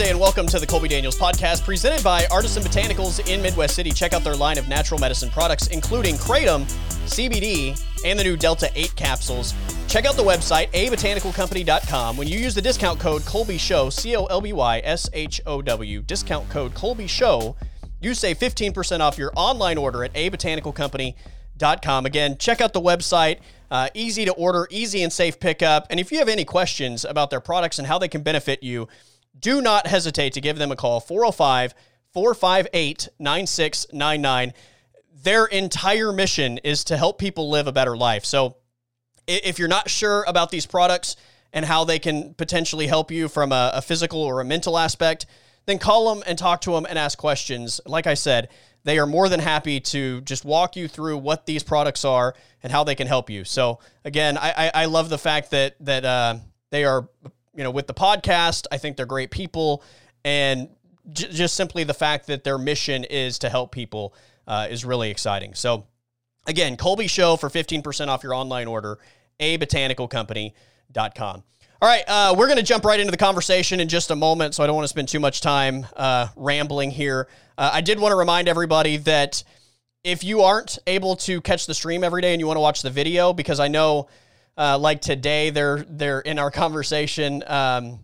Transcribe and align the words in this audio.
And 0.00 0.20
welcome 0.20 0.46
to 0.46 0.60
the 0.60 0.66
Colby 0.66 0.86
Daniels 0.86 1.18
podcast 1.18 1.64
presented 1.64 2.04
by 2.04 2.24
Artisan 2.30 2.62
Botanicals 2.62 3.26
in 3.26 3.42
Midwest 3.42 3.74
City. 3.74 3.90
Check 3.90 4.12
out 4.12 4.22
their 4.22 4.36
line 4.36 4.56
of 4.56 4.68
natural 4.68 5.00
medicine 5.00 5.28
products, 5.28 5.66
including 5.68 6.14
Kratom, 6.14 6.62
CBD, 7.06 7.76
and 8.04 8.16
the 8.16 8.22
new 8.22 8.36
Delta 8.36 8.70
8 8.76 8.94
capsules. 8.94 9.54
Check 9.88 10.04
out 10.04 10.14
the 10.14 10.22
website, 10.22 10.70
abotanicalcompany.com. 10.70 12.16
When 12.16 12.28
you 12.28 12.38
use 12.38 12.54
the 12.54 12.62
discount 12.62 13.00
code 13.00 13.24
Colby 13.24 13.58
Show, 13.58 13.90
C 13.90 14.14
O 14.14 14.26
L 14.26 14.40
B 14.40 14.52
Y 14.52 14.80
S 14.84 15.10
H 15.12 15.40
O 15.46 15.60
W, 15.62 16.02
discount 16.02 16.48
code 16.48 16.74
Colby 16.74 17.08
Show, 17.08 17.56
you 18.00 18.14
save 18.14 18.38
15% 18.38 19.00
off 19.00 19.18
your 19.18 19.32
online 19.34 19.78
order 19.78 20.04
at 20.04 20.12
abotanicalcompany.com. 20.14 22.06
Again, 22.06 22.38
check 22.38 22.60
out 22.60 22.72
the 22.72 22.80
website. 22.80 23.40
Uh, 23.68 23.88
easy 23.94 24.24
to 24.24 24.32
order, 24.34 24.68
easy 24.70 25.02
and 25.02 25.12
safe 25.12 25.40
pickup. 25.40 25.88
And 25.90 25.98
if 25.98 26.12
you 26.12 26.18
have 26.18 26.28
any 26.28 26.44
questions 26.44 27.04
about 27.04 27.30
their 27.30 27.40
products 27.40 27.80
and 27.80 27.88
how 27.88 27.98
they 27.98 28.08
can 28.08 28.22
benefit 28.22 28.62
you, 28.62 28.86
do 29.38 29.60
not 29.60 29.86
hesitate 29.86 30.32
to 30.34 30.40
give 30.40 30.58
them 30.58 30.72
a 30.72 30.76
call 30.76 31.00
405 31.00 31.74
458 32.12 33.08
9699. 33.18 34.52
Their 35.22 35.46
entire 35.46 36.12
mission 36.12 36.58
is 36.58 36.84
to 36.84 36.96
help 36.96 37.18
people 37.18 37.50
live 37.50 37.66
a 37.66 37.72
better 37.72 37.96
life. 37.96 38.24
So 38.24 38.56
if 39.26 39.58
you're 39.58 39.68
not 39.68 39.90
sure 39.90 40.24
about 40.26 40.50
these 40.50 40.66
products 40.66 41.16
and 41.52 41.64
how 41.64 41.84
they 41.84 41.98
can 41.98 42.34
potentially 42.34 42.86
help 42.86 43.10
you 43.10 43.28
from 43.28 43.52
a, 43.52 43.72
a 43.74 43.82
physical 43.82 44.22
or 44.22 44.40
a 44.40 44.44
mental 44.44 44.78
aspect, 44.78 45.26
then 45.66 45.78
call 45.78 46.14
them 46.14 46.24
and 46.26 46.38
talk 46.38 46.62
to 46.62 46.72
them 46.72 46.86
and 46.88 46.98
ask 46.98 47.18
questions. 47.18 47.80
Like 47.84 48.06
I 48.06 48.14
said, 48.14 48.48
they 48.84 48.98
are 48.98 49.06
more 49.06 49.28
than 49.28 49.40
happy 49.40 49.80
to 49.80 50.20
just 50.22 50.44
walk 50.44 50.76
you 50.76 50.88
through 50.88 51.18
what 51.18 51.46
these 51.46 51.62
products 51.62 52.04
are 52.04 52.34
and 52.62 52.72
how 52.72 52.84
they 52.84 52.94
can 52.94 53.06
help 53.06 53.28
you. 53.28 53.44
So 53.44 53.80
again, 54.04 54.38
I, 54.38 54.52
I, 54.56 54.82
I 54.82 54.84
love 54.86 55.08
the 55.08 55.18
fact 55.18 55.50
that 55.50 55.76
that 55.80 56.04
uh, 56.04 56.36
they 56.70 56.84
are, 56.84 57.08
you 57.54 57.64
know, 57.64 57.70
with 57.70 57.86
the 57.86 57.94
podcast. 57.94 58.66
I 58.70 58.78
think 58.78 58.96
they're 58.96 59.06
great 59.06 59.30
people, 59.30 59.82
and 60.24 60.68
j- 61.12 61.28
just 61.30 61.54
simply 61.54 61.84
the 61.84 61.94
fact 61.94 62.26
that 62.28 62.44
their 62.44 62.58
mission 62.58 63.04
is 63.04 63.38
to 63.40 63.48
help 63.48 63.72
people 63.72 64.14
uh, 64.46 64.66
is 64.70 64.84
really 64.84 65.10
exciting. 65.10 65.54
So 65.54 65.86
again, 66.46 66.76
Colby 66.76 67.06
Show 67.06 67.36
for 67.36 67.50
fifteen 67.50 67.82
percent 67.82 68.10
off 68.10 68.22
your 68.22 68.34
online 68.34 68.66
order. 68.66 68.98
a 69.40 69.58
abotanicalcompany.com. 69.58 71.42
All 71.80 71.88
right, 71.88 72.02
uh, 72.08 72.34
we're 72.36 72.46
going 72.46 72.58
to 72.58 72.64
jump 72.64 72.84
right 72.84 72.98
into 72.98 73.12
the 73.12 73.16
conversation 73.16 73.78
in 73.78 73.88
just 73.88 74.10
a 74.10 74.16
moment, 74.16 74.52
so 74.56 74.64
I 74.64 74.66
don't 74.66 74.74
want 74.74 74.84
to 74.84 74.88
spend 74.88 75.06
too 75.08 75.20
much 75.20 75.40
time 75.40 75.86
uh, 75.96 76.26
rambling 76.34 76.90
here. 76.90 77.28
Uh, 77.56 77.70
I 77.72 77.82
did 77.82 78.00
want 78.00 78.10
to 78.10 78.16
remind 78.16 78.48
everybody 78.48 78.96
that 78.96 79.44
if 80.02 80.24
you 80.24 80.40
aren't 80.40 80.78
able 80.88 81.14
to 81.16 81.40
catch 81.40 81.66
the 81.66 81.74
stream 81.74 82.02
every 82.02 82.20
day 82.20 82.32
and 82.32 82.40
you 82.40 82.48
want 82.48 82.56
to 82.56 82.60
watch 82.62 82.82
the 82.82 82.90
video, 82.90 83.32
because 83.32 83.60
I 83.60 83.68
know, 83.68 84.08
uh, 84.58 84.76
like 84.76 85.00
today, 85.00 85.50
they're 85.50 85.86
they're 85.88 86.20
in 86.20 86.38
our 86.38 86.50
conversation. 86.50 87.44
Um, 87.46 88.00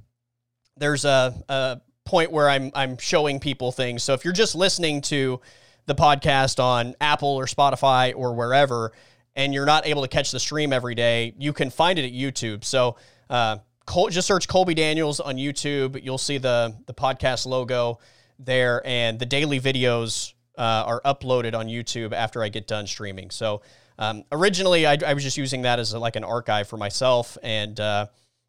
there's 0.77 1.05
a, 1.05 1.34
a 1.48 1.80
point 2.05 2.30
where 2.30 2.48
I'm 2.48 2.70
I'm 2.74 2.96
showing 2.98 3.41
people 3.41 3.72
things. 3.72 4.05
So 4.05 4.14
if 4.14 4.24
you're 4.24 4.33
just 4.33 4.55
listening 4.55 5.00
to 5.02 5.41
the 5.86 5.94
podcast 5.96 6.62
on 6.62 6.94
Apple 7.00 7.28
or 7.28 7.46
Spotify 7.46 8.14
or 8.16 8.34
wherever, 8.34 8.92
and 9.34 9.52
you're 9.52 9.66
not 9.66 9.86
able 9.86 10.02
to 10.02 10.08
catch 10.08 10.30
the 10.30 10.38
stream 10.38 10.72
every 10.72 10.94
day, 10.94 11.34
you 11.38 11.52
can 11.52 11.70
find 11.70 11.98
it 11.98 12.06
at 12.06 12.12
YouTube. 12.12 12.64
So 12.64 12.96
uh, 13.28 13.58
Col- 13.84 14.08
just 14.08 14.28
search 14.28 14.46
Colby 14.46 14.74
Daniels 14.74 15.18
on 15.18 15.36
YouTube. 15.36 16.02
You'll 16.02 16.18
see 16.18 16.39
the 16.39 16.77
the 16.86 16.95
podcast 16.95 17.46
logo 17.46 17.98
there, 18.39 18.80
and 18.86 19.18
the 19.18 19.27
daily 19.27 19.61
videos 19.61 20.34
uh, 20.57 20.84
are 20.86 21.01
uploaded 21.05 21.55
on 21.55 21.67
YouTube 21.67 22.12
after 22.12 22.45
I 22.45 22.48
get 22.48 22.68
done 22.68 22.86
streaming. 22.86 23.30
So 23.30 23.62
um, 23.98 24.24
originally, 24.32 24.86
I, 24.86 24.98
I, 25.06 25.14
was 25.14 25.22
just 25.22 25.36
using 25.36 25.62
that 25.62 25.78
as 25.78 25.92
a, 25.92 25.98
like 25.98 26.16
an 26.16 26.24
archive 26.24 26.68
for 26.68 26.77
myself, 26.77 27.38
and 27.42 27.78
uh, 27.78 28.06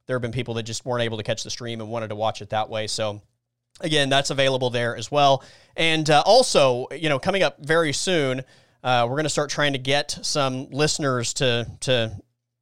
there 0.08 0.16
have 0.16 0.22
been 0.22 0.32
people 0.32 0.56
that 0.56 0.64
just 0.64 0.86
weren't 0.86 1.04
able 1.04 1.18
to 1.18 1.24
catch 1.24 1.44
the 1.44 1.50
stream 1.50 1.82
and 1.82 1.90
wanted 1.90 2.10
to 2.10 2.16
watch 2.16 2.42
it 2.42 2.50
that 2.50 2.70
way. 2.70 2.88
So 2.88 3.22
again, 3.82 4.10
that's 4.10 4.30
available 4.30 4.70
there 4.70 4.96
as 4.96 5.12
well. 5.12 5.44
And 5.76 6.10
uh, 6.10 6.24
also, 6.26 6.88
you 6.92 7.10
know, 7.10 7.20
coming 7.20 7.44
up 7.44 7.58
very 7.60 7.94
soon, 7.94 8.42
uh, 8.84 9.06
we're 9.08 9.16
going 9.16 9.24
to 9.24 9.30
start 9.30 9.50
trying 9.50 9.74
to 9.74 9.80
get 9.80 10.18
some 10.22 10.70
listeners 10.72 11.34
to 11.36 11.68
to 11.82 12.18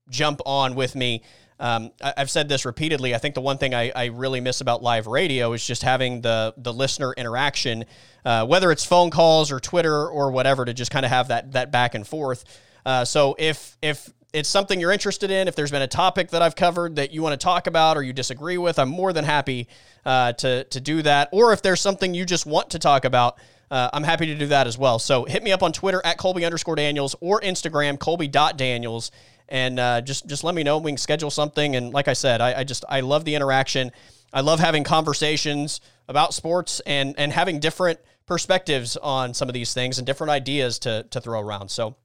jump 0.09 0.41
on 0.45 0.75
with 0.75 0.95
me 0.95 1.23
um, 1.59 1.91
I, 2.01 2.13
have 2.17 2.29
said 2.29 2.49
this 2.49 2.66
repeatedly. 2.66 3.16
I 3.16 3.19
think 3.19 3.35
the 3.35 3.41
one 3.41 3.57
thing 3.57 3.73
I, 3.73 3.91
I, 3.95 4.05
really 4.07 4.41
miss 4.41 4.59
about 4.59 4.83
live 4.83 5.07
radio 5.07 5.53
is 5.53 5.66
just 5.66 5.81
having 5.81 6.19
the 6.19 6.53
the 6.57 6.73
listener 6.73 7.13
interaction, 7.13 7.85
uh, 8.25 8.45
whether 8.45 8.69
it's 8.69 8.83
phone 8.83 9.11
calls 9.11 9.51
or 9.51 9.61
Twitter 9.61 10.07
or 10.07 10.31
whatever, 10.31 10.66
to 10.66 10.73
just 10.73 10.91
kind 10.91 11.05
of 11.05 11.11
have 11.11 11.29
that 11.29 11.53
that 11.53 11.72
back 11.72 11.95
and 11.95 12.05
forth. 12.05 12.43
Uh, 12.85 13.05
so 13.05 13.35
if 13.38 13.77
if 13.81 14.09
it's 14.33 14.49
something 14.49 14.79
you're 14.79 14.91
interested 14.91 15.29
in, 15.29 15.47
if 15.47 15.55
there's 15.55 15.71
been 15.71 15.83
a 15.83 15.88
topic 15.88 16.31
that 16.31 16.41
I've 16.41 16.55
covered 16.55 16.95
that 16.95 17.11
you 17.11 17.21
want 17.21 17.39
to 17.39 17.44
talk 17.44 17.67
about 17.67 17.97
or 17.97 18.03
you 18.03 18.13
disagree 18.13 18.57
with, 18.57 18.79
I'm 18.79 18.89
more 18.89 19.13
than 19.13 19.25
happy 19.25 19.67
uh, 20.05 20.33
to 20.33 20.63
to 20.66 20.79
do 20.79 21.01
that. 21.03 21.29
Or 21.31 21.53
if 21.53 21.61
there's 21.61 21.81
something 21.81 22.13
you 22.13 22.25
just 22.25 22.45
want 22.45 22.72
to 22.72 22.79
talk 22.79 23.05
about. 23.05 23.38
Uh, 23.72 23.89
I'm 23.91 24.03
happy 24.03 24.27
to 24.27 24.35
do 24.35 24.45
that 24.47 24.67
as 24.67 24.77
well. 24.77 24.99
So 24.99 25.23
hit 25.23 25.41
me 25.41 25.51
up 25.51 25.63
on 25.63 25.73
Twitter 25.73 25.99
at 26.05 26.19
Colby 26.19 26.45
underscore 26.45 26.75
Daniels 26.75 27.16
or 27.22 27.41
Instagram 27.41 27.97
Colby.Daniels 27.97 29.09
and 29.49 29.79
uh, 29.79 30.01
just 30.01 30.27
just 30.27 30.43
let 30.43 30.55
me 30.55 30.63
know. 30.63 30.77
We 30.77 30.91
can 30.91 30.97
schedule 30.97 31.29
something. 31.29 31.75
And 31.75 31.93
like 31.93 32.07
I 32.07 32.13
said, 32.13 32.41
I, 32.41 32.59
I 32.59 32.63
just 32.63 32.85
I 32.89 33.01
love 33.01 33.25
the 33.25 33.35
interaction. 33.35 33.91
I 34.33 34.41
love 34.41 34.59
having 34.59 34.83
conversations 34.83 35.81
about 36.07 36.33
sports 36.33 36.81
and 36.85 37.16
and 37.17 37.31
having 37.31 37.59
different 37.59 37.99
perspectives 38.25 38.97
on 38.97 39.33
some 39.33 39.49
of 39.49 39.53
these 39.53 39.73
things 39.73 39.97
and 39.97 40.07
different 40.07 40.31
ideas 40.31 40.79
to 40.79 41.03
to 41.11 41.22
throw 41.22 41.39
around. 41.39 41.69
So 41.69 41.95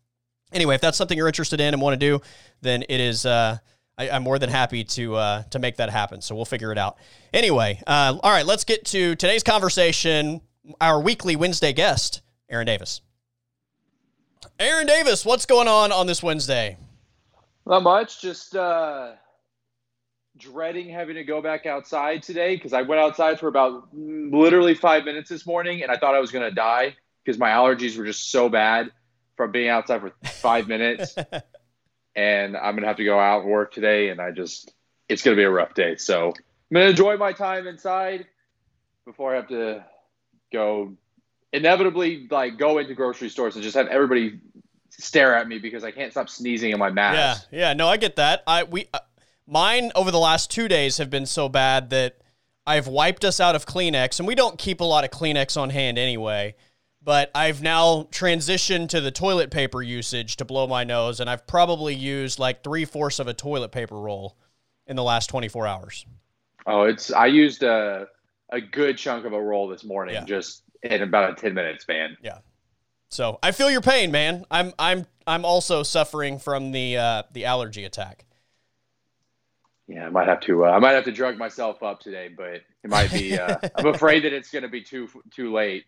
anyway, 0.53 0.75
if 0.75 0.81
that's 0.81 0.97
something 0.97 1.17
you're 1.17 1.27
interested 1.27 1.61
in 1.61 1.75
and 1.75 1.83
want 1.83 1.99
to 1.99 1.99
do, 1.99 2.23
then 2.61 2.85
it 2.89 3.01
is. 3.01 3.27
Uh, 3.27 3.59
I, 3.97 4.09
am 4.09 4.23
more 4.23 4.39
than 4.39 4.49
happy 4.49 4.85
to 4.85 5.17
uh, 5.17 5.43
to 5.51 5.59
make 5.59 5.77
that 5.77 5.91
happen. 5.91 6.21
So 6.23 6.35
we'll 6.35 6.45
figure 6.45 6.71
it 6.71 6.79
out. 6.79 6.99
Anyway, 7.33 7.83
uh, 7.87 8.17
all 8.23 8.31
right, 8.31 8.47
let's 8.47 8.65
get 8.65 8.85
to 8.87 9.17
today's 9.17 9.43
conversation. 9.43 10.41
Our 10.81 11.01
weekly 11.01 11.35
Wednesday 11.35 11.73
guest, 11.73 12.23
Aaron 12.49 12.67
Davis. 12.67 13.01
Aaron 14.59 14.87
Davis, 14.87 15.25
what's 15.25 15.47
going 15.47 15.69
on 15.69 15.93
on 15.93 16.07
this 16.07 16.23
Wednesday? 16.23 16.77
Not 17.67 17.83
much. 17.83 18.21
Just 18.21 18.55
uh, 18.55 19.13
dreading 20.37 20.89
having 20.89 21.17
to 21.17 21.25
go 21.25 21.43
back 21.43 21.67
outside 21.67 22.23
today 22.23 22.55
because 22.57 22.73
I 22.73 22.83
went 22.83 23.01
outside 23.01 23.41
for 23.41 23.49
about 23.49 23.89
literally 23.93 24.75
five 24.75 25.05
minutes 25.05 25.29
this 25.29 25.47
morning 25.47 25.83
and 25.83 25.91
I 25.91 25.97
thought 25.97 26.15
I 26.15 26.21
was 26.21 26.31
going 26.31 26.49
to 26.49 26.55
die 26.55 26.97
because 27.25 27.39
my 27.39 27.51
allergies 27.51 27.99
were 27.99 28.05
just 28.05 28.31
so 28.31 28.49
bad 28.49 28.91
from 29.39 29.53
being 29.53 29.71
outside 29.71 30.03
for 30.03 30.13
five 30.25 30.69
minutes. 30.69 31.15
and 32.15 32.57
I'm 32.57 32.77
to 32.77 32.87
have 32.87 32.97
to 32.97 33.05
go 33.05 33.19
out 33.19 33.43
and 33.43 33.51
work 33.51 33.73
today. 33.73 34.11
And 34.11 34.21
I 34.21 34.33
just, 34.33 34.75
it's 35.09 35.23
to 35.35 35.41
be 35.41 35.45
a 35.45 35.51
rough 35.51 35.73
day. 35.73 35.97
So 35.97 36.35
I'm 36.71 36.75
to 36.75 36.89
enjoy 36.89 37.17
my 37.17 37.33
time 37.33 37.67
inside 37.67 38.27
before 39.07 39.33
I 39.33 39.37
have 39.37 39.49
to 39.49 39.85
go 40.53 40.93
inevitably 41.53 42.27
like 42.31 42.59
go 42.59 42.79
into 42.79 42.95
grocery 42.95 43.31
stores 43.31 43.55
and 43.55 43.63
just 43.63 43.77
have 43.77 43.87
everybody 43.87 44.41
stare 44.91 45.35
at 45.35 45.49
me 45.49 45.59
because 45.59 45.85
I 45.85 45.93
can't 45.93 46.11
stop 46.11 46.29
sneezing 46.29 46.73
in 46.73 46.79
my 46.79 46.91
mask. 46.91 47.47
Yeah, 47.51 47.69
yeah, 47.69 47.73
no, 47.73 47.89
I 47.89 47.97
get 47.97 48.17
that. 48.17 48.43
I 48.47 48.65
we 48.65 48.89
uh, 48.93 48.99
mine 49.47 49.93
over 49.95 50.11
the 50.11 50.19
last 50.19 50.51
two 50.51 50.69
days 50.69 50.99
have 50.99 51.09
been 51.09 51.25
so 51.25 51.49
bad 51.49 51.91
that 51.91 52.19
I've 52.67 52.87
wiped 52.87 53.25
us 53.25 53.41
out 53.41 53.55
of 53.55 53.65
Kleenex, 53.65 54.19
and 54.19 54.29
we 54.29 54.35
don't 54.35 54.59
keep 54.59 54.81
a 54.81 54.85
lot 54.85 55.05
of 55.05 55.11
Kleenex 55.11 55.57
on 55.57 55.71
hand 55.71 55.97
anyway. 55.97 56.55
But 57.09 57.31
I've 57.35 57.63
now 57.63 58.03
transitioned 58.11 58.91
to 58.91 59.01
the 59.01 59.11
toilet 59.11 59.51
paper 59.51 59.81
usage 59.81 60.37
to 60.37 60.45
blow 60.45 60.67
my 60.67 60.85
nose, 60.85 61.21
and 61.21 61.31
I've 61.31 61.47
probably 61.47 61.95
used 61.95 62.39
like 62.39 62.63
three 62.63 62.85
fourths 62.85 63.19
of 63.19 63.27
a 63.27 63.33
toilet 63.33 63.73
paper 63.73 63.99
roll 63.99 64.37
in 64.87 64.95
the 64.95 65.03
last 65.03 65.29
24 65.29 65.67
hours. 65.67 66.05
Oh, 66.67 66.83
it's 66.83 67.11
I 67.11 67.25
used 67.25 67.63
a 67.63 68.09
a 68.51 68.61
good 68.61 68.99
chunk 68.99 69.25
of 69.25 69.33
a 69.33 69.43
roll 69.43 69.69
this 69.69 69.85
morning, 69.85 70.17
yeah. 70.17 70.25
just 70.25 70.65
in 70.83 71.01
about 71.01 71.33
a 71.33 71.35
10 71.41 71.55
minutes, 71.55 71.85
span. 71.85 72.19
Yeah. 72.21 72.41
So 73.09 73.39
I 73.43 73.53
feel 73.53 73.71
your 73.71 73.81
pain, 73.81 74.11
man. 74.11 74.45
I'm 74.51 74.75
I'm 74.79 75.07
I'm 75.27 75.47
also 75.47 75.83
suffering 75.85 76.39
from 76.39 76.73
the 76.73 76.99
uh, 76.99 77.23
the 77.33 77.47
allergy 77.47 77.85
attack. 77.85 78.27
Yeah, 79.87 80.05
I 80.05 80.11
might 80.11 80.29
have 80.29 80.41
to. 80.41 80.67
Uh, 80.67 80.73
I 80.73 80.79
might 80.79 80.93
have 80.93 81.05
to 81.05 81.13
drug 81.13 81.39
myself 81.39 81.83
up 81.83 82.01
today, 82.01 82.29
but 82.37 82.61
it 82.85 82.91
might 82.91 83.11
be. 83.11 83.39
Uh, 83.39 83.57
I'm 83.77 83.87
afraid 83.87 84.25
that 84.25 84.35
it's 84.35 84.51
going 84.51 84.65
to 84.65 84.69
be 84.69 84.83
too 84.83 85.09
too 85.31 85.55
late, 85.55 85.87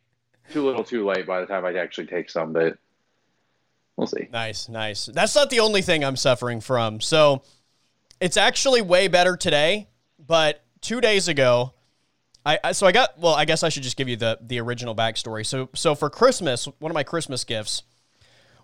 too 0.50 0.64
little, 0.64 0.84
too 0.84 1.06
late 1.06 1.26
by 1.26 1.40
the 1.40 1.46
time 1.46 1.64
I 1.64 1.74
actually 1.74 2.06
take 2.06 2.30
some. 2.30 2.52
But 2.52 2.76
we'll 3.96 4.06
see. 4.06 4.28
Nice, 4.32 4.68
nice. 4.68 5.06
That's 5.06 5.34
not 5.34 5.50
the 5.50 5.60
only 5.60 5.82
thing 5.82 6.04
I'm 6.04 6.16
suffering 6.16 6.60
from. 6.60 7.00
So 7.00 7.42
it's 8.20 8.36
actually 8.36 8.82
way 8.82 9.08
better 9.08 9.36
today. 9.36 9.88
But 10.24 10.62
two 10.80 11.00
days 11.00 11.28
ago, 11.28 11.74
I, 12.44 12.58
I, 12.62 12.72
so 12.72 12.86
I 12.86 12.92
got 12.92 13.18
well. 13.18 13.34
I 13.34 13.44
guess 13.44 13.62
I 13.62 13.68
should 13.68 13.82
just 13.82 13.96
give 13.96 14.08
you 14.08 14.16
the 14.16 14.38
the 14.40 14.60
original 14.60 14.94
backstory. 14.94 15.44
So 15.44 15.68
so 15.74 15.94
for 15.94 16.08
Christmas, 16.08 16.66
one 16.78 16.90
of 16.90 16.94
my 16.94 17.02
Christmas 17.02 17.44
gifts 17.44 17.82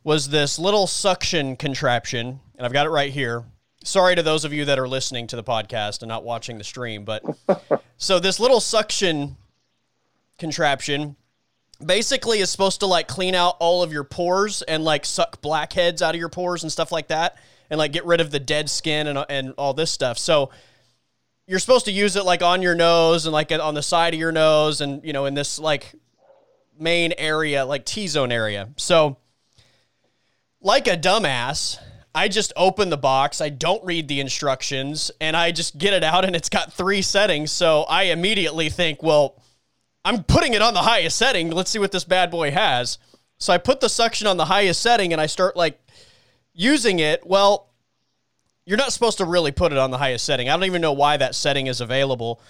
was 0.04 0.28
this 0.28 0.58
little 0.58 0.86
suction 0.86 1.56
contraption, 1.56 2.40
and 2.56 2.64
I've 2.64 2.72
got 2.72 2.86
it 2.86 2.90
right 2.90 3.12
here. 3.12 3.44
Sorry 3.84 4.16
to 4.16 4.22
those 4.22 4.44
of 4.44 4.52
you 4.52 4.64
that 4.64 4.78
are 4.78 4.88
listening 4.88 5.26
to 5.28 5.36
the 5.36 5.44
podcast 5.44 6.02
and 6.02 6.08
not 6.08 6.24
watching 6.24 6.58
the 6.58 6.64
stream, 6.64 7.04
but 7.04 7.22
so 7.98 8.18
this 8.18 8.40
little 8.40 8.60
suction 8.60 9.36
contraption 10.38 11.16
basically 11.84 12.40
is 12.40 12.50
supposed 12.50 12.80
to 12.80 12.86
like 12.86 13.08
clean 13.08 13.34
out 13.34 13.56
all 13.60 13.82
of 13.82 13.92
your 13.92 14.04
pores 14.04 14.62
and 14.62 14.84
like 14.84 15.04
suck 15.04 15.40
blackheads 15.40 16.02
out 16.02 16.14
of 16.14 16.18
your 16.18 16.28
pores 16.28 16.62
and 16.62 16.72
stuff 16.72 16.92
like 16.92 17.08
that, 17.08 17.36
and 17.70 17.78
like 17.78 17.92
get 17.92 18.04
rid 18.04 18.20
of 18.20 18.30
the 18.30 18.40
dead 18.40 18.70
skin 18.70 19.06
and 19.06 19.24
and 19.28 19.54
all 19.58 19.74
this 19.74 19.90
stuff. 19.90 20.18
So 20.18 20.50
you're 21.46 21.58
supposed 21.58 21.84
to 21.84 21.92
use 21.92 22.16
it 22.16 22.24
like 22.24 22.42
on 22.42 22.62
your 22.62 22.74
nose 22.74 23.26
and 23.26 23.32
like 23.32 23.52
on 23.52 23.74
the 23.74 23.82
side 23.82 24.14
of 24.14 24.20
your 24.20 24.32
nose 24.32 24.80
and 24.80 25.04
you 25.04 25.12
know 25.12 25.26
in 25.26 25.34
this 25.34 25.58
like 25.58 25.94
main 26.78 27.12
area, 27.18 27.64
like 27.64 27.84
T 27.84 28.06
zone 28.06 28.32
area. 28.32 28.68
So, 28.76 29.18
like 30.60 30.88
a 30.88 30.96
dumbass, 30.96 31.78
I 32.14 32.28
just 32.28 32.52
open 32.56 32.90
the 32.90 32.96
box, 32.96 33.40
I 33.40 33.48
don't 33.48 33.84
read 33.84 34.08
the 34.08 34.20
instructions, 34.20 35.10
and 35.20 35.36
I 35.36 35.52
just 35.52 35.78
get 35.78 35.92
it 35.92 36.02
out, 36.02 36.24
and 36.24 36.34
it's 36.34 36.48
got 36.48 36.72
three 36.72 37.02
settings. 37.02 37.52
So 37.52 37.82
I 37.82 38.04
immediately 38.04 38.68
think, 38.68 39.02
well, 39.02 39.40
I'm 40.06 40.22
putting 40.22 40.54
it 40.54 40.62
on 40.62 40.72
the 40.72 40.82
highest 40.82 41.18
setting. 41.18 41.50
Let's 41.50 41.68
see 41.68 41.80
what 41.80 41.90
this 41.90 42.04
bad 42.04 42.30
boy 42.30 42.52
has. 42.52 42.98
So 43.38 43.52
I 43.52 43.58
put 43.58 43.80
the 43.80 43.88
suction 43.88 44.28
on 44.28 44.36
the 44.36 44.44
highest 44.44 44.80
setting, 44.80 45.12
and 45.12 45.20
I 45.20 45.26
start 45.26 45.56
like 45.56 45.80
using 46.54 47.00
it. 47.00 47.26
Well, 47.26 47.70
you're 48.64 48.78
not 48.78 48.92
supposed 48.92 49.18
to 49.18 49.24
really 49.24 49.50
put 49.50 49.72
it 49.72 49.78
on 49.78 49.90
the 49.90 49.98
highest 49.98 50.24
setting. 50.24 50.48
I 50.48 50.52
don't 50.52 50.62
even 50.62 50.80
know 50.80 50.92
why 50.92 51.16
that 51.16 51.34
setting 51.34 51.66
is 51.66 51.80
available. 51.80 52.40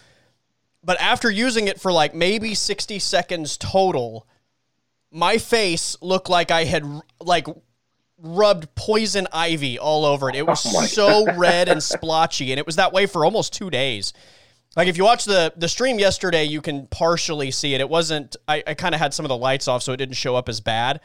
But 0.84 1.00
after 1.00 1.30
using 1.30 1.66
it 1.66 1.80
for 1.80 1.90
like 1.90 2.14
maybe 2.14 2.54
60 2.54 2.98
seconds 2.98 3.56
total, 3.56 4.26
my 5.10 5.38
face 5.38 5.96
looked 6.02 6.28
like 6.28 6.50
I 6.50 6.64
had 6.64 6.84
like 7.22 7.46
rubbed 8.18 8.74
poison 8.74 9.28
ivy 9.32 9.78
all 9.78 10.04
over 10.04 10.28
it. 10.28 10.36
It 10.36 10.46
was 10.46 10.62
oh 10.66 10.84
so 10.84 11.32
red 11.38 11.70
and 11.70 11.82
splotchy, 11.82 12.52
and 12.52 12.58
it 12.58 12.66
was 12.66 12.76
that 12.76 12.92
way 12.92 13.06
for 13.06 13.24
almost 13.24 13.54
two 13.54 13.70
days. 13.70 14.12
Like 14.76 14.88
if 14.88 14.99
you 14.99 15.05
watch 15.05 15.25
the 15.25 15.52
the 15.56 15.69
stream 15.69 15.99
yesterday, 15.99 16.44
you 16.44 16.61
can 16.61 16.87
partially 16.88 17.50
see 17.50 17.75
it. 17.75 17.81
It 17.81 17.88
wasn't. 17.88 18.37
I, 18.46 18.62
I 18.67 18.75
kind 18.75 18.94
of 18.94 19.00
had 19.00 19.14
some 19.14 19.25
of 19.25 19.28
the 19.28 19.37
lights 19.37 19.67
off, 19.67 19.82
so 19.82 19.93
it 19.93 19.96
didn't 19.96 20.17
show 20.17 20.37
up 20.37 20.49
as 20.49 20.61
bad. 20.61 21.00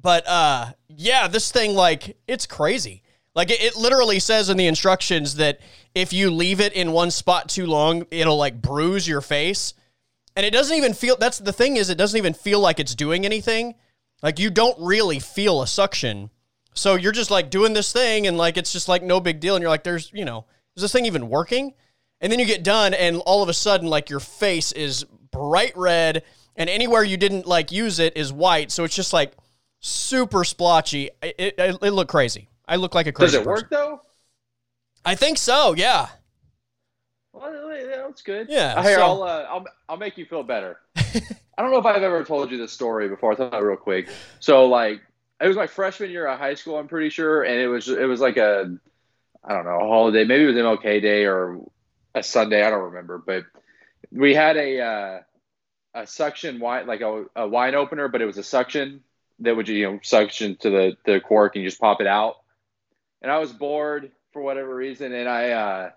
But 0.00 0.26
uh, 0.28 0.72
yeah, 0.88 1.26
this 1.26 1.50
thing 1.50 1.74
like 1.74 2.16
it's 2.28 2.46
crazy. 2.46 3.02
Like 3.34 3.50
it, 3.50 3.60
it 3.60 3.76
literally 3.76 4.20
says 4.20 4.48
in 4.48 4.56
the 4.56 4.68
instructions 4.68 5.34
that 5.36 5.60
if 5.94 6.12
you 6.12 6.30
leave 6.30 6.60
it 6.60 6.72
in 6.72 6.92
one 6.92 7.10
spot 7.10 7.48
too 7.48 7.66
long, 7.66 8.06
it'll 8.10 8.36
like 8.36 8.62
bruise 8.62 9.06
your 9.08 9.20
face. 9.20 9.74
And 10.36 10.46
it 10.46 10.52
doesn't 10.52 10.76
even 10.76 10.94
feel 10.94 11.16
that's 11.16 11.38
the 11.38 11.52
thing 11.52 11.76
is 11.76 11.90
it 11.90 11.98
doesn't 11.98 12.16
even 12.16 12.34
feel 12.34 12.60
like 12.60 12.78
it's 12.78 12.94
doing 12.94 13.24
anything. 13.24 13.74
Like 14.22 14.38
you 14.38 14.50
don't 14.50 14.78
really 14.80 15.18
feel 15.18 15.62
a 15.62 15.66
suction. 15.66 16.30
So 16.74 16.94
you're 16.94 17.12
just 17.12 17.32
like 17.32 17.50
doing 17.50 17.72
this 17.72 17.92
thing 17.92 18.28
and 18.28 18.38
like 18.38 18.56
it's 18.56 18.72
just 18.72 18.88
like 18.88 19.02
no 19.02 19.18
big 19.18 19.40
deal 19.40 19.56
and 19.56 19.62
you're 19.62 19.70
like 19.70 19.82
there's, 19.82 20.12
you 20.12 20.24
know, 20.24 20.44
is 20.76 20.82
this 20.82 20.92
thing 20.92 21.06
even 21.06 21.28
working? 21.28 21.74
And 22.20 22.32
then 22.32 22.38
you 22.38 22.46
get 22.46 22.64
done 22.64 22.94
and 22.94 23.18
all 23.26 23.42
of 23.42 23.48
a 23.48 23.54
sudden 23.54 23.88
like 23.88 24.10
your 24.10 24.20
face 24.20 24.72
is 24.72 25.04
bright 25.30 25.76
red 25.76 26.24
and 26.56 26.68
anywhere 26.68 27.04
you 27.04 27.16
didn't 27.16 27.46
like 27.46 27.70
use 27.70 27.98
it 27.98 28.16
is 28.16 28.32
white. 28.32 28.70
So 28.72 28.84
it's 28.84 28.96
just 28.96 29.12
like 29.12 29.32
super 29.80 30.44
splotchy. 30.44 31.10
It, 31.22 31.54
it, 31.58 31.78
it 31.80 31.92
looked 31.92 32.10
crazy. 32.10 32.48
I 32.66 32.76
look 32.76 32.94
like 32.94 33.06
a 33.06 33.12
crazy. 33.12 33.32
Does 33.32 33.42
it 33.42 33.44
person. 33.44 33.62
work 33.64 33.70
though? 33.70 34.00
I 35.04 35.14
think 35.14 35.38
so. 35.38 35.74
Yeah. 35.74 36.08
Well, 37.32 37.70
that's 38.08 38.22
good. 38.22 38.48
Yeah. 38.50 38.82
Here, 38.82 38.96
so- 38.96 39.02
I'll, 39.02 39.22
uh, 39.22 39.46
I'll 39.48 39.64
I'll 39.88 39.96
make 39.96 40.18
you 40.18 40.26
feel 40.26 40.42
better. 40.42 40.80
I 40.96 41.62
don't 41.62 41.70
know 41.70 41.78
if 41.78 41.86
I've 41.86 42.02
ever 42.02 42.24
told 42.24 42.50
you 42.50 42.58
this 42.58 42.72
story 42.72 43.08
before. 43.08 43.30
I'll 43.30 43.36
tell 43.36 43.52
it 43.52 43.64
real 43.64 43.76
quick. 43.76 44.08
So, 44.38 44.66
like, 44.66 45.00
it 45.40 45.48
was 45.48 45.56
my 45.56 45.66
freshman 45.66 46.10
year 46.10 46.26
of 46.26 46.38
high 46.38 46.54
school. 46.54 46.78
I'm 46.78 46.88
pretty 46.88 47.10
sure, 47.10 47.42
and 47.42 47.58
it 47.58 47.68
was 47.68 47.88
it 47.88 48.08
was 48.08 48.20
like 48.20 48.36
a 48.36 48.76
I 49.44 49.54
don't 49.54 49.64
know 49.64 49.78
a 49.80 49.88
holiday. 49.88 50.24
Maybe 50.24 50.44
it 50.44 50.46
was 50.48 50.56
MLK 50.56 51.00
Day 51.02 51.24
or 51.24 51.60
a 52.18 52.22
Sunday. 52.22 52.62
I 52.62 52.70
don't 52.70 52.84
remember, 52.84 53.18
but 53.18 53.44
we 54.10 54.34
had 54.34 54.56
a 54.56 54.80
uh, 54.80 55.20
a 55.94 56.06
suction 56.06 56.60
wine 56.60 56.86
like 56.86 57.00
a, 57.00 57.24
a 57.36 57.48
wine 57.48 57.74
opener, 57.74 58.08
but 58.08 58.22
it 58.22 58.26
was 58.26 58.38
a 58.38 58.42
suction 58.42 59.02
that 59.40 59.56
would 59.56 59.68
you 59.68 59.90
know 59.90 60.00
suction 60.02 60.56
to 60.56 60.70
the 60.70 60.96
the 61.04 61.20
cork 61.20 61.54
and 61.54 61.64
you 61.64 61.70
just 61.70 61.80
pop 61.80 62.00
it 62.00 62.06
out. 62.06 62.36
And 63.22 63.32
I 63.32 63.38
was 63.38 63.52
bored 63.52 64.12
for 64.32 64.42
whatever 64.42 64.74
reason, 64.74 65.12
and 65.12 65.28
I 65.28 65.50
uh, 65.50 65.90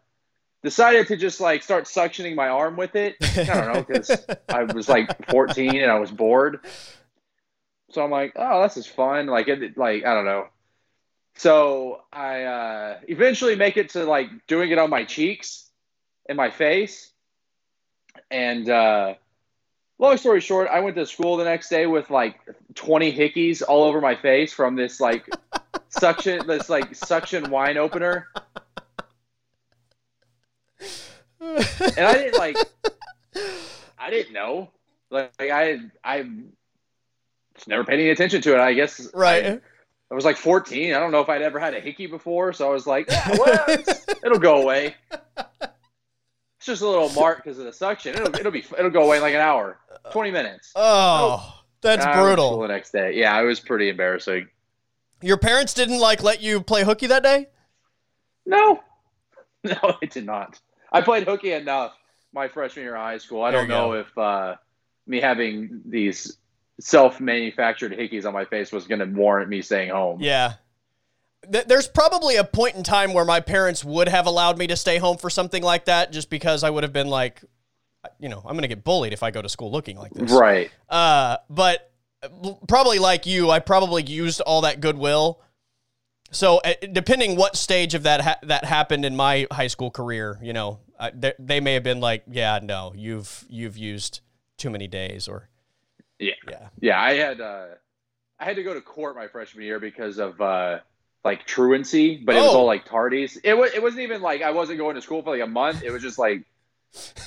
decided 0.64 1.08
to 1.08 1.18
just 1.18 1.40
like 1.42 1.64
start 1.64 1.86
suctioning 1.86 2.36
my 2.36 2.48
arm 2.48 2.78
with 2.78 2.96
it. 2.96 3.16
I 3.22 3.44
don't 3.44 3.74
know 3.74 3.84
because 3.84 4.26
I 4.50 4.64
was 4.64 4.90
like 4.90 5.30
14 5.30 5.76
and 5.76 5.92
I 5.92 6.00
was 6.00 6.12
bored. 6.12 6.66
So 7.92 8.04
I'm 8.04 8.12
like, 8.12 8.34
oh, 8.36 8.64
this 8.64 8.78
is 8.78 8.88
fun. 8.88 9.28
Like 9.28 9.48
it, 9.48 9.78
like 9.78 10.06
I 10.06 10.14
don't 10.14 10.26
know. 10.26 10.48
So 11.36 12.02
I 12.12 12.44
uh, 12.44 13.00
eventually 13.08 13.56
make 13.56 13.78
it 13.78 13.90
to 13.90 14.04
like 14.04 14.30
doing 14.48 14.72
it 14.72 14.78
on 14.78 14.90
my 14.90 15.04
cheeks 15.04 15.71
and 16.28 16.38
my 16.38 16.50
face, 16.50 17.12
and 18.30 18.70
uh, 18.70 19.16
long 20.00 20.18
story 20.18 20.42
short, 20.42 20.68
I 20.70 20.80
went 20.82 20.96
to 20.98 21.06
school 21.06 21.38
the 21.38 21.46
next 21.46 21.70
day 21.70 21.86
with 21.86 22.10
like 22.10 22.40
20 22.76 23.14
hickeys 23.14 23.62
all 23.66 23.84
over 23.84 24.02
my 24.02 24.16
face 24.16 24.52
from 24.52 24.76
this 24.76 25.00
like 25.00 25.28
suction, 25.90 26.46
this 26.48 26.70
like 26.70 26.96
suction 26.96 27.50
wine 27.50 27.78
opener. 27.78 28.28
and 31.40 32.00
I 32.00 32.14
didn't 32.14 32.38
like, 32.38 32.58
I 33.98 34.10
didn't 34.10 34.34
know. 34.34 34.72
Like, 35.10 35.32
I, 35.40 35.80
I 36.04 36.26
just 37.56 37.68
never 37.68 37.84
paid 37.84 38.00
any 38.00 38.10
attention 38.10 38.42
to 38.44 38.54
it. 38.54 38.60
I 38.60 38.74
guess. 38.74 39.10
Right. 39.14 39.46
I, 39.46 39.62
I 40.10 40.14
was 40.14 40.26
like 40.26 40.38
14. 40.38 40.94
I 40.94 41.00
don't 41.00 41.12
know 41.12 41.22
if 41.22 41.30
I'd 41.30 41.42
ever 41.42 41.60
had 41.60 41.74
a 41.74 41.80
hickey 41.80 42.06
before, 42.06 42.52
so 42.54 42.70
I 42.70 42.74
was 42.74 42.86
like, 42.86 43.10
yeah, 43.10 43.38
well, 43.38 43.66
it'll 44.26 44.40
go 44.40 44.62
away. 44.62 44.96
It's 46.62 46.68
just 46.68 46.84
a 46.84 46.88
little 46.88 47.10
mark 47.14 47.38
because 47.44 47.58
of 47.58 47.66
the 47.66 47.74
suction. 47.74 48.14
It'll, 48.14 48.36
it'll 48.36 48.52
be 48.52 48.64
it'll 48.78 48.92
go 48.92 49.02
away 49.02 49.16
in 49.16 49.24
like 49.24 49.34
an 49.34 49.40
hour, 49.42 49.80
20 50.12 50.30
minutes. 50.30 50.72
Oh, 50.76 51.60
that's 51.82 52.06
And 52.06 52.14
to 52.14 52.22
brutal. 52.22 52.60
The 52.60 52.68
next 52.68 52.92
day, 52.92 53.14
yeah, 53.16 53.42
it 53.42 53.46
was 53.46 53.60
pretty 53.60 53.90
embarrassing. 53.90 54.48
Your 55.24 55.38
parents 55.38 55.74
didn't 55.74 55.98
like 55.98 56.22
let 56.22 56.40
you 56.40 56.62
play 56.62 56.84
hooky 56.84 57.08
that 57.08 57.24
day? 57.24 57.48
No, 58.46 58.80
no, 59.64 59.74
I 60.04 60.06
did 60.06 60.28
not. 60.28 60.60
I 60.92 61.02
played 61.02 61.24
hooky 61.28 61.52
enough 61.52 61.96
my 62.32 62.48
freshman 62.48 62.86
year 62.86 62.94
of 62.96 63.02
high 63.02 63.18
school. 63.18 63.42
I 63.42 63.50
There 63.50 63.62
don't 63.62 63.68
know 63.68 63.94
go. 63.94 64.00
if 64.02 64.16
uh, 64.20 64.56
me 65.08 65.20
having 65.20 65.82
these 65.84 66.38
self-manufactured 66.80 67.94
hickeys 67.94 68.28
on 68.28 68.34
my 68.34 68.46
face 68.46 68.72
was 68.72 68.86
going 68.86 69.00
to 69.00 69.06
warrant 69.06 69.50
me 69.50 69.64
staying 69.64 69.90
home. 69.90 70.22
Yeah. 70.22 70.54
Th- 71.50 71.66
There's 71.66 71.88
probably 71.88 72.36
a 72.36 72.44
point 72.44 72.76
in 72.76 72.84
time 72.84 73.14
where 73.14 73.26
my 73.26 73.40
parents 73.40 73.84
would 73.86 74.08
have 74.08 74.26
allowed 74.28 74.58
me 74.58 74.68
to 74.68 74.76
stay 74.76 74.98
home 74.98 75.18
for 75.18 75.30
something 75.30 75.64
like 75.64 75.86
that 75.86 76.12
just 76.12 76.30
because 76.30 76.64
I 76.64 76.70
would 76.70 76.84
have 76.84 76.94
been 76.94 77.08
like, 77.08 77.42
you 78.20 78.30
know, 78.30 78.40
I'm 78.40 78.54
going 78.54 78.62
to 78.64 78.68
get 78.68 78.84
bullied 78.84 79.14
if 79.14 79.24
I 79.24 79.32
go 79.32 79.42
to 79.42 79.50
school 79.50 79.72
looking 79.72 79.98
like 79.98 80.14
this. 80.14 80.32
Right. 80.32 80.72
Uh, 80.90 81.38
but 81.50 81.92
probably 82.68 83.00
like 83.00 83.26
you, 83.26 83.50
I 83.50 83.60
probably 83.60 84.04
used 84.04 84.42
all 84.42 84.62
that 84.62 84.82
goodwill. 84.82 85.42
So 86.32 86.58
uh, 86.60 86.74
depending 86.92 87.36
what 87.36 87.56
stage 87.56 87.94
of 87.94 88.04
that 88.04 88.22
ha- 88.22 88.40
that 88.44 88.64
happened 88.66 89.04
in 89.06 89.16
my 89.16 89.48
high 89.52 89.68
school 89.68 89.92
career, 89.92 90.40
you 90.42 90.54
know, 90.54 90.80
uh, 91.00 91.12
they, 91.14 91.34
they 91.40 91.60
may 91.60 91.74
have 91.74 91.84
been 91.84 92.00
like, 92.00 92.24
yeah, 92.30 92.60
no, 92.62 92.94
you've 92.96 93.46
you've 93.50 93.78
used 93.78 94.22
too 94.58 94.70
many 94.70 94.88
days, 94.88 95.28
or 95.28 95.50
Yeah. 96.20 96.34
yeah, 96.48 96.70
Yeah, 96.80 97.02
I 97.02 97.14
had 97.16 97.42
uh, 97.42 97.66
I 98.40 98.46
had 98.46 98.56
to 98.56 98.64
go 98.64 98.74
to 98.74 98.82
court 98.82 99.16
my 99.16 99.28
freshman 99.28 99.66
year 99.66 99.80
because 99.80 100.20
of 100.20 100.40
uh, 100.40 100.80
like 101.24 101.46
truancy, 101.46 102.18
but 102.18 102.36
it 102.36 102.40
was 102.40 102.54
Oh. 102.54 102.58
all 102.60 102.66
like 102.66 102.86
tardies. 102.86 103.38
It 103.44 103.54
was 103.54 103.72
it 103.74 103.82
wasn't 103.82 104.02
even 104.04 104.22
like 104.22 104.42
I 104.42 104.52
wasn't 104.52 104.80
going 104.80 104.96
to 104.96 105.02
school 105.02 105.22
for 105.22 105.32
like 105.32 105.42
a 105.42 105.48
month. 105.52 105.84
It 105.84 105.92
was 105.92 106.02
just 106.02 106.18
like 106.18 106.44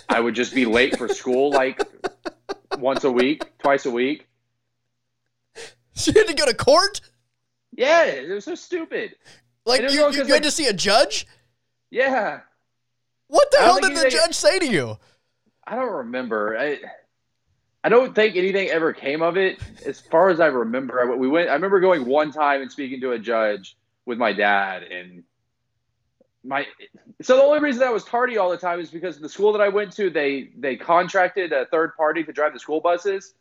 I 0.08 0.20
would 0.20 0.34
just 0.34 0.54
be 0.54 0.66
late 0.66 0.96
for 0.98 1.08
school 1.08 1.50
like 1.50 1.80
once 2.78 3.04
a 3.04 3.10
week, 3.10 3.44
twice 3.58 3.86
a 3.86 3.90
week. 3.90 4.26
so 5.94 6.10
you 6.12 6.20
had 6.20 6.28
to 6.28 6.34
go 6.34 6.46
to 6.46 6.54
court. 6.54 7.00
Yeah, 7.76 8.04
it 8.04 8.28
was 8.30 8.44
so 8.44 8.54
stupid. 8.54 9.16
Like 9.66 9.78
And 9.80 9.84
it 9.84 9.88
was 9.88 9.94
you, 9.94 10.04
all 10.04 10.12
you 10.12 10.20
'cause, 10.22 10.28
had 10.32 10.42
to 10.42 10.50
see 10.50 10.66
a 10.66 10.72
judge. 10.72 11.26
Yeah, 11.90 12.40
What 13.28 13.50
the 13.52 13.58
hell 13.58 13.78
did 13.80 13.96
the 13.96 14.10
judge 14.10 14.34
say 14.34 14.58
to 14.58 14.66
you? 14.66 14.98
I 15.66 15.76
don't 15.76 15.92
remember. 15.92 16.58
I 16.58 16.80
I 17.84 17.88
don't 17.88 18.14
think 18.14 18.34
anything 18.36 18.68
ever 18.68 18.92
came 18.92 19.22
of 19.22 19.36
it, 19.36 19.58
as 19.86 20.00
far 20.00 20.30
as 20.30 20.40
I 20.40 20.46
remember. 20.46 21.00
I, 21.00 21.14
we 21.14 21.28
went. 21.28 21.48
I 21.50 21.54
remember 21.54 21.80
going 21.80 22.04
one 22.06 22.32
time 22.32 22.62
and 22.62 22.72
speaking 22.72 23.00
to 23.02 23.12
a 23.12 23.18
judge 23.18 23.76
with 24.06 24.18
my 24.18 24.32
dad, 24.32 24.82
and 24.82 25.24
my. 26.44 26.66
So 27.22 27.36
the 27.36 27.42
only 27.42 27.60
reason 27.60 27.82
I 27.82 27.90
was 27.90 28.04
tardy 28.04 28.36
all 28.38 28.50
the 28.50 28.56
time 28.58 28.80
is 28.80 28.90
because 28.90 29.18
the 29.18 29.28
school 29.28 29.52
that 29.52 29.60
I 29.62 29.68
went 29.68 29.92
to, 29.94 30.10
they 30.10 30.50
they 30.56 30.76
contracted 30.76 31.52
a 31.52 31.66
third 31.66 31.96
party 31.96 32.22
to 32.24 32.32
drive 32.32 32.52
the 32.52 32.58
school 32.60 32.80
buses, 32.80 33.34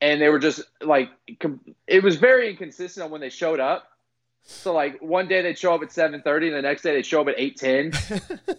and 0.00 0.20
they 0.20 0.28
were 0.28 0.38
just 0.38 0.62
like, 0.80 1.10
com- 1.40 1.60
it 1.86 2.02
was 2.02 2.16
very 2.16 2.50
inconsistent 2.50 3.04
on 3.04 3.10
when 3.10 3.20
they 3.20 3.30
showed 3.30 3.60
up. 3.60 3.88
So 4.44 4.72
like 4.72 5.00
one 5.00 5.28
day 5.28 5.42
they'd 5.42 5.58
show 5.58 5.74
up 5.74 5.82
at 5.82 5.92
seven 5.92 6.22
thirty, 6.22 6.48
and 6.48 6.56
the 6.56 6.62
next 6.62 6.82
day 6.82 6.94
they'd 6.94 7.06
show 7.06 7.20
up 7.22 7.28
at 7.28 7.34
eight 7.38 7.56
ten. 7.56 7.92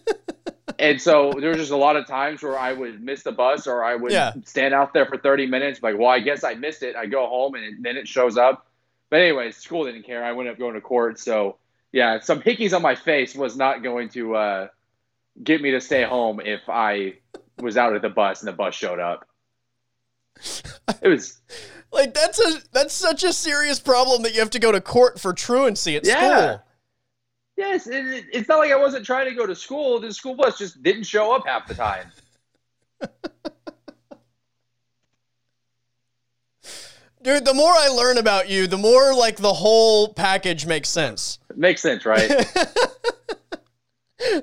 and 0.79 1.01
so 1.01 1.33
there 1.39 1.49
was 1.49 1.57
just 1.59 1.71
a 1.71 1.77
lot 1.77 1.95
of 1.97 2.07
times 2.07 2.41
where 2.41 2.57
I 2.57 2.71
would 2.73 3.01
miss 3.01 3.23
the 3.23 3.31
bus, 3.33 3.67
or 3.67 3.83
I 3.83 3.95
would 3.95 4.11
Yeah. 4.11 4.33
stand 4.45 4.73
out 4.73 4.93
there 4.93 5.05
for 5.05 5.17
thirty 5.17 5.45
minutes. 5.45 5.81
Like, 5.83 5.97
well, 5.97 6.07
I 6.09 6.19
guess 6.19 6.43
I 6.43 6.53
missed 6.55 6.83
it. 6.83 6.95
I 6.95 7.05
go 7.05 7.27
home, 7.27 7.55
and 7.55 7.83
then 7.83 7.97
it 7.97 8.07
shows 8.07 8.37
up. 8.37 8.65
But 9.13 9.21
anyways, 9.21 9.57
school 9.57 9.85
didn't 9.85 10.07
care. 10.07 10.23
I 10.23 10.31
went 10.31 10.49
up 10.49 10.57
going 10.57 10.73
to 10.73 10.81
court. 10.81 11.19
So 11.19 11.57
yeah, 11.91 12.19
some 12.19 12.41
hickeys 12.41 12.75
on 12.75 12.81
my 12.81 12.95
face 12.95 13.35
was 13.35 13.55
not 13.55 13.83
going 13.83 14.09
to 14.09 14.35
uh, 14.35 14.67
get 15.43 15.61
me 15.61 15.69
to 15.69 15.81
stay 15.81 16.01
home 16.03 16.41
if 16.43 16.61
I 16.67 17.19
was 17.59 17.77
out 17.77 17.95
at 17.95 18.01
the 18.01 18.09
bus 18.09 18.41
and 18.41 18.47
the 18.47 18.53
bus 18.53 18.73
showed 18.73 18.99
up. 18.99 19.27
It 21.03 21.07
was 21.09 21.39
Like 21.93 22.15
that's 22.15 22.39
a 22.39 22.63
that's 22.71 22.95
such 22.95 23.23
a 23.23 23.33
serious 23.33 23.79
problem 23.79 24.23
that 24.23 24.33
you 24.33 24.39
have 24.39 24.49
to 24.49 24.59
go 24.59 24.71
to 24.71 24.81
court 24.81 25.19
for 25.19 25.31
truancy 25.31 25.95
at 25.95 26.07
Yeah. 26.07 26.15
school. 26.17 26.63
Yes, 27.55 27.85
it, 27.85 28.25
it's 28.33 28.49
not 28.49 28.57
like 28.57 28.71
I 28.71 28.77
wasn't 28.77 29.05
trying 29.05 29.29
to 29.29 29.35
go 29.35 29.45
to 29.45 29.53
school. 29.53 29.99
The 29.99 30.11
school 30.11 30.33
bus 30.33 30.57
just 30.57 30.81
didn't 30.81 31.03
show 31.03 31.35
up 31.35 31.45
half 31.45 31.67
the 31.67 31.75
time. 31.75 32.11
Dude, 37.23 37.45
the 37.45 37.53
more 37.53 37.71
I 37.71 37.87
learn 37.87 38.17
about 38.17 38.49
you, 38.49 38.67
the 38.67 38.77
more 38.77 39.13
like 39.13 39.37
the 39.37 39.53
whole 39.53 40.13
package 40.13 40.65
makes 40.65 40.89
sense. 40.89 41.39
It 41.49 41.57
makes 41.57 41.81
sense, 41.81 42.05
right? 42.05 42.29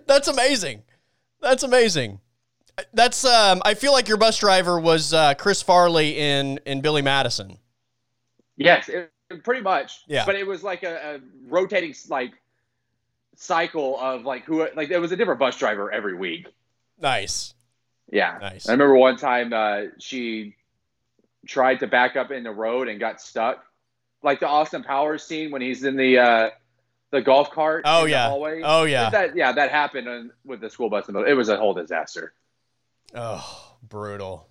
That's 0.06 0.28
amazing. 0.28 0.82
That's 1.42 1.62
amazing. 1.62 2.20
That's 2.94 3.24
um 3.26 3.60
I 3.64 3.74
feel 3.74 3.92
like 3.92 4.08
your 4.08 4.16
bus 4.16 4.38
driver 4.38 4.80
was 4.80 5.12
uh, 5.12 5.34
Chris 5.34 5.60
Farley 5.60 6.18
in 6.18 6.58
in 6.64 6.80
Billy 6.80 7.02
Madison. 7.02 7.58
yes, 8.56 8.88
it, 8.88 9.12
pretty 9.44 9.60
much. 9.60 10.00
Yeah. 10.06 10.24
But 10.24 10.36
it 10.36 10.46
was 10.46 10.62
like 10.62 10.82
a, 10.82 11.16
a 11.16 11.20
rotating 11.48 11.94
like 12.08 12.32
cycle 13.36 13.98
of 14.00 14.24
like 14.24 14.44
who 14.44 14.66
like 14.74 14.88
there 14.88 15.00
was 15.00 15.12
a 15.12 15.16
different 15.16 15.38
bus 15.38 15.58
driver 15.58 15.92
every 15.92 16.14
week. 16.14 16.46
Nice. 16.98 17.54
Yeah. 18.10 18.38
Nice. 18.40 18.68
I 18.68 18.72
remember 18.72 18.96
one 18.96 19.16
time 19.16 19.52
uh, 19.52 19.82
she 19.98 20.56
tried 21.46 21.80
to 21.80 21.86
back 21.86 22.16
up 22.16 22.30
in 22.30 22.42
the 22.42 22.50
road 22.50 22.88
and 22.88 23.00
got 23.00 23.20
stuck, 23.20 23.64
like 24.22 24.40
the 24.40 24.48
Austin 24.48 24.82
Powers 24.82 25.22
scene 25.22 25.50
when 25.50 25.62
he's 25.62 25.84
in 25.84 25.96
the 25.96 26.18
uh, 26.18 26.50
the 27.10 27.22
golf 27.22 27.50
cart. 27.50 27.82
Oh, 27.84 28.04
yeah. 28.04 28.28
hallway. 28.28 28.62
Oh, 28.64 28.84
yeah. 28.84 29.10
That 29.10 29.36
yeah, 29.36 29.52
that 29.52 29.70
happened 29.70 30.08
on, 30.08 30.32
with 30.44 30.60
the 30.60 30.70
school 30.70 30.90
bus. 30.90 31.08
In 31.08 31.14
the 31.14 31.20
middle. 31.20 31.32
It 31.32 31.36
was 31.36 31.48
a 31.48 31.56
whole 31.56 31.74
disaster. 31.74 32.32
Oh, 33.14 33.74
brutal. 33.82 34.48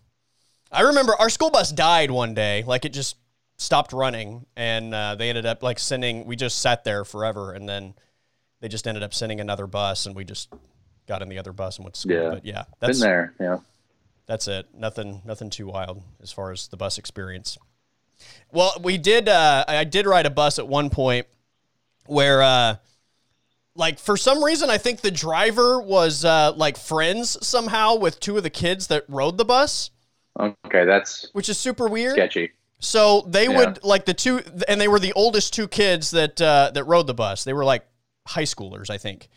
I 0.71 0.81
remember 0.81 1.15
our 1.15 1.29
school 1.29 1.49
bus 1.49 1.71
died 1.71 2.11
one 2.11 2.33
day. 2.33 2.63
Like 2.65 2.85
it 2.85 2.93
just 2.93 3.17
stopped 3.57 3.93
running, 3.93 4.45
and 4.55 4.93
uh, 4.93 5.15
they 5.15 5.29
ended 5.29 5.45
up 5.45 5.63
like 5.63 5.79
sending. 5.79 6.25
We 6.25 6.35
just 6.35 6.59
sat 6.59 6.83
there 6.83 7.05
forever, 7.05 7.53
and 7.53 7.67
then 7.67 7.95
they 8.61 8.67
just 8.67 8.87
ended 8.87 9.03
up 9.03 9.13
sending 9.13 9.39
another 9.39 9.67
bus, 9.67 10.05
and 10.05 10.15
we 10.15 10.25
just 10.25 10.53
got 11.07 11.21
in 11.21 11.29
the 11.29 11.39
other 11.39 11.53
bus 11.53 11.77
and 11.77 11.85
went 11.85 11.95
to 11.95 12.01
school. 12.01 12.15
Yeah. 12.15 12.29
But 12.29 12.45
yeah, 12.45 12.63
Been 12.79 12.87
that's 12.87 12.99
there. 12.99 13.33
Yeah. 13.39 13.57
That's 14.29 14.47
it. 14.47 14.67
Nothing, 14.75 15.23
nothing 15.25 15.49
too 15.49 15.67
wild 15.67 16.03
as 16.21 16.31
far 16.31 16.51
as 16.51 16.67
the 16.67 16.77
bus 16.77 16.99
experience. 16.99 17.57
Well, 18.51 18.73
we 18.81 18.97
did. 18.99 19.27
Uh, 19.27 19.65
I 19.67 19.83
did 19.83 20.05
ride 20.05 20.27
a 20.27 20.29
bus 20.29 20.59
at 20.59 20.67
one 20.67 20.91
point 20.91 21.25
where, 22.05 22.43
uh, 22.43 22.75
like, 23.75 23.97
for 23.97 24.17
some 24.17 24.43
reason, 24.43 24.69
I 24.69 24.77
think 24.77 25.01
the 25.01 25.09
driver 25.11 25.81
was 25.81 26.23
uh, 26.23 26.53
like 26.55 26.77
friends 26.77 27.43
somehow 27.45 27.95
with 27.95 28.19
two 28.19 28.37
of 28.37 28.43
the 28.43 28.49
kids 28.51 28.87
that 28.87 29.05
rode 29.07 29.37
the 29.39 29.45
bus, 29.45 29.89
Okay, 30.39 30.85
that's 30.85 31.27
which 31.33 31.49
is 31.49 31.57
super 31.57 31.87
weird. 31.87 32.13
sketchy. 32.13 32.51
So 32.79 33.21
they 33.27 33.45
Yeah. 33.45 33.57
would 33.57 33.83
like 33.83 34.05
the 34.05 34.13
two, 34.13 34.41
and 34.67 34.79
they 34.79 34.87
were 34.87 34.99
the 34.99 35.13
oldest 35.13 35.53
two 35.53 35.67
kids 35.67 36.11
that 36.11 36.39
uh, 36.41 36.71
that 36.73 36.83
rode 36.83 37.07
the 37.07 37.13
bus. 37.15 37.43
They 37.45 37.53
were 37.53 37.65
like 37.65 37.85
high 38.27 38.43
schoolers, 38.43 38.89
I 38.89 38.97
think, 38.99 39.27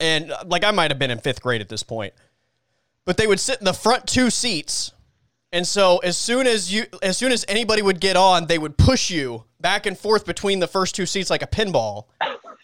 and 0.00 0.30
uh, 0.32 0.44
like 0.46 0.64
I 0.64 0.72
might 0.72 0.90
have 0.90 0.98
been 0.98 1.10
in 1.10 1.18
fifth 1.18 1.42
grade 1.42 1.60
at 1.60 1.68
this 1.68 1.82
point. 1.82 2.12
But 3.06 3.16
they 3.16 3.26
would 3.26 3.40
sit 3.40 3.58
in 3.58 3.64
the 3.64 3.72
front 3.72 4.06
two 4.06 4.28
seats, 4.28 4.92
and 5.52 5.66
so 5.66 5.98
as 5.98 6.18
soon 6.18 6.46
as 6.46 6.70
you, 6.72 6.84
as 7.02 7.16
soon 7.16 7.32
as 7.32 7.44
anybody 7.48 7.80
would 7.80 8.00
get 8.00 8.16
on, 8.16 8.46
they 8.46 8.58
would 8.58 8.76
push 8.76 9.10
you 9.10 9.44
back 9.60 9.86
and 9.86 9.96
forth 9.96 10.26
between 10.26 10.58
the 10.58 10.66
first 10.66 10.94
two 10.94 11.06
seats 11.06 11.30
like 11.30 11.42
a 11.42 11.46
pinball. 11.46 12.06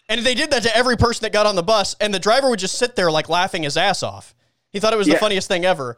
And 0.09 0.21
they 0.25 0.35
did 0.35 0.51
that 0.51 0.63
to 0.63 0.77
every 0.77 0.97
person 0.97 1.23
that 1.23 1.33
got 1.33 1.45
on 1.45 1.55
the 1.55 1.63
bus, 1.63 1.95
and 1.99 2.13
the 2.13 2.19
driver 2.19 2.49
would 2.49 2.59
just 2.59 2.77
sit 2.77 2.95
there 2.95 3.09
like 3.09 3.29
laughing 3.29 3.63
his 3.63 3.77
ass 3.77 4.03
off. 4.03 4.35
He 4.69 4.79
thought 4.79 4.93
it 4.93 4.97
was 4.97 5.07
the 5.07 5.15
funniest 5.15 5.47
thing 5.47 5.65
ever. 5.65 5.97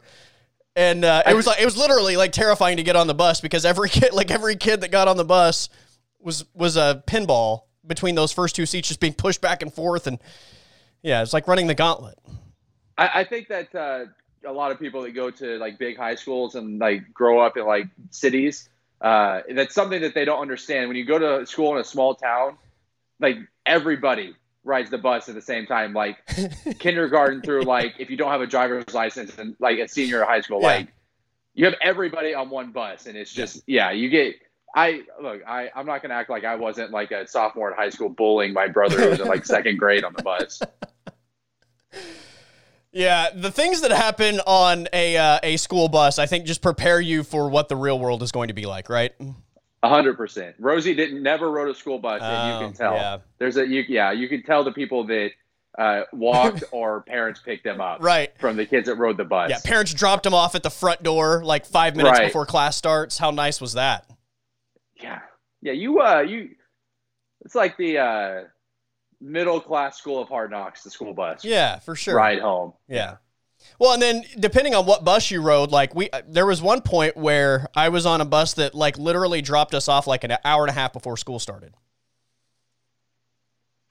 And 0.76 1.04
uh, 1.04 1.22
it 1.26 1.34
was 1.34 1.46
like 1.46 1.60
it 1.60 1.64
was 1.64 1.76
literally 1.76 2.16
like 2.16 2.32
terrifying 2.32 2.76
to 2.76 2.82
get 2.82 2.96
on 2.96 3.06
the 3.06 3.14
bus 3.14 3.40
because 3.40 3.64
every 3.64 3.88
kid, 3.90 4.12
like 4.12 4.30
every 4.30 4.56
kid 4.56 4.82
that 4.82 4.90
got 4.90 5.08
on 5.08 5.16
the 5.16 5.24
bus, 5.24 5.70
was 6.20 6.44
was 6.54 6.76
a 6.76 7.02
pinball 7.06 7.62
between 7.86 8.14
those 8.14 8.30
first 8.30 8.54
two 8.54 8.66
seats, 8.66 8.88
just 8.88 9.00
being 9.00 9.14
pushed 9.14 9.40
back 9.40 9.62
and 9.62 9.72
forth, 9.72 10.06
and 10.06 10.18
yeah, 11.02 11.22
it's 11.22 11.32
like 11.32 11.48
running 11.48 11.66
the 11.66 11.74
gauntlet. 11.74 12.18
I, 12.98 13.10
I 13.20 13.24
think 13.24 13.48
that 13.48 13.74
uh, 13.74 14.04
a 14.46 14.52
lot 14.52 14.72
of 14.72 14.78
people 14.78 15.02
that 15.02 15.12
go 15.12 15.30
to 15.30 15.58
like 15.58 15.78
big 15.78 15.96
high 15.96 16.14
schools 16.14 16.54
and 16.54 16.78
like 16.78 17.12
grow 17.12 17.40
up 17.40 17.56
in 17.56 17.66
like 17.66 17.86
cities, 18.10 18.68
uh, 19.00 19.40
that's 19.50 19.74
something 19.74 20.00
that 20.02 20.14
they 20.14 20.24
don't 20.24 20.40
understand. 20.40 20.88
When 20.88 20.96
you 20.96 21.04
go 21.04 21.18
to 21.18 21.46
school 21.46 21.74
in 21.74 21.80
a 21.80 21.84
small 21.84 22.14
town, 22.14 22.56
like 23.20 23.36
everybody 23.64 24.34
rides 24.64 24.90
the 24.90 24.98
bus 24.98 25.28
at 25.28 25.34
the 25.34 25.42
same 25.42 25.66
time, 25.66 25.92
like 25.92 26.16
kindergarten 26.78 27.42
through 27.42 27.62
like 27.62 27.94
if 27.98 28.10
you 28.10 28.16
don't 28.16 28.30
have 28.30 28.40
a 28.40 28.46
driver's 28.46 28.92
license 28.94 29.36
and 29.38 29.54
like 29.58 29.78
a 29.78 29.88
senior 29.88 30.24
high 30.24 30.40
school, 30.40 30.60
Yeah. 30.60 30.66
like 30.68 30.88
you 31.54 31.64
have 31.64 31.74
everybody 31.80 32.34
on 32.34 32.50
one 32.50 32.72
bus, 32.72 33.06
and 33.06 33.16
it's 33.16 33.32
just 33.32 33.62
yeah, 33.66 33.90
you 33.90 34.08
get. 34.08 34.34
I 34.74 35.02
look. 35.22 35.40
I 35.46 35.70
I'm 35.74 35.86
not 35.86 36.02
gonna 36.02 36.12
act 36.14 36.28
like 36.28 36.44
I 36.44 36.56
wasn't 36.56 36.90
like 36.90 37.10
a 37.10 37.26
sophomore 37.26 37.70
in 37.70 37.76
high 37.76 37.88
school 37.88 38.10
bullying 38.10 38.52
my 38.52 38.68
brother 38.68 39.00
who 39.00 39.08
was 39.08 39.20
in 39.20 39.26
like 39.26 39.46
second 39.46 39.78
grade 39.78 40.04
on 40.04 40.12
the 40.14 40.22
bus. 40.22 40.60
Yeah, 42.96 43.28
the 43.34 43.50
things 43.50 43.82
that 43.82 43.90
happen 43.90 44.40
on 44.46 44.88
a 44.92 45.16
uh, 45.18 45.38
a 45.42 45.56
school 45.58 45.88
bus, 45.88 46.18
I 46.18 46.24
think, 46.24 46.46
just 46.46 46.62
prepare 46.62 46.98
you 47.00 47.22
for 47.24 47.48
what 47.50 47.68
the 47.68 47.76
real 47.76 47.98
world 47.98 48.22
is 48.22 48.32
going 48.32 48.48
to 48.48 48.54
be 48.54 48.64
like, 48.64 48.88
right? 48.88 49.12
A 49.82 49.88
hundred 49.88 50.16
percent. 50.16 50.56
Rosie 50.58 50.94
didn't 50.94 51.22
never 51.22 51.50
rode 51.50 51.68
a 51.68 51.74
school 51.74 51.98
bus, 51.98 52.22
and 52.22 52.48
you 52.48 52.54
Oh, 52.54 52.60
can 52.68 52.72
tell. 52.76 52.94
yeah. 52.94 53.18
There's 53.38 53.58
a 53.58 53.66
you 53.68 53.84
yeah 53.88 54.12
you 54.12 54.28
can 54.30 54.42
tell 54.42 54.64
the 54.64 54.72
people 54.72 55.04
that 55.08 55.30
uh, 55.78 56.02
walked 56.14 56.64
or 56.72 57.02
parents 57.02 57.38
picked 57.44 57.64
them 57.64 57.82
up 57.82 58.02
Right. 58.02 58.32
from 58.40 58.56
the 58.56 58.64
kids 58.64 58.86
that 58.88 58.94
rode 58.94 59.18
the 59.18 59.24
bus. 59.24 59.50
Yeah, 59.50 59.58
parents 59.62 59.92
dropped 59.92 60.22
them 60.24 60.32
off 60.32 60.54
at 60.54 60.62
the 60.62 60.70
front 60.70 61.02
door 61.02 61.44
like 61.44 61.66
five 61.66 61.96
minutes 61.96 62.18
Right. 62.18 62.28
before 62.28 62.46
class 62.46 62.76
starts. 62.78 63.18
How 63.18 63.30
nice 63.30 63.60
was 63.60 63.74
that? 63.74 64.08
yeah, 65.02 65.20
yeah. 65.60 65.72
You 65.72 66.00
uh 66.00 66.20
you, 66.20 66.48
it's 67.44 67.54
like 67.54 67.76
the 67.76 67.98
uh, 67.98 68.40
middle 69.20 69.60
class 69.60 69.98
school 69.98 70.20
of 70.20 70.28
hard 70.28 70.50
knocks, 70.50 70.82
the 70.82 70.90
school 70.90 71.14
bus 71.14 71.44
Yeah, 71.44 71.78
for 71.78 71.94
sure. 71.96 72.14
ride 72.16 72.40
home. 72.40 72.72
Yeah. 72.88 73.16
Well, 73.78 73.92
and 73.94 74.02
then 74.02 74.22
depending 74.38 74.74
on 74.74 74.86
what 74.86 75.04
bus 75.04 75.30
you 75.30 75.40
rode, 75.42 75.70
like 75.72 75.94
we, 75.94 76.10
uh, 76.10 76.22
there 76.28 76.46
was 76.46 76.60
one 76.62 76.82
point 76.82 77.16
where 77.16 77.66
I 77.74 77.88
was 77.88 78.04
on 78.06 78.20
a 78.20 78.24
bus 78.24 78.54
that 78.54 78.74
like 78.74 78.98
literally 78.98 79.40
dropped 79.42 79.74
us 79.74 79.88
off 79.88 80.06
like 80.06 80.24
an 80.24 80.36
hour 80.44 80.62
and 80.62 80.70
a 80.70 80.74
half 80.74 80.92
before 80.92 81.16
school 81.16 81.38
started. 81.38 81.74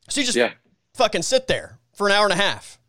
So 0.09 0.21
you 0.21 0.25
just 0.25 0.37
Yeah. 0.37 0.53
fucking 0.93 1.23
sit 1.23 1.47
there 1.47 1.79
for 1.93 2.07
an 2.07 2.13
hour 2.13 2.25
and 2.25 2.33
a 2.33 2.37
half. 2.41 2.79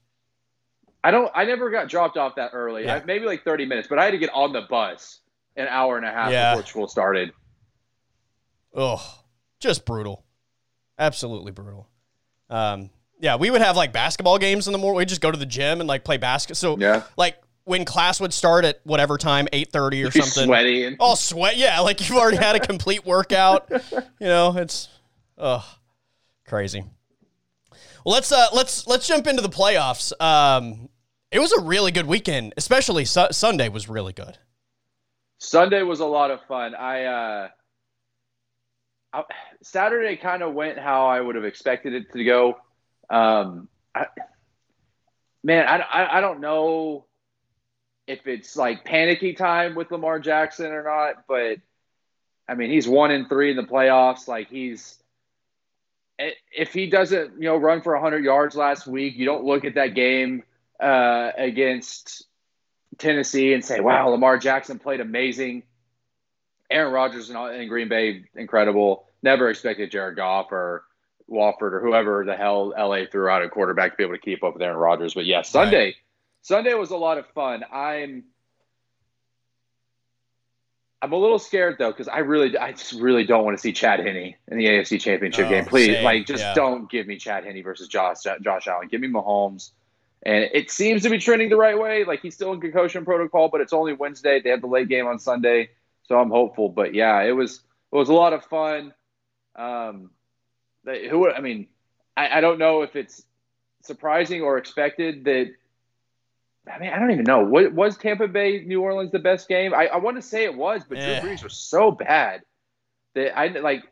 I 1.02 1.10
don't. 1.10 1.30
I 1.34 1.44
never 1.44 1.70
got 1.70 1.88
dropped 1.88 2.16
off 2.16 2.34
that 2.34 2.50
early. 2.52 2.84
Yeah. 2.84 2.96
I, 2.96 3.04
maybe 3.04 3.26
like 3.26 3.44
thirty 3.44 3.64
minutes, 3.64 3.86
but 3.88 3.98
I 3.98 4.04
had 4.04 4.10
to 4.10 4.18
get 4.18 4.30
on 4.34 4.52
the 4.52 4.62
bus 4.62 5.20
an 5.56 5.68
hour 5.68 5.96
and 5.96 6.04
a 6.04 6.10
half 6.10 6.30
Yeah. 6.30 6.54
before 6.54 6.66
school 6.66 6.88
started. 6.88 7.32
Oh, 8.74 9.20
just 9.60 9.84
brutal. 9.86 10.24
Absolutely 10.98 11.52
brutal. 11.52 11.88
Um, 12.50 12.90
yeah, 13.18 13.36
we 13.36 13.50
would 13.50 13.60
have 13.62 13.76
like 13.76 13.92
basketball 13.92 14.38
games 14.38 14.66
in 14.66 14.72
the 14.72 14.78
morning. 14.78 14.98
We'd 14.98 15.08
just 15.08 15.20
go 15.20 15.30
to 15.30 15.38
the 15.38 15.46
gym 15.46 15.80
and 15.80 15.88
like 15.88 16.04
play 16.04 16.16
basket. 16.16 16.56
So 16.56 16.76
Yeah. 16.78 17.02
like 17.16 17.36
when 17.64 17.84
class 17.84 18.20
would 18.20 18.32
start 18.32 18.64
at 18.64 18.80
whatever 18.84 19.16
time, 19.18 19.48
eight 19.52 19.72
thirty 19.72 20.04
or 20.04 20.10
something. 20.10 20.44
sweaty 20.46 20.84
and 20.84 20.96
all 21.00 21.16
sweat. 21.16 21.56
Yeah, 21.56 21.80
like 21.80 22.00
you've 22.00 22.18
already 22.18 22.36
had 22.36 22.54
a 22.56 22.60
complete 22.60 23.04
workout. 23.06 23.70
You 24.20 24.26
know, 24.28 24.56
it's 24.56 24.88
ugh, 25.38 25.62
crazy. 26.46 26.84
Well, 28.04 28.14
let's 28.14 28.30
uh, 28.32 28.46
let's 28.54 28.86
let's 28.86 29.06
jump 29.08 29.26
into 29.26 29.42
the 29.42 29.48
playoffs. 29.48 30.12
Um, 30.20 30.88
it 31.32 31.38
was 31.38 31.52
a 31.52 31.60
really 31.60 31.90
good 31.92 32.06
weekend, 32.06 32.54
especially 32.56 33.04
su- 33.04 33.26
Sunday 33.32 33.68
was 33.68 33.88
really 33.88 34.12
good. 34.12 34.38
Sunday 35.38 35.82
was 35.82 36.00
a 36.00 36.06
lot 36.06 36.30
of 36.30 36.40
fun. 36.46 36.74
I, 36.74 37.04
uh, 37.04 37.48
Saturday 39.62 40.16
kind 40.16 40.42
of 40.42 40.54
went 40.54 40.78
how 40.78 41.06
I 41.06 41.20
would 41.20 41.34
have 41.34 41.44
expected 41.44 41.94
it 41.94 42.12
to 42.12 42.24
go. 42.24 42.58
Um, 43.08 43.68
I, 43.94 44.06
man, 45.42 45.66
I, 45.66 45.78
I, 45.78 46.18
I 46.18 46.20
don't 46.20 46.40
know 46.40 47.06
if 48.06 48.26
it's 48.26 48.56
like 48.56 48.84
panicky 48.84 49.32
time 49.34 49.74
with 49.74 49.90
Lamar 49.90 50.18
Jackson 50.20 50.72
or 50.72 50.84
not, 50.84 51.24
but 51.28 51.58
I 52.48 52.54
mean, 52.54 52.70
he's 52.70 52.86
one 52.86 53.10
in 53.10 53.26
three 53.28 53.50
in 53.50 53.56
the 53.56 53.64
playoffs. 53.64 54.28
Like 54.28 54.48
he's, 54.48 54.98
if 56.18 56.72
he 56.72 56.88
doesn't, 56.88 57.34
you 57.34 57.48
know, 57.48 57.56
run 57.56 57.82
for 57.82 57.94
100 57.94 58.24
yards 58.24 58.54
last 58.54 58.86
week, 58.86 59.16
you 59.16 59.24
don't 59.24 59.44
look 59.44 59.64
at 59.64 59.74
that 59.74 59.94
game 59.94 60.44
uh, 60.80 61.30
against 61.36 62.24
Tennessee 62.98 63.52
and 63.52 63.64
say, 63.64 63.80
"Wow, 63.80 64.08
Lamar 64.08 64.38
Jackson 64.38 64.78
played 64.78 65.00
amazing." 65.00 65.64
Aaron 66.70 66.92
Rodgers 66.92 67.30
in, 67.30 67.36
in 67.36 67.68
Green 67.68 67.88
Bay, 67.88 68.24
incredible. 68.34 69.05
Never 69.26 69.50
expected 69.50 69.90
Jared 69.90 70.14
Goff 70.14 70.52
or 70.52 70.84
Wolford 71.26 71.74
or 71.74 71.80
whoever 71.80 72.24
the 72.24 72.36
hell 72.36 72.68
LA 72.78 73.06
threw 73.10 73.28
out 73.28 73.42
a 73.42 73.48
quarterback 73.48 73.90
to 73.90 73.96
be 73.96 74.04
able 74.04 74.14
to 74.14 74.20
keep 74.20 74.44
up 74.44 74.52
with 74.54 74.62
Aaron 74.62 74.76
Rodgers. 74.76 75.14
But 75.14 75.26
yeah, 75.26 75.42
Sunday, 75.42 75.96
Sunday 76.42 76.74
was 76.74 76.90
a 76.90 76.96
lot 76.96 77.18
of 77.18 77.26
fun. 77.34 77.64
I'm, 77.72 78.22
I'm 81.02 81.12
a 81.12 81.16
little 81.16 81.40
scared 81.40 81.74
though 81.76 81.90
because 81.90 82.06
I 82.06 82.18
really, 82.18 82.56
I 82.56 82.70
just 82.70 82.92
really 83.00 83.24
don't 83.24 83.44
want 83.44 83.56
to 83.56 83.60
see 83.60 83.72
Chad 83.72 83.98
Henne 83.98 84.36
in 84.46 84.58
the 84.58 84.66
AFC 84.66 85.00
Championship 85.00 85.46
Oh, 85.46 85.50
game. 85.50 85.64
Please, 85.64 85.96
same. 85.96 86.04
like, 86.04 86.24
just 86.24 86.44
Yeah. 86.44 86.54
don't 86.54 86.88
give 86.88 87.08
me 87.08 87.16
Chad 87.16 87.44
Henne 87.44 87.60
versus 87.64 87.88
Josh 87.88 88.18
Josh 88.42 88.68
Allen. 88.68 88.86
Give 88.86 89.00
me 89.00 89.08
Mahomes. 89.08 89.72
And 90.24 90.48
it 90.54 90.70
seems 90.70 91.02
to 91.02 91.10
be 91.10 91.18
trending 91.18 91.48
the 91.48 91.56
right 91.56 91.76
way. 91.76 92.04
Like 92.04 92.22
he's 92.22 92.36
still 92.36 92.52
in 92.52 92.60
concussion 92.60 93.04
protocol, 93.04 93.48
but 93.48 93.60
it's 93.60 93.72
only 93.72 93.92
Wednesday. 93.92 94.40
They 94.40 94.50
have 94.50 94.60
the 94.60 94.68
late 94.68 94.86
game 94.88 95.08
on 95.08 95.18
Sunday, 95.18 95.70
so 96.04 96.16
I'm 96.16 96.30
hopeful. 96.30 96.68
But 96.68 96.94
yeah, 96.94 97.22
it 97.22 97.32
was 97.32 97.62
it 97.92 97.96
was 97.96 98.08
a 98.08 98.14
lot 98.14 98.32
of 98.32 98.44
fun. 98.44 98.94
Um, 99.56 100.10
they, 100.84 101.08
who 101.08 101.30
I 101.30 101.40
mean, 101.40 101.66
I, 102.16 102.38
I 102.38 102.40
don't 102.40 102.58
know 102.58 102.82
if 102.82 102.96
it's 102.96 103.24
surprising 103.82 104.42
or 104.42 104.58
expected 104.58 105.24
that. 105.24 105.52
I 106.70 106.78
mean, 106.80 106.90
I 106.90 106.98
don't 106.98 107.12
even 107.12 107.24
know. 107.24 107.44
What, 107.44 107.72
was 107.72 107.96
Tampa 107.96 108.26
Bay 108.26 108.64
New 108.64 108.82
Orleans 108.82 109.12
the 109.12 109.20
best 109.20 109.48
game? 109.48 109.72
I, 109.72 109.86
I 109.86 109.96
want 109.98 110.16
to 110.16 110.22
say 110.22 110.44
it 110.44 110.54
was, 110.54 110.82
but 110.88 110.98
Yeah. 110.98 111.20
Drew 111.20 111.30
Brees 111.30 111.44
was 111.44 111.54
so 111.54 111.92
bad 111.92 112.42
that 113.14 113.38
I 113.38 113.46
like 113.48 113.84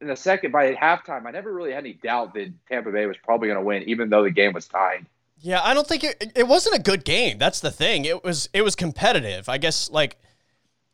in 0.00 0.08
the 0.08 0.16
second 0.16 0.52
by 0.52 0.74
halftime. 0.74 1.26
I 1.26 1.30
never 1.30 1.52
really 1.52 1.72
had 1.72 1.84
any 1.84 1.94
doubt 1.94 2.34
that 2.34 2.52
Tampa 2.68 2.90
Bay 2.90 3.06
was 3.06 3.16
probably 3.22 3.48
going 3.48 3.58
to 3.58 3.64
win, 3.64 3.82
even 3.84 4.10
though 4.10 4.22
the 4.22 4.30
game 4.30 4.52
was 4.52 4.66
tied. 4.66 5.06
Yeah, 5.40 5.60
I 5.62 5.72
don't 5.72 5.86
think 5.86 6.04
it, 6.04 6.32
it 6.34 6.48
wasn't 6.48 6.76
a 6.76 6.82
good 6.82 7.04
game. 7.04 7.38
That's 7.38 7.60
the 7.60 7.70
thing. 7.70 8.04
It 8.04 8.24
was 8.24 8.48
it 8.52 8.62
was 8.62 8.74
competitive. 8.74 9.48
I 9.48 9.58
guess 9.58 9.90
like 9.90 10.18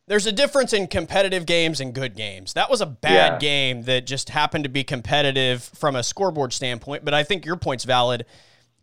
there's 0.07 0.27
a 0.27 0.33
difference 0.33 0.73
in 0.73 0.87
competitive 0.87 1.47
games 1.47 1.81
and 1.81 1.95
good 1.95 2.15
games. 2.15 2.53
That 2.53 2.69
was 2.69 2.81
a 2.81 2.87
bad 2.87 3.35
Yeah. 3.35 3.39
game 3.39 3.83
that 3.85 4.07
just 4.07 4.29
happened 4.31 4.65
to 4.65 4.71
be 4.71 4.85
competitive 4.85 5.63
from 5.63 5.97
a 5.97 6.03
scoreboard 6.03 6.53
standpoint. 6.53 7.05
But 7.05 7.15
I 7.15 7.23
think 7.25 7.47
your 7.47 7.57
point's 7.57 7.85
valid. 7.85 8.27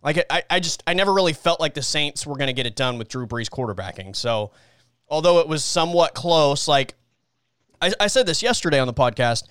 Like 0.04 0.26
I, 0.32 0.42
I 0.50 0.60
just 0.60 0.82
I 0.88 0.94
never 0.96 1.14
really 1.14 1.34
felt 1.34 1.60
like 1.60 1.76
the 1.76 1.84
Saints 1.84 2.26
were 2.26 2.36
going 2.36 2.48
to 2.48 2.54
get 2.54 2.66
it 2.66 2.76
done 2.76 2.98
with 2.98 3.08
Drew 3.08 3.28
Brees 3.28 3.50
quarterbacking. 3.50 4.16
So 4.16 4.52
although 5.08 5.40
it 5.40 5.48
was 5.48 5.64
somewhat 5.64 6.16
close, 6.16 6.68
like 6.68 6.96
I, 7.82 7.92
I 8.00 8.08
said 8.08 8.26
this 8.26 8.42
yesterday 8.42 8.80
on 8.80 8.88
the 8.88 8.94
podcast. 8.94 9.44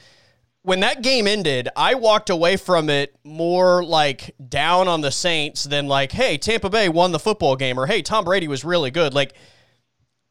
When 0.62 0.80
that 0.80 1.00
game 1.02 1.26
ended, 1.26 1.68
I 1.74 1.94
walked 1.94 2.28
away 2.28 2.56
from 2.58 2.90
it 2.90 3.14
more 3.24 3.82
like 3.82 4.34
down 4.48 4.88
on 4.88 5.00
the 5.00 5.10
Saints 5.10 5.64
than 5.64 5.86
like, 5.86 6.12
hey, 6.12 6.36
Tampa 6.36 6.68
Bay 6.68 6.88
won 6.90 7.12
the 7.12 7.18
football 7.18 7.56
game 7.56 7.78
or 7.78 7.86
hey, 7.86 8.02
Tom 8.02 8.24
Brady 8.26 8.46
was 8.46 8.62
really 8.64 8.90
good. 8.90 9.14
Like 9.14 9.34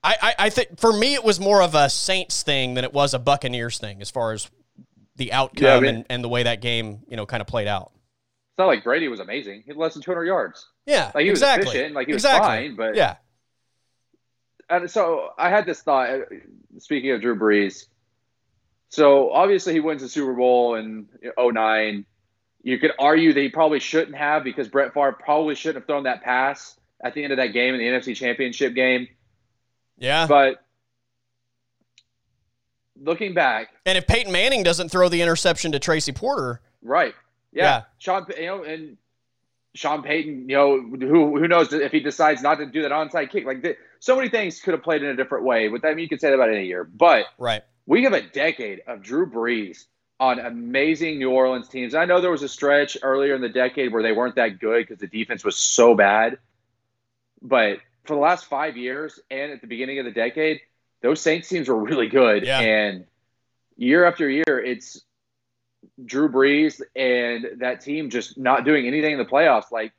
I, 0.04 0.16
I, 0.22 0.36
I 0.46 0.50
think 0.50 0.80
for 0.80 0.94
me 0.94 1.14
it 1.14 1.24
was 1.24 1.40
more 1.40 1.62
of 1.62 1.76
a 1.76 1.90
Saints 1.90 2.42
thing 2.44 2.74
than 2.76 2.84
it 2.86 2.94
was 2.94 3.14
a 3.14 3.20
Buccaneers 3.20 3.78
thing 3.80 4.02
as 4.02 4.10
far 4.10 4.32
as 4.32 4.50
the 5.18 5.34
outcome 5.34 5.64
Yeah, 5.66 5.76
I 5.76 5.80
mean- 5.82 5.96
and, 5.96 6.06
and 6.10 6.24
the 6.24 6.30
way 6.30 6.44
that 6.44 6.62
game, 6.62 7.02
you 7.10 7.18
know, 7.18 7.26
kind 7.26 7.42
of 7.42 7.48
played 7.48 7.68
out. 7.68 7.92
It's 8.52 8.58
not 8.58 8.68
like 8.68 8.84
Brady 8.84 9.08
was 9.10 9.20
amazing. 9.20 9.62
He 9.66 9.70
had 9.72 9.78
less 9.78 9.94
than 9.94 10.02
200 10.04 10.24
yards. 10.26 10.66
Yeah, 10.86 11.12
Like, 11.14 11.24
he 11.26 11.30
was 11.30 11.40
exactly. 11.40 11.70
efficient, 11.70 11.96
like, 11.96 12.08
he 12.08 12.14
was 12.14 12.24
exactly. 12.24 12.48
fine, 12.70 12.76
but- 12.76 12.96
yeah, 12.96 13.18
And 14.70 14.90
so 14.90 15.30
I 15.38 15.50
had 15.50 15.66
this 15.66 15.82
thought. 15.82 16.10
uh, 16.10 16.20
Speaking 16.78 17.12
of 17.12 17.22
Drew 17.22 17.38
Brees, 17.38 17.86
so 18.90 19.32
obviously 19.32 19.74
he 19.74 19.80
wins 19.82 20.02
the 20.02 20.08
Super 20.08 20.34
Bowl 20.34 20.76
in 20.76 21.08
09. 21.38 22.06
You 22.64 22.78
could 22.80 22.92
argue 23.00 23.34
that 23.34 23.40
he 23.40 23.50
probably 23.50 23.80
shouldn't 23.80 24.16
have 24.16 24.44
because 24.44 24.68
Brett 24.70 24.94
Favre 24.94 25.12
probably 25.14 25.56
shouldn't 25.56 25.84
have 25.84 25.88
thrown 25.88 26.04
that 26.04 26.24
pass 26.24 26.78
at 27.04 27.14
the 27.16 27.24
end 27.24 27.34
of 27.34 27.38
that 27.38 27.48
game 27.48 27.74
in 27.74 27.80
the 27.80 27.88
NFC 27.88 28.16
Championship 28.16 28.74
game. 28.76 29.08
Yeah. 30.00 30.28
But 30.28 30.64
looking 33.00 33.34
back, 33.34 33.70
and 33.86 33.98
if 33.98 34.08
Peyton 34.08 34.32
Manning 34.32 34.64
doesn't 34.64 34.90
throw 34.90 35.10
the 35.10 35.22
interception 35.22 35.72
to 35.74 35.80
Tracy 35.80 36.12
Porter, 36.12 36.62
right? 36.82 37.14
Yeah, 37.52 37.64
Yeah. 37.64 37.82
Sean, 38.00 38.26
you 38.38 38.46
know, 38.46 38.64
and 38.64 38.98
Sean 39.76 40.02
Payton, 40.02 40.50
you 40.50 40.56
know, 40.56 40.80
who 40.80 41.38
who 41.38 41.48
knows 41.48 41.72
if 41.72 41.92
he 41.92 42.00
decides 42.00 42.42
not 42.42 42.56
to 42.56 42.66
do 42.66 42.82
that 42.82 42.92
onside 42.92 43.30
kick? 43.30 43.46
Like, 43.46 43.62
th- 43.62 43.78
so 44.00 44.16
many 44.16 44.30
things 44.30 44.62
could 44.62 44.74
have 44.74 44.84
played 44.84 45.04
in 45.04 45.10
a 45.10 45.16
different 45.16 45.46
way. 45.46 45.68
But 45.68 45.86
I 45.86 45.90
mean, 45.90 46.00
you 46.00 46.10
could 46.10 46.22
say 46.22 46.30
that 46.30 46.36
about 46.36 46.50
any 46.50 46.66
year, 46.66 46.84
but. 46.84 47.26
right? 47.38 47.64
we 47.90 48.04
have 48.04 48.14
a 48.14 48.22
decade 48.22 48.84
of 48.86 49.02
Drew 49.02 49.28
Brees 49.28 49.86
on 50.20 50.38
amazing 50.38 51.18
New 51.18 51.32
Orleans 51.32 51.68
teams. 51.68 51.96
I 51.96 52.06
know 52.06 52.22
there 52.22 52.30
was 52.30 52.44
a 52.44 52.48
stretch 52.48 52.96
earlier 53.02 53.34
in 53.34 53.42
the 53.42 53.50
decade 53.50 53.92
where 53.92 54.04
they 54.04 54.12
weren't 54.12 54.36
that 54.36 54.60
good 54.60 54.88
because 54.88 55.00
the 55.00 55.08
defense 55.08 55.44
was 55.44 55.58
so 55.58 55.96
bad. 55.96 56.38
But 57.42 57.80
for 58.04 58.16
the 58.16 58.22
last 58.22 58.46
five 58.46 58.78
years 58.78 59.20
and 59.30 59.52
at 59.52 59.62
the 59.62 59.68
beginning 59.68 60.00
of 60.00 60.06
the 60.06 60.12
decade, 60.12 60.62
those 61.02 61.22
Saints 61.22 61.48
teams 61.48 61.70
were 61.70 61.78
really 61.78 62.08
good. 62.08 62.46
Yeah. 62.46 62.60
And 62.60 63.06
year 63.78 64.06
after 64.06 64.30
year, 64.30 64.60
it's 64.60 65.02
Drew 66.04 66.30
Brees 66.30 66.82
and 66.96 67.62
that 67.62 67.82
team 67.82 68.10
just 68.10 68.38
not 68.38 68.66
doing 68.66 68.88
anything 68.88 69.14
in 69.14 69.18
the 69.18 69.26
playoffs. 69.26 69.72
Like, 69.72 69.94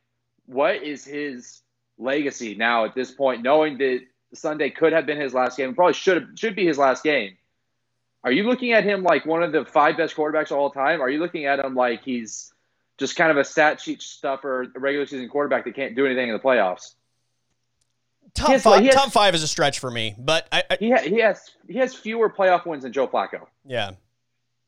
what 0.47 0.83
is 0.83 1.05
his 1.05 1.63
legacy 1.99 2.55
now 2.55 2.85
at 2.85 2.95
this 2.95 3.11
point, 3.11 3.43
knowing 3.43 3.79
that 3.79 4.01
Sunday 4.35 4.71
could 4.71 4.93
have 4.93 5.07
been 5.07 5.21
his 5.21 5.35
last 5.35 5.57
game, 5.57 5.75
probably 5.75 5.95
should 5.95 6.23
have, 6.23 6.29
should 6.37 6.57
be 6.57 6.67
his 6.67 6.79
last 6.79 7.03
game? 7.03 7.37
Are 8.23 8.33
you 8.33 8.45
looking 8.45 8.73
at 8.73 8.85
him 8.85 9.03
like 9.03 9.25
one 9.25 9.43
of 9.43 9.53
the 9.53 9.65
five 9.65 9.97
best 9.97 10.15
quarterbacks 10.15 10.51
of 10.51 10.59
all 10.59 10.71
time? 10.71 11.01
Are 11.01 11.09
you 11.09 11.19
looking 11.19 11.47
at 11.47 11.59
him 11.59 11.75
like 11.75 12.05
he's 12.05 12.53
just 12.99 13.17
kind 13.17 13.31
of 13.31 13.39
a 13.39 13.45
stat 13.45 13.81
sheet 13.81 14.03
stuffer, 14.03 14.67
a 14.75 14.79
regular 14.79 15.07
season 15.07 15.29
quarterback 15.29 15.65
that 15.65 15.75
can't 15.75 15.97
do 15.97 16.05
anything 16.05 16.29
in 16.29 16.35
the 16.35 16.41
playoffs? 16.41 16.95
Top 18.35 18.51
Yes, 18.51 18.63
five, 18.63 18.85
has- 18.85 18.95
top 18.95 19.11
five 19.13 19.35
is 19.35 19.43
a 19.43 19.49
stretch 19.49 19.79
for 19.81 19.91
me, 19.91 20.15
but 20.19 20.47
I, 20.53 20.63
I 20.71 20.77
He 20.79 20.95
he 21.09 21.19
has 21.21 21.51
he 21.69 21.79
has 21.79 21.95
fewer 21.95 22.31
playoff 22.31 22.67
wins 22.67 22.83
than 22.85 22.93
Joe 22.93 23.09
Flacco. 23.09 23.47
yeah, 23.67 23.93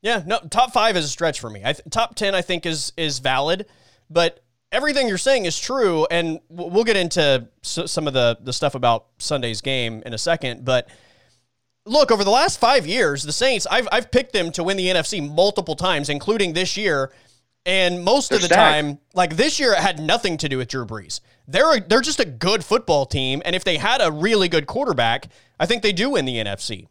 yeah. 0.02 0.22
No, 0.26 0.40
top 0.50 0.72
five 0.72 0.96
is 0.96 1.04
a 1.04 1.08
stretch 1.08 1.40
for 1.40 1.48
me. 1.50 1.62
I 1.64 1.72
top 1.72 2.14
ten, 2.14 2.34
I 2.34 2.42
think, 2.42 2.66
is 2.66 2.92
is 2.96 3.18
valid, 3.20 3.66
but 4.10 4.42
everything 4.72 5.06
you're 5.08 5.18
saying 5.18 5.44
is 5.44 5.58
true, 5.58 6.06
and 6.10 6.40
we'll 6.48 6.84
get 6.84 6.96
into 6.96 7.46
s- 7.64 7.90
some 7.90 8.06
of 8.08 8.14
the 8.14 8.38
the 8.42 8.52
stuff 8.52 8.74
about 8.74 9.06
Sunday's 9.18 9.60
game 9.60 10.02
in 10.04 10.12
a 10.14 10.18
second, 10.18 10.64
but. 10.64 10.88
Look, 11.84 12.12
over 12.12 12.22
the 12.22 12.30
last 12.30 12.60
five 12.60 12.86
years, 12.86 13.24
the 13.24 13.32
Saints, 13.32 13.66
I've, 13.68 13.88
I've 13.90 14.12
picked 14.12 14.32
them 14.32 14.52
to 14.52 14.62
win 14.62 14.76
the 14.76 14.86
NFC 14.86 15.20
multiple 15.34 15.74
times, 15.74 16.08
including 16.08 16.52
this 16.52 16.76
year. 16.76 17.10
And 17.64 18.02
most 18.02 18.32
of 18.32 18.40
They're 18.40 18.48
the 18.48 18.54
stacked. 18.54 18.72
time, 18.74 18.98
like 19.14 19.36
this 19.36 19.60
year, 19.60 19.72
it 19.72 19.78
had 19.78 20.00
nothing 20.00 20.36
to 20.38 20.48
do 20.48 20.58
with 20.58 20.68
Drew 20.68 20.84
Brees. 20.84 21.20
They're 21.46 21.76
a, 21.76 21.80
they're 21.80 22.00
just 22.00 22.18
a 22.18 22.24
good 22.24 22.64
football 22.64 23.06
team, 23.06 23.40
and 23.44 23.54
if 23.54 23.62
they 23.62 23.76
had 23.76 24.00
a 24.00 24.10
really 24.10 24.48
good 24.48 24.66
quarterback, 24.66 25.28
I 25.60 25.66
think 25.66 25.82
they 25.82 25.92
do 25.92 26.10
win 26.10 26.24
the 26.24 26.36
NFC. 26.36 26.88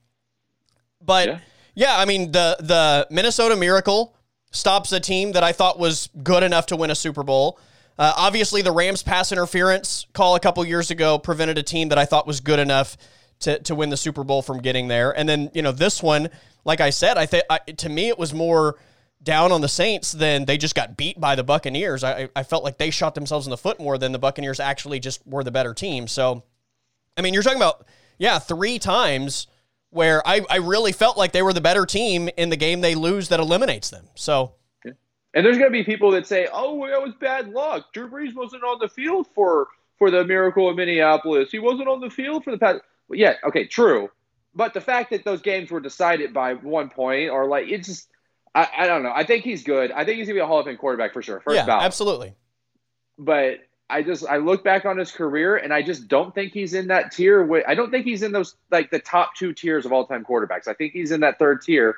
But 1.02 1.28
yeah, 1.28 1.40
Yeah. 1.76 1.98
I 1.98 2.06
mean 2.06 2.32
the 2.32 2.56
the 2.60 3.08
Minnesota 3.10 3.56
Miracle 3.56 4.16
stops 4.52 4.92
a 4.92 5.00
team 5.00 5.32
that 5.34 5.44
I 5.44 5.52
thought 5.52 5.80
was 5.80 6.10
good 6.24 6.44
enough 6.44 6.68
to 6.68 6.76
win 6.76 6.92
a 6.92 6.96
Super 6.96 7.24
Bowl. 7.24 7.60
Uh, 7.98 8.14
obviously, 8.16 8.62
the 8.62 8.72
Rams 8.72 9.04
pass 9.04 9.32
interference 9.32 10.06
call 10.14 10.36
a 10.36 10.40
couple 10.40 10.64
years 10.66 10.90
ago 10.92 11.18
prevented 11.20 11.58
a 11.58 11.64
team 11.64 11.90
that 11.90 11.98
I 11.98 12.06
thought 12.06 12.26
was 12.28 12.40
good 12.40 12.60
enough 12.60 12.98
to 13.42 13.60
to 13.60 13.76
win 13.76 13.90
the 13.90 13.98
Super 13.98 14.24
Bowl 14.24 14.42
from 14.42 14.60
getting 14.62 14.88
there. 14.88 15.12
And 15.18 15.28
then 15.28 15.50
you 15.54 15.62
know 15.62 15.72
this 15.72 16.02
one, 16.02 16.30
like 16.64 16.80
I 16.82 16.92
said, 16.92 17.18
I 17.18 17.26
think 17.26 17.44
to 17.78 17.90
me 17.90 18.08
it 18.08 18.18
was 18.18 18.34
more 18.34 18.78
down 19.24 19.52
on 19.52 19.62
the 19.62 19.68
Saints 19.68 20.12
than 20.12 20.46
they 20.46 20.58
just 20.58 20.76
got 20.76 20.98
beat 20.98 21.20
by 21.20 21.36
the 21.36 21.44
Buccaneers. 21.44 22.04
I, 22.04 22.30
I 22.36 22.44
felt 22.44 22.64
like 22.64 22.78
they 22.78 22.90
shot 22.90 23.16
themselves 23.16 23.46
in 23.46 23.52
the 23.52 23.58
foot 23.58 23.80
more 23.80 23.98
than 23.98 24.12
the 24.12 24.20
Buccaneers 24.20 24.60
actually 24.60 25.00
just 25.00 25.26
were 25.28 25.44
the 25.44 25.52
better 25.52 25.74
team. 25.74 26.08
So, 26.08 26.44
I 27.18 27.22
mean, 27.22 27.34
you're 27.34 27.44
talking 27.44 27.60
about 27.60 27.86
yeah, 28.18 28.38
three 28.38 28.78
times 28.78 29.48
where 29.90 30.26
I, 30.28 30.42
I 30.48 30.58
really 30.58 30.92
felt 30.92 31.18
like 31.18 31.32
they 31.32 31.42
were 31.42 31.54
the 31.54 31.62
better 31.62 31.88
team 31.88 32.30
in 32.38 32.50
the 32.50 32.56
game 32.56 32.82
they 32.82 32.94
lose 32.94 33.30
that 33.30 33.40
eliminates 33.40 33.90
them. 33.90 34.06
So 34.14 34.54
And 35.34 35.46
there's 35.46 35.58
going 35.58 35.72
to 35.72 35.78
be 35.78 35.84
people 35.84 36.12
that 36.12 36.28
say, 36.28 36.48
"Oh, 36.52 36.88
that 36.88 37.02
was 37.02 37.14
bad 37.20 37.50
luck. 37.50 37.94
Drew 37.94 38.10
Brees 38.10 38.36
wasn't 38.36 38.64
on 38.64 38.78
the 38.80 38.90
field 38.90 39.28
for 39.34 39.68
for 39.98 40.12
the 40.12 40.24
miracle 40.24 40.70
of 40.70 40.76
Minneapolis. 40.76 41.52
He 41.52 41.60
wasn't 41.60 41.88
on 41.88 42.00
the 42.00 42.10
field 42.10 42.44
for 42.44 42.52
the 42.52 42.58
past." 42.58 42.82
Well, 43.08 43.18
yeah, 43.18 43.34
okay, 43.46 43.66
true. 43.66 44.10
But 44.54 44.74
the 44.74 44.82
fact 44.82 45.10
that 45.12 45.24
those 45.24 45.42
games 45.42 45.72
were 45.72 45.80
decided 45.80 46.34
by 46.34 46.54
one 46.54 46.90
point, 46.90 47.32
or 47.32 47.48
like 47.48 47.70
it's 47.70 47.88
just, 47.88 48.10
I, 48.54 48.68
I 48.80 48.88
don't 48.88 49.04
know. 49.04 49.14
I 49.14 49.24
think 49.24 49.44
he's 49.44 49.64
good. 49.64 49.92
I 49.92 50.04
think 50.04 50.18
he's 50.18 50.28
gonna 50.28 50.36
be 50.36 50.42
a 50.42 50.48
Hall 50.48 50.60
of 50.60 50.66
Fame 50.66 50.78
quarterback 50.78 51.14
for 51.14 51.22
sure. 51.22 51.40
First 51.40 51.56
yeah, 51.56 51.66
ballot. 51.66 51.86
absolutely. 51.86 52.36
But 53.18 53.60
I 53.90 54.04
just 54.04 54.26
I 54.26 54.38
look 54.38 54.64
back 54.64 54.86
on 54.86 54.98
his 54.98 55.12
career, 55.12 55.58
and 55.58 55.74
I 55.74 55.82
just 55.82 56.08
don't 56.08 56.34
think 56.34 56.54
he's 56.54 56.74
in 56.74 56.88
that 56.88 57.12
tier. 57.12 57.44
With, 57.44 57.66
I 57.68 57.76
don't 57.76 57.92
think 57.92 58.06
he's 58.06 58.24
in 58.24 58.32
those 58.32 58.56
like 58.70 58.92
the 58.92 59.00
top 59.00 59.36
two 59.36 59.54
tiers 59.54 59.86
of 59.86 59.94
all 59.94 60.06
time 60.06 60.26
quarterbacks. 60.26 60.68
I 60.68 60.74
think 60.74 60.94
he's 60.94 61.12
in 61.12 61.22
that 61.22 61.40
third 61.40 61.62
tier. 61.62 61.98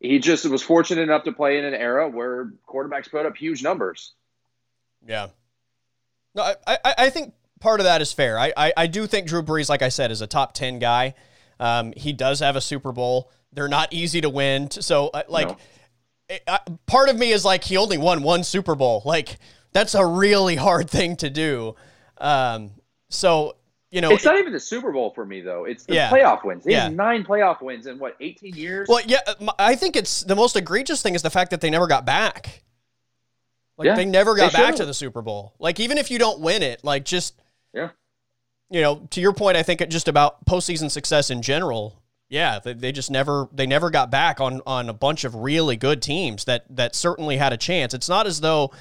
He 0.00 0.18
just 0.18 0.44
was 0.46 0.62
fortunate 0.62 1.02
enough 1.02 1.24
to 1.24 1.32
play 1.32 1.58
in 1.58 1.64
an 1.64 1.74
era 1.74 2.08
where 2.08 2.52
quarterbacks 2.68 3.10
put 3.10 3.24
up 3.24 3.36
huge 3.36 3.62
numbers. 3.62 4.12
Yeah. 5.06 5.28
No, 6.34 6.42
I, 6.42 6.78
I, 6.84 6.94
I 6.98 7.10
think 7.10 7.34
part 7.60 7.78
of 7.80 7.84
that 7.84 8.02
is 8.02 8.12
fair. 8.12 8.38
I, 8.38 8.52
I, 8.56 8.72
I 8.76 8.86
do 8.88 9.06
think 9.06 9.28
Drew 9.28 9.42
Brees, 9.42 9.68
like 9.68 9.82
I 9.82 9.90
said, 9.90 10.10
is 10.10 10.20
a 10.20 10.26
top 10.26 10.54
10 10.54 10.80
guy. 10.80 11.14
Um, 11.60 11.92
he 11.96 12.12
does 12.12 12.40
have 12.40 12.56
a 12.56 12.60
Super 12.60 12.90
Bowl. 12.90 13.30
They're 13.52 13.68
not 13.68 13.92
easy 13.92 14.20
to 14.22 14.28
win. 14.28 14.70
So, 14.70 15.08
uh, 15.08 15.22
like, 15.28 15.48
No. 15.48 15.56
I, 16.48 16.60
part 16.86 17.08
of 17.08 17.18
me 17.18 17.32
is 17.32 17.44
like, 17.44 17.64
he 17.64 17.76
only 17.76 17.98
won 17.98 18.22
one 18.22 18.44
Super 18.44 18.74
Bowl. 18.74 19.02
Like, 19.04 19.38
that's 19.72 19.94
a 19.94 20.04
really 20.04 20.56
hard 20.56 20.88
thing 20.90 21.16
to 21.16 21.30
do. 21.30 21.74
Um, 22.18 22.72
so, 23.08 23.56
you 23.90 24.00
know, 24.00 24.10
It's 24.12 24.24
not 24.24 24.38
even 24.38 24.52
the 24.52 24.60
Super 24.60 24.92
Bowl 24.92 25.10
for 25.14 25.24
me 25.26 25.40
though. 25.40 25.64
It's 25.64 25.84
the 25.84 25.94
Yeah. 25.94 26.10
playoff 26.10 26.44
wins. 26.44 26.64
He 26.64 26.72
Yeah. 26.72 26.84
has 26.84 26.92
nine 26.94 27.24
playoff 27.24 27.60
wins 27.62 27.86
in 27.86 27.98
what, 27.98 28.16
18 28.20 28.54
years? 28.54 28.88
Well, 28.88 29.02
yeah, 29.06 29.20
I 29.58 29.74
think 29.74 29.96
it's 29.96 30.22
the 30.22 30.36
most 30.36 30.56
egregious 30.56 31.02
thing 31.02 31.14
is 31.14 31.22
the 31.22 31.30
fact 31.30 31.50
that 31.50 31.60
they 31.60 31.68
never 31.70 31.86
got 31.86 32.04
back. 32.06 32.62
Like 33.78 33.86
Yeah, 33.86 33.96
they 33.96 34.04
never 34.04 34.34
got 34.34 34.52
they 34.52 34.58
back 34.58 34.66
should've. 34.66 34.76
to 34.80 34.86
the 34.86 34.94
Super 34.94 35.22
Bowl. 35.22 35.54
Like 35.58 35.80
even 35.80 35.98
if 35.98 36.10
you 36.10 36.18
don't 36.18 36.40
win 36.40 36.62
it, 36.62 36.84
like 36.84 37.04
just 37.04 37.34
Yeah. 37.74 37.90
you 38.70 38.80
know, 38.80 39.06
to 39.10 39.20
your 39.20 39.32
point, 39.32 39.56
I 39.56 39.62
think 39.62 39.80
it 39.80 39.90
just 39.90 40.08
about 40.08 40.44
postseason 40.46 40.90
success 40.90 41.30
in 41.30 41.42
general. 41.42 42.01
Yeah, 42.32 42.60
they, 42.60 42.72
they 42.72 42.92
just 42.92 43.10
never 43.10 43.46
they 43.52 43.66
never 43.66 43.90
got 43.90 44.10
back 44.10 44.40
on 44.40 44.62
on 44.66 44.88
a 44.88 44.94
bunch 44.94 45.24
of 45.24 45.34
really 45.34 45.76
good 45.76 46.00
teams 46.00 46.46
that 46.46 46.64
that 46.70 46.94
certainly 46.94 47.36
had 47.36 47.52
a 47.52 47.58
chance. 47.58 47.92
It's 47.92 48.08
not 48.08 48.26
as 48.26 48.40
though 48.40 48.72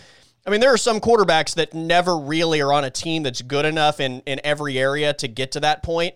I 0.47 0.49
mean, 0.49 0.61
there 0.61 0.73
are 0.73 0.77
some 0.77 1.01
quarterbacks 1.01 1.55
that 1.55 1.73
never 1.73 2.17
really 2.17 2.61
are 2.61 2.71
on 2.71 2.85
a 2.85 2.89
team 2.89 3.23
that's 3.23 3.41
good 3.41 3.65
enough 3.65 3.99
in, 3.99 4.21
in 4.21 4.39
every 4.45 4.79
area 4.79 5.13
to 5.15 5.27
get 5.27 5.51
to 5.51 5.59
that 5.59 5.83
point. 5.83 6.15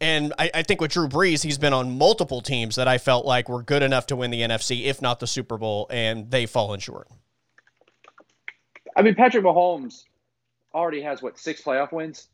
And 0.00 0.32
I, 0.38 0.50
I 0.54 0.62
think 0.62 0.80
with 0.80 0.92
Drew 0.92 1.08
Brees, 1.08 1.44
he's 1.44 1.58
been 1.58 1.74
on 1.74 1.98
multiple 1.98 2.40
teams 2.40 2.76
that 2.76 2.88
I 2.88 2.96
felt 2.96 3.26
like 3.26 3.50
were 3.50 3.62
good 3.62 3.82
enough 3.82 4.06
to 4.06 4.16
win 4.16 4.30
the 4.30 4.40
NFC, 4.40 4.86
if 4.86 5.02
not 5.02 5.20
the 5.20 5.26
Super 5.26 5.58
Bowl, 5.58 5.86
and 5.90 6.30
they've 6.30 6.50
fallen 6.50 6.80
short. 6.80 7.06
I 8.96 9.02
mean, 9.02 9.14
Patrick 9.14 9.44
Mahomes 9.44 10.04
already 10.74 11.02
has 11.02 11.20
what 11.20 11.38
six 11.38 11.60
playoff 11.60 11.92
wins. 11.92 12.28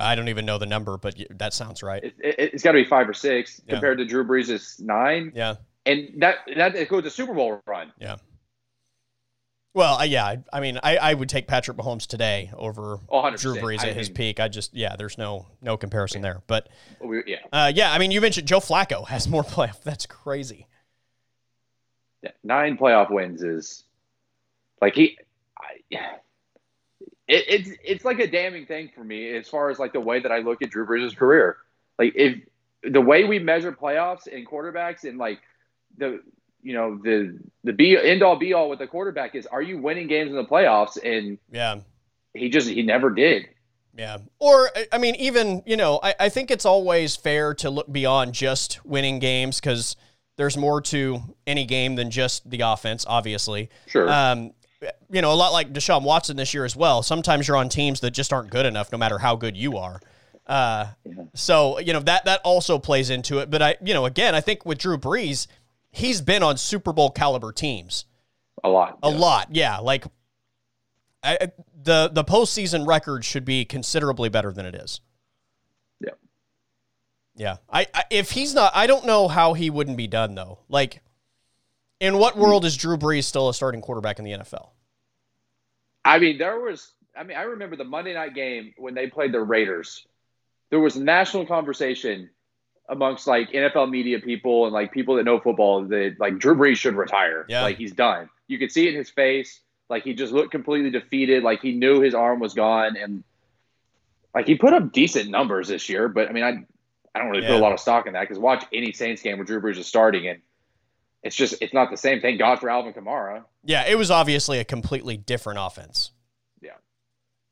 I 0.00 0.14
don't 0.14 0.28
even 0.28 0.46
know 0.46 0.58
the 0.58 0.66
number, 0.66 0.96
but 0.96 1.16
that 1.30 1.54
sounds 1.54 1.82
right. 1.82 2.02
It, 2.18 2.52
has 2.52 2.62
got 2.62 2.72
to 2.72 2.82
be 2.82 2.84
five 2.84 3.08
or 3.08 3.14
six 3.14 3.60
yeah. 3.66 3.74
compared 3.74 3.98
to 3.98 4.04
Drew 4.04 4.24
Brees' 4.24 4.80
nine. 4.80 5.32
Yeah, 5.34 5.56
and 5.86 6.08
that 6.18 6.38
that 6.56 6.74
includes 6.74 7.06
a 7.06 7.10
Super 7.10 7.34
Bowl 7.34 7.60
run. 7.66 7.92
Yeah. 7.98 8.16
Well, 9.72 9.98
uh, 9.98 10.02
yeah, 10.02 10.24
I, 10.24 10.38
I 10.52 10.60
mean, 10.60 10.80
I, 10.82 10.96
I 10.96 11.14
would 11.14 11.28
take 11.28 11.46
Patrick 11.46 11.76
Mahomes 11.76 12.06
today 12.06 12.50
over 12.56 12.98
oh, 13.08 13.30
Drew 13.36 13.54
Brees 13.54 13.80
at 13.80 13.90
I 13.90 13.92
his 13.92 14.08
mean, 14.08 14.16
peak. 14.16 14.40
I 14.40 14.48
just, 14.48 14.74
yeah, 14.74 14.96
there's 14.96 15.16
no 15.16 15.46
no 15.62 15.76
comparison 15.76 16.22
there. 16.22 16.42
But 16.48 16.68
yeah, 17.26 17.36
uh, 17.52 17.70
yeah, 17.72 17.92
I 17.92 17.98
mean, 17.98 18.10
you 18.10 18.20
mentioned 18.20 18.48
Joe 18.48 18.58
Flacco 18.58 19.06
has 19.06 19.28
more 19.28 19.42
playoff. 19.44 19.82
That's 19.82 20.06
crazy. 20.06 20.66
Yeah, 22.22 22.32
nine 22.42 22.76
playoff 22.76 23.10
wins 23.10 23.42
is 23.42 23.84
like 24.82 24.94
he. 24.94 25.16
I, 25.56 25.98
it, 27.30 27.44
it's 27.48 27.70
it's 27.84 28.04
like 28.04 28.18
a 28.18 28.26
damning 28.26 28.66
thing 28.66 28.90
for 28.94 29.04
me 29.04 29.30
as 29.36 29.48
far 29.48 29.70
as 29.70 29.78
like 29.78 29.92
the 29.92 30.00
way 30.00 30.20
that 30.20 30.32
I 30.32 30.38
look 30.38 30.62
at 30.62 30.70
Drew 30.70 30.84
Brees' 30.86 31.16
career. 31.16 31.58
Like 31.98 32.12
if 32.16 32.38
the 32.82 33.00
way 33.00 33.24
we 33.24 33.38
measure 33.38 33.72
playoffs 33.72 34.26
and 34.26 34.46
quarterbacks 34.46 35.04
and 35.04 35.16
like 35.16 35.40
the 35.96 36.20
you 36.62 36.74
know 36.74 36.98
the 36.98 37.38
the 37.62 37.72
be 37.72 37.96
end 37.96 38.22
all 38.22 38.36
be 38.36 38.52
all 38.52 38.68
with 38.68 38.80
the 38.80 38.86
quarterback 38.86 39.34
is 39.34 39.46
are 39.46 39.62
you 39.62 39.78
winning 39.78 40.08
games 40.08 40.30
in 40.30 40.36
the 40.36 40.44
playoffs? 40.44 40.98
And 41.02 41.38
yeah. 41.52 41.80
he 42.34 42.48
just 42.48 42.68
he 42.68 42.82
never 42.82 43.10
did. 43.10 43.46
Yeah. 43.96 44.18
Or 44.38 44.70
i 44.92 44.98
mean 44.98 45.14
even 45.16 45.62
you 45.66 45.76
know 45.76 46.00
i, 46.02 46.14
I 46.18 46.28
think 46.28 46.50
it's 46.50 46.64
always 46.64 47.16
fair 47.16 47.54
to 47.54 47.70
look 47.70 47.90
beyond 47.92 48.34
just 48.34 48.84
winning 48.84 49.18
games 49.18 49.60
because 49.60 49.96
there's 50.36 50.56
more 50.56 50.80
to 50.80 51.22
any 51.46 51.64
game 51.66 51.96
than 51.96 52.10
just 52.10 52.48
the 52.48 52.60
offense 52.62 53.04
obviously. 53.06 53.68
Sure. 53.86 54.10
Um 54.10 54.52
you 55.10 55.20
know 55.20 55.32
a 55.32 55.34
lot 55.34 55.52
like 55.52 55.72
deshaun 55.72 56.02
watson 56.02 56.36
this 56.36 56.54
year 56.54 56.64
as 56.64 56.74
well 56.74 57.02
sometimes 57.02 57.46
you're 57.46 57.56
on 57.56 57.68
teams 57.68 58.00
that 58.00 58.12
just 58.12 58.32
aren't 58.32 58.50
good 58.50 58.66
enough 58.66 58.90
no 58.92 58.98
matter 58.98 59.18
how 59.18 59.36
good 59.36 59.56
you 59.56 59.76
are 59.76 60.00
uh, 60.46 60.86
yeah. 61.04 61.22
so 61.34 61.78
you 61.78 61.92
know 61.92 62.00
that 62.00 62.24
that 62.24 62.40
also 62.44 62.78
plays 62.78 63.10
into 63.10 63.38
it 63.38 63.50
but 63.50 63.62
i 63.62 63.76
you 63.82 63.94
know 63.94 64.06
again 64.06 64.34
i 64.34 64.40
think 64.40 64.64
with 64.64 64.78
drew 64.78 64.96
brees 64.96 65.46
he's 65.90 66.20
been 66.20 66.42
on 66.42 66.56
Super 66.56 66.92
Bowl 66.92 67.10
caliber 67.10 67.52
teams. 67.52 68.06
A 68.62 68.68
lot. 68.68 68.98
A 69.02 69.10
yeah. 69.10 69.16
lot. 69.16 69.48
Yeah. 69.50 69.78
Like 69.78 70.04
I, 71.22 71.50
the 71.82 72.10
the 72.12 72.24
postseason 72.24 72.86
record 72.86 73.24
should 73.24 73.44
be 73.44 73.64
considerably 73.64 74.28
better 74.28 74.52
than 74.52 74.66
it 74.66 74.74
is. 74.74 75.00
Yeah. 76.00 76.14
Yeah. 77.34 77.56
I, 77.70 77.86
I 77.94 78.04
if 78.10 78.30
he's 78.32 78.54
not, 78.54 78.72
I 78.74 78.86
don't 78.86 79.06
know 79.06 79.28
how 79.28 79.54
he 79.54 79.70
wouldn't 79.70 79.96
be 79.96 80.06
done 80.06 80.34
though. 80.34 80.58
Like, 80.68 81.02
in 82.00 82.18
what 82.18 82.36
world 82.36 82.64
is 82.64 82.76
Drew 82.76 82.96
Brees 82.96 83.24
still 83.24 83.48
a 83.48 83.54
starting 83.54 83.80
quarterback 83.80 84.18
in 84.18 84.24
the 84.24 84.32
NFL? 84.32 84.70
I 86.04 86.18
mean, 86.18 86.38
there 86.38 86.58
was. 86.58 86.92
I 87.16 87.24
mean, 87.24 87.36
I 87.36 87.42
remember 87.42 87.76
the 87.76 87.84
Monday 87.84 88.14
night 88.14 88.34
game 88.34 88.72
when 88.78 88.94
they 88.94 89.06
played 89.06 89.32
the 89.32 89.40
Raiders. 89.40 90.06
There 90.70 90.80
was 90.80 90.96
national 90.96 91.46
conversation 91.46 92.30
amongst 92.88 93.26
like 93.26 93.50
NFL 93.50 93.90
media 93.90 94.18
people 94.18 94.64
and 94.64 94.72
like 94.72 94.92
people 94.92 95.16
that 95.16 95.24
know 95.24 95.38
football 95.38 95.84
that 95.84 96.16
like 96.18 96.38
Drew 96.38 96.54
Brees 96.54 96.76
should 96.76 96.94
retire. 96.94 97.44
Yeah. 97.48 97.62
Like 97.62 97.76
he's 97.76 97.92
done. 97.92 98.30
You 98.48 98.58
could 98.58 98.72
see 98.72 98.86
it 98.86 98.90
in 98.90 98.96
his 98.96 99.10
face. 99.10 99.60
Like 99.88 100.04
he 100.04 100.14
just 100.14 100.32
looked 100.32 100.52
completely 100.52 100.90
defeated. 100.90 101.42
Like 101.42 101.60
he 101.60 101.72
knew 101.72 102.00
his 102.00 102.14
arm 102.14 102.40
was 102.40 102.54
gone. 102.54 102.96
And 102.96 103.24
like 104.34 104.46
he 104.46 104.54
put 104.54 104.72
up 104.72 104.92
decent 104.92 105.30
numbers 105.30 105.68
this 105.68 105.88
year, 105.88 106.08
but 106.08 106.28
I 106.28 106.32
mean, 106.32 106.44
I 106.44 106.64
I 107.14 107.18
don't 107.18 107.30
really 107.30 107.42
yeah. 107.42 107.50
put 107.50 107.56
a 107.56 107.62
lot 107.62 107.72
of 107.72 107.80
stock 107.80 108.06
in 108.06 108.12
that 108.12 108.20
because 108.20 108.38
watch 108.38 108.64
any 108.72 108.92
Saints 108.92 109.22
game 109.22 109.38
where 109.38 109.44
Drew 109.44 109.60
Brees 109.60 109.78
is 109.78 109.86
starting 109.86 110.28
and 110.28 110.40
it's 111.22 111.36
just 111.36 111.54
it's 111.60 111.74
not 111.74 111.90
the 111.90 111.96
same. 111.96 112.20
Thank 112.20 112.38
God 112.38 112.58
for 112.58 112.70
Alvin 112.70 112.92
Kamara. 112.92 113.44
Yeah, 113.64 113.86
it 113.86 113.96
was 113.96 114.10
obviously 114.10 114.58
a 114.58 114.64
completely 114.64 115.16
different 115.16 115.58
offense. 115.60 116.12
Yeah, 116.60 116.72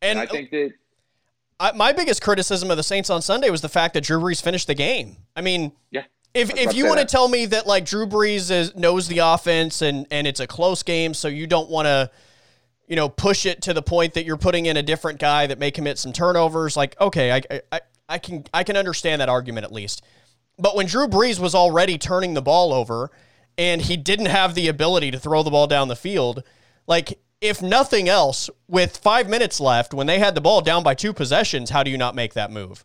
and, 0.03 0.19
and 0.19 0.29
I 0.29 0.31
think 0.31 0.51
that 0.51 0.73
I, 1.61 1.73
my 1.73 1.93
biggest 1.93 2.23
criticism 2.23 2.71
of 2.71 2.77
the 2.77 2.83
Saints 2.83 3.11
on 3.11 3.21
Sunday 3.23 3.51
was 3.51 3.61
the 3.61 3.69
fact 3.69 3.95
that 3.95 4.05
Drew 4.05 4.21
Brees 4.21 4.43
finished 4.43 4.67
the 4.67 4.75
game. 4.75 5.17
I 5.35 5.41
mean, 5.41 5.73
yeah. 5.91 6.05
If, 6.35 6.55
if 6.57 6.75
you 6.75 6.87
want 6.87 7.01
to 7.01 7.07
tell 7.07 7.27
me 7.27 7.47
that 7.47 7.67
like 7.67 7.87
Drew 7.87 8.07
Brees 8.07 8.51
is, 8.51 8.77
knows 8.77 9.09
the 9.09 9.19
offense 9.19 9.83
and, 9.83 10.07
and 10.11 10.27
it's 10.27 10.41
a 10.41 10.47
close 10.47 10.83
game, 10.83 11.15
so 11.15 11.27
you 11.27 11.47
don't 11.47 11.71
want 11.71 11.87
to, 11.87 12.11
you 12.87 12.97
know, 12.97 13.09
push 13.09 13.47
it 13.47 13.63
to 13.63 13.73
the 13.73 13.83
point 13.83 14.15
that 14.15 14.25
you're 14.25 14.37
putting 14.37 14.67
in 14.67 14.77
a 14.77 14.83
different 14.83 15.19
guy 15.19 15.47
that 15.47 15.59
may 15.59 15.71
commit 15.71 15.99
some 15.99 16.13
turnovers, 16.13 16.77
like 16.77 17.01
okay, 17.01 17.33
I, 17.33 17.61
I, 17.73 17.81
I 18.09 18.19
can 18.19 18.45
I 18.55 18.63
can 18.63 18.77
understand 18.77 19.21
that 19.21 19.29
argument 19.29 19.65
at 19.65 19.73
least. 19.73 20.05
But 20.59 20.77
when 20.77 20.87
Drew 20.87 21.09
Brees 21.09 21.41
was 21.41 21.55
already 21.55 21.99
turning 21.99 22.35
the 22.35 22.43
ball 22.43 22.73
over 22.73 23.11
and 23.59 23.83
he 23.83 23.97
didn't 23.97 24.27
have 24.27 24.55
the 24.55 24.69
ability 24.69 25.11
to 25.11 25.19
throw 25.19 25.43
the 25.43 25.51
ball 25.51 25.67
down 25.67 25.89
the 25.89 25.97
field, 25.97 26.45
like 26.87 27.19
if 27.41 27.61
nothing 27.61 28.09
else, 28.09 28.49
with 28.69 28.97
five 28.97 29.29
minutes 29.29 29.61
left, 29.61 29.93
when 29.93 30.07
they 30.07 30.19
had 30.19 30.35
the 30.35 30.41
ball 30.41 30.61
down 30.61 30.83
by 30.83 30.95
two 30.95 31.13
possessions, 31.13 31.71
how 31.71 31.83
do 31.83 31.91
you 31.91 31.99
not 31.99 32.15
make 32.15 32.35
that 32.35 32.51
move? 32.51 32.85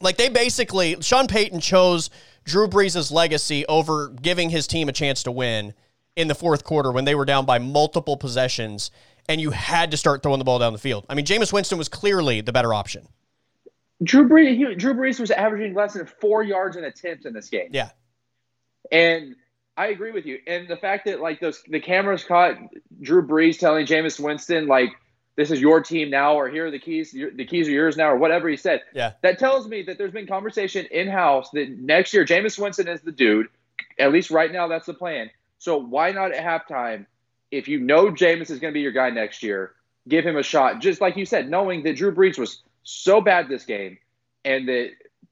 Like 0.00 0.16
they 0.16 0.28
basically, 0.28 0.96
Sean 1.00 1.26
Payton 1.26 1.60
chose 1.60 2.10
Drew 2.44 2.68
Brees' 2.68 3.10
legacy 3.10 3.64
over 3.66 4.08
giving 4.08 4.50
his 4.50 4.66
team 4.66 4.88
a 4.88 4.92
chance 4.92 5.22
to 5.22 5.32
win 5.32 5.74
in 6.16 6.28
the 6.28 6.34
fourth 6.34 6.64
quarter 6.64 6.92
when 6.92 7.04
they 7.04 7.14
were 7.14 7.24
down 7.24 7.46
by 7.46 7.58
multiple 7.58 8.16
possessions 8.16 8.90
and 9.28 9.40
you 9.40 9.50
had 9.50 9.90
to 9.90 9.96
start 9.96 10.22
throwing 10.22 10.38
the 10.38 10.44
ball 10.44 10.58
down 10.58 10.72
the 10.72 10.78
field. 10.78 11.06
I 11.08 11.14
mean, 11.14 11.24
Jameis 11.24 11.52
Winston 11.52 11.78
was 11.78 11.88
clearly 11.88 12.40
the 12.42 12.52
better 12.52 12.74
option. 12.74 13.08
Drew 14.02 14.28
Brees, 14.28 14.56
he, 14.56 14.74
Drew 14.74 14.94
Brees 14.94 15.18
was 15.18 15.30
averaging 15.30 15.74
less 15.74 15.94
than 15.94 16.06
four 16.06 16.42
yards 16.42 16.76
an 16.76 16.84
attempt 16.84 17.24
in 17.24 17.32
this 17.32 17.48
game. 17.48 17.68
Yeah. 17.72 17.90
And 18.92 19.34
I 19.76 19.88
agree 19.88 20.12
with 20.12 20.24
you, 20.24 20.38
and 20.46 20.68
the 20.68 20.76
fact 20.76 21.06
that 21.06 21.20
like 21.20 21.40
those 21.40 21.62
the 21.66 21.80
cameras 21.80 22.22
caught 22.24 22.56
Drew 23.00 23.26
Brees 23.26 23.58
telling 23.58 23.86
Jameis 23.86 24.20
Winston 24.20 24.66
like 24.68 24.90
this 25.36 25.50
is 25.50 25.60
your 25.60 25.80
team 25.80 26.10
now, 26.10 26.34
or 26.34 26.48
here 26.48 26.66
are 26.66 26.70
the 26.70 26.78
keys, 26.78 27.10
the 27.10 27.44
keys 27.44 27.66
are 27.66 27.72
yours 27.72 27.96
now, 27.96 28.10
or 28.10 28.16
whatever 28.16 28.48
he 28.48 28.56
said. 28.56 28.82
Yeah, 28.94 29.12
that 29.22 29.38
tells 29.38 29.66
me 29.66 29.82
that 29.82 29.98
there's 29.98 30.12
been 30.12 30.28
conversation 30.28 30.86
in 30.90 31.08
house 31.08 31.50
that 31.50 31.70
next 31.70 32.14
year 32.14 32.24
Jameis 32.24 32.58
Winston 32.58 32.86
is 32.88 33.00
the 33.00 33.12
dude. 33.12 33.48
At 33.98 34.12
least 34.12 34.30
right 34.30 34.52
now, 34.52 34.68
that's 34.68 34.86
the 34.86 34.94
plan. 34.94 35.30
So 35.58 35.78
why 35.78 36.12
not 36.12 36.32
at 36.32 36.44
halftime, 36.44 37.06
if 37.50 37.68
you 37.68 37.80
know 37.80 38.10
Jameis 38.10 38.50
is 38.50 38.60
going 38.60 38.72
to 38.72 38.74
be 38.74 38.80
your 38.80 38.92
guy 38.92 39.10
next 39.10 39.42
year, 39.42 39.72
give 40.08 40.24
him 40.24 40.36
a 40.36 40.42
shot. 40.42 40.80
Just 40.80 41.00
like 41.00 41.16
you 41.16 41.26
said, 41.26 41.50
knowing 41.50 41.82
that 41.84 41.96
Drew 41.96 42.14
Brees 42.14 42.38
was 42.38 42.62
so 42.84 43.20
bad 43.20 43.48
this 43.48 43.64
game, 43.64 43.98
and 44.44 44.68
that 44.68 44.90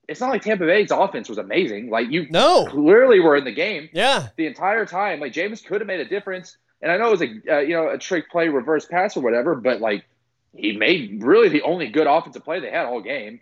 it's 0.08 0.20
not 0.20 0.30
like 0.30 0.42
Tampa 0.42 0.66
Bay's 0.66 0.90
offense 0.90 1.28
was 1.28 1.38
amazing. 1.38 1.90
Like 1.90 2.10
you 2.10 2.26
no. 2.30 2.66
clearly 2.66 3.20
were 3.20 3.36
in 3.36 3.44
the 3.44 3.52
game. 3.52 3.88
Yeah. 3.92 4.28
The 4.36 4.46
entire 4.46 4.84
time. 4.86 5.20
Like 5.20 5.32
Jameis 5.32 5.64
could 5.64 5.80
have 5.80 5.88
made 5.88 6.00
a 6.00 6.08
difference. 6.08 6.56
And 6.80 6.90
I 6.90 6.96
know 6.96 7.08
it 7.08 7.10
was 7.10 7.22
a 7.22 7.56
uh, 7.56 7.60
you 7.60 7.74
know 7.74 7.88
a 7.88 7.98
trick 7.98 8.30
play, 8.30 8.48
reverse 8.48 8.86
pass 8.86 9.16
or 9.16 9.22
whatever, 9.22 9.54
but 9.54 9.80
like 9.80 10.04
he 10.54 10.76
made 10.76 11.22
really 11.22 11.48
the 11.48 11.62
only 11.62 11.88
good 11.88 12.06
offensive 12.06 12.44
play 12.44 12.60
they 12.60 12.70
had 12.70 12.86
all 12.86 13.00
game. 13.00 13.40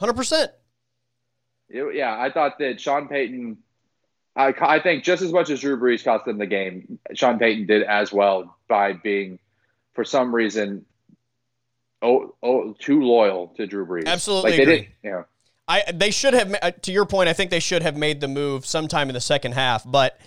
Hundred 0.00 0.14
percent. 0.14 0.50
Yeah, 1.68 2.14
I 2.18 2.30
thought 2.30 2.58
that 2.58 2.80
Sean 2.80 3.08
Payton. 3.08 3.58
I, 4.34 4.54
I 4.60 4.80
think 4.80 5.04
just 5.04 5.22
as 5.22 5.30
much 5.30 5.50
as 5.50 5.60
Drew 5.60 5.78
Brees 5.78 6.02
cost 6.02 6.24
them 6.24 6.38
the 6.38 6.46
game, 6.46 6.98
Sean 7.14 7.38
Payton 7.38 7.66
did 7.66 7.82
as 7.82 8.12
well 8.12 8.56
by 8.66 8.94
being, 8.94 9.38
for 9.92 10.04
some 10.04 10.34
reason, 10.34 10.86
oh, 12.00 12.34
oh 12.42 12.74
too 12.78 13.02
loyal 13.02 13.48
to 13.56 13.66
Drew 13.66 13.86
Brees. 13.86 14.06
Absolutely 14.06 14.50
like 14.52 14.60
agree. 14.60 14.78
Did, 14.78 14.88
you 15.02 15.10
know, 15.10 15.24
I 15.72 15.90
they 15.90 16.10
should 16.10 16.34
have 16.34 16.54
uh, 16.60 16.70
to 16.82 16.92
your 16.92 17.06
point. 17.06 17.30
I 17.30 17.32
think 17.32 17.50
they 17.50 17.60
should 17.60 17.82
have 17.82 17.96
made 17.96 18.20
the 18.20 18.28
move 18.28 18.66
sometime 18.66 19.08
in 19.08 19.14
the 19.14 19.20
second 19.20 19.52
half. 19.52 19.82
But 19.90 20.20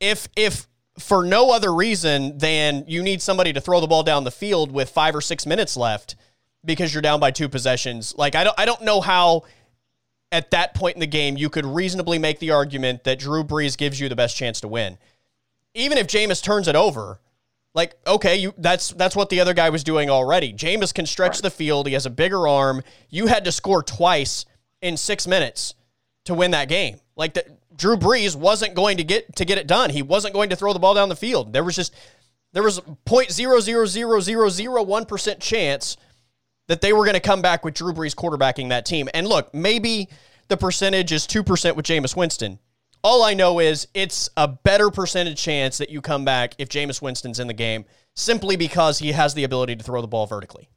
if 0.00 0.26
if 0.36 0.66
for 0.98 1.22
no 1.22 1.52
other 1.52 1.74
reason 1.74 2.38
than 2.38 2.84
you 2.86 3.02
need 3.02 3.20
somebody 3.20 3.52
to 3.52 3.60
throw 3.60 3.80
the 3.80 3.86
ball 3.86 4.02
down 4.02 4.24
the 4.24 4.30
field 4.30 4.72
with 4.72 4.88
five 4.88 5.14
or 5.14 5.20
six 5.20 5.44
minutes 5.44 5.76
left 5.76 6.16
because 6.64 6.94
you're 6.94 7.02
down 7.02 7.20
by 7.20 7.30
two 7.30 7.48
possessions, 7.48 8.14
like 8.16 8.34
I 8.34 8.44
don't 8.44 8.58
I 8.58 8.64
don't 8.64 8.80
know 8.82 9.02
how 9.02 9.42
at 10.32 10.50
that 10.52 10.74
point 10.74 10.96
in 10.96 11.00
the 11.00 11.06
game 11.06 11.36
you 11.36 11.50
could 11.50 11.66
reasonably 11.66 12.18
make 12.18 12.38
the 12.38 12.52
argument 12.52 13.04
that 13.04 13.18
Drew 13.18 13.44
Brees 13.44 13.76
gives 13.76 14.00
you 14.00 14.08
the 14.08 14.16
best 14.16 14.34
chance 14.34 14.62
to 14.62 14.68
win. 14.68 14.96
Even 15.74 15.98
if 15.98 16.06
Jameis 16.06 16.42
turns 16.42 16.68
it 16.68 16.74
over, 16.74 17.20
like 17.74 17.96
okay, 18.06 18.36
you 18.36 18.54
that's 18.56 18.92
that's 18.92 19.14
what 19.14 19.28
the 19.28 19.40
other 19.40 19.52
guy 19.52 19.68
was 19.68 19.84
doing 19.84 20.08
already. 20.08 20.54
Jameis 20.54 20.94
can 20.94 21.04
stretch 21.04 21.36
right. 21.36 21.42
the 21.42 21.50
field. 21.50 21.86
He 21.86 21.92
has 21.92 22.06
a 22.06 22.10
bigger 22.10 22.48
arm. 22.48 22.82
You 23.10 23.26
had 23.26 23.44
to 23.44 23.52
score 23.52 23.82
twice 23.82 24.46
in 24.82 24.96
six 24.96 25.26
minutes 25.26 25.74
to 26.24 26.34
win 26.34 26.52
that 26.52 26.68
game. 26.68 27.00
Like 27.16 27.34
the, 27.34 27.44
Drew 27.76 27.96
Brees 27.96 28.36
wasn't 28.36 28.74
going 28.74 28.98
to 28.98 29.04
get 29.04 29.36
to 29.36 29.44
get 29.44 29.58
it 29.58 29.66
done. 29.66 29.90
He 29.90 30.02
wasn't 30.02 30.34
going 30.34 30.50
to 30.50 30.56
throw 30.56 30.72
the 30.72 30.78
ball 30.78 30.94
down 30.94 31.08
the 31.08 31.16
field. 31.16 31.52
There 31.52 31.64
was 31.64 31.74
just 31.76 31.94
there 32.52 32.62
was 32.62 32.80
0.00001% 32.80 35.40
chance 35.40 35.96
that 36.68 36.80
they 36.80 36.92
were 36.92 37.04
going 37.04 37.14
to 37.14 37.20
come 37.20 37.42
back 37.42 37.64
with 37.64 37.74
Drew 37.74 37.92
Brees 37.92 38.14
quarterbacking 38.14 38.68
that 38.70 38.86
team. 38.86 39.08
And 39.14 39.26
look, 39.26 39.52
maybe 39.54 40.08
the 40.48 40.56
percentage 40.56 41.12
is 41.12 41.26
two 41.26 41.42
percent 41.42 41.76
with 41.76 41.86
Jameis 41.86 42.16
Winston. 42.16 42.60
All 43.04 43.22
I 43.22 43.34
know 43.34 43.60
is 43.60 43.86
it's 43.94 44.30
a 44.36 44.48
better 44.48 44.90
percentage 44.90 45.40
chance 45.40 45.78
that 45.78 45.90
you 45.90 46.00
come 46.00 46.24
back 46.24 46.54
if 46.58 46.68
Jameis 46.68 47.00
Winston's 47.00 47.38
in 47.38 47.46
the 47.46 47.54
game, 47.54 47.84
simply 48.14 48.56
because 48.56 48.98
he 48.98 49.12
has 49.12 49.34
the 49.34 49.44
ability 49.44 49.76
to 49.76 49.84
throw 49.84 50.00
the 50.00 50.08
ball 50.08 50.26
vertically. 50.26 50.68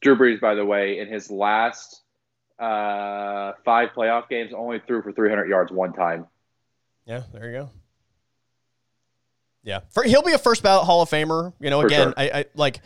Drew 0.00 0.16
Brees, 0.16 0.40
by 0.40 0.54
the 0.54 0.64
way, 0.64 0.98
in 0.98 1.08
his 1.08 1.30
last 1.30 2.02
uh, 2.58 3.52
five 3.64 3.90
playoff 3.96 4.28
games, 4.28 4.52
only 4.54 4.80
threw 4.86 5.02
for 5.02 5.12
300 5.12 5.48
yards 5.48 5.72
one 5.72 5.92
time. 5.92 6.26
Yeah, 7.04 7.22
there 7.32 7.50
you 7.50 7.52
go. 7.52 7.70
Yeah, 9.62 9.80
For, 9.90 10.02
he'll 10.02 10.22
be 10.22 10.32
a 10.32 10.38
first 10.38 10.62
ballot 10.62 10.84
Hall 10.84 11.02
of 11.02 11.10
Famer. 11.10 11.52
You 11.60 11.70
know, 11.70 11.80
For 11.80 11.86
again, 11.86 12.08
sure. 12.08 12.14
I, 12.16 12.30
I 12.40 12.44
like 12.54 12.80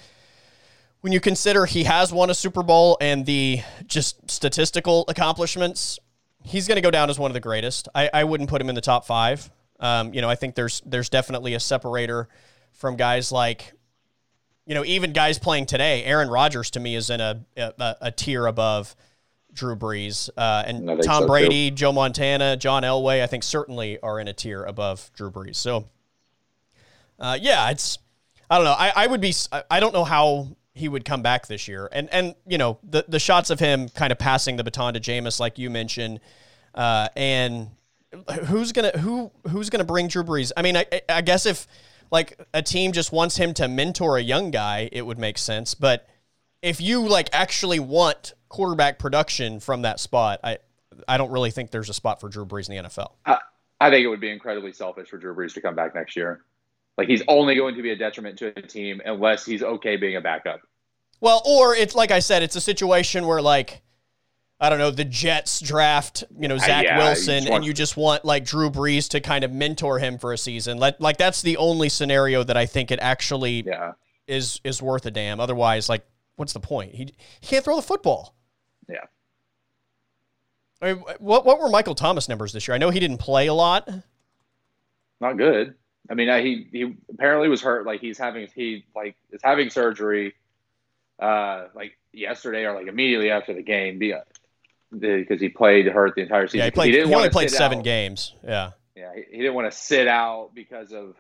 when 1.00 1.12
you 1.12 1.20
consider 1.20 1.66
he 1.66 1.84
has 1.84 2.12
won 2.12 2.30
a 2.30 2.34
Super 2.34 2.62
Bowl 2.62 2.96
and 3.00 3.26
the 3.26 3.60
just 3.86 4.30
statistical 4.30 5.04
accomplishments. 5.08 5.98
He's 6.44 6.66
going 6.66 6.76
to 6.76 6.82
go 6.82 6.90
down 6.90 7.08
as 7.08 7.18
one 7.18 7.30
of 7.30 7.34
the 7.34 7.40
greatest. 7.40 7.88
I, 7.94 8.10
I 8.12 8.24
wouldn't 8.24 8.50
put 8.50 8.60
him 8.60 8.68
in 8.68 8.74
the 8.74 8.80
top 8.80 9.06
five. 9.06 9.50
Um, 9.78 10.12
you 10.14 10.20
know, 10.20 10.30
I 10.30 10.34
think 10.34 10.54
there's 10.54 10.80
there's 10.86 11.08
definitely 11.08 11.54
a 11.54 11.60
separator 11.60 12.28
from 12.72 12.96
guys 12.96 13.30
like, 13.30 13.72
you 14.66 14.74
know, 14.74 14.84
even 14.84 15.12
guys 15.12 15.38
playing 15.38 15.66
today. 15.66 16.04
Aaron 16.04 16.28
Rodgers 16.28 16.70
to 16.72 16.80
me 16.80 16.94
is 16.94 17.10
in 17.10 17.20
a 17.20 17.44
a, 17.56 17.96
a 18.00 18.10
tier 18.10 18.46
above 18.46 18.94
Drew 19.52 19.76
Brees, 19.76 20.30
uh, 20.36 20.64
and 20.66 20.86
Tom 20.86 21.02
so, 21.02 21.20
too. 21.20 21.26
Brady, 21.26 21.70
Joe 21.70 21.92
Montana, 21.92 22.56
John 22.56 22.82
Elway. 22.82 23.22
I 23.22 23.26
think 23.26 23.42
certainly 23.42 23.98
are 24.00 24.18
in 24.20 24.28
a 24.28 24.32
tier 24.32 24.64
above 24.64 25.10
Drew 25.14 25.30
Brees. 25.30 25.56
So, 25.56 25.84
uh, 27.18 27.38
yeah, 27.40 27.70
it's 27.70 27.98
I 28.50 28.56
don't 28.56 28.64
know. 28.64 28.76
I, 28.78 28.92
I 28.96 29.06
would 29.06 29.20
be. 29.20 29.34
I- 29.50 29.64
I 29.70 29.80
don't 29.80 29.92
know 29.92 30.04
how 30.04 30.48
he 30.74 30.88
would 30.88 31.04
come 31.04 31.22
back 31.22 31.46
this 31.46 31.68
year. 31.68 31.88
And 31.92 32.08
and 32.10 32.34
you 32.46 32.58
know 32.58 32.78
the 32.82 33.04
the 33.06 33.18
shots 33.18 33.50
of 33.50 33.60
him 33.60 33.88
kind 33.90 34.12
of 34.12 34.18
passing 34.18 34.56
the 34.56 34.64
baton 34.64 34.94
to 34.94 35.00
Jameis, 35.00 35.38
like 35.38 35.58
you 35.58 35.68
mentioned, 35.70 36.20
uh, 36.74 37.08
and 37.16 37.68
who's 38.46 38.72
gonna 38.72 38.96
who 38.98 39.30
who's 39.48 39.70
gonna 39.70 39.84
bring 39.84 40.08
Drew 40.08 40.24
Brees? 40.24 40.52
I 40.56 40.62
mean, 40.62 40.76
I, 40.76 40.86
I 41.08 41.20
guess 41.20 41.46
if 41.46 41.66
like 42.12 42.38
a 42.52 42.62
team 42.62 42.92
just 42.92 43.10
wants 43.10 43.36
him 43.38 43.54
to 43.54 43.66
mentor 43.66 44.18
a 44.18 44.22
young 44.22 44.50
guy, 44.50 44.88
it 44.92 45.02
would 45.02 45.18
make 45.18 45.38
sense. 45.38 45.74
But 45.74 46.06
if 46.60 46.80
you 46.80 47.08
like 47.08 47.30
actually 47.32 47.80
want 47.80 48.34
quarterback 48.48 48.98
production 48.98 49.58
from 49.58 49.82
that 49.82 49.98
spot, 49.98 50.38
I 50.44 50.58
I 51.08 51.16
don't 51.16 51.32
really 51.32 51.50
think 51.50 51.70
there's 51.70 51.88
a 51.88 51.94
spot 51.94 52.20
for 52.20 52.28
Drew 52.28 52.44
Brees 52.44 52.68
in 52.68 52.76
the 52.76 52.88
NFL. 52.88 53.12
I, 53.24 53.38
I 53.80 53.90
think 53.90 54.04
it 54.04 54.08
would 54.08 54.20
be 54.20 54.30
incredibly 54.30 54.72
selfish 54.72 55.08
for 55.08 55.16
Drew 55.16 55.34
Brees 55.34 55.54
to 55.54 55.62
come 55.62 55.74
back 55.74 55.94
next 55.94 56.14
year. 56.14 56.44
Like 56.98 57.08
he's 57.08 57.22
only 57.26 57.54
going 57.54 57.74
to 57.76 57.82
be 57.82 57.90
a 57.90 57.96
detriment 57.96 58.38
to 58.38 58.56
a 58.56 58.62
team 58.62 59.00
unless 59.04 59.46
he's 59.46 59.62
okay 59.62 59.96
being 59.96 60.16
a 60.16 60.20
backup. 60.20 60.60
Well, 61.20 61.40
or 61.46 61.74
it's 61.74 61.94
like 61.94 62.10
I 62.10 62.18
said, 62.18 62.42
it's 62.42 62.56
a 62.56 62.60
situation 62.60 63.26
where 63.26 63.40
like 63.40 63.80
I 64.62 64.68
don't 64.68 64.78
know, 64.78 64.92
the 64.92 65.04
Jets 65.04 65.58
draft, 65.60 66.22
you 66.38 66.46
know, 66.46 66.56
Zach 66.56 66.84
yeah, 66.84 66.96
Wilson, 66.96 67.48
and 67.48 67.64
you 67.64 67.72
just 67.72 67.96
want 67.96 68.24
like 68.24 68.44
Drew 68.44 68.70
Brees 68.70 69.08
to 69.08 69.20
kind 69.20 69.42
of 69.42 69.50
mentor 69.50 69.98
him 69.98 70.18
for 70.18 70.32
a 70.32 70.38
season. 70.38 70.78
Like, 70.78 71.00
like 71.00 71.16
that's 71.16 71.42
the 71.42 71.56
only 71.56 71.88
scenario 71.88 72.44
that 72.44 72.56
I 72.56 72.66
think 72.66 72.92
it 72.92 73.00
actually 73.02 73.64
Yeah. 73.66 73.94
is 74.28 74.60
is 74.62 74.80
worth 74.80 75.04
a 75.04 75.10
damn. 75.10 75.40
Otherwise, 75.40 75.88
like, 75.88 76.06
what's 76.36 76.52
the 76.52 76.60
point? 76.60 76.94
He 76.94 77.12
he 77.40 77.46
can't 77.48 77.64
throw 77.64 77.74
the 77.74 77.82
football. 77.82 78.36
Yeah. 78.88 79.06
I 80.80 80.94
mean, 80.94 81.04
what 81.18 81.44
what 81.44 81.58
were 81.58 81.68
Michael 81.68 81.96
Thomas 81.96 82.28
numbers 82.28 82.52
this 82.52 82.68
year? 82.68 82.76
I 82.76 82.78
know 82.78 82.90
he 82.90 83.00
didn't 83.00 83.18
play 83.18 83.48
a 83.48 83.54
lot. 83.54 83.88
Not 85.20 85.38
good. 85.38 85.74
I 86.08 86.14
mean, 86.14 86.28
he 86.44 86.68
he 86.70 86.94
apparently 87.12 87.48
was 87.48 87.62
hurt. 87.62 87.84
Like 87.84 88.00
he's 88.00 88.16
having 88.16 88.46
he 88.54 88.84
like 88.94 89.16
is 89.32 89.40
having 89.42 89.70
surgery, 89.70 90.34
uh, 91.18 91.66
like 91.74 91.98
yesterday 92.12 92.64
or 92.64 92.74
like 92.74 92.86
immediately 92.86 93.30
after 93.30 93.54
the 93.54 93.62
game, 93.62 93.98
because 94.98 95.40
he 95.40 95.48
played 95.48 95.86
hurt 95.86 96.14
the 96.14 96.22
entire 96.22 96.46
season. 96.46 96.58
Yeah, 96.58 96.64
he 96.66 96.70
played. 96.70 96.94
He, 96.94 97.00
didn't 97.00 97.14
only 97.14 97.30
played 97.30 97.50
seven 97.50 97.78
out. 97.78 97.84
games. 97.84 98.34
Yeah. 98.44 98.72
Yeah, 98.94 99.12
he, 99.14 99.24
he 99.30 99.36
didn't 99.38 99.54
want 99.54 99.70
to 99.70 99.76
sit 99.76 100.06
out 100.06 100.50
because 100.54 100.92
of 100.92 101.14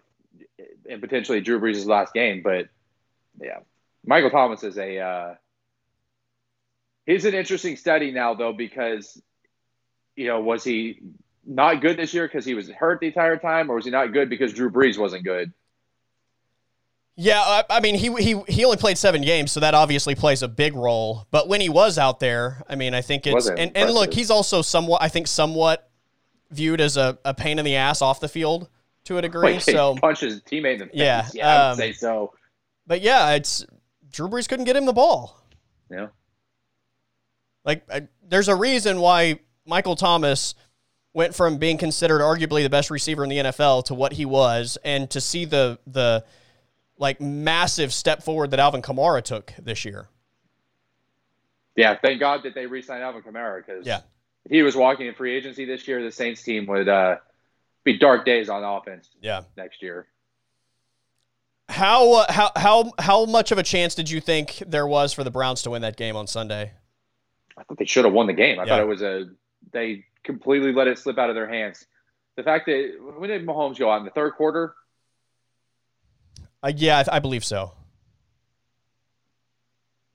and 0.88 1.00
potentially 1.00 1.40
Drew 1.40 1.60
Brees' 1.60 1.86
last 1.86 2.14
game. 2.14 2.42
But 2.42 2.68
yeah, 3.40 3.60
Michael 4.04 4.30
Thomas 4.30 4.62
is 4.62 4.78
a 4.78 4.98
uh, 4.98 5.34
he's 7.06 7.24
an 7.24 7.34
interesting 7.34 7.76
study 7.76 8.10
now 8.10 8.34
though 8.34 8.52
because 8.52 9.20
you 10.16 10.26
know 10.26 10.40
was 10.40 10.64
he 10.64 11.00
not 11.44 11.80
good 11.80 11.96
this 11.96 12.14
year 12.14 12.26
because 12.26 12.44
he 12.44 12.54
was 12.54 12.68
hurt 12.68 13.00
the 13.00 13.08
entire 13.08 13.36
time, 13.36 13.70
or 13.70 13.76
was 13.76 13.84
he 13.84 13.90
not 13.90 14.12
good 14.12 14.28
because 14.28 14.52
Drew 14.52 14.70
Brees 14.70 14.98
wasn't 14.98 15.24
good? 15.24 15.52
Yeah, 17.14 17.40
I, 17.40 17.64
I 17.68 17.80
mean, 17.80 17.96
he 17.96 18.12
he 18.14 18.40
he 18.48 18.64
only 18.64 18.78
played 18.78 18.96
seven 18.96 19.20
games, 19.20 19.52
so 19.52 19.60
that 19.60 19.74
obviously 19.74 20.14
plays 20.14 20.42
a 20.42 20.48
big 20.48 20.74
role. 20.74 21.26
But 21.30 21.46
when 21.46 21.60
he 21.60 21.68
was 21.68 21.98
out 21.98 22.20
there, 22.20 22.62
I 22.68 22.74
mean, 22.74 22.94
I 22.94 23.02
think 23.02 23.26
it's 23.26 23.48
and, 23.48 23.76
and 23.76 23.90
look, 23.90 24.14
he's 24.14 24.30
also 24.30 24.62
somewhat, 24.62 25.02
I 25.02 25.08
think, 25.08 25.26
somewhat 25.26 25.90
viewed 26.50 26.80
as 26.80 26.96
a, 26.96 27.18
a 27.24 27.34
pain 27.34 27.58
in 27.58 27.64
the 27.66 27.76
ass 27.76 28.00
off 28.00 28.20
the 28.20 28.28
field 28.28 28.68
to 29.04 29.18
a 29.18 29.22
degree. 29.22 29.54
Like, 29.54 29.60
so, 29.60 29.94
punched 30.00 30.22
his 30.22 30.40
teammate 30.40 30.74
in 30.74 30.78
the 30.78 30.86
face. 30.86 30.94
Yeah, 30.94 31.28
Yeah, 31.34 31.48
I 31.48 31.66
would 31.66 31.72
um, 31.72 31.76
say 31.76 31.92
so. 31.92 32.32
but 32.86 33.02
yeah, 33.02 33.32
it's 33.32 33.66
Drew 34.10 34.28
Brees 34.28 34.48
couldn't 34.48 34.64
get 34.64 34.76
him 34.76 34.86
the 34.86 34.94
ball. 34.94 35.38
Yeah, 35.90 36.06
Like, 37.62 37.84
I, 37.92 38.08
there's 38.26 38.48
a 38.48 38.56
reason 38.56 39.00
why 39.00 39.40
Michael 39.66 39.96
Thomas 39.96 40.54
went 41.12 41.34
from 41.34 41.58
being 41.58 41.76
considered 41.76 42.22
arguably 42.22 42.62
the 42.62 42.70
best 42.70 42.90
receiver 42.90 43.22
in 43.22 43.28
the 43.28 43.36
NFL 43.36 43.84
to 43.86 43.94
what 43.94 44.14
he 44.14 44.24
was, 44.24 44.78
and 44.82 45.10
to 45.10 45.20
see 45.20 45.44
the 45.44 45.78
the 45.86 46.24
like 47.02 47.20
massive 47.20 47.92
step 47.92 48.22
forward 48.22 48.50
that 48.52 48.60
Alvin 48.60 48.80
Kamara 48.80 49.20
took 49.22 49.52
this 49.58 49.84
year. 49.84 50.08
yeah. 51.76 51.96
Thank 52.00 52.20
God 52.20 52.42
that 52.44 52.54
they 52.54 52.66
re-signed 52.66 53.02
Alvin 53.02 53.22
Kamara 53.22 53.58
because 53.64 53.86
Yeah. 53.86 54.00
if 54.44 54.50
he 54.52 54.62
was 54.62 54.76
walking 54.76 55.06
in 55.06 55.14
free 55.14 55.34
agency 55.36 55.64
this 55.64 55.86
year, 55.88 56.02
the 56.02 56.12
Saints 56.12 56.42
team 56.42 56.66
would 56.66 56.88
uh, 56.88 57.16
be 57.84 57.98
dark 57.98 58.24
days 58.24 58.48
on 58.48 58.62
offense 58.64 59.08
Yeah. 59.20 59.42
next 59.56 59.82
year. 59.82 60.06
How 61.68 62.12
uh, 62.12 62.32
how 62.32 62.50
how 62.56 62.92
how 62.98 63.24
much 63.24 63.50
of 63.52 63.58
a 63.58 63.62
chance 63.62 63.94
did 63.94 64.10
you 64.10 64.20
think 64.20 64.62
there 64.66 64.86
was 64.86 65.12
for 65.12 65.24
the 65.24 65.30
Browns 65.30 65.62
to 65.62 65.70
win 65.70 65.82
that 65.82 65.96
game 65.96 66.16
on 66.16 66.26
Sunday? 66.26 66.72
I 67.56 67.62
thought 67.62 67.78
they 67.78 67.86
should 67.86 68.04
have 68.04 68.12
won 68.12 68.26
the 68.26 68.32
game. 68.34 68.58
I 68.58 68.64
Yeah. 68.64 68.68
thought 68.70 68.80
it 68.80 68.86
was 68.88 69.00
a 69.02 69.30
they 69.72 70.04
completely 70.22 70.72
let 70.72 70.86
it 70.88 70.98
slip 70.98 71.18
out 71.18 71.30
of 71.30 71.34
their 71.34 71.48
hands. 71.48 71.86
The 72.36 72.42
fact 72.42 72.66
that 72.66 72.92
when 73.16 73.30
did 73.30 73.46
Mahomes 73.46 73.78
go 73.78 73.90
out 73.90 73.98
in 74.00 74.04
the 74.04 74.10
third 74.10 74.34
quarter? 74.34 74.74
Uh, 76.62 76.72
yeah, 76.76 77.04
I, 77.08 77.16
I 77.16 77.18
believe 77.18 77.44
so. 77.44 77.72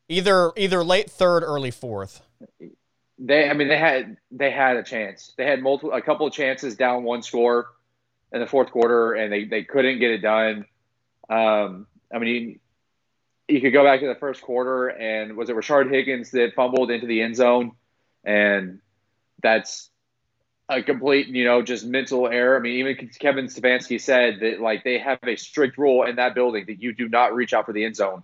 Either 0.09 0.51
either 0.55 0.83
late 0.83 1.09
third, 1.11 1.43
early 1.43 1.71
fourth. 1.71 2.21
They, 3.19 3.49
I 3.49 3.53
mean, 3.53 3.67
they 3.67 3.77
had 3.77 4.17
they 4.31 4.51
had 4.51 4.77
a 4.77 4.83
chance. 4.83 5.33
They 5.37 5.45
had 5.45 5.61
multiple, 5.61 5.93
a 5.93 6.01
couple 6.01 6.27
of 6.27 6.33
chances 6.33 6.75
down 6.75 7.03
one 7.03 7.23
score 7.23 7.67
in 8.31 8.39
the 8.39 8.47
fourth 8.47 8.71
quarter, 8.71 9.13
and 9.13 9.31
they 9.31 9.45
they 9.45 9.63
couldn't 9.63 9.99
get 9.99 10.11
it 10.11 10.19
done. 10.19 10.65
Um, 11.29 11.87
I 12.13 12.19
mean, 12.19 12.59
you, 13.47 13.55
you 13.55 13.61
could 13.61 13.73
go 13.73 13.83
back 13.83 13.99
to 13.99 14.07
the 14.07 14.15
first 14.15 14.41
quarter, 14.41 14.87
and 14.87 15.35
was 15.35 15.49
it 15.49 15.55
Rashard 15.55 15.91
Higgins 15.91 16.31
that 16.31 16.53
fumbled 16.55 16.89
into 16.89 17.07
the 17.07 17.21
end 17.21 17.35
zone, 17.35 17.73
and 18.23 18.79
that's 19.41 19.89
a 20.69 20.83
complete, 20.83 21.27
you 21.27 21.45
know, 21.45 21.61
just 21.61 21.85
mental 21.85 22.27
error. 22.27 22.57
I 22.57 22.59
mean, 22.59 22.79
even 22.87 23.09
Kevin 23.19 23.45
Stefanski 23.45 23.99
said 24.01 24.39
that 24.41 24.59
like 24.59 24.83
they 24.83 24.97
have 24.99 25.19
a 25.23 25.35
strict 25.35 25.77
rule 25.77 26.03
in 26.03 26.17
that 26.17 26.35
building 26.35 26.65
that 26.67 26.81
you 26.81 26.93
do 26.93 27.07
not 27.07 27.33
reach 27.33 27.53
out 27.53 27.65
for 27.65 27.73
the 27.73 27.85
end 27.85 27.95
zone 27.95 28.23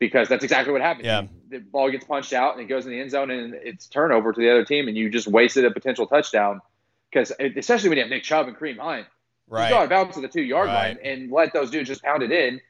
because 0.00 0.28
that's 0.28 0.42
exactly 0.44 0.72
what 0.72 0.82
happened. 0.82 1.06
Yeah. 1.06 1.26
The 1.48 1.58
ball 1.60 1.90
gets 1.90 2.04
punched 2.04 2.32
out 2.32 2.54
and 2.54 2.62
it 2.62 2.66
goes 2.66 2.84
in 2.84 2.90
the 2.92 3.00
end 3.00 3.12
zone 3.12 3.30
and 3.30 3.54
it's 3.54 3.86
turnover 3.86 4.32
to 4.32 4.40
the 4.40 4.50
other 4.50 4.64
team 4.64 4.88
and 4.88 4.96
you 4.96 5.08
just 5.08 5.28
wasted 5.28 5.64
a 5.64 5.70
potential 5.70 6.06
touchdown 6.08 6.60
because 7.10 7.32
especially 7.56 7.90
when 7.90 7.98
you 7.98 8.04
have 8.04 8.10
Nick 8.10 8.24
Chubb 8.24 8.48
and 8.48 8.56
Kareem 8.56 8.78
Hunt, 8.78 9.06
you 9.48 9.52
go 9.52 9.56
out 9.58 9.70
Right. 9.70 9.82
of 9.84 9.88
bounds 9.90 10.16
to 10.16 10.20
the 10.22 10.28
two 10.28 10.42
yard 10.42 10.66
Right. 10.66 10.96
line 10.96 10.98
and 11.04 11.30
let 11.30 11.52
those 11.52 11.70
dudes 11.70 11.88
just 11.88 12.02
pound 12.02 12.24
it 12.24 12.32
in. 12.32 12.60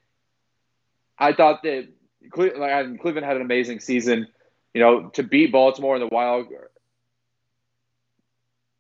I 1.19 1.33
thought 1.33 1.63
that 1.63 1.89
Cle- 2.31 2.59
like, 2.59 2.73
and 2.73 3.01
Cleveland 3.01 3.25
had 3.25 3.37
an 3.37 3.43
amazing 3.43 3.81
season. 3.81 4.29
You 4.75 4.83
know, 4.83 5.09
to 5.11 5.23
beat 5.23 5.53
Baltimore 5.53 5.95
in 5.97 6.01
the 6.01 6.09
wild, 6.09 6.49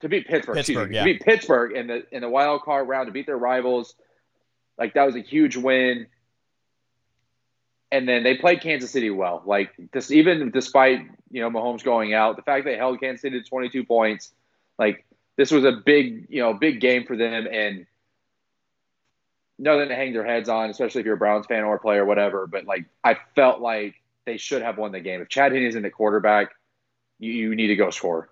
to 0.00 0.08
beat 0.08 0.26
Pittsburgh, 0.26 0.56
Pittsburgh, 0.56 0.90
me, 0.90 0.96
yeah. 0.96 1.02
to 1.02 1.12
beat 1.12 1.22
Pittsburgh 1.22 1.72
in 1.72 1.86
the 1.86 2.06
in 2.10 2.22
the 2.22 2.28
wild 2.28 2.62
card 2.62 2.88
round, 2.88 3.06
to 3.06 3.12
beat 3.12 3.26
their 3.26 3.38
rivals, 3.38 3.94
like 4.78 4.94
that 4.94 5.04
was 5.04 5.16
a 5.16 5.20
huge 5.20 5.56
win. 5.56 6.06
And 7.92 8.08
then 8.08 8.24
they 8.24 8.36
played 8.36 8.60
Kansas 8.60 8.90
City 8.90 9.10
well. 9.10 9.42
Like 9.46 9.70
this, 9.92 10.10
even 10.10 10.50
despite 10.50 11.00
you 11.30 11.40
know 11.40 11.50
Mahomes 11.50 11.84
going 11.84 12.14
out, 12.14 12.36
the 12.36 12.42
fact 12.42 12.64
they 12.64 12.76
held 12.76 13.00
Kansas 13.00 13.22
City 13.22 13.40
to 13.40 13.48
22 13.48 13.84
points, 13.84 14.32
like 14.78 15.04
this 15.36 15.50
was 15.50 15.64
a 15.64 15.72
big 15.72 16.26
you 16.28 16.42
know 16.42 16.52
big 16.52 16.80
game 16.80 17.06
for 17.06 17.16
them 17.16 17.46
and 17.50 17.86
nothing 19.58 19.88
to 19.88 19.94
hang 19.94 20.12
their 20.12 20.26
heads 20.26 20.48
on, 20.48 20.70
especially 20.70 21.00
if 21.00 21.04
you're 21.06 21.14
a 21.14 21.18
Browns 21.18 21.46
fan 21.46 21.64
or 21.64 21.76
a 21.76 21.80
player, 21.80 22.04
whatever. 22.04 22.46
But 22.46 22.66
like 22.66 22.84
I 23.02 23.16
felt 23.34 23.60
like 23.60 23.94
they 24.24 24.36
should 24.36 24.62
have 24.62 24.78
won 24.78 24.92
the 24.92 25.00
game. 25.00 25.22
If 25.22 25.28
Chad 25.28 25.52
Henne 25.52 25.62
isn't 25.62 25.82
the 25.82 25.90
quarterback, 25.90 26.50
you, 27.18 27.32
you 27.32 27.54
need 27.54 27.68
to 27.68 27.76
go 27.76 27.90
score. 27.90 28.28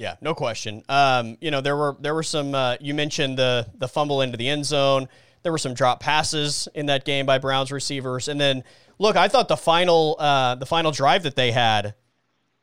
Yeah, 0.00 0.16
no 0.22 0.34
question. 0.34 0.82
Um, 0.88 1.36
you 1.42 1.50
know, 1.50 1.60
there 1.60 1.76
were 1.76 1.94
there 2.00 2.14
were 2.14 2.22
some. 2.22 2.54
Uh, 2.54 2.76
you 2.80 2.94
mentioned 2.94 3.38
the 3.38 3.66
the 3.76 3.86
fumble 3.86 4.22
into 4.22 4.38
the 4.38 4.48
end 4.48 4.64
zone. 4.64 5.10
There 5.42 5.52
were 5.52 5.58
some 5.58 5.74
drop 5.74 6.00
passes 6.00 6.66
in 6.74 6.86
that 6.86 7.04
game 7.04 7.26
by 7.26 7.36
Browns 7.36 7.70
receivers, 7.70 8.26
and 8.26 8.40
then 8.40 8.64
look, 8.98 9.16
I 9.16 9.28
thought 9.28 9.48
the 9.48 9.58
final 9.58 10.16
uh, 10.18 10.54
the 10.54 10.64
final 10.64 10.90
drive 10.90 11.24
that 11.24 11.36
they 11.36 11.52
had, 11.52 11.92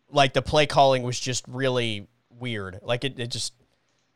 like 0.10 0.34
the 0.34 0.42
play 0.42 0.66
calling 0.66 1.04
was 1.04 1.20
just 1.20 1.48
really 1.48 2.08
weird. 2.32 2.80
Like 2.82 3.04
it, 3.04 3.20
it 3.20 3.28
just, 3.28 3.54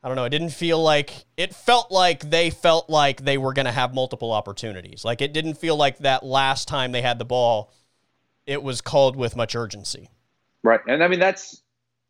I 0.01 0.07
don't 0.07 0.15
know. 0.15 0.25
It 0.25 0.31
didn't 0.31 0.49
feel 0.49 0.81
like 0.81 1.25
it 1.37 1.53
felt 1.53 1.91
like 1.91 2.27
they 2.27 2.49
felt 2.49 2.89
like 2.89 3.23
they 3.23 3.37
were 3.37 3.53
going 3.53 3.67
to 3.67 3.71
have 3.71 3.93
multiple 3.93 4.31
opportunities. 4.31 5.05
Like 5.05 5.21
it 5.21 5.31
didn't 5.31 5.59
feel 5.59 5.75
like 5.75 5.99
that 5.99 6.25
last 6.25 6.67
time 6.67 6.91
they 6.91 7.03
had 7.03 7.19
the 7.19 7.25
ball, 7.25 7.71
it 8.47 8.63
was 8.63 8.81
called 8.81 9.15
with 9.15 9.35
much 9.35 9.55
urgency. 9.55 10.09
Right. 10.63 10.79
And 10.87 11.03
I 11.03 11.07
mean 11.07 11.19
that's 11.19 11.61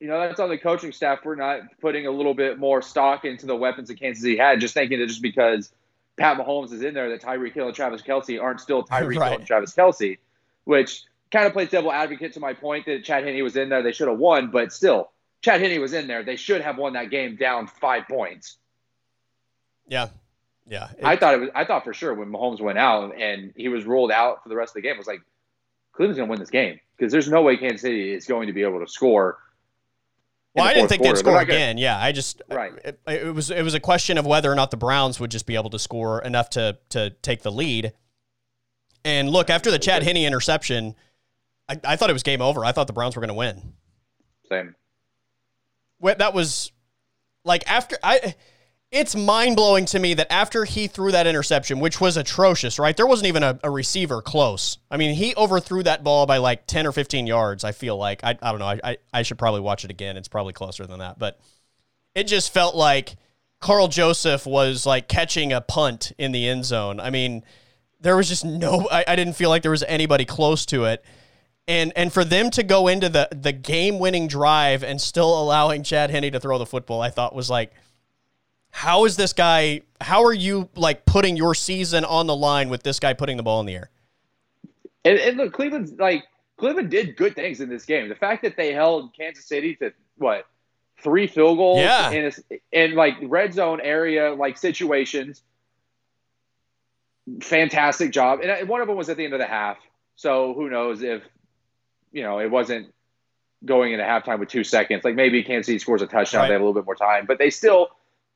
you 0.02 0.08
know, 0.08 0.20
that's 0.20 0.40
on 0.40 0.50
the 0.50 0.58
coaching 0.58 0.92
staff 0.92 1.20
We're 1.24 1.36
not 1.36 1.62
putting 1.80 2.08
a 2.08 2.12
little 2.12 2.34
bit 2.34 2.58
more 2.58 2.82
stock 2.82 3.24
into 3.24 3.46
the 3.46 3.56
weapons 3.56 3.88
that 3.90 4.00
Kansas 4.00 4.24
City 4.24 4.36
had, 4.36 4.60
just 4.60 4.74
thinking 4.74 5.00
that 5.00 5.06
just 5.08 5.22
because 5.22 5.72
Pat 6.18 6.38
Mahomes 6.38 6.74
is 6.74 6.82
in 6.82 6.96
there 6.96 7.10
that 7.10 7.22
Tyreek 7.22 7.54
Hill 7.54 7.68
and 7.68 7.76
Travis 7.76 8.02
Kelce 8.02 8.42
aren't 8.42 8.60
still 8.60 8.84
Tyreek 8.84 9.18
Right. 9.20 9.30
Hill 9.30 9.38
and 9.38 9.48
Travis 9.48 9.76
Kelce, 9.76 10.18
which 10.64 11.04
kind 11.32 11.46
of 11.46 11.54
plays 11.54 11.70
devil 11.70 11.92
advocate 11.92 12.34
to 12.34 12.40
my 12.40 12.54
point 12.54 12.88
that 12.88 13.04
Chad 13.04 13.24
Henne 13.24 13.42
was 13.44 13.56
in 13.56 13.70
there. 13.70 13.84
They 13.84 13.92
should 13.92 14.08
have 14.08 14.18
won, 14.18 14.50
but 14.50 14.74
still, 14.74 15.12
Chad 15.42 15.62
Henne 15.62 15.80
was 15.80 15.94
in 15.94 16.08
there. 16.08 16.24
They 16.24 16.36
should 16.36 16.62
have 16.62 16.78
won 16.78 16.94
that 16.94 17.12
game 17.12 17.36
down 17.36 17.68
five 17.68 18.08
points. 18.10 18.58
Yeah. 19.88 20.08
Yeah. 20.68 20.90
It- 20.98 21.06
I 21.06 21.16
thought 21.16 21.36
it 21.36 21.40
was. 21.42 21.50
I 21.54 21.66
thought 21.66 21.84
for 21.84 21.94
sure 21.94 22.14
when 22.16 22.30
Mahomes 22.32 22.60
went 22.60 22.80
out 22.80 23.16
and 23.16 23.54
he 23.56 23.68
was 23.68 23.86
ruled 23.86 24.12
out 24.12 24.42
for 24.42 24.50
the 24.50 24.56
rest 24.56 24.72
of 24.72 24.76
the 24.76 24.82
game, 24.82 24.96
I 24.96 24.98
was 24.98 25.08
like, 25.08 25.22
Cleveland's 25.94 26.18
going 26.18 26.28
to 26.28 26.32
win 26.32 26.40
this 26.40 26.50
game 26.50 26.80
because 26.98 27.12
there's 27.12 27.30
no 27.30 27.42
way 27.44 27.58
Kansas 27.58 27.82
City 27.82 28.14
is 28.14 28.26
going 28.26 28.48
to 28.48 28.54
be 28.54 28.64
able 28.64 28.80
to 28.80 28.88
score. 28.88 29.38
Well, 30.54 30.66
I 30.66 30.74
didn't 30.74 30.90
think 30.90 31.02
they'd 31.04 31.18
score 31.18 31.34
They're 31.34 31.46
gonna- 31.46 31.56
again. 31.58 31.78
Yeah, 31.78 31.98
I 31.98 32.12
just 32.12 32.42
uh, 32.52 32.56
Right. 32.56 32.74
It, 32.84 33.00
it 33.08 33.34
was 33.34 33.52
it 33.52 33.64
was 33.64 33.74
a 33.74 33.80
question 33.80 34.18
of 34.18 34.26
whether 34.26 34.52
or 34.52 34.56
not 34.56 34.70
the 34.72 34.78
Browns 34.78 35.20
would 35.20 35.32
just 35.32 35.46
be 35.46 35.56
able 35.56 35.70
to 35.70 35.80
score 35.80 36.22
enough 36.22 36.50
to 36.52 36.78
to 36.90 37.12
take 37.22 37.42
the 37.42 37.52
lead. 37.52 37.94
And 39.06 39.30
look, 39.30 39.50
after 39.50 39.72
the 39.72 39.80
Chad 39.80 40.04
Henne 40.04 40.18
interception, 40.18 40.96
I, 41.70 41.80
I 41.86 41.96
thought 41.96 42.10
it 42.10 42.14
was 42.14 42.24
game 42.24 42.42
over. 42.42 42.66
I 42.66 42.72
thought 42.74 42.88
the 42.88 42.94
Browns 42.94 43.16
were 43.16 43.22
going 43.22 43.30
to 43.30 43.34
win. 43.34 43.74
Same. 44.50 44.76
Wh- 46.04 46.18
That 46.18 46.34
was 46.34 46.72
like 47.46 47.64
after 47.70 47.98
I. 48.04 48.36
It's 48.92 49.16
mind 49.16 49.56
blowing 49.56 49.86
to 49.86 50.00
me 50.00 50.14
that 50.16 50.32
after 50.32 50.66
he 50.66 50.88
threw 50.88 51.14
that 51.14 51.26
interception, 51.26 51.80
which 51.80 52.02
was 52.02 52.18
atrocious, 52.18 52.78
right? 52.78 52.96
There 52.96 53.08
wasn't 53.08 53.28
even 53.28 53.42
a, 53.42 53.58
a 53.64 53.70
receiver 53.70 54.22
close. 54.22 54.80
I 54.92 54.98
mean, 54.98 55.16
he 55.16 55.34
overthrew 55.36 55.82
that 55.84 56.04
ball 56.04 56.26
by 56.26 56.38
like 56.38 56.68
10 56.68 56.86
or 56.86 56.92
15 56.92 57.26
yards, 57.26 57.64
I 57.64 57.72
feel 57.72 57.96
like. 57.96 58.22
I, 58.22 58.38
I 58.42 58.52
don't 58.52 58.60
know. 58.60 58.66
I, 58.66 58.80
I, 58.84 58.98
I 59.14 59.22
should 59.22 59.40
probably 59.40 59.62
watch 59.62 59.86
it 59.86 59.92
again. 59.92 60.18
It's 60.18 60.28
probably 60.28 60.52
closer 60.52 60.86
than 60.86 61.00
that. 61.00 61.18
But 61.18 61.40
it 62.16 62.26
just 62.26 62.54
felt 62.54 62.76
like 62.76 63.16
Karl 63.62 63.88
Joseph 63.88 64.46
was 64.46 64.86
like 64.86 65.08
catching 65.08 65.54
a 65.54 65.62
punt 65.62 66.12
in 66.18 66.34
the 66.34 66.50
end 66.50 66.66
zone. 66.66 67.00
I 67.00 67.12
mean, 67.12 67.44
there 68.02 68.18
was 68.18 68.28
just 68.28 68.44
no, 68.44 68.90
I, 68.92 69.06
I 69.08 69.16
didn't 69.16 69.34
feel 69.34 69.50
like 69.50 69.62
there 69.62 69.72
was 69.72 69.84
anybody 69.84 70.26
close 70.26 70.66
to 70.66 70.84
it. 70.84 71.06
And, 71.66 71.94
and 71.96 72.12
for 72.12 72.26
them 72.26 72.50
to 72.52 72.64
go 72.64 72.90
into 72.90 73.08
the, 73.08 73.30
the 73.32 73.54
game 73.54 74.00
winning 74.00 74.28
drive 74.28 74.84
and 74.84 75.00
still 75.00 75.40
allowing 75.42 75.84
Chad 75.84 76.10
Henne 76.10 76.30
to 76.34 76.42
throw 76.42 76.58
the 76.58 76.66
football, 76.66 77.02
I 77.02 77.10
thought 77.10 77.34
was 77.34 77.50
like, 77.50 77.72
how 78.72 79.06
is 79.06 79.16
this 79.18 79.34
guy? 79.34 79.82
How 80.00 80.24
are 80.24 80.34
you 80.34 80.70
like 80.76 81.06
putting 81.06 81.38
your 81.38 81.54
season 81.54 82.04
on 82.06 82.28
the 82.28 82.36
line 82.36 82.70
with 82.70 82.84
this 82.84 83.00
guy 83.00 83.14
putting 83.14 83.38
the 83.38 83.44
ball 83.44 83.60
in 83.60 83.66
the 83.66 83.76
air? 83.76 83.90
And, 85.06 85.20
and 85.20 85.38
look, 85.38 85.54
Cleveland's 85.54 85.94
like 85.94 86.24
Cleveland 86.58 86.90
did 86.90 87.16
good 87.18 87.36
things 87.36 87.60
in 87.62 87.70
this 87.70 87.86
game. 87.86 88.08
The 88.10 88.16
fact 88.16 88.44
that 88.44 88.56
they 88.58 88.74
held 88.74 89.14
Kansas 89.16 89.46
City 89.46 89.76
to 89.78 89.92
what 90.18 90.46
three 91.04 91.28
field 91.28 91.58
goals 91.58 91.80
Yeah. 91.80 92.12
in 92.12 92.26
a, 92.52 92.60
in 92.72 92.96
like 92.96 93.16
red 93.24 93.54
zone 93.54 93.82
area 93.82 94.34
like 94.34 94.58
situations. 94.58 95.42
Fantastic 97.42 98.12
job, 98.12 98.40
and 98.42 98.50
uh, 98.50 98.66
one 98.66 98.82
of 98.82 98.88
them 98.88 98.98
was 98.98 99.08
at 99.10 99.16
the 99.16 99.24
end 99.24 99.34
of 99.34 99.40
the 99.40 99.46
half. 99.46 99.78
So 100.16 100.54
who 100.56 100.70
knows 100.70 101.02
if 101.04 101.22
you 102.12 102.24
know 102.24 102.40
it 102.40 102.50
wasn't 102.50 102.94
going 103.64 103.94
into 103.94 104.04
halftime 104.04 104.40
with 104.40 104.50
two 104.50 104.64
seconds. 104.64 105.04
Like 105.04 105.14
maybe 105.16 105.44
Kansas 105.44 105.68
City 105.68 105.78
scores 105.80 106.02
a 106.02 106.08
touchdown, 106.08 106.42
Right. 106.42 106.48
they 106.48 106.54
have 106.54 106.62
a 106.62 106.66
little 106.66 106.80
bit 106.82 106.86
more 106.86 106.96
time, 106.96 107.26
but 107.28 107.38
they 107.38 107.52
still 107.52 107.90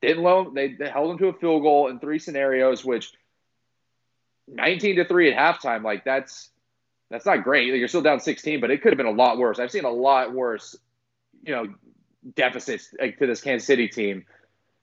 didn't 0.06 0.22
loan. 0.22 0.54
They, 0.54 0.72
they 0.72 0.88
held 0.88 1.10
them 1.10 1.18
to 1.18 1.28
a 1.28 1.32
field 1.32 1.62
goal 1.62 1.88
in 1.88 1.98
three 1.98 2.18
scenarios, 2.18 2.84
which 2.84 3.12
19 4.48 4.96
to 4.96 5.04
3 5.04 5.32
at 5.32 5.36
halftime 5.60 5.82
like 5.82 6.04
that's 6.04 6.50
that's 7.10 7.26
not 7.26 7.42
great 7.42 7.66
you're 7.74 7.88
still 7.88 8.02
down 8.02 8.20
16 8.20 8.60
but 8.60 8.70
it 8.70 8.80
could 8.80 8.92
have 8.92 8.96
been 8.96 9.06
a 9.06 9.10
lot 9.10 9.38
worse 9.38 9.58
i've 9.58 9.72
seen 9.72 9.84
a 9.84 9.90
lot 9.90 10.32
worse 10.32 10.76
you 11.44 11.52
know 11.52 11.66
deficits 12.36 12.94
like, 13.00 13.18
to 13.18 13.26
this 13.26 13.40
kansas 13.40 13.66
city 13.66 13.88
team 13.88 14.24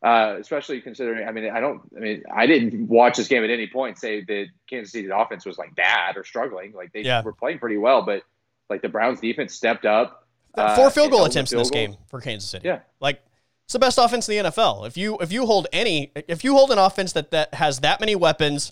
uh, 0.03 0.36
especially 0.38 0.81
considering 0.81 1.25
i 1.25 1.31
mean 1.31 1.49
i 1.49 1.62
don't 1.62 1.81
i 1.95 1.99
mean 2.01 2.23
i 2.36 2.45
didn't 2.45 2.88
watch 2.89 3.15
this 3.15 3.29
game 3.29 3.41
at 3.45 3.49
any 3.49 3.67
point 3.67 3.97
say 3.97 4.21
that 4.21 4.47
kansas 4.69 4.91
city's 4.91 5.12
offense 5.15 5.45
was 5.45 5.57
like 5.57 5.73
bad 5.75 6.17
or 6.17 6.25
struggling 6.25 6.73
like 6.73 6.91
they 6.91 7.01
Yeah. 7.01 7.21
were 7.23 7.31
playing 7.31 7.59
pretty 7.59 7.77
well 7.77 8.01
but 8.01 8.21
like 8.69 8.81
the 8.81 8.89
browns 8.89 9.21
defense 9.21 9.53
stepped 9.53 9.86
up 9.86 10.27
uh, 10.55 10.75
Four 10.75 10.89
field 10.91 11.09
goal 11.12 11.23
attempts 11.25 11.53
in 11.53 11.57
this 11.57 11.69
field 11.69 11.88
goals. 11.88 11.97
game 11.97 12.05
for 12.09 12.21
Kansas 12.21 12.47
City. 12.47 12.67
Yeah. 12.67 12.79
like 12.99 13.23
it's 13.65 13.73
the 13.73 13.80
best 13.80 13.97
offense 13.97 14.28
in 14.28 14.43
the 14.43 14.49
NFL. 14.49 14.86
If 14.88 14.97
you 14.97 15.17
if 15.19 15.32
you 15.32 15.45
hold 15.45 15.67
any 15.71 16.12
if 16.15 16.43
you 16.43 16.54
hold 16.54 16.71
an 16.71 16.78
offense 16.78 17.13
that 17.13 17.32
that 17.32 17.54
has 17.56 17.80
that 17.80 17.99
many 17.99 18.15
weapons 18.15 18.71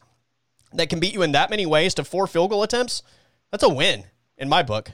that 0.73 0.89
can 0.89 0.99
beat 0.99 1.13
you 1.13 1.21
in 1.21 1.31
that 1.33 1.49
many 1.49 1.65
ways 1.65 1.93
to 1.95 2.03
four 2.03 2.27
field 2.27 2.49
goal 2.49 2.63
attempts, 2.63 3.03
that's 3.51 3.63
a 3.63 3.69
win 3.69 4.05
in 4.37 4.49
my 4.49 4.63
book. 4.63 4.91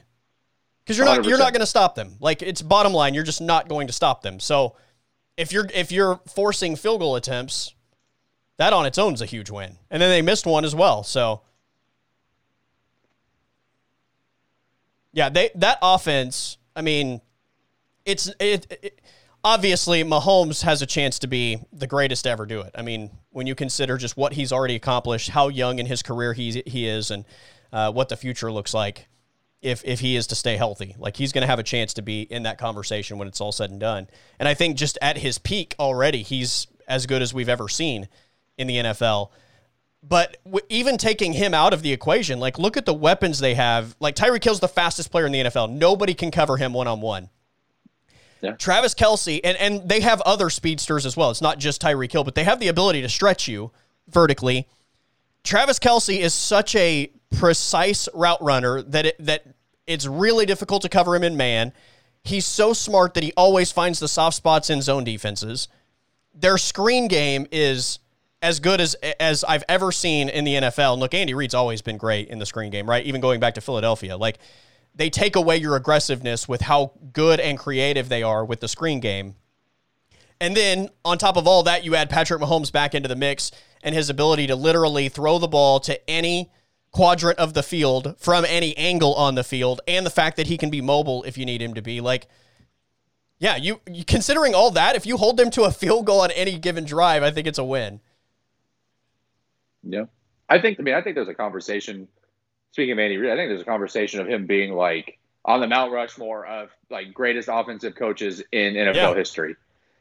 Because 0.84 0.96
you're 0.96 1.06
not 1.06 1.24
you're 1.24 1.38
not 1.38 1.52
going 1.52 1.60
to 1.60 1.66
stop 1.66 1.94
them. 1.94 2.16
Like 2.20 2.42
it's 2.42 2.62
bottom 2.62 2.92
line, 2.92 3.14
you're 3.14 3.24
just 3.24 3.40
not 3.40 3.68
going 3.68 3.88
to 3.88 3.92
stop 3.92 4.22
them. 4.22 4.40
So 4.40 4.76
if 5.36 5.52
you're 5.52 5.66
if 5.74 5.92
you're 5.92 6.20
forcing 6.26 6.76
field 6.76 7.00
goal 7.00 7.16
attempts, 7.16 7.74
that 8.56 8.72
on 8.72 8.86
its 8.86 8.98
own 8.98 9.14
is 9.14 9.20
a 9.20 9.26
huge 9.26 9.50
win. 9.50 9.76
And 9.90 10.00
then 10.00 10.10
they 10.10 10.22
missed 10.22 10.46
one 10.46 10.64
as 10.64 10.74
well. 10.74 11.02
So 11.02 11.42
yeah, 15.12 15.28
they 15.28 15.50
that 15.56 15.78
offense. 15.82 16.58
I 16.74 16.82
mean, 16.82 17.20
it's 18.04 18.30
it, 18.40 18.66
it 18.82 19.00
obviously 19.44 20.02
Mahomes 20.04 20.62
has 20.62 20.82
a 20.82 20.86
chance 20.86 21.18
to 21.20 21.26
be 21.26 21.58
the 21.72 21.86
greatest 21.86 22.24
to 22.24 22.30
ever 22.30 22.46
do 22.46 22.60
it. 22.60 22.72
I 22.74 22.82
mean, 22.82 23.10
when 23.30 23.46
you 23.46 23.54
consider 23.54 23.96
just 23.96 24.16
what 24.16 24.32
he's 24.32 24.52
already 24.52 24.74
accomplished, 24.74 25.30
how 25.30 25.48
young 25.48 25.78
in 25.78 25.86
his 25.86 26.02
career 26.02 26.32
he 26.32 26.62
he 26.66 26.86
is, 26.86 27.10
and 27.10 27.24
uh, 27.72 27.92
what 27.92 28.08
the 28.08 28.16
future 28.16 28.50
looks 28.50 28.74
like 28.74 29.08
if 29.62 29.82
if 29.84 30.00
he 30.00 30.16
is 30.16 30.26
to 30.28 30.34
stay 30.34 30.56
healthy. 30.56 30.94
Like 30.98 31.16
he's 31.16 31.32
going 31.32 31.42
to 31.42 31.48
have 31.48 31.58
a 31.58 31.64
chance 31.64 31.94
to 31.94 32.02
be 32.02 32.22
in 32.22 32.44
that 32.44 32.58
conversation 32.58 33.18
when 33.18 33.28
it's 33.28 33.40
all 33.40 33.52
said 33.52 33.70
and 33.70 33.80
done. 33.80 34.08
And 34.38 34.48
I 34.48 34.54
think 34.54 34.76
just 34.76 34.98
at 35.02 35.18
his 35.18 35.38
peak 35.38 35.74
already, 35.78 36.22
he's 36.22 36.66
as 36.86 37.06
good 37.06 37.22
as 37.22 37.34
we've 37.34 37.48
ever 37.48 37.68
seen 37.68 38.08
in 38.56 38.66
the 38.66 38.76
NFL. 38.76 39.30
But 40.02 40.38
w- 40.44 40.64
even 40.68 40.96
taking 40.96 41.32
him 41.32 41.54
out 41.54 41.72
of 41.72 41.82
the 41.82 41.92
equation, 41.92 42.38
like 42.38 42.58
look 42.58 42.76
at 42.76 42.86
the 42.86 42.94
weapons 42.94 43.40
they 43.40 43.54
have. 43.54 43.96
Like 44.00 44.14
Tyreek 44.14 44.44
Hill's 44.44 44.60
the 44.60 44.68
fastest 44.68 45.10
player 45.10 45.26
in 45.26 45.32
the 45.32 45.44
NFL. 45.44 45.72
Nobody 45.72 46.14
can 46.14 46.30
cover 46.30 46.56
him 46.56 46.72
one 46.72 46.86
on 46.86 47.00
one. 47.00 47.30
Yeah. 48.40 48.52
Travis 48.52 48.94
Kelce, 48.94 49.40
and, 49.42 49.56
and 49.56 49.88
they 49.88 50.00
have 50.00 50.20
other 50.22 50.50
speedsters 50.50 51.04
as 51.04 51.16
well. 51.16 51.30
It's 51.30 51.42
not 51.42 51.58
just 51.58 51.82
Tyreek 51.82 52.12
Hill, 52.12 52.24
but 52.24 52.34
they 52.34 52.44
have 52.44 52.60
the 52.60 52.68
ability 52.68 53.02
to 53.02 53.08
stretch 53.08 53.48
you 53.48 53.70
vertically. 54.08 54.66
Travis 55.44 55.78
Kelce 55.78 56.18
is 56.18 56.34
such 56.34 56.74
a 56.76 57.10
precise 57.36 58.08
route 58.14 58.42
runner 58.42 58.82
that 58.82 59.06
it, 59.06 59.16
that 59.24 59.44
it's 59.86 60.06
really 60.06 60.46
difficult 60.46 60.82
to 60.82 60.88
cover 60.88 61.16
him 61.16 61.24
in 61.24 61.36
man. 61.36 61.72
He's 62.22 62.46
so 62.46 62.72
smart 62.72 63.14
that 63.14 63.22
he 63.22 63.32
always 63.36 63.72
finds 63.72 64.00
the 64.00 64.08
soft 64.08 64.36
spots 64.36 64.70
in 64.70 64.82
zone 64.82 65.04
defenses. 65.04 65.68
Their 66.34 66.58
screen 66.58 67.08
game 67.08 67.46
is 67.50 67.98
as 68.42 68.60
good 68.60 68.80
as 68.80 68.94
as 69.18 69.44
I've 69.44 69.64
ever 69.68 69.90
seen 69.90 70.28
in 70.28 70.44
the 70.44 70.54
NFL. 70.54 70.92
And 70.92 71.00
look, 71.00 71.14
Andy 71.14 71.34
Reid's 71.34 71.54
always 71.54 71.82
been 71.82 71.96
great 71.96 72.28
in 72.28 72.38
the 72.38 72.46
screen 72.46 72.70
game, 72.70 72.88
right? 72.88 73.04
Even 73.04 73.20
going 73.20 73.40
back 73.40 73.54
to 73.54 73.60
Philadelphia, 73.60 74.16
like 74.16 74.38
they 74.98 75.08
take 75.08 75.36
away 75.36 75.56
your 75.56 75.76
aggressiveness 75.76 76.46
with 76.46 76.62
how 76.62 76.92
good 77.12 77.40
and 77.40 77.58
creative 77.58 78.08
they 78.08 78.22
are 78.22 78.44
with 78.44 78.60
the 78.60 78.68
screen 78.68 79.00
game. 79.00 79.36
And 80.40 80.56
then 80.56 80.90
on 81.04 81.18
top 81.18 81.36
of 81.36 81.46
all 81.46 81.62
that, 81.62 81.84
you 81.84 81.94
add 81.94 82.10
Patrick 82.10 82.40
Mahomes 82.40 82.70
back 82.70 82.94
into 82.94 83.08
the 83.08 83.16
mix 83.16 83.50
and 83.82 83.94
his 83.94 84.10
ability 84.10 84.48
to 84.48 84.56
literally 84.56 85.08
throw 85.08 85.38
the 85.38 85.48
ball 85.48 85.80
to 85.80 86.10
any 86.10 86.50
quadrant 86.90 87.38
of 87.38 87.54
the 87.54 87.62
field 87.62 88.16
from 88.18 88.44
any 88.44 88.76
angle 88.76 89.14
on 89.14 89.34
the 89.34 89.44
field, 89.44 89.80
and 89.86 90.04
the 90.04 90.10
fact 90.10 90.36
that 90.36 90.46
he 90.46 90.58
can 90.58 90.70
be 90.70 90.80
mobile 90.80 91.22
if 91.24 91.38
you 91.38 91.44
need 91.44 91.62
him 91.62 91.74
to 91.74 91.82
be. 91.82 92.00
Like, 92.00 92.26
yeah, 93.38 93.56
you, 93.56 93.80
you 93.90 94.04
considering 94.04 94.54
all 94.54 94.70
that, 94.72 94.96
if 94.96 95.06
you 95.06 95.16
hold 95.16 95.36
them 95.36 95.50
to 95.50 95.62
a 95.62 95.70
field 95.70 96.06
goal 96.06 96.22
on 96.22 96.30
any 96.32 96.58
given 96.58 96.84
drive, 96.84 97.22
I 97.22 97.30
think 97.30 97.46
it's 97.46 97.58
a 97.58 97.64
win. 97.64 98.00
Yeah. 99.84 100.06
I 100.48 100.60
think 100.60 100.80
I 100.80 100.82
mean 100.82 100.94
I 100.94 101.02
think 101.02 101.14
there's 101.14 101.28
a 101.28 101.34
conversation 101.34 102.08
speaking 102.72 102.92
of 102.92 102.98
Andy 102.98 103.16
Reid, 103.16 103.30
I 103.32 103.36
think 103.36 103.50
there's 103.50 103.60
a 103.62 103.64
conversation 103.64 104.20
of 104.20 104.28
him 104.28 104.46
being 104.46 104.72
like 104.72 105.18
on 105.44 105.60
the 105.60 105.66
Mount 105.66 105.92
Rushmore 105.92 106.46
of 106.46 106.70
like 106.90 107.12
greatest 107.14 107.48
offensive 107.50 107.94
coaches 107.94 108.42
in 108.52 108.74
NFL 108.74 108.94
Yeah. 108.94 109.14
history. 109.14 109.56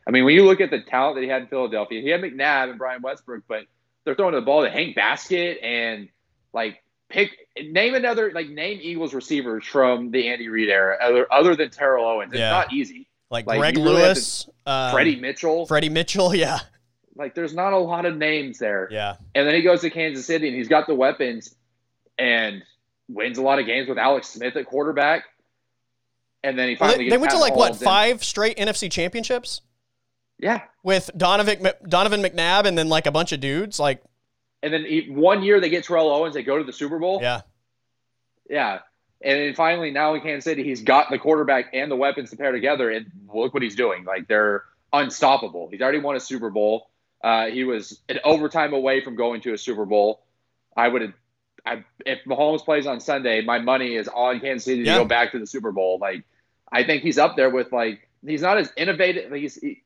I 0.05 0.11
mean, 0.11 0.25
when 0.25 0.35
you 0.35 0.45
look 0.45 0.61
at 0.61 0.71
the 0.71 0.81
talent 0.81 1.15
that 1.15 1.21
he 1.23 1.27
had 1.29 1.43
in 1.43 1.47
Philadelphia, 1.47 2.01
he 2.01 2.09
had 2.09 2.21
McNabb 2.21 2.69
and 2.69 2.77
Brian 2.77 3.01
Westbrook, 3.01 3.43
but 3.47 3.63
they're 4.05 4.15
throwing 4.15 4.35
the 4.35 4.41
ball 4.41 4.63
to 4.63 4.69
Hank 4.69 4.95
Baskett 4.95 5.59
and 5.61 6.09
like 6.53 6.81
pick 7.09 7.31
name 7.61 7.93
another 7.95 8.31
like 8.33 8.47
name 8.49 8.79
Eagles 8.81 9.13
receivers 9.13 9.65
from 9.65 10.11
the 10.11 10.27
Andy 10.29 10.49
Reid 10.49 10.69
era 10.69 10.97
other 11.01 11.27
other 11.31 11.55
than 11.55 11.69
Terrell 11.69 12.05
Owens. 12.05 12.31
It's 12.33 12.39
Yeah. 12.39 12.49
not 12.51 12.73
easy. 12.73 13.07
Like, 13.29 13.45
Like, 13.45 13.59
Greg 13.59 13.75
really 13.77 13.89
have 13.95 13.95
to- 13.99 14.05
Lewis, 14.07 14.49
um, 14.65 14.91
Freddie 14.93 15.17
Mitchell, 15.17 15.65
Freddie 15.65 15.89
Mitchell, 15.89 16.33
yeah, 16.43 16.59
like 17.15 17.35
there's 17.35 17.53
not 17.53 17.73
a 17.73 17.77
lot 17.77 18.05
of 18.05 18.15
names 18.15 18.57
there. 18.59 18.87
yeah, 18.89 19.15
And 19.35 19.45
then 19.45 19.53
he 19.55 19.61
goes 19.61 19.81
to 19.81 19.89
Kansas 19.89 20.25
City 20.25 20.47
and 20.47 20.55
he's 20.55 20.69
got 20.69 20.87
the 20.87 20.95
weapons 20.95 21.53
and 22.17 22.63
wins 23.09 23.37
a 23.37 23.41
lot 23.41 23.59
of 23.59 23.65
games 23.65 23.87
with 23.87 23.97
Alex 23.97 24.27
Smith 24.27 24.55
at 24.55 24.65
quarterback. 24.65 25.23
And 26.43 26.57
then 26.57 26.69
he 26.69 26.75
Well, 26.79 26.89
finally 26.89 26.97
they, 26.97 27.03
gets 27.05 27.13
they 27.13 27.17
went 27.17 27.31
to 27.31 27.39
like 27.39 27.55
what 27.55 27.75
five 27.75 28.23
straight 28.23 28.57
NFC 28.57 28.91
championships 28.91 29.61
Yeah. 30.39 30.61
with 30.83 31.09
Donovan 31.17 31.67
Donovan 31.87 32.21
McNabb 32.21 32.65
and 32.65 32.77
then 32.77 32.89
like 32.89 33.05
a 33.05 33.11
bunch 33.11 33.31
of 33.31 33.39
dudes. 33.39 33.79
Like, 33.79 34.01
And 34.63 34.71
then 34.73 34.85
he, 34.85 35.07
one 35.09 35.41
year 35.43 35.59
they 35.59 35.69
get 35.69 35.83
Terrell 35.83 36.09
Owens, 36.09 36.33
they 36.35 36.43
go 36.43 36.57
to 36.57 36.63
the 36.63 36.73
Super 36.73 36.99
Bowl. 36.99 37.19
yeah, 37.21 37.41
Yeah. 38.49 38.79
And 39.23 39.39
then 39.39 39.55
finally 39.55 39.89
now 39.89 40.13
in 40.13 40.21
Kansas 40.21 40.43
City, 40.43 40.63
he's 40.63 40.83
got 40.83 41.09
the 41.09 41.17
quarterback 41.17 41.71
and 41.73 41.89
the 41.89 41.95
weapons 41.95 42.29
to 42.29 42.37
pair 42.37 42.51
together. 42.51 42.91
And 42.91 43.07
look 43.33 43.51
what 43.53 43.63
he's 43.63 43.75
doing. 43.75 44.03
Like 44.05 44.27
they're 44.27 44.63
unstoppable. 44.93 45.69
He's 45.71 45.81
already 45.81 45.99
won 45.99 46.15
a 46.15 46.19
Super 46.19 46.51
Bowl. 46.51 46.89
Uh, 47.23 47.47
he 47.47 47.63
was 47.63 47.99
an 48.09 48.19
overtime 48.23 48.73
away 48.73 49.03
from 49.03 49.15
going 49.15 49.41
to 49.41 49.53
a 49.53 49.57
Super 49.57 49.85
Bowl. 49.85 50.21
I 50.77 50.87
would 50.87 51.01
have. 51.01 51.13
I, 51.67 51.83
if 52.05 52.19
Mahomes 52.25 52.63
plays 52.63 52.87
on 52.87 52.99
Sunday, 52.99 53.41
my 53.41 53.59
money 53.59 53.95
is 53.95 54.07
on 54.07 54.39
Kansas 54.39 54.65
City 54.65 54.81
Yeah. 54.81 54.93
to 54.93 54.99
go 54.99 55.05
back 55.05 55.31
to 55.33 55.39
the 55.39 55.47
Super 55.47 55.71
Bowl. 55.71 55.97
Like, 55.99 56.23
I 56.71 56.83
think 56.83 57.03
he's 57.03 57.17
up 57.17 57.35
there 57.35 57.49
with 57.49 57.71
like 57.71 58.07
he's 58.25 58.41
not 58.41 58.57
as 58.57 58.71
innovative. 58.77 59.31
Like 59.31 59.41
he's 59.41 59.55
he, 59.55 59.83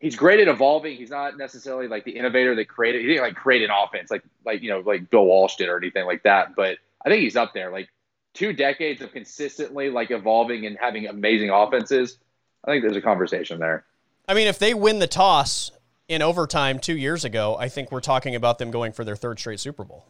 he's 0.00 0.16
great 0.16 0.40
at 0.40 0.48
evolving. 0.48 0.96
He's 0.96 1.10
not 1.10 1.36
necessarily 1.36 1.88
like 1.88 2.04
the 2.04 2.12
innovator 2.12 2.54
that 2.56 2.68
created. 2.68 3.02
He 3.02 3.08
didn't 3.08 3.22
like 3.22 3.34
create 3.36 3.62
an 3.62 3.70
offense 3.70 4.10
like 4.10 4.22
like 4.44 4.62
you 4.62 4.70
know 4.70 4.80
like 4.80 5.10
Bill 5.10 5.24
Walsh 5.24 5.56
did 5.56 5.68
or 5.68 5.76
anything 5.76 6.06
like 6.06 6.22
that. 6.24 6.54
But 6.56 6.78
I 7.04 7.08
think 7.08 7.22
he's 7.22 7.36
up 7.36 7.54
there. 7.54 7.70
Like 7.70 7.88
two 8.34 8.52
decades 8.52 9.00
of 9.00 9.12
consistently 9.12 9.90
like 9.90 10.10
evolving 10.10 10.66
and 10.66 10.76
having 10.80 11.06
amazing 11.06 11.50
offenses. 11.50 12.18
I 12.64 12.70
think 12.70 12.82
there's 12.82 12.96
a 12.96 13.02
conversation 13.02 13.58
there. 13.60 13.84
I 14.26 14.34
mean, 14.34 14.48
if 14.48 14.58
they 14.58 14.74
win 14.74 14.98
the 14.98 15.06
toss 15.06 15.70
in 16.08 16.22
overtime 16.22 16.78
two 16.78 16.96
years 16.96 17.24
ago, 17.24 17.56
I 17.58 17.68
think 17.68 17.92
we're 17.92 18.00
talking 18.00 18.34
about 18.34 18.58
them 18.58 18.70
going 18.70 18.92
for 18.92 19.04
their 19.04 19.16
third 19.16 19.38
straight 19.38 19.60
Super 19.60 19.84
Bowl. 19.84 20.06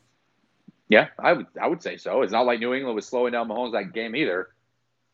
Yeah, 0.88 1.08
I 1.18 1.32
would 1.32 1.46
I 1.60 1.66
would 1.66 1.82
say 1.82 1.96
so. 1.96 2.22
It's 2.22 2.32
not 2.32 2.46
like 2.46 2.60
New 2.60 2.74
England 2.74 2.94
was 2.94 3.06
slowing 3.06 3.32
down 3.32 3.48
Mahomes 3.48 3.72
that 3.72 3.92
game 3.92 4.14
either. 4.14 4.48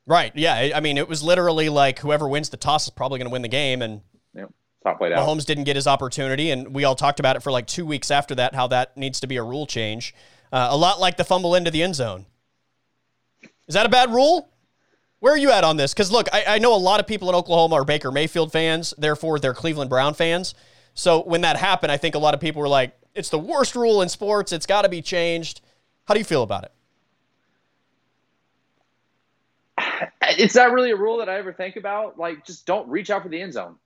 Right. 0.06 0.32
Yeah. 0.34 0.72
I- 0.74 0.80
mean, 0.80 0.98
it 0.98 1.08
was 1.08 1.22
literally 1.22 1.68
like 1.68 2.00
whoever 2.00 2.28
wins 2.28 2.48
the 2.48 2.56
toss 2.56 2.84
is 2.84 2.90
probably 2.90 3.18
going 3.18 3.28
to 3.28 3.32
win 3.32 3.42
the 3.42 3.48
game, 3.48 3.80
and 3.82 4.00
it's 4.34 4.98
played 4.98 5.12
out. 5.12 5.26
Mahomes 5.26 5.44
didn't 5.44 5.64
get 5.64 5.76
his 5.76 5.86
opportunity, 5.86 6.50
and 6.50 6.74
we 6.74 6.84
all 6.84 6.94
talked 6.96 7.20
about 7.20 7.36
it 7.36 7.42
for 7.42 7.52
like 7.52 7.66
two 7.66 7.84
weeks 7.86 8.10
after 8.10 8.34
that. 8.36 8.54
How 8.54 8.66
that 8.68 8.96
needs 8.96 9.20
to 9.20 9.26
be 9.26 9.36
a 9.36 9.42
rule 9.42 9.66
change, 9.66 10.14
uh, 10.52 10.68
a 10.70 10.76
lot 10.76 10.98
like 10.98 11.16
the 11.16 11.24
fumble 11.24 11.54
into 11.54 11.70
the 11.70 11.82
end 11.82 11.94
zone. 11.94 12.26
Is 13.68 13.74
that 13.74 13.86
a 13.86 13.90
bad 13.90 14.10
rule? 14.10 14.50
Where 15.20 15.34
are 15.34 15.38
you 15.38 15.50
at 15.50 15.64
on 15.64 15.76
this? 15.76 15.92
Because 15.92 16.10
look, 16.10 16.28
I, 16.32 16.44
I 16.48 16.58
know 16.58 16.74
a 16.74 16.78
lot 16.78 16.98
of 16.98 17.06
people 17.06 17.28
in 17.28 17.34
Oklahoma 17.34 17.76
are 17.76 17.84
Baker 17.84 18.10
Mayfield 18.10 18.50
fans, 18.52 18.94
therefore 18.96 19.38
they're 19.38 19.54
Cleveland 19.54 19.90
Brown 19.90 20.14
fans. 20.14 20.54
So 20.94 21.22
when 21.22 21.42
that 21.42 21.56
happened, 21.56 21.92
I 21.92 21.96
think 21.98 22.14
a 22.14 22.18
lot 22.18 22.34
of 22.34 22.40
people 22.40 22.62
were 22.62 22.68
like, 22.68 22.96
"It's 23.14 23.28
the 23.28 23.38
worst 23.38 23.74
rule 23.74 24.02
in 24.02 24.08
sports. 24.08 24.52
It's 24.52 24.66
got 24.66 24.82
to 24.82 24.88
be 24.88 25.02
changed." 25.02 25.60
How 26.06 26.14
do 26.14 26.20
you 26.20 26.24
feel 26.24 26.42
about 26.42 26.64
it? 26.64 26.72
It's 30.38 30.54
not 30.54 30.72
really 30.72 30.90
a 30.90 30.96
rule 30.96 31.18
that 31.18 31.28
I 31.28 31.38
ever 31.38 31.52
think 31.52 31.76
about. 31.76 32.18
Like, 32.18 32.44
just 32.44 32.66
don't 32.66 32.88
reach 32.88 33.10
out 33.10 33.22
for 33.22 33.28
the 33.28 33.40
end 33.40 33.52
zone. 33.52 33.76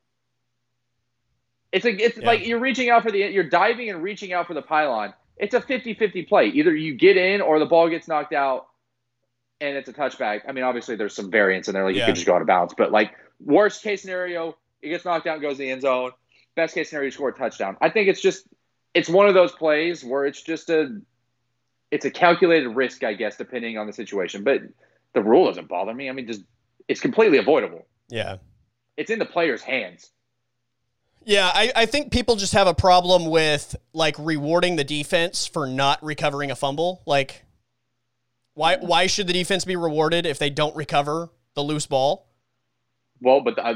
It's 1.73 1.85
like 1.85 2.01
it's 2.01 2.19
Yeah. 2.19 2.27
like 2.27 2.47
you're 2.47 2.61
reaching 2.61 2.91
out 2.91 3.03
for 3.03 3.11
the 3.11 3.19
you're 3.19 3.49
diving 3.49 3.91
and 3.91 4.03
reaching 4.03 4.33
out 4.33 4.47
for 4.47 4.55
the 4.55 4.63
pylon. 4.63 5.13
It's 5.37 5.55
a 5.55 5.61
50-50 5.61 6.23
play. 6.29 6.47
Either 6.49 6.75
you 6.75 6.95
get 6.95 7.17
in 7.17 7.41
or 7.41 7.59
the 7.59 7.67
ball 7.67 7.89
gets 7.89 8.07
knocked 8.07 8.33
out 8.33 8.69
and 9.61 9.77
it's 9.77 9.89
a 9.89 9.93
touchback. 9.93 10.43
I 10.49 10.53
mean, 10.53 10.63
obviously 10.63 10.95
there's 10.95 11.15
some 11.15 11.31
variance 11.31 11.67
in 11.67 11.75
there, 11.75 11.85
like 11.85 11.97
Yeah. 11.97 12.03
you 12.03 12.07
could 12.07 12.15
just 12.15 12.27
go 12.27 12.35
out 12.37 12.41
of 12.43 12.47
bounds. 12.47 12.75
But 12.77 12.93
like 12.93 13.13
worst 13.41 13.83
case 13.83 14.03
scenario, 14.03 14.57
it 14.83 14.91
gets 14.91 15.05
knocked 15.05 15.27
out 15.27 15.35
and 15.35 15.43
goes 15.43 15.55
to 15.55 15.59
the 15.59 15.71
end 15.71 15.83
zone. 15.83 16.13
Best 16.55 16.75
case 16.75 16.91
scenario, 16.91 17.07
you 17.07 17.11
score 17.11 17.31
a 17.31 17.35
touchdown. 17.35 17.77
I 17.81 17.91
think 17.91 18.09
it's 18.09 18.21
just 18.21 18.47
it's 18.95 19.09
one 19.09 19.29
of 19.29 19.35
those 19.35 19.53
plays 19.53 20.05
where 20.05 20.25
it's 20.25 20.41
just 20.43 20.71
a 20.71 21.01
it's 21.91 22.05
a 22.05 22.11
calculated 22.11 22.69
risk, 22.71 23.05
I 23.05 23.15
guess, 23.15 23.37
depending 23.37 23.77
on 23.79 23.87
the 23.87 23.93
situation. 23.93 24.43
But 24.43 24.63
the 25.13 25.23
rule 25.23 25.47
doesn't 25.47 25.69
bother 25.69 25.93
me. 25.93 26.09
I 26.09 26.13
mean, 26.13 26.27
just 26.27 26.43
it's 26.89 27.01
completely 27.01 27.39
avoidable. 27.39 27.87
Yeah. 28.09 28.37
It's 28.97 29.11
in 29.11 29.19
the 29.19 29.27
player's 29.27 29.63
hands. 29.63 30.11
Yeah, 31.25 31.51
I, 31.53 31.73
I 31.75 31.87
think 31.87 32.13
people 32.13 32.37
just 32.37 32.53
have 32.53 32.67
a 32.67 32.75
problem 32.75 33.27
with 33.31 33.75
like 33.93 34.15
rewarding 34.19 34.77
the 34.77 34.85
defense 34.85 35.47
for 35.47 35.67
not 35.67 36.03
recovering 36.03 36.51
a 36.51 36.57
fumble. 36.57 37.03
Like, 37.07 37.45
why 38.53 38.77
why 38.77 39.07
should 39.07 39.27
the 39.27 39.33
defense 39.33 39.65
be 39.65 39.75
rewarded 39.75 40.27
if 40.27 40.39
they 40.39 40.51
don't 40.51 40.77
recover 40.77 41.31
the 41.55 41.63
loose 41.63 41.87
ball? 41.87 42.29
Well, 43.21 43.41
but 43.41 43.57
the 43.57 43.65
uh, 43.65 43.75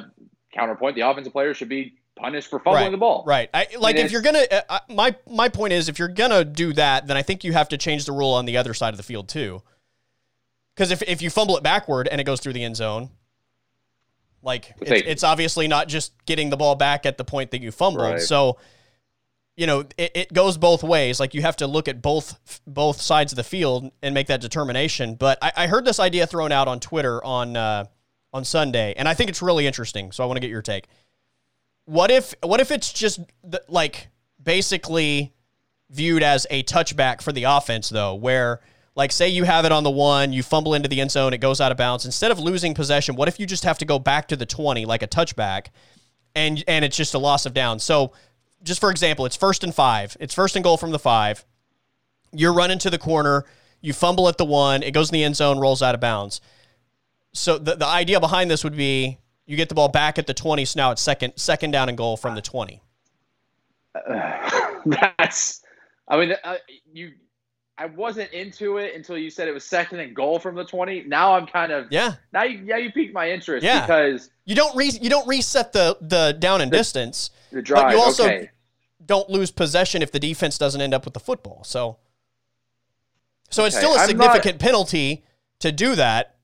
counterpoint, 0.53 0.95
the 0.95 1.09
offensive 1.09 1.33
player 1.33 1.55
should 1.55 1.71
be 1.71 1.98
punished 2.19 2.51
for 2.51 2.59
fumbling 2.59 2.85
right, 2.85 2.91
the 2.91 2.99
ball. 2.99 3.25
Right. 3.27 3.49
I, 3.55 3.69
like 3.79 3.97
mean, 3.97 4.05
if 4.05 4.13
you're 4.13 4.23
gonna, 4.23 4.45
uh, 4.51 4.61
uh, 4.69 4.79
my 4.89 5.15
my 5.31 5.49
point 5.49 5.73
is, 5.73 5.89
if 5.89 5.99
you're 5.99 6.09
gonna 6.09 6.45
do 6.45 6.73
that, 6.75 7.07
then 7.07 7.17
I 7.17 7.23
think 7.23 7.45
you 7.45 7.53
have 7.53 7.69
to 7.71 7.79
change 7.79 8.05
the 8.05 8.13
rule 8.13 8.33
on 8.33 8.45
the 8.45 8.57
other 8.57 8.75
side 8.75 8.93
of 8.93 8.97
the 8.97 9.03
field 9.03 9.29
too. 9.29 9.63
Because 10.75 10.91
if 10.91 11.03
if 11.03 11.23
you 11.23 11.31
fumble 11.31 11.57
it 11.57 11.63
backward 11.63 12.09
and 12.09 12.21
it 12.21 12.25
goes 12.25 12.41
through 12.41 12.53
the 12.53 12.65
end 12.65 12.77
zone, 12.77 13.11
like 14.43 14.75
it's, 14.81 14.91
it's 15.07 15.25
obviously 15.25 15.69
not 15.69 15.89
just 15.89 16.13
getting 16.27 16.51
the 16.51 16.57
ball 16.57 16.75
back 16.75 17.07
at 17.07 17.19
the 17.19 17.25
point 17.25 17.51
that 17.51 17.61
you 17.61 17.73
fumbled. 17.73 18.05
Right. 18.05 18.21
So, 18.21 18.59
you 19.57 19.67
know, 19.67 19.85
it, 19.97 20.13
it 20.15 20.33
goes 20.33 20.57
both 20.57 20.83
ways. 20.83 21.19
Like 21.19 21.35
you 21.35 21.43
have 21.43 21.57
to 21.57 21.67
look 21.67 21.89
at 21.89 22.01
both 22.01 22.61
both 22.67 23.01
sides 23.01 23.33
of 23.33 23.37
the 23.37 23.45
field 23.45 23.91
and 24.03 24.15
make 24.15 24.29
that 24.29 24.41
determination. 24.41 25.17
But 25.17 25.39
I, 25.43 25.53
I 25.57 25.67
heard 25.67 25.85
this 25.85 25.99
idea 25.99 26.27
thrown 26.27 26.53
out 26.53 26.69
on 26.69 26.79
Twitter 26.81 27.25
on 27.25 27.57
uh, 27.57 27.87
on 28.33 28.45
Sunday, 28.45 28.95
and 28.97 29.09
I 29.09 29.15
think 29.15 29.31
it's 29.31 29.43
really 29.43 29.67
interesting. 29.67 30.13
So 30.13 30.23
I 30.23 30.27
want 30.27 30.37
to 30.37 30.41
get 30.41 30.51
your 30.51 30.63
take. 30.63 30.87
What 31.89 32.11
if 32.11 32.35
what 32.43 32.61
if 32.61 32.71
it's 32.71 32.93
just 32.93 33.19
the, 33.43 33.63
like 33.67 34.09
basically 34.43 35.33
viewed 35.89 36.23
as 36.23 36.47
a 36.51 36.63
touchback 36.65 37.23
for 37.23 37.33
the 37.33 37.45
offense 37.45 37.89
though, 37.89 38.15
where 38.15 38.61
like 38.95 39.11
say 39.11 39.31
you 39.31 39.45
have 39.45 39.65
it 39.65 39.73
on 39.73 39.85
the 39.85 39.91
one, 39.91 40.35
you 40.35 40.43
fumble 40.43 40.75
into 40.75 40.87
the 40.87 41.01
end 41.01 41.11
zone, 41.11 41.33
it 41.33 41.39
goes 41.39 41.63
out 41.63 41.73
of 41.73 41.79
bounds. 41.79 42.05
Instead 42.05 42.31
of 42.31 42.39
losing 42.39 42.75
possession, 42.75 43.17
what 43.17 43.27
if 43.27 43.41
you 43.41 43.47
just 43.47 43.65
have 43.65 43.79
to 43.79 43.87
go 43.87 43.99
back 43.99 44.29
to 44.29 44.37
the 44.37 44.45
20 44.45 44.85
like 44.85 45.03
a 45.03 45.09
touchback 45.09 45.69
and 46.35 46.63
and 46.69 46.85
it's 46.85 46.95
just 46.95 47.15
a 47.15 47.19
loss 47.19 47.47
of 47.47 47.55
down. 47.55 47.79
So 47.79 48.13
just 48.63 48.81
for 48.81 48.91
example, 48.91 49.25
it's 49.25 49.37
first 49.37 49.65
and 49.65 49.75
5. 49.75 50.19
It's 50.21 50.35
first 50.35 50.57
and 50.57 50.63
goal 50.63 50.77
from 50.77 50.91
the 50.91 50.99
5. 50.99 51.43
You're 52.33 52.53
running 52.53 52.79
to 52.81 52.91
the 52.91 52.99
corner, 52.99 53.47
you 53.81 53.95
fumble 53.95 54.29
at 54.29 54.37
the 54.37 54.45
1, 54.45 54.83
it 54.83 54.91
goes 54.91 55.09
in 55.09 55.15
the 55.15 55.25
end 55.25 55.37
zone, 55.37 55.59
rolls 55.59 55.81
out 55.81 55.95
of 55.95 56.03
bounds. 56.03 56.43
So 57.33 57.57
the 57.57 57.77
the 57.77 57.87
idea 57.87 58.21
behind 58.21 58.51
this 58.51 58.63
would 58.63 58.77
be 58.77 59.17
you 59.49 59.57
get 59.57 59.69
the 59.69 59.75
ball 59.75 59.89
back 59.89 60.19
at 60.19 60.27
the 60.29 60.35
20, 60.35 60.65
so 60.65 60.79
now 60.79 60.91
it's 60.93 61.03
second 61.03 61.33
second 61.37 61.73
down 61.73 61.89
and 61.89 61.99
goal 61.99 62.17
from 62.17 62.37
the 62.37 62.43
20. 62.43 62.81
That's, 64.87 65.63
I 66.07 66.17
mean, 66.19 66.35
uh, 66.45 66.57
you. 66.93 67.13
I 67.81 67.87
wasn't 67.87 68.33
into 68.33 68.79
it 68.79 68.97
until 68.97 69.17
you 69.17 69.31
said 69.31 69.47
it 69.47 69.53
was 69.55 69.63
second 69.65 70.01
and 70.01 70.13
goal 70.15 70.41
from 70.41 70.57
the 70.57 70.65
twenty. 70.65 71.05
Now 71.05 71.35
I'm 71.35 71.47
kind 71.47 71.71
of 71.71 71.87
Yeah. 71.93 72.15
now. 72.33 72.43
You, 72.43 72.59
yeah, 72.65 72.77
you 72.77 72.91
piqued 72.91 73.15
my 73.15 73.31
interest 73.31 73.65
Yeah. 73.65 73.83
because 73.83 74.31
You 74.47 74.57
don't 74.57 74.75
re- 74.77 74.99
you 75.01 75.09
don't 75.09 75.29
reset 75.29 75.73
the 75.73 75.97
the 76.01 76.37
down 76.41 76.61
and 76.61 76.73
distance. 76.73 77.31
the 77.53 77.63
drive. 77.63 77.93
you 77.93 78.01
also- 78.01 78.25
okay. 78.25 78.51
Don't 79.07 79.31
lose 79.31 79.53
possession 79.53 80.03
if 80.03 80.11
the 80.11 80.19
defense 80.19 80.59
doesn't 80.59 80.81
end 80.81 80.93
up 80.93 81.05
with 81.05 81.15
the 81.15 81.21
football. 81.21 81.63
So 81.63 81.99
So 83.49 83.65
it's 83.65 83.77
still 83.77 83.95
a 83.95 84.01
significant 84.07 84.59
penalty 84.59 85.25
to 85.61 85.71
do 85.71 85.95
that, 85.95 86.35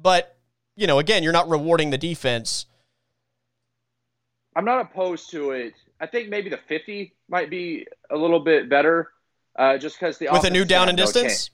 but 0.00 0.33
you 0.76 0.86
know, 0.86 0.98
again, 0.98 1.22
you're 1.22 1.32
not 1.32 1.48
rewarding 1.48 1.90
the 1.90 1.98
defense. 1.98 2.66
I'm 4.56 4.64
not 4.64 4.80
opposed 4.80 5.30
to 5.30 5.50
it. 5.52 5.74
I 6.00 6.06
think 6.06 6.28
maybe 6.28 6.50
the 6.50 6.56
50 6.68 7.14
might 7.28 7.50
be 7.50 7.86
a 8.10 8.16
little 8.16 8.40
bit 8.40 8.68
better, 8.68 9.10
uh, 9.56 9.78
just 9.78 9.98
because 9.98 10.18
the 10.18 10.28
With 10.32 10.44
a 10.44 10.50
new 10.50 10.64
down 10.64 10.88
and 10.88 10.96
no 10.96 11.04
distance? 11.04 11.24
chance. 11.24 11.50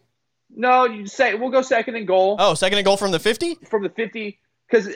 No, 0.54 0.84
you 0.84 1.06
say 1.06 1.34
we'll 1.34 1.50
go 1.50 1.62
second 1.62 1.94
and 1.94 2.06
goal 2.06 2.36
Oh, 2.38 2.54
second 2.54 2.78
and 2.78 2.84
goal 2.84 2.96
from 2.96 3.12
the 3.12 3.20
50? 3.20 3.56
from 3.68 3.82
the 3.84 3.88
50 3.88 4.38
because 4.68 4.88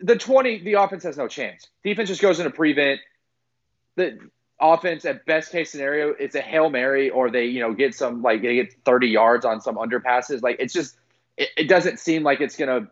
the 0.00 0.16
20 0.16 0.62
the 0.62 0.74
offense 0.74 1.04
has 1.04 1.16
no 1.16 1.26
chance. 1.26 1.68
Defense 1.82 2.08
just 2.08 2.20
goes 2.20 2.38
into 2.38 2.50
prevent. 2.50 3.00
The 3.96 4.18
offense 4.60 5.06
at 5.06 5.24
best 5.24 5.50
case 5.50 5.70
scenario 5.72 6.10
it's 6.10 6.34
a 6.34 6.40
hail 6.42 6.68
mary 6.68 7.08
or 7.08 7.30
they 7.30 7.46
you 7.46 7.60
know 7.60 7.72
get 7.72 7.94
some 7.94 8.20
like 8.20 8.42
they 8.42 8.56
get 8.56 8.74
30 8.84 9.08
yards 9.08 9.44
on 9.46 9.60
some 9.62 9.76
underpasses. 9.76 10.42
Like 10.42 10.56
it's 10.58 10.74
just 10.74 10.98
it, 11.38 11.48
it 11.56 11.68
doesn't 11.68 11.98
seem 11.98 12.22
like 12.22 12.42
it's 12.42 12.56
gonna 12.56 12.88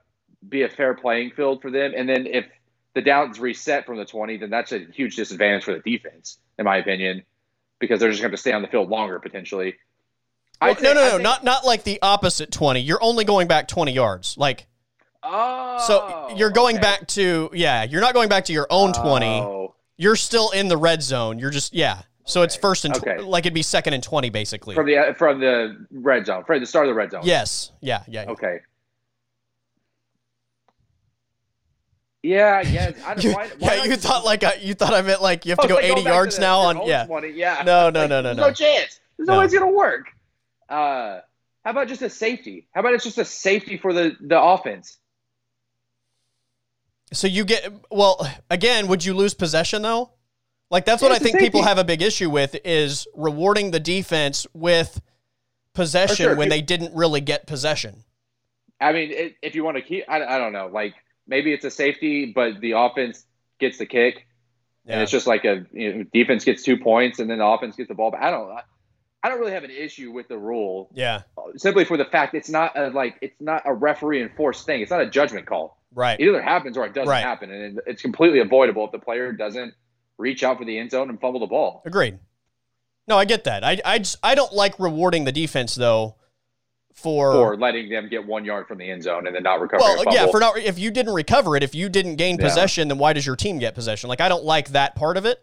be 0.47 0.63
a 0.63 0.69
fair 0.69 0.95
playing 0.95 1.31
field 1.33 1.63
for 1.63 1.71
them. 1.71 1.93
And 1.97 2.09
then 2.09 2.27
if 2.27 2.47
the 2.95 3.03
downs 3.03 3.39
reset 3.41 3.87
from 3.87 3.97
the 3.97 4.05
20, 4.05 4.37
then 4.39 4.51
that's 4.51 4.73
a 4.73 4.79
huge 4.93 5.17
disadvantage 5.17 5.65
for 5.65 5.75
the 5.75 5.81
defense, 5.81 6.39
in 6.59 6.65
my 6.65 6.77
opinion, 6.79 7.23
because 7.79 8.01
they're 8.01 8.11
just 8.11 8.23
going 8.23 8.33
to 8.33 8.37
stay 8.37 8.53
on 8.53 8.63
the 8.63 8.69
field 8.69 8.89
longer 8.89 9.19
potentially. 9.19 9.75
I 10.61 10.67
Well, 10.67 10.75
think- 10.75 10.85
no, 10.85 10.95
no, 10.95 11.05
no, 11.05 11.11
think- 11.13 11.23
not 11.23 11.45
not 11.45 11.65
like 11.65 11.85
the 11.85 12.01
opposite 12.03 12.51
20. 12.51 12.81
You're 12.81 13.03
only 13.03 13.25
going 13.25 13.47
back 13.49 13.69
20 13.69 13.93
yards. 13.93 14.37
Like 14.37 14.67
Oh, 15.23 15.79
so 15.87 16.37
you're 16.37 16.51
going 16.51 16.77
okay. 16.77 16.83
back 16.83 17.07
to 17.09 17.51
yeah, 17.53 17.83
you're 17.83 18.01
not 18.01 18.15
going 18.15 18.29
back 18.29 18.45
to 18.47 18.53
your 18.53 18.67
own 18.71 18.93
20. 18.93 19.27
Oh, 19.27 19.75
You're 19.97 20.17
still 20.17 20.51
in 20.51 20.69
the 20.69 20.77
red 20.77 21.03
zone. 21.03 21.39
You're 21.41 21.51
just 21.51 21.75
yeah. 21.75 22.03
So 22.25 22.43
it's 22.43 22.55
first 22.57 22.85
and 22.85 22.95
tw- 22.95 22.99
Okay. 22.99 23.19
like 23.19 23.45
it'd 23.45 23.55
be 23.55 23.63
second 23.63 23.95
and 23.95 24.03
20 24.03 24.31
basically. 24.31 24.75
from 24.75 24.87
the 24.87 24.97
uh, 24.97 25.15
from 25.15 25.41
the 25.41 25.87
red 25.91 26.27
zone, 26.27 26.45
from 26.45 26.61
the 26.61 26.67
start 26.67 26.87
of 26.87 26.91
the 26.91 26.95
red 26.95 27.11
zone. 27.11 27.23
yes. 27.25 27.73
Yeah, 27.81 28.03
yeah. 28.07 28.25
yeah. 28.27 28.31
Okay. 28.31 28.59
Yeah, 32.29 32.61
yeah. 32.61 32.93
I 33.07 33.15
don't, 33.15 33.25
You, 33.25 33.33
why, 33.33 33.49
why 33.59 33.75
yeah, 33.77 33.83
you 33.85 33.91
just- 33.91 34.07
thought 34.07 34.25
like 34.25 34.45
I, 34.45 34.55
you 34.55 34.75
thought 34.75 34.93
I 34.93 35.01
meant 35.03 35.23
like 35.23 35.47
you 35.47 35.51
have 35.53 35.61
to 35.61 35.69
go 35.69 35.77
like, 35.77 35.85
80 35.85 36.03
yards 36.03 36.37
the- 36.37 36.43
now 36.43 36.59
on 36.59 36.87
yeah. 36.87 37.07
20, 37.07 37.31
yeah. 37.31 37.63
No, 37.65 37.89
no, 37.91 38.01
Like, 38.01 38.11
no, 38.11 38.21
no, 38.21 38.33
no. 38.35 38.49
no 38.49 38.53
chance. 38.53 39.01
There's 39.17 39.27
no, 39.27 39.35
No. 39.35 39.39
way 39.41 39.45
it's 39.47 39.55
gonna 39.55 39.71
work. 39.71 40.07
Uh, 40.69 41.21
how 41.65 41.71
about 41.71 41.89
just 41.89 42.03
a 42.03 42.11
safety? 42.11 42.69
How 42.75 42.81
about 42.81 42.93
it's 42.95 43.05
just 43.05 43.19
a 43.19 43.25
safety 43.25 43.79
for 43.79 43.93
the 43.93 44.15
the 44.21 44.41
offense? 44.41 44.99
So 47.13 47.27
you 47.27 47.45
get 47.45 47.73
well 47.91 48.29
again. 48.51 48.87
Would 48.89 49.05
you 49.05 49.15
lose 49.15 49.33
possession 49.35 49.83
though? 49.83 50.11
Like 50.71 50.85
that's 50.85 51.01
what 51.01 51.13
I 51.13 51.19
think 51.19 51.39
people 51.39 51.63
have 51.63 51.79
a 51.79 51.85
big 51.85 52.03
issue 52.03 52.29
with 52.29 52.57
is 52.65 53.07
rewarding 53.15 53.71
the 53.71 53.81
defense 53.81 54.47
with 54.53 55.01
possession 55.73 56.17
sure. 56.17 56.37
when 56.37 56.51
they 56.51 56.61
didn't 56.61 56.95
really 56.95 57.23
get 57.23 57.47
possession. 57.47 58.05
I 58.81 58.93
mean, 58.93 59.11
it, 59.11 59.37
if 59.43 59.55
you 59.55 59.65
want 59.65 59.77
to 59.79 59.83
keep, 59.83 60.05
I, 60.09 60.23
I 60.23 60.39
don't 60.39 60.53
know, 60.53 60.67
like 60.69 60.95
maybe 61.29 61.53
it's 61.53 61.65
a 61.65 61.71
safety, 61.71 62.33
but 62.35 62.61
the 62.61 62.73
offense 62.73 63.25
gets 63.61 63.79
the 63.79 63.87
kick. 63.87 64.27
and 64.87 65.01
it's 65.01 65.13
just 65.13 65.27
like 65.27 65.45
a 65.45 65.65
you 65.73 65.95
know, 65.95 66.05
defense 66.13 66.45
gets 66.45 66.63
two 66.63 66.77
points 66.79 67.19
and 67.21 67.31
then 67.31 67.39
the 67.39 67.47
offense 67.47 67.77
gets 67.77 67.89
the 67.89 67.95
ball. 67.95 68.11
But 68.11 68.21
I 68.23 68.31
don't, 68.31 68.51
I 69.23 69.29
don't 69.29 69.39
really 69.39 69.53
have 69.53 69.65
an 69.65 69.71
issue 69.71 70.11
with 70.11 70.29
the 70.29 70.39
rule 70.39 70.89
Yeah. 70.95 71.23
Uh, 71.37 71.43
simply 71.57 71.85
for 71.85 71.97
the 71.97 72.05
fact 72.07 72.35
it's 72.35 72.49
not 72.49 72.77
a 72.77 72.89
like 72.89 73.19
it's 73.21 73.41
not 73.41 73.63
a 73.67 73.75
referee 73.75 74.23
enforced 74.23 74.65
thing. 74.67 74.81
It's 74.81 74.91
not 74.91 75.01
a 75.03 75.11
judgment 75.11 75.47
call. 75.47 75.77
Right. 75.95 76.19
It 76.21 76.27
either 76.29 76.43
happens 76.43 76.77
or 76.77 76.85
it 76.87 76.95
doesn't 76.95 77.09
Right. 77.09 77.23
happen, 77.23 77.51
and 77.51 77.81
it's 77.87 78.03
completely 78.03 78.41
avoidable 78.41 78.85
if 78.87 78.93
the 78.93 78.99
player 78.99 79.33
doesn't 79.33 79.75
reach 80.19 80.43
out 80.45 80.59
for 80.59 80.65
the 80.65 80.79
end 80.79 80.91
zone 80.91 81.09
and 81.11 81.21
fumble 81.21 81.41
the 81.41 81.47
ball. 81.47 81.83
Agreed. 81.87 82.19
No, 83.07 83.17
I 83.19 83.25
get 83.25 83.45
that. 83.45 83.65
I 83.65 83.81
I 83.85 83.99
just 83.99 84.17
I 84.23 84.35
don't 84.35 84.53
like 84.53 84.79
rewarding 84.79 85.25
the 85.25 85.33
defense 85.33 85.75
though 85.75 86.17
for 86.99 87.33
Or 87.33 87.57
letting 87.57 87.89
them 87.89 88.09
get 88.09 88.27
one 88.27 88.45
yard 88.45 88.67
from 88.67 88.79
the 88.79 88.91
end 88.91 89.03
zone 89.03 89.27
and 89.27 89.35
then 89.35 89.43
not 89.45 89.61
recovering. 89.61 90.05
well, 90.05 90.15
yeah, 90.15 90.27
for 90.31 90.41
not 90.41 90.59
if 90.59 90.79
you 90.79 90.91
didn't 90.91 91.15
recover 91.15 91.57
it, 91.57 91.63
if 91.63 91.75
you 91.75 91.89
didn't 91.89 92.17
gain 92.17 92.37
Yeah. 92.39 92.45
possession, 92.47 92.89
then 92.89 92.99
why 92.99 93.13
does 93.13 93.25
your 93.25 93.37
team 93.37 93.59
get 93.59 93.75
possession? 93.75 94.09
Like 94.09 94.21
I 94.21 94.29
don't 94.29 94.45
like 94.45 94.71
that 94.71 94.95
part 94.97 95.17
of 95.17 95.25
it. 95.25 95.39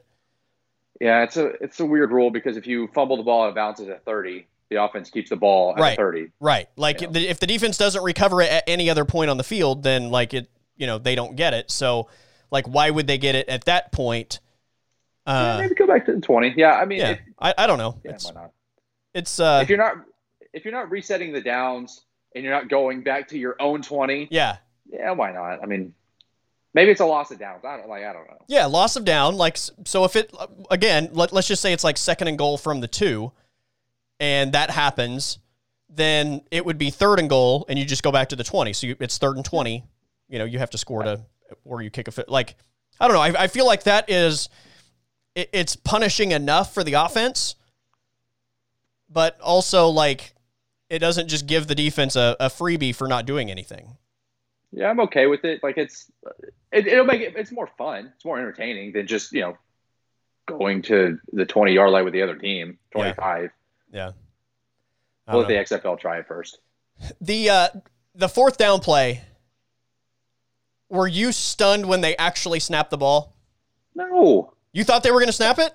Yeah, 1.01 1.23
it's 1.23 1.37
a 1.37 1.47
it's 1.61 1.79
a 1.79 1.85
weird 1.85 2.11
rule 2.11 2.29
because 2.31 2.57
if 2.57 2.67
you 2.67 2.87
fumble 2.93 3.17
the 3.17 3.23
ball 3.23 3.43
and 3.45 3.51
it 3.51 3.55
bounces 3.55 3.89
at 3.89 4.05
thirty, 4.05 4.47
the 4.69 4.81
offense 4.83 5.09
keeps 5.09 5.29
the 5.29 5.35
ball 5.35 5.73
at 5.75 5.79
Right. 5.81 5.97
thirty. 5.97 6.31
Right. 6.39 6.67
Like 6.75 7.01
Yeah. 7.01 7.09
if 7.13 7.39
the 7.39 7.47
defense 7.47 7.77
doesn't 7.77 8.03
recover 8.03 8.41
it 8.41 8.51
at 8.51 8.63
any 8.67 8.89
other 8.89 9.05
point 9.05 9.29
on 9.29 9.37
the 9.37 9.43
field, 9.43 9.83
then 9.83 10.09
like 10.09 10.33
it, 10.33 10.49
you 10.77 10.87
know, 10.87 10.97
they 10.97 11.15
don't 11.15 11.35
get 11.35 11.53
it. 11.53 11.69
So 11.71 12.07
like 12.51 12.65
why 12.67 12.89
would 12.89 13.07
they 13.07 13.17
get 13.17 13.35
it 13.35 13.49
at 13.49 13.65
that 13.65 13.91
point? 13.91 14.39
Yeah, 15.27 15.55
Uh, 15.55 15.57
maybe 15.61 15.75
go 15.75 15.87
back 15.87 16.05
to 16.05 16.13
the 16.13 16.21
twenty. 16.21 16.53
Yeah, 16.55 16.73
I 16.75 16.85
mean, 16.85 16.99
yeah. 16.99 17.09
if, 17.11 17.19
I, 17.39 17.53
I 17.57 17.67
don't 17.67 17.77
know. 17.77 17.97
yeah, 18.03 18.11
It's 18.11 18.25
why 18.31 18.41
not? 18.41 18.51
it's 19.13 19.39
uh 19.39 19.59
if 19.63 19.69
you're 19.69 19.77
not 19.77 19.95
if 20.55 20.63
you're 20.63 20.73
not 20.73 20.89
resetting 20.89 21.33
the 21.33 21.41
downs 21.41 22.05
and 22.33 22.43
you're 22.43 22.53
not 22.53 22.69
going 22.69 23.03
back 23.03 23.27
to 23.27 23.37
your 23.37 23.55
own 23.59 23.81
twenty, 23.81 24.27
yeah. 24.31 24.57
yeah, 24.91 25.11
why 25.11 25.31
not? 25.31 25.61
I 25.61 25.65
mean, 25.65 25.93
maybe 26.73 26.91
it's 26.91 27.01
a 27.01 27.05
loss 27.05 27.29
of 27.29 27.37
downs. 27.37 27.63
I 27.65 27.77
don't 27.77 27.89
like. 27.89 28.03
I 28.03 28.13
don't 28.13 28.27
know. 28.27 28.37
Yeah, 28.47 28.65
loss 28.65 28.95
of 28.95 29.05
down. 29.05 29.35
Like 29.35 29.57
so, 29.57 30.05
if 30.05 30.15
it 30.15 30.33
again, 30.71 31.09
let, 31.11 31.33
let's 31.33 31.47
just 31.47 31.61
say 31.61 31.73
it's 31.73 31.83
like 31.83 31.97
second 31.97 32.29
and 32.29 32.37
goal 32.37 32.57
from 32.57 32.79
the 32.79 32.87
two, 32.87 33.33
and 34.19 34.53
that 34.53 34.71
happens, 34.71 35.39
then 35.89 36.41
it 36.51 36.65
would 36.65 36.77
be 36.77 36.89
third 36.89 37.19
and 37.19 37.29
goal, 37.29 37.65
and 37.67 37.77
you 37.77 37.85
just 37.85 38.01
go 38.01 38.11
back 38.11 38.29
to 38.29 38.35
the 38.35 38.43
twenty. 38.43 38.71
So 38.71 38.87
you, 38.87 38.95
it's 38.99 39.17
third 39.17 39.35
and 39.35 39.45
twenty. 39.45 39.83
You 40.29 40.39
know, 40.39 40.45
you 40.45 40.57
have 40.59 40.69
to 40.71 40.77
score 40.77 41.03
to, 41.03 41.21
or 41.65 41.81
you 41.81 41.89
kick 41.89 42.07
a 42.07 42.11
fit. 42.11 42.29
Like 42.29 42.55
I 42.99 43.07
don't 43.07 43.15
know. 43.15 43.21
I, 43.21 43.43
I 43.43 43.47
feel 43.47 43.65
like 43.65 43.83
that 43.83 44.09
is, 44.09 44.47
it, 45.35 45.49
it's 45.51 45.75
punishing 45.75 46.31
enough 46.31 46.73
for 46.73 46.83
the 46.83 46.93
offense, 46.93 47.55
but 49.09 49.39
also 49.41 49.89
like 49.89 50.33
it 50.89 50.99
doesn't 50.99 51.27
just 51.27 51.47
give 51.47 51.67
the 51.67 51.75
defense 51.75 52.15
a, 52.15 52.35
a 52.39 52.47
freebie 52.47 52.93
for 52.93 53.07
not 53.07 53.25
doing 53.25 53.49
anything. 53.49 53.97
Yeah, 54.71 54.89
I'm 54.89 54.99
okay 55.01 55.27
with 55.27 55.45
it. 55.45 55.63
Like 55.63 55.77
it's 55.77 56.11
it, 56.71 56.87
it'll 56.87 57.05
make 57.05 57.21
it 57.21 57.33
it's 57.35 57.51
more 57.51 57.69
fun. 57.77 58.11
It's 58.15 58.25
more 58.25 58.37
entertaining 58.37 58.91
than 58.91 59.07
just 59.07 59.31
you 59.31 59.41
know 59.41 59.57
going 60.47 60.81
to 60.83 61.17
the 61.31 61.45
20 61.45 61.73
yard 61.73 61.91
line 61.91 62.03
with 62.03 62.13
the 62.13 62.21
other 62.21 62.35
team. 62.35 62.77
25. 62.91 63.49
Yeah. 63.91 64.11
I 65.27 65.33
We'll 65.33 65.43
let 65.43 65.47
the 65.47 65.75
XFL 65.75 65.99
try 65.99 66.19
it 66.19 66.27
first. 66.27 66.59
The 67.19 67.49
uh, 67.49 67.67
the 68.13 68.29
fourth 68.29 68.57
down 68.57 68.79
play. 68.79 69.21
Were 70.87 71.07
you 71.07 71.33
stunned 71.33 71.85
when 71.87 71.99
they 71.99 72.15
actually 72.15 72.61
snapped 72.61 72.89
the 72.89 72.97
ball? 72.97 73.35
No, 73.95 74.53
You 74.71 74.85
thought 74.85 75.03
they 75.03 75.11
were 75.11 75.19
going 75.19 75.27
to 75.27 75.33
snap 75.33 75.59
it? 75.59 75.73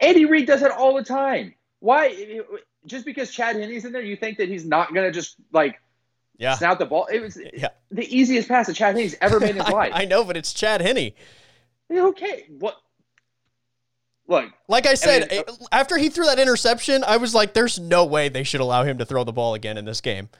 Andy 0.00 0.24
Reid 0.24 0.46
does 0.46 0.62
it 0.62 0.70
all 0.70 0.94
the 0.94 1.04
time. 1.04 1.54
Why? 1.80 2.44
Just 2.86 3.04
because 3.04 3.30
Chad 3.30 3.56
Henne's 3.56 3.84
in 3.84 3.92
there, 3.92 4.02
you 4.02 4.16
think 4.16 4.38
that 4.38 4.48
he's 4.48 4.64
not 4.64 4.92
gonna 4.94 5.10
just 5.10 5.36
like 5.52 5.80
Yeah. 6.38 6.54
snap 6.56 6.78
the 6.78 6.86
ball? 6.86 7.06
It 7.06 7.20
was 7.20 7.38
Yeah. 7.54 7.68
the 7.90 8.04
easiest 8.14 8.48
pass 8.48 8.66
that 8.66 8.74
Chad 8.74 8.96
Henne's 8.96 9.14
ever 9.20 9.40
made 9.40 9.50
in 9.50 9.56
his 9.56 9.66
I, 9.68 9.70
life. 9.70 9.92
I 9.94 10.04
know, 10.04 10.24
but 10.24 10.36
it's 10.36 10.52
Chad 10.52 10.80
Henne. 10.80 11.12
okay, 11.90 12.46
what? 12.58 12.76
Look, 14.26 14.50
Like 14.68 14.86
I 14.86 14.94
said, 14.94 15.30
mean, 15.30 15.42
eh, 15.46 15.52
after 15.70 15.98
he 15.98 16.08
threw 16.08 16.24
that 16.24 16.38
interception, 16.38 17.04
I 17.04 17.18
was 17.18 17.34
like, 17.34 17.52
"There's 17.52 17.78
no 17.78 18.06
way 18.06 18.30
they 18.30 18.42
should 18.42 18.60
allow 18.62 18.82
him 18.82 18.96
to 18.98 19.04
throw 19.04 19.22
the 19.22 19.32
ball 19.34 19.52
again 19.54 19.76
in 19.76 19.84
this 19.84 20.00
game." 20.00 20.30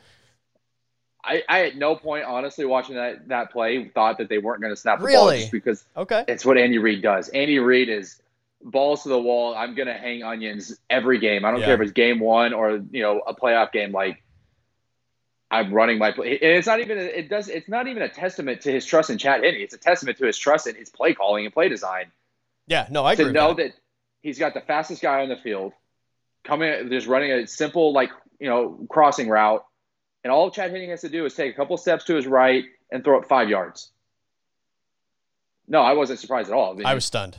I, 1.23 1.43
I 1.49 1.67
at 1.67 1.77
no 1.77 1.95
point, 1.97 2.25
honestly, 2.25 2.65
watching 2.65 2.97
that 2.97 3.29
that 3.29 3.51
play, 3.53 3.89
thought 3.89 4.19
that 4.19 4.29
they 4.31 4.39
weren't 4.39 4.61
going 4.63 4.73
to 4.73 4.77
snap 4.77 5.01
the 5.01 5.07
ball 5.07 5.27
Really? 5.27 5.41
just 5.41 5.53
because 5.53 5.85
Okay. 5.97 6.25
it's 6.29 6.45
what 6.47 6.57
Andy 6.59 6.79
Reid 6.79 7.03
does. 7.03 7.29
Andy 7.31 7.59
Reid 7.59 7.89
is 7.91 8.21
balls 8.65 9.03
to 9.03 9.11
the 9.11 9.21
wall. 9.21 9.55
I'm 9.55 9.75
going 9.75 9.89
to 9.89 9.95
hang 9.95 10.23
onions 10.23 10.77
every 10.89 11.19
game. 11.19 11.45
I 11.45 11.51
don't 11.51 11.61
Yeah. 11.61 11.67
care 11.67 11.75
if 11.77 11.81
it's 11.83 11.93
game 11.93 12.19
one 12.19 12.53
or 12.55 12.81
you 12.91 13.03
know 13.03 13.21
a 13.21 13.35
playoff 13.35 13.71
game. 13.73 13.93
Like 13.93 14.23
I'm 15.51 15.73
running 15.73 15.99
my 15.99 16.11
play. 16.13 16.33
And 16.33 16.51
it's 16.53 16.67
not 16.67 16.81
even 16.81 16.99
it 16.99 17.29
does. 17.29 17.49
It's 17.49 17.69
not 17.69 17.87
even 17.87 18.03
a 18.03 18.09
testament 18.09 18.63
to 18.63 18.73
his 18.73 18.85
trust 18.87 19.11
in 19.11 19.19
Chad 19.19 19.45
Henne. 19.45 19.55
It's 19.57 19.75
a 19.75 19.79
testament 19.79 20.19
to 20.19 20.27
his 20.27 20.39
trust 20.39 20.67
in 20.67 20.75
his 20.75 20.89
play 20.91 21.15
calling 21.15 21.45
and 21.45 21.53
play 21.55 21.69
design. 21.69 22.07
Yeah. 22.67 22.87
No, 22.91 23.05
I 23.05 23.13
agree. 23.13 23.27
to 23.27 23.33
know 23.33 23.49
that. 23.55 23.57
that. 23.57 23.73
he's 24.23 24.39
got 24.39 24.55
the 24.55 24.61
fastest 24.63 25.03
guy 25.03 25.23
on 25.23 25.29
the 25.29 25.37
field, 25.37 25.73
coming 26.43 26.89
just 26.89 27.07
running 27.07 27.31
a 27.31 27.47
simple 27.47 27.93
like 27.93 28.11
you 28.41 28.49
know 28.49 28.87
crossing 28.89 29.29
route, 29.29 29.65
and 30.25 30.33
all 30.33 30.51
Chad 30.51 30.71
Henne 30.73 30.89
has 30.89 31.03
to 31.03 31.09
do 31.11 31.25
is 31.27 31.35
take 31.35 31.53
a 31.53 31.57
couple 31.57 31.77
steps 31.77 32.05
to 32.05 32.15
his 32.17 32.27
right 32.27 32.65
and 32.91 33.05
throw 33.05 33.21
it 33.21 33.29
five 33.29 33.49
yards. 33.49 33.91
No, 35.69 35.81
I 35.81 35.93
wasn't 35.93 36.19
surprised 36.19 36.51
at 36.51 36.55
all. 36.55 36.73
I, 36.73 36.77
mean, 36.77 36.87
I 36.87 36.95
was 36.95 37.05
stunned. 37.05 37.39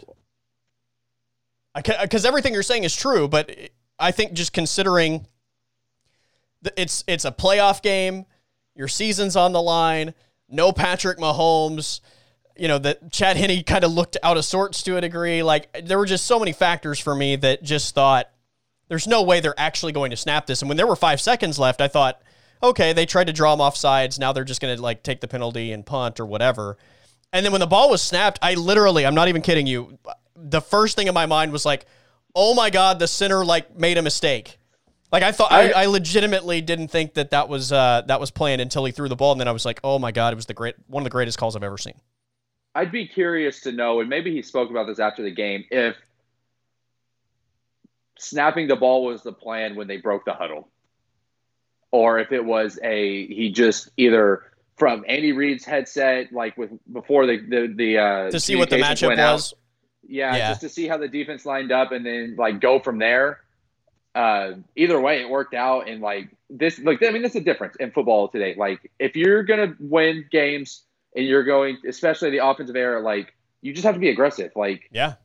Because 1.76 2.26
uh, 2.26 2.28
everything 2.28 2.54
you're 2.54 2.64
saying 2.64 2.84
is 2.84 2.96
true, 2.96 3.28
but 3.28 3.56
I 4.00 4.12
think 4.12 4.34
just 4.34 4.54
considering 4.54 5.28
it's 6.78 7.04
it's 7.08 7.26
a 7.26 7.32
playoff 7.32 7.82
game, 7.82 8.26
your 8.76 8.88
season's 8.88 9.36
on 9.36 9.52
the 9.52 9.62
line, 9.62 10.14
no 10.50 10.72
Patrick 10.72 11.18
Mahomes, 11.18 12.00
you 12.58 12.68
know 12.68 12.78
that 12.80 13.12
Chad 13.12 13.38
Henne 13.38 13.64
kind 13.64 13.84
of 13.84 13.92
looked 13.92 14.18
out 14.24 14.38
of 14.38 14.46
sorts 14.46 14.84
to 14.84 14.98
a 14.98 15.02
degree. 15.02 15.44
Like 15.44 15.86
there 15.86 15.98
were 15.98 16.06
just 16.06 16.26
so 16.26 16.40
many 16.40 16.54
factors 16.54 17.00
for 17.00 17.14
me 17.14 17.36
that 17.38 17.64
just 17.64 17.94
thought 17.94 18.30
there's 18.88 19.08
no 19.08 19.24
way 19.24 19.40
they're 19.40 19.60
actually 19.60 19.92
going 19.92 20.12
to 20.12 20.18
snap 20.18 20.46
this. 20.46 20.62
And 20.62 20.70
when 20.70 20.78
there 20.78 20.88
were 20.88 20.96
five 20.96 21.20
seconds 21.20 21.58
left, 21.58 21.82
I 21.82 21.88
thought, 21.88 22.22
okay, 22.62 22.94
they 22.94 23.06
tried 23.06 23.28
to 23.28 23.34
draw 23.34 23.54
him 23.54 23.62
off 23.62 23.76
sides. 23.76 24.20
Now 24.20 24.32
they're 24.32 24.44
just 24.44 24.62
going 24.62 24.76
to 24.76 24.82
like 24.82 25.04
take 25.04 25.22
the 25.22 25.28
penalty 25.28 25.72
and 25.72 25.86
punt 25.86 26.20
or 26.20 26.26
whatever. 26.26 26.78
And 27.34 27.46
then 27.46 27.52
when 27.52 27.62
the 27.62 27.68
ball 27.68 27.90
was 27.90 28.02
snapped, 28.02 28.40
I 28.42 28.54
literally, 28.54 29.06
I'm 29.06 29.16
not 29.16 29.28
even 29.28 29.42
kidding 29.42 29.68
you. 29.68 29.98
The 30.36 30.62
first 30.62 30.96
thing 30.96 31.08
in 31.08 31.14
my 31.14 31.26
mind 31.26 31.52
was 31.52 31.66
like, 31.66 31.86
oh 32.36 32.54
my 32.54 32.70
God, 32.70 33.00
the 33.00 33.08
center 33.08 33.46
like 33.46 33.78
made 33.78 33.98
a 33.98 34.02
mistake. 34.02 34.58
Like 35.12 35.24
I 35.24 35.32
thought, 35.32 35.52
I, 35.52 35.72
I- 35.72 35.86
legitimately 35.86 36.62
didn't 36.62 36.90
think 36.90 37.14
that 37.14 37.32
that 37.32 37.48
was 37.48 37.72
uh, 37.72 38.02
that 38.08 38.20
was 38.20 38.32
planned 38.32 38.62
until 38.62 38.84
he 38.86 38.92
threw 38.92 39.08
the 39.08 39.16
ball, 39.16 39.32
and 39.32 39.40
then 39.40 39.48
I 39.48 39.52
was 39.52 39.64
like, 39.66 39.80
oh 39.84 39.98
my 40.00 40.12
God, 40.12 40.34
it 40.34 40.36
was 40.36 40.46
the 40.48 40.54
great 40.54 40.76
one 40.88 41.02
of 41.02 41.06
the 41.06 41.10
greatest 41.12 41.38
calls 41.38 41.56
I've 41.56 41.64
ever 41.64 41.78
seen. 41.78 41.94
I'd 42.74 42.92
be 42.92 43.08
curious 43.08 43.62
to 43.62 43.72
know, 43.72 44.02
and 44.02 44.10
maybe 44.10 44.34
he 44.34 44.42
spoke 44.42 44.70
about 44.70 44.88
this 44.88 45.00
after 45.00 45.24
the 45.24 45.32
game, 45.32 45.64
if 45.72 45.96
snapping 48.18 48.68
the 48.68 48.76
ball 48.76 49.06
was 49.06 49.24
the 49.24 49.32
plan 49.32 49.76
when 49.76 49.88
they 49.88 49.98
broke 49.98 50.26
the 50.26 50.34
huddle, 50.34 50.68
or 51.92 52.20
if 52.20 52.32
it 52.34 52.44
was 52.44 52.78
a 52.84 53.28
he 53.28 53.52
just 53.52 53.90
either 53.96 54.52
from 54.78 55.06
Andy 55.08 55.32
Reid's 55.32 55.64
headset, 55.64 56.34
like 56.34 56.58
with 56.58 56.72
before 56.92 57.26
the 57.26 57.38
the, 57.38 57.74
the 57.74 57.98
uh, 57.98 58.32
To 58.32 58.40
see 58.40 58.58
what 58.58 58.70
the 58.70 58.78
matchup 58.78 59.16
was. 59.18 59.54
out. 59.54 59.58
Yeah, 60.08 60.36
Yeah. 60.36 60.50
just 60.50 60.62
to 60.62 60.70
see 60.70 60.88
how 60.88 60.98
the 60.98 61.08
defense 61.08 61.46
lined 61.46 61.72
up 61.72 61.92
and 61.92 62.06
then 62.06 62.36
like 62.38 62.60
go 62.60 62.80
from 62.80 63.00
there. 63.00 63.42
Uh, 64.14 64.54
either 64.76 65.00
way, 65.00 65.22
it 65.22 65.30
worked 65.30 65.54
out. 65.54 65.90
And 65.90 66.02
like 66.02 66.30
this, 66.50 66.80
like 66.80 67.04
I 67.04 67.10
mean, 67.12 67.22
that's 67.22 67.36
a 67.36 67.42
difference 67.42 67.76
in 67.78 67.92
football 67.92 68.30
today. 68.30 68.56
Like 68.58 68.92
if 69.00 69.16
you're 69.16 69.44
gonna 69.44 69.76
win 69.80 70.26
games 70.32 70.84
and 71.16 71.26
you're 71.26 71.44
going, 71.44 71.78
especially 71.88 72.30
the 72.32 72.46
offensive 72.46 72.76
era, 72.76 73.02
like 73.02 73.34
you 73.62 73.74
just 73.74 73.86
have 73.86 73.96
to 73.96 74.00
be 74.00 74.10
aggressive. 74.10 74.52
Like 74.56 74.88
yeah, 74.92 75.16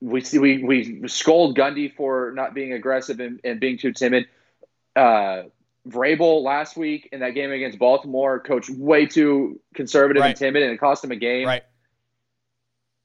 we 0.00 0.20
see, 0.22 0.38
we 0.38 0.62
we 0.64 1.08
scold 1.08 1.56
Gundy 1.58 1.94
for 1.94 2.32
not 2.34 2.54
being 2.54 2.72
aggressive 2.72 3.20
and, 3.20 3.40
and 3.44 3.60
being 3.60 3.76
too 3.76 3.92
timid. 3.92 4.26
Uh, 4.96 5.42
Vrabel 5.88 6.42
last 6.42 6.76
week 6.76 7.08
in 7.12 7.20
that 7.20 7.30
game 7.30 7.50
against 7.50 7.78
Baltimore 7.78 8.38
coached 8.40 8.70
way 8.70 9.06
too 9.06 9.60
conservative 9.74 10.20
Right. 10.20 10.28
and 10.30 10.36
timid, 10.38 10.62
and 10.62 10.72
it 10.72 10.78
cost 10.78 11.02
him 11.04 11.10
a 11.10 11.16
game. 11.16 11.46
right. 11.46 11.64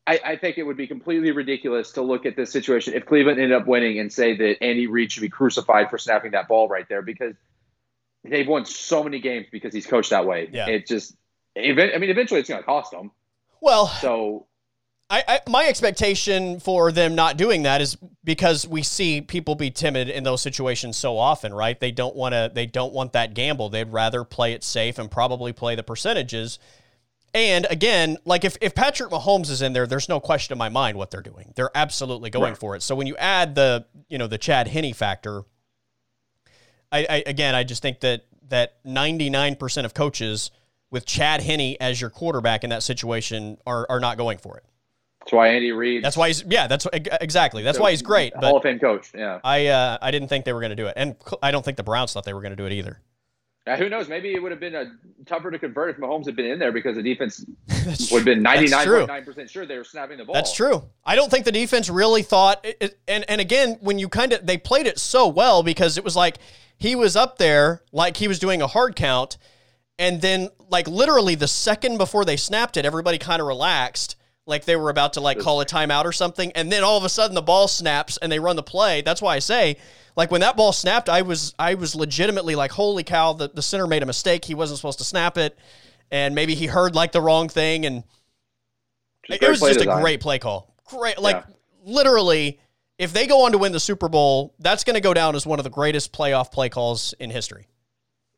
I, 0.08 0.20
I 0.24 0.36
think 0.36 0.58
it 0.58 0.64
would 0.64 0.78
be 0.78 0.88
completely 0.88 1.32
ridiculous 1.32 1.94
to 1.94 2.02
look 2.02 2.26
at 2.26 2.36
this 2.36 2.52
situation 2.52 2.94
if 2.94 3.06
Cleveland 3.06 3.40
ended 3.40 3.60
up 3.60 3.68
winning 3.68 4.00
and 4.00 4.14
say 4.14 4.36
that 4.38 4.64
Andy 4.64 4.88
Reid 4.88 5.12
should 5.12 5.22
be 5.22 5.30
crucified 5.30 5.90
for 5.90 5.98
snapping 5.98 6.32
that 6.32 6.48
ball 6.48 6.68
right 6.68 6.88
there 6.88 7.02
because 7.02 7.34
they've 8.24 8.48
won 8.48 8.66
so 8.66 9.04
many 9.04 9.20
games 9.20 9.48
because 9.52 9.74
he's 9.74 9.88
coached 9.88 10.12
that 10.12 10.26
way. 10.26 10.50
Yeah. 10.52 10.68
It 10.68 10.86
just, 10.86 11.16
I 11.58 11.74
mean, 11.74 12.10
eventually 12.10 12.40
it's 12.40 12.50
going 12.50 12.62
to 12.62 12.66
cost 12.66 12.92
them. 12.92 13.12
Well, 13.62 13.88
So 13.88 14.46
I, 15.10 15.24
I 15.28 15.40
my 15.50 15.68
expectation 15.68 16.60
for 16.60 16.92
them 16.92 17.14
not 17.16 17.38
doing 17.38 17.64
that 17.64 17.82
is 17.82 17.98
because 18.24 18.68
we 18.68 18.82
see 18.82 19.22
people 19.22 19.56
be 19.56 19.70
timid 19.70 20.10
in 20.10 20.24
those 20.24 20.42
situations 20.42 20.98
so 20.98 21.18
often, 21.18 21.54
right? 21.54 21.80
They 21.80 21.92
don't 21.92 22.16
want 22.16 22.34
to 22.34 22.52
they 22.54 22.66
don't 22.66 22.94
want 22.94 23.14
that 23.14 23.34
gamble. 23.34 23.70
They'd 23.70 23.92
rather 23.92 24.24
play 24.24 24.54
it 24.54 24.64
safe 24.64 24.98
and 24.98 25.10
probably 25.10 25.54
play 25.54 25.76
the 25.76 25.84
percentages. 25.84 26.58
And 27.36 27.68
again, 27.70 28.18
like 28.24 28.46
if, 28.46 28.56
if 28.62 28.74
Patrick 28.74 29.12
Mahomes 29.12 29.50
is 29.50 29.62
in 29.62 29.74
there, 29.74 29.86
there's 29.86 30.08
no 30.08 30.22
question 30.22 30.54
in 30.54 30.58
my 30.58 30.70
mind 30.70 30.98
what 30.98 31.12
they're 31.12 31.22
doing. 31.22 31.52
They're 31.58 31.70
absolutely 31.76 32.30
going 32.30 32.52
Right. 32.52 32.58
for 32.58 32.78
it. 32.78 32.82
So 32.82 32.96
when 32.96 33.08
you 33.08 33.18
add 33.18 33.56
the, 33.56 33.86
you 34.08 34.18
know, 34.18 34.28
the 34.28 34.38
Chad 34.38 34.70
Henne 34.70 34.94
factor, 34.94 35.44
I, 36.94 37.06
I 37.10 37.24
again 37.28 37.54
I 37.54 37.66
just 37.66 37.82
think 37.82 38.00
that 38.00 38.26
that 38.48 38.82
99% 38.86 39.84
of 39.84 39.94
coaches 39.94 40.50
with 40.92 41.06
Chad 41.06 41.42
Henne 41.42 41.76
as 41.82 42.00
your 42.00 42.10
quarterback 42.10 42.64
in 42.64 42.70
that 42.70 42.84
situation 42.84 43.58
are 43.68 43.86
are 43.90 44.00
not 44.00 44.18
going 44.18 44.38
for 44.38 44.56
it. 44.58 44.64
That's 45.20 45.34
why 45.34 45.50
Andy 45.50 45.74
Reid. 45.74 46.06
That's 46.06 46.16
why 46.16 46.28
he's 46.28 46.42
yeah. 46.48 46.68
That's 46.68 46.88
exactly. 46.94 47.64
That's 47.64 47.80
why 47.80 47.92
he's 47.92 48.04
great. 48.04 48.32
But 48.34 48.44
Hall 48.46 48.58
of 48.58 48.64
Fame 48.64 48.80
coach. 48.80 49.12
Yeah. 49.14 49.40
I 49.44 49.68
uh, 49.68 49.98
I 50.02 50.12
didn't 50.12 50.30
think 50.30 50.46
they 50.46 50.54
were 50.54 50.62
going 50.62 50.70
to 50.70 50.76
do 50.76 50.88
it, 50.88 50.94
and 50.96 51.16
I 51.42 51.52
don't 51.52 51.66
think 51.66 51.76
the 51.76 51.84
Browns 51.84 52.14
thought 52.14 52.24
they 52.24 52.34
were 52.34 52.42
going 52.42 52.52
to 52.52 52.56
do 52.56 52.66
it 52.68 52.72
either. 52.72 53.02
Uh, 53.68 53.76
who 53.76 53.90
knows? 53.90 54.08
Maybe 54.08 54.34
it 54.34 54.42
would 54.42 54.52
have 54.52 54.60
been 54.60 54.76
a, 54.76 54.92
tougher 55.26 55.50
to 55.50 55.58
convert 55.58 55.90
if 55.90 55.98
Mahomes 55.98 56.28
had 56.28 56.36
been 56.36 56.46
in 56.46 56.60
there 56.60 56.72
because 56.72 56.96
the 56.98 57.02
defense 57.02 57.44
would 58.12 58.20
have 58.20 58.26
been 58.26 58.44
ninety 58.44 58.68
nine 58.68 58.88
point 58.88 59.08
nine 59.08 59.26
percent 59.26 59.50
sure 59.50 59.66
they 59.66 59.78
were 59.78 59.84
snapping 59.84 60.20
the 60.20 60.26
ball. 60.26 60.36
That's 60.36 60.54
true. 60.54 60.84
I 61.04 61.16
don't 61.16 61.32
think 61.32 61.46
the 61.46 61.52
defense 61.52 61.90
really 61.90 62.22
thought. 62.22 62.64
It, 62.64 63.00
and 63.08 63.26
and 63.28 63.42
again, 63.42 63.78
when 63.82 63.98
you 63.98 64.08
kind 64.08 64.34
of 64.34 64.46
they 64.46 64.58
played 64.58 64.86
it 64.86 65.00
so 65.00 65.28
well 65.28 65.64
because 65.64 65.98
it 65.98 66.04
was 66.04 66.16
like 66.16 66.38
he 66.78 66.96
was 66.96 67.16
up 67.16 67.40
there 67.40 67.82
like 67.92 68.18
he 68.18 68.28
was 68.28 68.38
doing 68.38 68.62
a 68.62 68.68
hard 68.68 68.96
count, 68.96 69.38
and 69.98 70.22
then 70.22 70.50
like 70.70 70.88
literally 70.88 71.34
the 71.34 71.48
second 71.48 71.98
before 71.98 72.24
they 72.24 72.38
snapped 72.38 72.78
it, 72.78 72.86
everybody 72.86 73.18
kind 73.18 73.42
of 73.42 73.48
relaxed 73.48 74.16
like 74.46 74.66
they 74.66 74.76
were 74.76 74.90
about 74.90 75.14
to 75.14 75.22
like 75.22 75.40
call 75.40 75.62
a 75.62 75.66
timeout 75.66 76.06
or 76.06 76.12
something, 76.12 76.52
and 76.54 76.72
then 76.72 76.84
all 76.84 76.98
of 76.98 77.04
a 77.04 77.10
sudden 77.10 77.36
the 77.36 77.42
ball 77.42 77.68
snaps 77.68 78.18
and 78.18 78.32
they 78.32 78.40
run 78.40 78.56
the 78.56 78.64
play. 78.64 79.02
That's 79.02 79.22
why 79.22 79.36
I 79.36 79.40
say, 79.40 79.78
like 80.16 80.32
when 80.32 80.42
that 80.42 80.56
ball 80.56 80.72
snapped, 80.72 81.10
I 81.10 81.24
was 81.24 81.54
I 81.58 81.74
was 81.74 81.96
legitimately 81.96 82.56
like, 82.56 82.72
holy 82.72 83.04
cow, 83.04 83.34
the, 83.34 83.50
the 83.50 83.62
center 83.62 83.88
made 83.88 84.04
a 84.04 84.06
mistake. 84.06 84.46
He 84.46 84.54
wasn't 84.54 84.78
supposed 84.78 85.00
to 85.00 85.06
snap 85.06 85.38
it, 85.38 85.58
and 86.12 86.36
maybe 86.36 86.54
he 86.56 86.68
heard 86.68 86.96
like 86.96 87.12
the 87.12 87.22
wrong 87.22 87.50
thing, 87.50 87.86
and 87.86 88.04
it 89.30 89.42
was 89.42 89.60
just 89.60 89.80
design. 89.80 89.98
a 89.98 90.02
great 90.02 90.22
play 90.22 90.38
call. 90.38 90.74
Great, 90.86 91.18
like 91.18 91.38
yeah. 91.38 91.54
literally, 91.84 92.60
if 93.00 93.14
they 93.14 93.26
go 93.26 93.46
on 93.46 93.52
to 93.54 93.58
win 93.58 93.72
the 93.72 93.80
Super 93.80 94.10
Bowl, 94.10 94.54
that's 94.60 94.84
going 94.84 94.94
to 94.94 95.02
go 95.02 95.14
down 95.14 95.36
as 95.36 95.48
one 95.48 95.60
of 95.60 95.64
the 95.64 95.72
greatest 95.72 96.14
playoff 96.14 96.52
play 96.52 96.70
calls 96.70 97.14
in 97.20 97.32
history. 97.32 97.68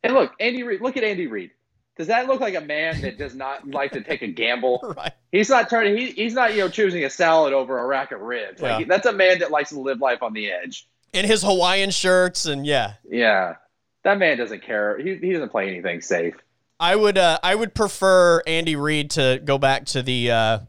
And 0.03 0.13
look, 0.13 0.31
Andy 0.39 0.63
Reid. 0.63 0.79
Look 0.79 0.95
at 0.95 1.03
Andy 1.03 1.27
Reid 1.27 1.51
does 1.97 2.07
that 2.07 2.27
look 2.27 2.39
like 2.39 2.55
a 2.55 2.61
man 2.61 3.01
that 3.01 3.17
does 3.17 3.35
not 3.35 3.67
like 3.71 3.91
to 3.91 4.01
take 4.01 4.21
a 4.21 4.27
gamble? 4.27 4.79
right. 4.97 5.13
He's 5.31 5.49
not 5.49 5.69
turning. 5.69 5.97
He, 5.97 6.11
he's 6.11 6.33
not 6.33 6.53
you 6.53 6.59
know 6.59 6.69
choosing 6.69 7.03
a 7.03 7.09
salad 7.09 7.53
over 7.53 7.77
a 7.77 7.85
rack 7.85 8.11
of 8.11 8.21
ribs. 8.21 8.61
Like 8.61 8.81
yeah. 8.81 8.85
that's 8.87 9.05
a 9.05 9.13
man 9.13 9.39
that 9.39 9.51
likes 9.51 9.69
to 9.69 9.79
live 9.79 9.99
life 9.99 10.23
on 10.23 10.33
the 10.33 10.51
edge. 10.51 10.87
In 11.13 11.25
his 11.25 11.41
Hawaiian 11.41 11.89
shirts 11.89 12.45
and 12.45 12.65
yeah. 12.65 12.93
Yeah, 13.09 13.55
that 14.03 14.19
man 14.19 14.37
doesn't 14.37 14.61
care. 14.61 14.97
He 14.99 15.15
he 15.15 15.33
doesn't 15.33 15.49
play 15.49 15.67
anything 15.67 16.01
safe. 16.01 16.35
I 16.79 16.95
would 16.95 17.17
uh, 17.17 17.39
I 17.41 17.55
would 17.55 17.73
prefer 17.73 18.41
Andy 18.45 18.75
Reid 18.75 19.11
to 19.11 19.41
go 19.43 19.57
back 19.57 19.85
to 19.87 20.03
the 20.03 20.31
uh, 20.31 20.59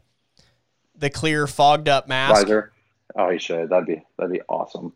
the 0.95 1.09
clear 1.09 1.45
fogged 1.45 1.87
up 1.87 2.07
mask. 2.07 2.43
Visor. 2.43 2.71
Oh, 3.15 3.29
he 3.29 3.37
should. 3.37 3.69
That'd 3.69 3.87
be 3.87 4.03
that'd 4.17 4.31
be 4.31 4.41
awesome. 4.49 4.93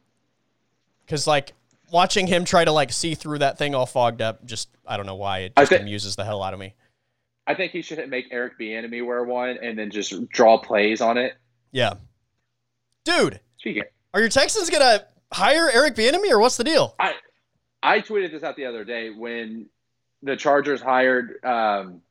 Because 1.06 1.28
like 1.28 1.54
watching 1.94 2.28
him 2.28 2.44
try 2.44 2.66
to 2.66 2.72
like 2.72 2.92
see 2.92 3.16
through 3.16 3.40
that 3.40 3.58
thing 3.58 3.74
all 3.74 3.86
fogged 3.86 4.22
up, 4.22 4.44
just 4.46 4.68
I 4.86 4.98
don't 4.98 5.06
know 5.06 5.16
why 5.16 5.40
it 5.40 5.54
just 5.56 5.72
amuses 5.72 6.18
the 6.18 6.26
hell 6.26 6.44
out 6.44 6.54
of 6.54 6.60
me. 6.60 6.74
I 7.46 7.54
think 7.54 7.72
he 7.72 7.82
should 7.82 8.10
make 8.10 8.28
Eric 8.32 8.60
Bieniemy 8.60 9.06
wear 9.06 9.24
one 9.24 9.58
and 9.62 9.78
then 9.78 9.92
just 9.92 10.28
draw 10.30 10.58
plays 10.58 11.00
on 11.00 11.18
it. 11.18 11.36
Yeah, 11.72 11.94
dude. 13.06 13.40
Speaking, 13.58 13.84
are 14.14 14.20
your 14.20 14.30
Texans 14.30 14.70
gonna 14.70 15.06
hire 15.32 15.70
Eric 15.72 15.96
Bieniemy 15.96 16.30
or 16.32 16.40
what's 16.40 16.58
the 16.58 16.64
deal? 16.64 16.96
I 17.00 17.14
I 17.82 18.00
tweeted 18.02 18.32
this 18.32 18.44
out 18.44 18.56
the 18.56 18.66
other 18.66 18.84
day 18.84 19.10
when 19.12 19.68
the 20.24 20.36
Chargers 20.36 20.82
hired 20.82 21.44
um, 21.46 22.02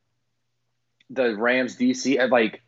the 1.09 1.35
Rams 1.35 1.77
DC. 1.77 2.29
Like, 2.29 2.61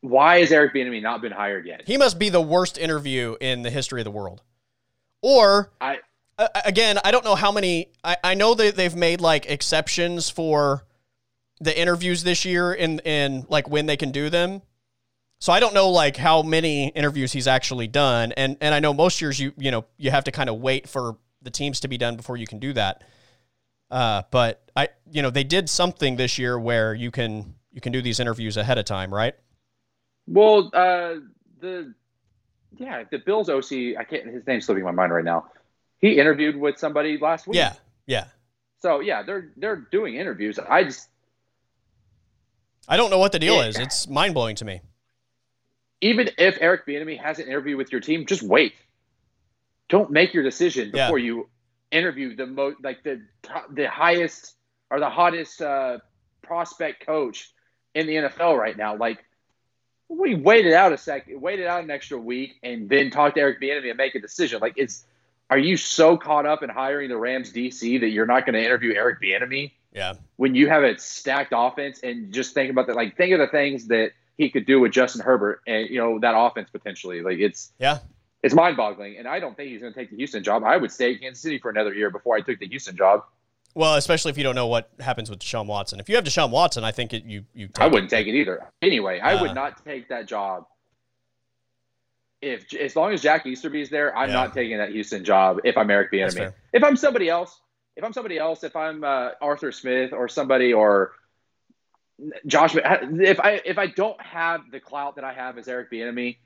why 0.00 0.40
has 0.40 0.52
Eric 0.52 0.74
Bieniemy 0.74 1.02
not 1.02 1.20
been 1.20 1.32
hired 1.32 1.66
yet? 1.66 1.82
He 1.86 1.96
must 1.96 2.18
be 2.18 2.28
the 2.28 2.40
worst 2.40 2.78
interview 2.78 3.36
in 3.40 3.62
the 3.62 3.70
history 3.70 4.00
of 4.00 4.04
the 4.04 4.10
world. 4.10 4.42
Or 5.22 5.72
I 5.80 5.98
again, 6.38 6.98
I 7.04 7.10
don't 7.10 7.24
know 7.24 7.34
how 7.34 7.52
many. 7.52 7.90
I, 8.04 8.16
I 8.22 8.34
know 8.34 8.54
that 8.54 8.76
they've 8.76 8.94
made 8.94 9.20
like 9.20 9.46
exceptions 9.46 10.28
for 10.30 10.84
the 11.60 11.78
interviews 11.78 12.22
this 12.22 12.44
year 12.44 12.72
in 12.72 13.00
in 13.00 13.46
like 13.48 13.68
when 13.68 13.86
they 13.86 13.96
can 13.96 14.10
do 14.10 14.28
them. 14.28 14.62
So 15.38 15.52
I 15.52 15.60
don't 15.60 15.74
know 15.74 15.90
like 15.90 16.16
how 16.16 16.42
many 16.42 16.88
interviews 16.88 17.32
he's 17.32 17.46
actually 17.46 17.86
done, 17.88 18.32
and 18.32 18.56
and 18.60 18.74
I 18.74 18.80
know 18.80 18.92
most 18.92 19.20
years 19.20 19.38
you 19.38 19.52
you 19.56 19.70
know 19.70 19.84
you 19.96 20.10
have 20.10 20.24
to 20.24 20.32
kind 20.32 20.48
of 20.48 20.60
wait 20.60 20.88
for 20.88 21.16
the 21.42 21.50
teams 21.50 21.80
to 21.80 21.88
be 21.88 21.98
done 21.98 22.16
before 22.16 22.36
you 22.36 22.46
can 22.46 22.58
do 22.58 22.72
that. 22.74 23.04
Uh, 23.90 24.22
but 24.30 24.70
I 24.74 24.88
you 25.10 25.22
know 25.22 25.30
they 25.30 25.44
did 25.44 25.70
something 25.70 26.16
this 26.16 26.38
year 26.38 26.58
where 26.58 26.94
you 26.94 27.10
can 27.10 27.54
you 27.72 27.80
can 27.80 27.92
do 27.92 28.02
these 28.02 28.20
interviews 28.20 28.56
ahead 28.56 28.78
of 28.78 28.84
time, 28.84 29.12
right? 29.12 29.34
Well, 30.26 30.70
uh, 30.72 31.16
the 31.60 31.94
yeah 32.76 33.04
the 33.10 33.18
Bills 33.18 33.48
OC 33.48 33.98
I 33.98 34.04
can't 34.04 34.26
his 34.26 34.46
name's 34.46 34.66
slipping 34.66 34.84
my 34.84 34.90
mind 34.90 35.12
right 35.12 35.24
now 35.24 35.46
he 35.98 36.18
interviewed 36.18 36.56
with 36.56 36.78
somebody 36.78 37.18
last 37.18 37.46
week. 37.46 37.56
Yeah, 37.56 37.74
yeah. 38.06 38.26
So 38.78 39.00
yeah, 39.00 39.22
they're 39.22 39.50
they're 39.56 39.76
doing 39.76 40.16
interviews. 40.16 40.58
I 40.58 40.84
just 40.84 41.08
I 42.88 42.96
don't 42.96 43.10
know 43.10 43.18
what 43.18 43.32
the 43.32 43.38
deal 43.38 43.60
is. 43.60 43.78
It's 43.78 44.08
mind 44.08 44.34
blowing 44.34 44.56
to 44.56 44.64
me. 44.64 44.80
Even 46.00 46.30
if 46.38 46.58
Eric 46.60 46.86
Bieniemy 46.86 47.20
has 47.20 47.38
an 47.38 47.46
interview 47.46 47.76
with 47.76 47.90
your 47.90 48.00
team, 48.00 48.26
just 48.26 48.42
wait. 48.42 48.74
Don't 49.88 50.10
make 50.10 50.34
your 50.34 50.42
decision 50.42 50.90
before 50.90 51.18
yeah. 51.18 51.26
you 51.26 51.48
interview 51.90 52.34
the 52.36 52.46
most 52.46 52.76
like 52.82 53.02
the 53.02 53.22
the 53.72 53.88
highest 53.88 54.54
or 54.90 55.00
the 55.00 55.08
hottest 55.08 55.62
uh, 55.62 55.98
prospect 56.42 57.06
coach 57.06 57.50
in 57.94 58.06
the 58.06 58.14
NFL 58.14 58.58
right 58.58 58.76
now. 58.76 58.96
Like 58.96 59.24
we 60.08 60.34
waited 60.34 60.74
out 60.74 60.92
a 60.92 60.98
second, 60.98 61.40
waited 61.40 61.66
out 61.66 61.82
an 61.82 61.90
extra 61.90 62.18
week, 62.18 62.58
and 62.62 62.88
then 62.88 63.10
talk 63.10 63.34
to 63.34 63.40
Eric 63.40 63.60
Bieniemy 63.60 63.88
and 63.88 63.96
make 63.96 64.14
a 64.14 64.20
decision. 64.20 64.60
Like 64.60 64.74
it's 64.76 65.04
are 65.50 65.58
you 65.58 65.76
so 65.76 66.16
caught 66.16 66.46
up 66.46 66.62
in 66.62 66.70
hiring 66.70 67.08
the 67.08 67.16
Rams 67.16 67.52
DC 67.52 68.00
that 68.00 68.08
you're 68.08 68.26
not 68.26 68.46
going 68.46 68.54
to 68.54 68.64
interview 68.64 68.94
Eric 68.94 69.20
Bieniemy? 69.20 69.72
Yeah. 69.92 70.14
When 70.36 70.54
you 70.54 70.68
have 70.68 70.82
a 70.82 70.98
stacked 70.98 71.52
offense 71.56 72.00
and 72.02 72.32
just 72.32 72.52
think 72.52 72.70
about 72.70 72.86
that, 72.88 72.96
like 72.96 73.16
think 73.16 73.32
of 73.32 73.38
the 73.38 73.46
things 73.46 73.86
that 73.88 74.12
he 74.36 74.50
could 74.50 74.66
do 74.66 74.80
with 74.80 74.92
Justin 74.92 75.22
Herbert 75.22 75.62
and 75.66 75.88
you 75.88 75.98
know 75.98 76.18
that 76.18 76.34
offense 76.36 76.68
potentially. 76.70 77.22
Like 77.22 77.38
it's 77.38 77.72
yeah, 77.78 78.00
it's 78.42 78.54
mind 78.54 78.76
boggling. 78.76 79.16
And 79.16 79.26
I 79.26 79.40
don't 79.40 79.56
think 79.56 79.70
he's 79.70 79.80
going 79.80 79.92
to 79.92 79.98
take 79.98 80.10
the 80.10 80.16
Houston 80.16 80.42
job. 80.42 80.64
I 80.64 80.76
would 80.76 80.92
stay 80.92 81.14
at 81.14 81.20
Kansas 81.20 81.42
City 81.42 81.58
for 81.58 81.70
another 81.70 81.94
year 81.94 82.10
before 82.10 82.36
I 82.36 82.40
took 82.40 82.58
the 82.58 82.68
Houston 82.68 82.96
job. 82.96 83.24
Well, 83.74 83.94
especially 83.96 84.30
if 84.30 84.38
you 84.38 84.44
don't 84.44 84.54
know 84.54 84.68
what 84.68 84.90
happens 85.00 85.28
with 85.28 85.40
Deshaun 85.40 85.66
Watson. 85.66 86.00
If 86.00 86.08
you 86.08 86.16
have 86.16 86.24
Deshaun 86.24 86.50
Watson, 86.50 86.82
I 86.82 86.92
think 86.92 87.12
it, 87.12 87.24
you 87.24 87.44
you. 87.54 87.68
I 87.78 87.86
wouldn't 87.86 88.12
it. 88.12 88.16
take 88.16 88.26
it 88.26 88.34
either. 88.34 88.70
Anyway, 88.82 89.20
I 89.20 89.34
uh, 89.34 89.42
would 89.42 89.54
not 89.54 89.84
take 89.84 90.08
that 90.08 90.26
job 90.26 90.66
if 92.42 92.72
as 92.74 92.96
long 92.96 93.12
as 93.12 93.22
Jack 93.22 93.46
Easterby 93.46 93.80
is 93.80 93.90
there, 93.90 94.16
I'm 94.16 94.28
yeah. 94.28 94.34
not 94.34 94.54
taking 94.54 94.78
that 94.78 94.90
Houston 94.90 95.24
job 95.24 95.60
if 95.64 95.76
I'm 95.76 95.90
Eric 95.90 96.12
Bieniemy. 96.12 96.52
If 96.72 96.84
I'm 96.84 96.96
somebody 96.96 97.28
else, 97.28 97.60
if 97.96 98.04
I'm 98.04 98.12
somebody 98.12 98.38
else, 98.38 98.62
if 98.62 98.76
I'm 98.76 99.04
uh, 99.04 99.30
Arthur 99.40 99.72
Smith 99.72 100.12
or 100.12 100.28
somebody 100.28 100.72
or 100.72 101.12
Josh, 102.46 102.76
if 102.76 103.40
I 103.40 103.60
if 103.64 103.78
I 103.78 103.86
don't 103.86 104.20
have 104.20 104.62
the 104.70 104.80
clout 104.80 105.16
that 105.16 105.24
I 105.24 105.32
have 105.32 105.58
as 105.58 105.66
Eric 105.66 105.90
Bieniemy, 105.90 106.36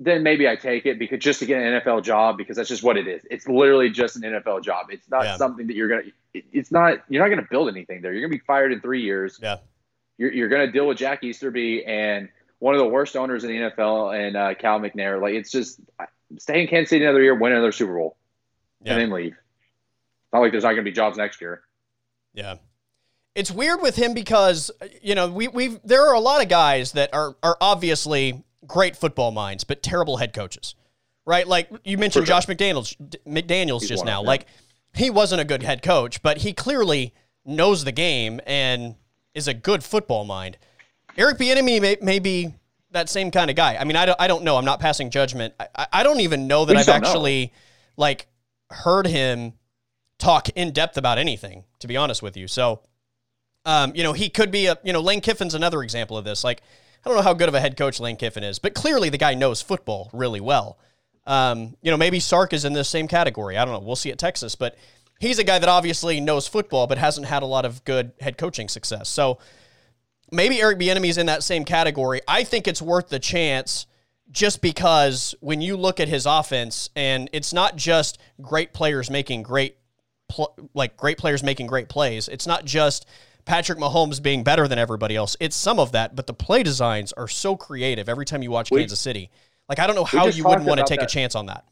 then 0.00 0.22
maybe 0.22 0.48
I 0.48 0.56
take 0.56 0.86
it 0.86 0.98
because 0.98 1.18
just 1.20 1.40
to 1.40 1.46
get 1.46 1.60
an 1.60 1.80
NFL 1.80 2.04
job 2.04 2.36
because 2.36 2.56
that's 2.56 2.68
just 2.68 2.82
what 2.82 2.96
it 2.96 3.08
is. 3.08 3.22
It's 3.30 3.48
literally 3.48 3.90
just 3.90 4.16
an 4.16 4.22
NFL 4.22 4.62
job. 4.62 4.86
It's 4.90 5.08
not 5.10 5.24
yeah. 5.24 5.36
something 5.36 5.66
that 5.66 5.76
you're 5.76 5.88
gonna. 5.88 6.12
It's 6.34 6.70
not. 6.70 6.98
You're 7.08 7.26
not 7.26 7.34
gonna 7.34 7.48
build 7.50 7.68
anything 7.68 8.02
there. 8.02 8.12
You're 8.12 8.22
gonna 8.22 8.38
be 8.38 8.44
fired 8.46 8.72
in 8.72 8.80
three 8.80 9.02
years. 9.02 9.40
Yeah. 9.42 9.56
You're, 10.18 10.32
you're 10.32 10.48
gonna 10.48 10.70
deal 10.70 10.86
with 10.86 10.98
Jack 10.98 11.24
Easterby 11.24 11.84
and 11.84 12.28
one 12.58 12.74
of 12.74 12.78
the 12.78 12.88
worst 12.88 13.16
owners 13.16 13.44
in 13.44 13.50
the 13.50 13.56
NFL 13.56 14.18
and 14.18 14.36
uh, 14.36 14.54
Cal 14.54 14.80
McNair. 14.80 15.20
Like 15.20 15.34
it's 15.34 15.50
just 15.50 15.80
stay 16.38 16.62
in 16.62 16.68
Kansas 16.68 16.90
City 16.90 17.04
another 17.04 17.22
year, 17.22 17.34
win 17.34 17.52
another 17.52 17.72
Super 17.72 17.96
Bowl, 17.96 18.16
yeah. 18.82 18.92
and 18.92 19.02
then 19.02 19.10
leave. 19.10 19.32
It's 19.32 20.32
not 20.32 20.40
like 20.40 20.52
there's 20.52 20.64
not 20.64 20.70
going 20.70 20.84
to 20.84 20.90
be 20.90 20.92
jobs 20.92 21.16
next 21.16 21.40
year. 21.40 21.62
Yeah. 22.34 22.56
It's 23.34 23.50
weird 23.50 23.80
with 23.80 23.94
him 23.94 24.14
because 24.14 24.70
you 25.00 25.14
know 25.14 25.28
we 25.28 25.46
we 25.48 25.78
there 25.84 26.08
are 26.08 26.14
a 26.14 26.20
lot 26.20 26.42
of 26.42 26.48
guys 26.48 26.92
that 26.92 27.14
are 27.14 27.36
are 27.42 27.56
obviously 27.60 28.42
great 28.66 28.96
football 28.96 29.30
minds 29.30 29.62
but 29.62 29.82
terrible 29.82 30.16
head 30.16 30.32
coaches, 30.32 30.74
right? 31.24 31.46
Like 31.46 31.70
you 31.84 31.98
mentioned 31.98 32.26
sure. 32.26 32.34
Josh 32.34 32.46
McDaniels 32.46 32.96
McDaniels 33.26 33.80
He's 33.80 33.90
just 33.90 34.04
now. 34.04 34.22
Like 34.22 34.46
he 34.92 35.08
wasn't 35.10 35.40
a 35.40 35.44
good 35.44 35.62
head 35.62 35.82
coach, 35.82 36.20
but 36.20 36.38
he 36.38 36.52
clearly 36.52 37.14
knows 37.44 37.84
the 37.84 37.92
game 37.92 38.40
and 38.44 38.96
is 39.34 39.46
a 39.46 39.54
good 39.54 39.84
football 39.84 40.24
mind. 40.24 40.58
Eric 41.18 41.36
Bieniemy 41.36 41.82
may, 41.82 41.96
may 42.00 42.18
be 42.20 42.54
that 42.92 43.08
same 43.08 43.30
kind 43.30 43.50
of 43.50 43.56
guy. 43.56 43.76
I 43.76 43.84
mean, 43.84 43.96
I 43.96 44.06
don't, 44.06 44.20
I 44.20 44.28
don't 44.28 44.44
know. 44.44 44.56
I'm 44.56 44.64
not 44.64 44.80
passing 44.80 45.10
judgment. 45.10 45.52
I, 45.58 45.86
I 45.92 46.02
don't 46.02 46.20
even 46.20 46.46
know 46.46 46.64
that 46.64 46.76
I've 46.76 46.88
actually 46.88 47.46
know. 47.46 47.52
like 47.96 48.28
heard 48.70 49.06
him 49.06 49.54
talk 50.18 50.48
in 50.50 50.72
depth 50.72 50.96
about 50.96 51.18
anything. 51.18 51.64
To 51.80 51.86
be 51.86 51.96
honest 51.96 52.22
with 52.22 52.36
you, 52.36 52.48
so 52.48 52.80
um, 53.64 53.92
you 53.94 54.02
know, 54.02 54.12
he 54.12 54.30
could 54.30 54.50
be 54.50 54.66
a 54.66 54.78
you 54.82 54.92
know 54.92 55.00
Lane 55.00 55.20
Kiffin's 55.20 55.54
another 55.54 55.82
example 55.82 56.16
of 56.16 56.24
this. 56.24 56.42
Like, 56.42 56.62
I 57.04 57.08
don't 57.08 57.16
know 57.16 57.22
how 57.22 57.34
good 57.34 57.48
of 57.48 57.54
a 57.54 57.60
head 57.60 57.76
coach 57.76 58.00
Lane 58.00 58.16
Kiffin 58.16 58.42
is, 58.42 58.58
but 58.58 58.74
clearly 58.74 59.10
the 59.10 59.18
guy 59.18 59.34
knows 59.34 59.60
football 59.60 60.10
really 60.12 60.40
well. 60.40 60.78
Um, 61.26 61.76
you 61.82 61.90
know, 61.90 61.96
maybe 61.96 62.20
Sark 62.20 62.52
is 62.52 62.64
in 62.64 62.72
the 62.72 62.84
same 62.84 63.06
category. 63.06 63.58
I 63.58 63.64
don't 63.64 63.74
know. 63.74 63.86
We'll 63.86 63.96
see 63.96 64.10
at 64.10 64.18
Texas, 64.18 64.54
but 64.54 64.76
he's 65.20 65.38
a 65.38 65.44
guy 65.44 65.58
that 65.58 65.68
obviously 65.68 66.20
knows 66.20 66.48
football, 66.48 66.86
but 66.86 66.96
hasn't 66.96 67.26
had 67.26 67.42
a 67.42 67.46
lot 67.46 67.66
of 67.66 67.84
good 67.84 68.12
head 68.20 68.38
coaching 68.38 68.68
success. 68.68 69.08
So 69.10 69.38
maybe 70.30 70.60
Eric 70.60 70.78
Bieniemy 70.78 71.08
is 71.08 71.18
in 71.18 71.26
that 71.26 71.42
same 71.42 71.64
category. 71.64 72.20
I 72.28 72.44
think 72.44 72.68
it's 72.68 72.82
worth 72.82 73.08
the 73.08 73.18
chance 73.18 73.86
just 74.30 74.60
because 74.60 75.34
when 75.40 75.60
you 75.60 75.76
look 75.76 76.00
at 76.00 76.08
his 76.08 76.26
offense 76.26 76.90
and 76.94 77.30
it's 77.32 77.52
not 77.52 77.76
just 77.76 78.18
great 78.40 78.72
players 78.74 79.10
making 79.10 79.42
great 79.42 79.76
pl- 80.28 80.54
like 80.74 80.96
great 80.96 81.16
players 81.18 81.42
making 81.42 81.66
great 81.66 81.88
plays. 81.88 82.28
It's 82.28 82.46
not 82.46 82.64
just 82.66 83.06
Patrick 83.46 83.78
Mahomes 83.78 84.22
being 84.22 84.44
better 84.44 84.68
than 84.68 84.78
everybody 84.78 85.16
else. 85.16 85.34
It's 85.40 85.56
some 85.56 85.78
of 85.80 85.92
that, 85.92 86.14
but 86.14 86.26
the 86.26 86.34
play 86.34 86.62
designs 86.62 87.12
are 87.14 87.28
so 87.28 87.56
creative 87.56 88.08
every 88.08 88.26
time 88.26 88.42
you 88.42 88.50
watch 88.50 88.70
We- 88.70 88.80
Kansas 88.80 89.00
City. 89.00 89.30
Like 89.68 89.78
I 89.78 89.86
don't 89.86 89.96
know 89.96 90.04
how 90.04 90.26
you 90.26 90.44
wouldn't 90.44 90.66
want 90.66 90.78
to 90.80 90.86
take 90.86 91.02
a 91.02 91.06
chance 91.06 91.34
on 91.34 91.46
that. 91.46 91.64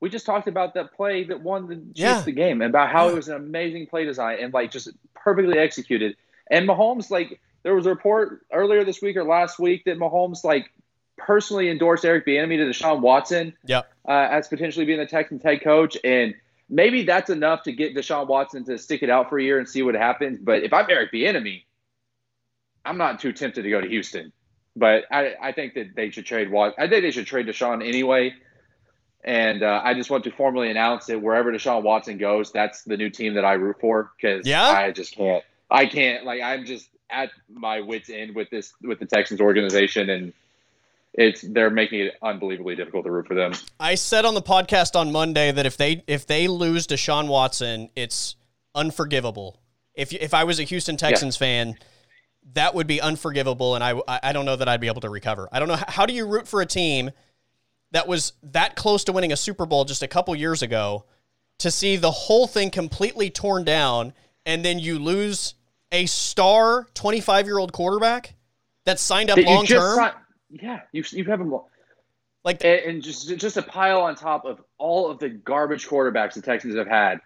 we 0.00 0.10
just 0.10 0.26
talked 0.26 0.48
about 0.48 0.74
that 0.74 0.92
play 0.92 1.24
that 1.24 1.40
won 1.40 1.66
the 1.66 1.82
Yeah. 1.94 2.20
the 2.20 2.32
game 2.32 2.60
and 2.60 2.68
about 2.70 2.90
how 2.90 3.08
it 3.08 3.14
was 3.14 3.28
an 3.28 3.36
amazing 3.36 3.86
play 3.86 4.04
design 4.04 4.38
and 4.40 4.52
like 4.52 4.70
just 4.70 4.88
perfectly 5.14 5.58
executed. 5.58 6.16
And 6.50 6.68
Mahomes, 6.68 7.10
like 7.10 7.40
there 7.64 7.74
was 7.74 7.86
a 7.86 7.90
report 7.90 8.46
earlier 8.52 8.84
this 8.84 9.02
week 9.02 9.16
or 9.16 9.24
last 9.24 9.58
week 9.58 9.84
that 9.86 9.98
Mahomes 9.98 10.44
like 10.44 10.70
personally 11.16 11.68
endorsed 11.70 12.04
Eric 12.04 12.26
Bieniemy 12.26 12.56
to 12.58 12.64
Deshaun 12.66 13.00
Watson 13.00 13.54
Yep. 13.66 13.90
uh, 14.06 14.10
as 14.30 14.46
potentially 14.48 14.84
being 14.84 14.98
the 14.98 15.06
Texans 15.06 15.42
head 15.42 15.62
coach, 15.62 15.96
and 16.04 16.34
maybe 16.68 17.02
that's 17.04 17.30
enough 17.30 17.62
to 17.64 17.72
get 17.72 17.94
Deshaun 17.96 18.26
Watson 18.28 18.64
to 18.66 18.78
stick 18.78 19.02
it 19.02 19.10
out 19.10 19.28
for 19.28 19.38
a 19.38 19.42
year 19.42 19.58
and 19.58 19.68
see 19.68 19.82
what 19.82 19.94
happens. 19.94 20.38
But 20.40 20.62
if 20.62 20.72
I'm 20.72 20.86
Eric 20.88 21.12
Bieniemy, 21.12 21.64
I'm 22.84 22.98
not 22.98 23.20
too 23.20 23.32
tempted 23.32 23.62
to 23.62 23.70
go 23.70 23.80
to 23.80 23.88
Houston. 23.88 24.32
But 24.76 25.04
I, 25.10 25.34
I 25.40 25.52
think 25.52 25.74
that 25.74 25.94
they 25.94 26.10
should 26.10 26.26
trade 26.26 26.50
Wat. 26.50 26.74
I 26.76 26.88
think 26.88 27.02
they 27.02 27.12
should 27.12 27.26
trade 27.26 27.46
Deshaun 27.46 27.86
anyway. 27.86 28.34
And 29.22 29.62
uh, 29.62 29.80
I 29.82 29.94
just 29.94 30.10
want 30.10 30.24
to 30.24 30.30
formally 30.32 30.70
announce 30.70 31.06
that 31.06 31.22
wherever 31.22 31.50
Deshaun 31.52 31.82
Watson 31.82 32.18
goes, 32.18 32.52
that's 32.52 32.82
the 32.82 32.96
new 32.96 33.08
team 33.08 33.34
that 33.34 33.44
I 33.44 33.54
root 33.54 33.76
for 33.80 34.10
because 34.20 34.46
Yeah? 34.46 34.64
I 34.68 34.90
just 34.90 35.14
can't. 35.16 35.42
I 35.70 35.86
can't. 35.86 36.24
Like 36.26 36.42
I'm 36.42 36.66
just 36.66 36.88
at 37.10 37.30
my 37.48 37.80
wits 37.80 38.10
end 38.10 38.34
with 38.34 38.50
this 38.50 38.72
with 38.82 38.98
the 38.98 39.06
Texans 39.06 39.40
organization, 39.40 40.10
and 40.10 40.32
it's 41.12 41.42
they're 41.42 41.70
making 41.70 42.00
it 42.00 42.14
unbelievably 42.22 42.76
difficult 42.76 43.04
to 43.04 43.10
root 43.10 43.26
for 43.26 43.34
them. 43.34 43.52
I 43.78 43.94
said 43.94 44.24
on 44.24 44.34
the 44.34 44.42
podcast 44.42 44.96
on 44.96 45.12
Monday 45.12 45.52
that 45.52 45.66
if 45.66 45.76
they 45.76 46.02
if 46.06 46.26
they 46.26 46.48
lose 46.48 46.86
Deshaun 46.86 47.28
Watson, 47.28 47.90
it's 47.94 48.36
unforgivable. 48.74 49.60
If 49.94 50.12
if 50.12 50.34
I 50.34 50.44
was 50.44 50.58
a 50.58 50.64
Houston 50.64 50.96
Texans 50.96 51.36
fan, 51.36 51.76
that 52.54 52.74
would 52.74 52.86
be 52.86 53.00
unforgivable, 53.00 53.74
and 53.74 53.84
I 53.84 54.00
I 54.06 54.32
don't 54.32 54.44
know 54.44 54.56
that 54.56 54.68
I'd 54.68 54.80
be 54.80 54.88
able 54.88 55.02
to 55.02 55.10
recover. 55.10 55.48
I 55.52 55.58
don't 55.60 55.68
know 55.68 55.78
how 55.88 56.06
do 56.06 56.12
you 56.12 56.26
root 56.26 56.48
for 56.48 56.60
a 56.60 56.66
team 56.66 57.10
that 57.92 58.08
was 58.08 58.32
that 58.42 58.74
close 58.74 59.04
to 59.04 59.12
winning 59.12 59.32
a 59.32 59.36
Super 59.36 59.66
Bowl 59.66 59.84
just 59.84 60.02
a 60.02 60.08
couple 60.08 60.34
years 60.34 60.62
ago 60.62 61.04
to 61.58 61.70
see 61.70 61.96
the 61.96 62.10
whole 62.10 62.48
thing 62.48 62.70
completely 62.70 63.30
torn 63.30 63.62
down, 63.64 64.12
and 64.44 64.64
then 64.64 64.80
you 64.80 64.98
lose 64.98 65.54
a 65.94 66.06
star 66.06 66.86
twenty 66.94 67.20
five 67.20 67.46
year 67.46 67.58
old 67.58 67.72
quarterback 67.72 68.34
that's 68.84 69.00
signed 69.00 69.30
up 69.30 69.36
That 69.36 69.46
long 69.46 69.64
term. 69.64 70.10
yeah, 70.50 70.80
you 70.92 71.02
you 71.12 71.24
have 71.24 71.38
them 71.38 71.58
Like 72.44 72.64
and, 72.64 72.80
and 72.80 73.02
just 73.02 73.34
just 73.38 73.56
a 73.56 73.62
pile 73.62 74.00
on 74.02 74.14
top 74.16 74.44
of 74.44 74.60
all 74.76 75.10
of 75.10 75.18
the 75.18 75.28
garbage 75.30 75.86
quarterbacks 75.86 76.34
the 76.34 76.42
Texans 76.42 76.76
have 76.76 76.88
had 76.88 77.20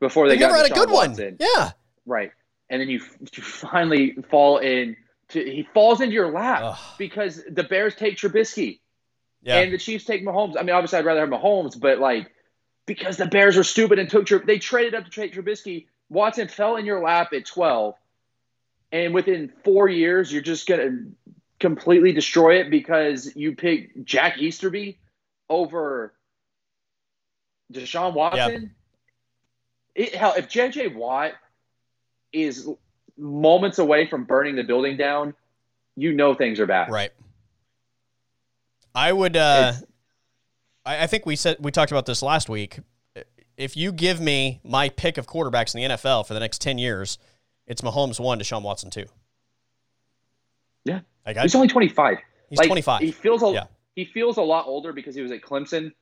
before 0.00 0.28
they, 0.28 0.34
they 0.34 0.40
got 0.40 0.48
never 0.48 0.58
had 0.62 0.70
a 0.70 0.74
good 0.74 0.90
one. 0.90 1.10
Watson. 1.10 1.36
Yeah. 1.40 1.70
Right, 2.06 2.32
and 2.68 2.80
then 2.80 2.88
you, 2.88 3.00
you 3.32 3.42
finally 3.42 4.12
fall 4.30 4.58
in. 4.58 4.96
To, 5.28 5.38
he 5.44 5.68
falls 5.74 6.00
into 6.00 6.12
your 6.14 6.32
lap 6.32 6.60
Ugh. 6.64 6.78
because 6.98 7.40
the 7.48 7.62
Bears 7.62 7.94
take 7.94 8.16
Trubisky 8.16 8.80
Yeah. 9.42 9.58
and 9.60 9.72
the 9.72 9.78
Chiefs 9.78 10.04
take 10.04 10.24
Mahomes. 10.24 10.56
I 10.58 10.62
mean, 10.62 10.74
obviously, 10.74 10.98
I'd 10.98 11.04
rather 11.04 11.20
have 11.20 11.28
Mahomes, 11.28 11.78
but 11.78 12.00
like 12.00 12.32
because 12.86 13.16
the 13.16 13.26
Bears 13.26 13.56
were 13.56 13.62
stupid 13.62 14.00
and 14.00 14.10
took 14.10 14.26
they 14.46 14.58
traded 14.58 14.94
up 14.96 15.04
to 15.04 15.10
trade 15.10 15.32
Trubisky. 15.32 15.86
Watson 16.08 16.48
fell 16.48 16.74
in 16.74 16.84
your 16.84 17.00
lap 17.00 17.32
at 17.32 17.46
twelve, 17.46 17.94
and 18.92 19.14
within 19.14 19.52
four 19.64 19.88
years, 19.88 20.32
you're 20.32 20.42
just 20.42 20.66
gonna 20.66 21.04
completely 21.58 22.12
destroy 22.12 22.60
it 22.60 22.70
because 22.70 23.34
you 23.36 23.54
pick 23.54 24.04
Jack 24.04 24.38
Easterby 24.38 24.98
over 25.48 26.14
Deshaun 27.72 28.14
Watson. 28.14 28.74
It, 29.94 30.14
hell, 30.14 30.34
if 30.36 30.48
JJ 30.48 30.94
Watt 30.94 31.32
is 32.32 32.68
moments 33.16 33.78
away 33.78 34.06
from 34.08 34.24
burning 34.24 34.56
the 34.56 34.62
building 34.62 34.96
down, 34.96 35.34
you 35.96 36.12
know 36.12 36.34
things 36.34 36.58
are 36.58 36.66
bad. 36.66 36.90
Right. 36.90 37.10
I 38.94 39.12
would. 39.12 39.36
Uh, 39.36 39.74
I, 40.84 41.04
I 41.04 41.06
think 41.06 41.26
we 41.26 41.36
said 41.36 41.58
we 41.60 41.70
talked 41.70 41.92
about 41.92 42.06
this 42.06 42.22
last 42.22 42.48
week. 42.48 42.80
If 43.56 43.76
you 43.76 43.92
give 43.92 44.20
me 44.20 44.60
my 44.64 44.88
pick 44.88 45.18
of 45.18 45.26
quarterbacks 45.26 45.74
in 45.74 45.82
the 45.82 45.96
NFL 45.96 46.26
for 46.26 46.34
the 46.34 46.40
next 46.40 46.60
ten 46.60 46.78
years, 46.78 47.18
it's 47.70 47.80
Mahomes 47.82 48.18
one, 48.20 48.38
Deshaun 48.38 48.62
Watson 48.62 48.90
two. 48.90 49.06
Yeah. 50.84 51.00
Like 51.24 51.36
I, 51.36 51.42
He's 51.42 51.54
only 51.54 51.68
25. 51.68 52.18
he's 52.48 52.58
Like, 52.58 52.66
twenty 52.66 52.82
five. 52.82 53.00
He 53.00 53.12
feels 53.12 53.42
a 53.42 53.50
Yeah. 53.52 53.64
he 53.94 54.04
feels 54.04 54.36
a 54.36 54.42
lot 54.42 54.66
older 54.66 54.92
because 54.92 55.14
he 55.14 55.22
was 55.22 55.30
at 55.30 55.40
Clemson 55.40 55.92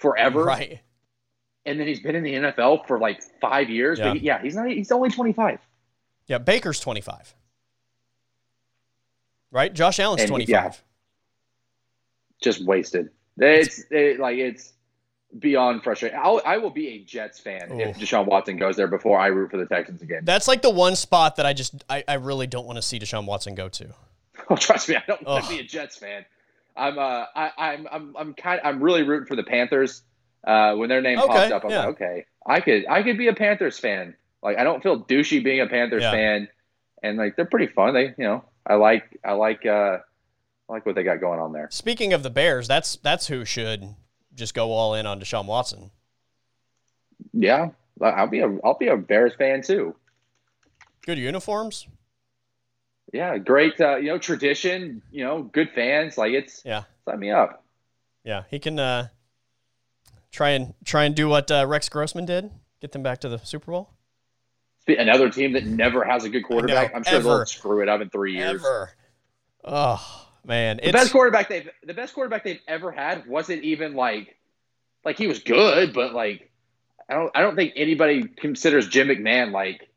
forever, 0.00 0.44
Right. 0.44 0.80
and 1.66 1.80
then 1.80 1.86
he's 1.86 2.00
been 2.00 2.14
in 2.14 2.22
the 2.22 2.34
NFL 2.34 2.86
for 2.86 2.98
like 2.98 3.20
five 3.40 3.70
years. 3.70 3.98
Yeah. 3.98 4.12
He- 4.14 4.20
yeah, 4.20 4.42
he's 4.42 4.54
not. 4.54 4.68
He's 4.68 4.92
only 4.92 5.10
25. 5.10 5.60
Yeah. 6.26 6.38
Baker's 6.38 6.78
twenty 6.80 7.00
five. 7.00 7.34
Right. 9.50 9.72
Josh 9.72 9.98
Allen's 9.98 10.24
twenty 10.26 10.44
five. 10.44 10.50
yeah. 10.50 10.72
Just 12.42 12.64
wasted. 12.66 13.10
It's 13.38 13.82
it, 13.90 14.20
like 14.20 14.36
it's 14.38 14.72
beyond 15.38 15.82
frustrating. 15.82 16.18
I'll, 16.22 16.40
I 16.44 16.58
will 16.58 16.70
be 16.70 16.88
a 16.88 17.04
Jets 17.04 17.38
fan 17.40 17.72
if 17.80 17.96
Oof. 17.96 18.02
Deshaun 18.02 18.26
Watson 18.26 18.56
goes 18.56 18.76
there 18.76 18.86
before 18.88 19.18
I 19.18 19.26
root 19.28 19.50
for 19.50 19.56
the 19.58 19.66
Texans 19.66 20.00
again. 20.02 20.22
That's 20.24 20.48
like 20.48 20.62
the 20.62 20.70
one 20.70 20.96
spot 20.96 21.36
that 21.36 21.46
I 21.46 21.52
just 21.52 21.84
I, 21.90 22.02
I 22.08 22.14
really 22.14 22.46
don't 22.46 22.66
want 22.66 22.76
to 22.76 22.82
see 22.82 22.98
Deshaun 22.98 23.26
Watson 23.26 23.54
go 23.54 23.68
to. 23.68 23.88
Oh, 24.50 24.56
trust 24.56 24.88
me, 24.88 24.96
I 24.96 25.02
don't 25.06 25.26
want 25.26 25.44
Ugh. 25.44 25.50
to 25.50 25.56
be 25.56 25.60
a 25.60 25.64
Jets 25.64 25.96
fan. 25.98 26.24
I'm 26.76 26.98
uh 26.98 27.24
I, 27.34 27.50
I'm 27.58 27.88
I'm 27.90 28.16
I'm 28.16 28.34
kind 28.34 28.60
I'm 28.64 28.82
really 28.82 29.02
rooting 29.02 29.26
for 29.26 29.36
the 29.36 29.42
Panthers. 29.42 30.02
Uh, 30.46 30.74
when 30.76 30.88
their 30.88 31.02
name 31.02 31.18
Okay, 31.18 31.26
popped 31.26 31.52
up, 31.52 31.64
I'm 31.64 31.70
yeah. 31.70 31.78
like, 31.80 31.88
okay, 31.88 32.24
I 32.46 32.60
could 32.60 32.86
I 32.88 33.02
could 33.02 33.18
be 33.18 33.26
a 33.28 33.34
Panthers 33.34 33.78
fan. 33.78 34.14
Like 34.42 34.56
I 34.56 34.64
don't 34.64 34.82
feel 34.82 35.04
douchey 35.04 35.42
being 35.44 35.60
a 35.60 35.66
Panthers 35.66 36.02
Yeah. 36.04 36.12
fan, 36.12 36.48
and 37.02 37.18
like 37.18 37.34
they're 37.36 37.44
pretty 37.44 37.66
fun. 37.66 37.92
They 37.92 38.04
you 38.16 38.24
know 38.24 38.44
I 38.64 38.76
like 38.76 39.18
I 39.24 39.32
like 39.32 39.66
uh 39.66 39.98
I 39.98 40.72
like 40.72 40.86
what 40.86 40.94
they 40.94 41.02
got 41.02 41.20
going 41.20 41.40
on 41.40 41.52
there. 41.52 41.68
Speaking 41.70 42.12
of 42.14 42.22
the 42.22 42.30
Bears, 42.30 42.68
that's 42.68 42.96
that's 43.02 43.26
who 43.26 43.44
should 43.44 43.96
just 44.38 44.54
go 44.54 44.70
all 44.72 44.94
in 44.94 45.04
on 45.04 45.20
Deshaun 45.20 45.46
Watson. 45.46 45.90
Yeah, 47.32 47.70
I'll 48.00 48.28
be 48.28 48.40
a 48.40 48.58
I'll 48.64 48.78
be 48.78 48.88
a 48.88 48.96
Bears 48.96 49.34
fan 49.36 49.62
too. 49.62 49.94
Good 51.04 51.18
uniforms. 51.18 51.86
Yeah, 53.12 53.38
great. 53.38 53.80
Uh, 53.80 53.96
you 53.96 54.08
know, 54.08 54.18
tradition. 54.18 55.02
You 55.10 55.24
know, 55.24 55.42
good 55.42 55.70
fans. 55.74 56.16
Like 56.16 56.32
it's 56.32 56.62
Yeah. 56.64 56.84
sign 57.04 57.18
me 57.18 57.30
up. 57.30 57.64
Yeah, 58.24 58.44
he 58.50 58.58
can 58.58 58.78
uh, 58.78 59.08
try 60.30 60.50
and 60.50 60.74
try 60.84 61.04
and 61.04 61.14
do 61.14 61.28
what 61.28 61.50
uh, 61.50 61.66
Rex 61.66 61.88
Grossman 61.88 62.26
did, 62.26 62.50
get 62.80 62.92
them 62.92 63.02
back 63.02 63.20
to 63.22 63.28
the 63.28 63.38
Super 63.38 63.72
Bowl. 63.72 63.90
Another 64.86 65.28
team 65.28 65.52
that 65.52 65.64
never 65.66 66.02
has 66.02 66.24
a 66.24 66.30
good 66.30 66.44
quarterback. 66.44 66.94
I'm 66.94 67.04
sure 67.04 67.16
ever. 67.16 67.28
they'll 67.28 67.46
screw 67.46 67.82
it 67.82 67.90
up 67.90 68.00
in 68.00 68.08
three 68.08 68.34
years. 68.36 68.62
Ever. 68.62 68.90
Oh 69.64 70.27
man, 70.44 70.76
The 70.78 70.84
it's 70.88 70.92
best 70.92 71.12
quarterback 71.12 71.48
they've 71.48 71.68
the 71.84 71.94
best 71.94 72.14
quarterback 72.14 72.44
they've 72.44 72.60
ever 72.66 72.90
had 72.92 73.26
wasn't 73.26 73.62
even 73.64 73.94
like 73.94 74.36
like 75.04 75.16
he 75.18 75.26
was 75.26 75.38
good, 75.40 75.92
but 75.92 76.12
like 76.14 76.50
I 77.08 77.14
don't 77.14 77.30
I 77.34 77.40
don't 77.40 77.56
think 77.56 77.72
anybody 77.76 78.24
considers 78.24 78.88
Jim 78.88 79.08
McMahon 79.08 79.52
like 79.52 79.88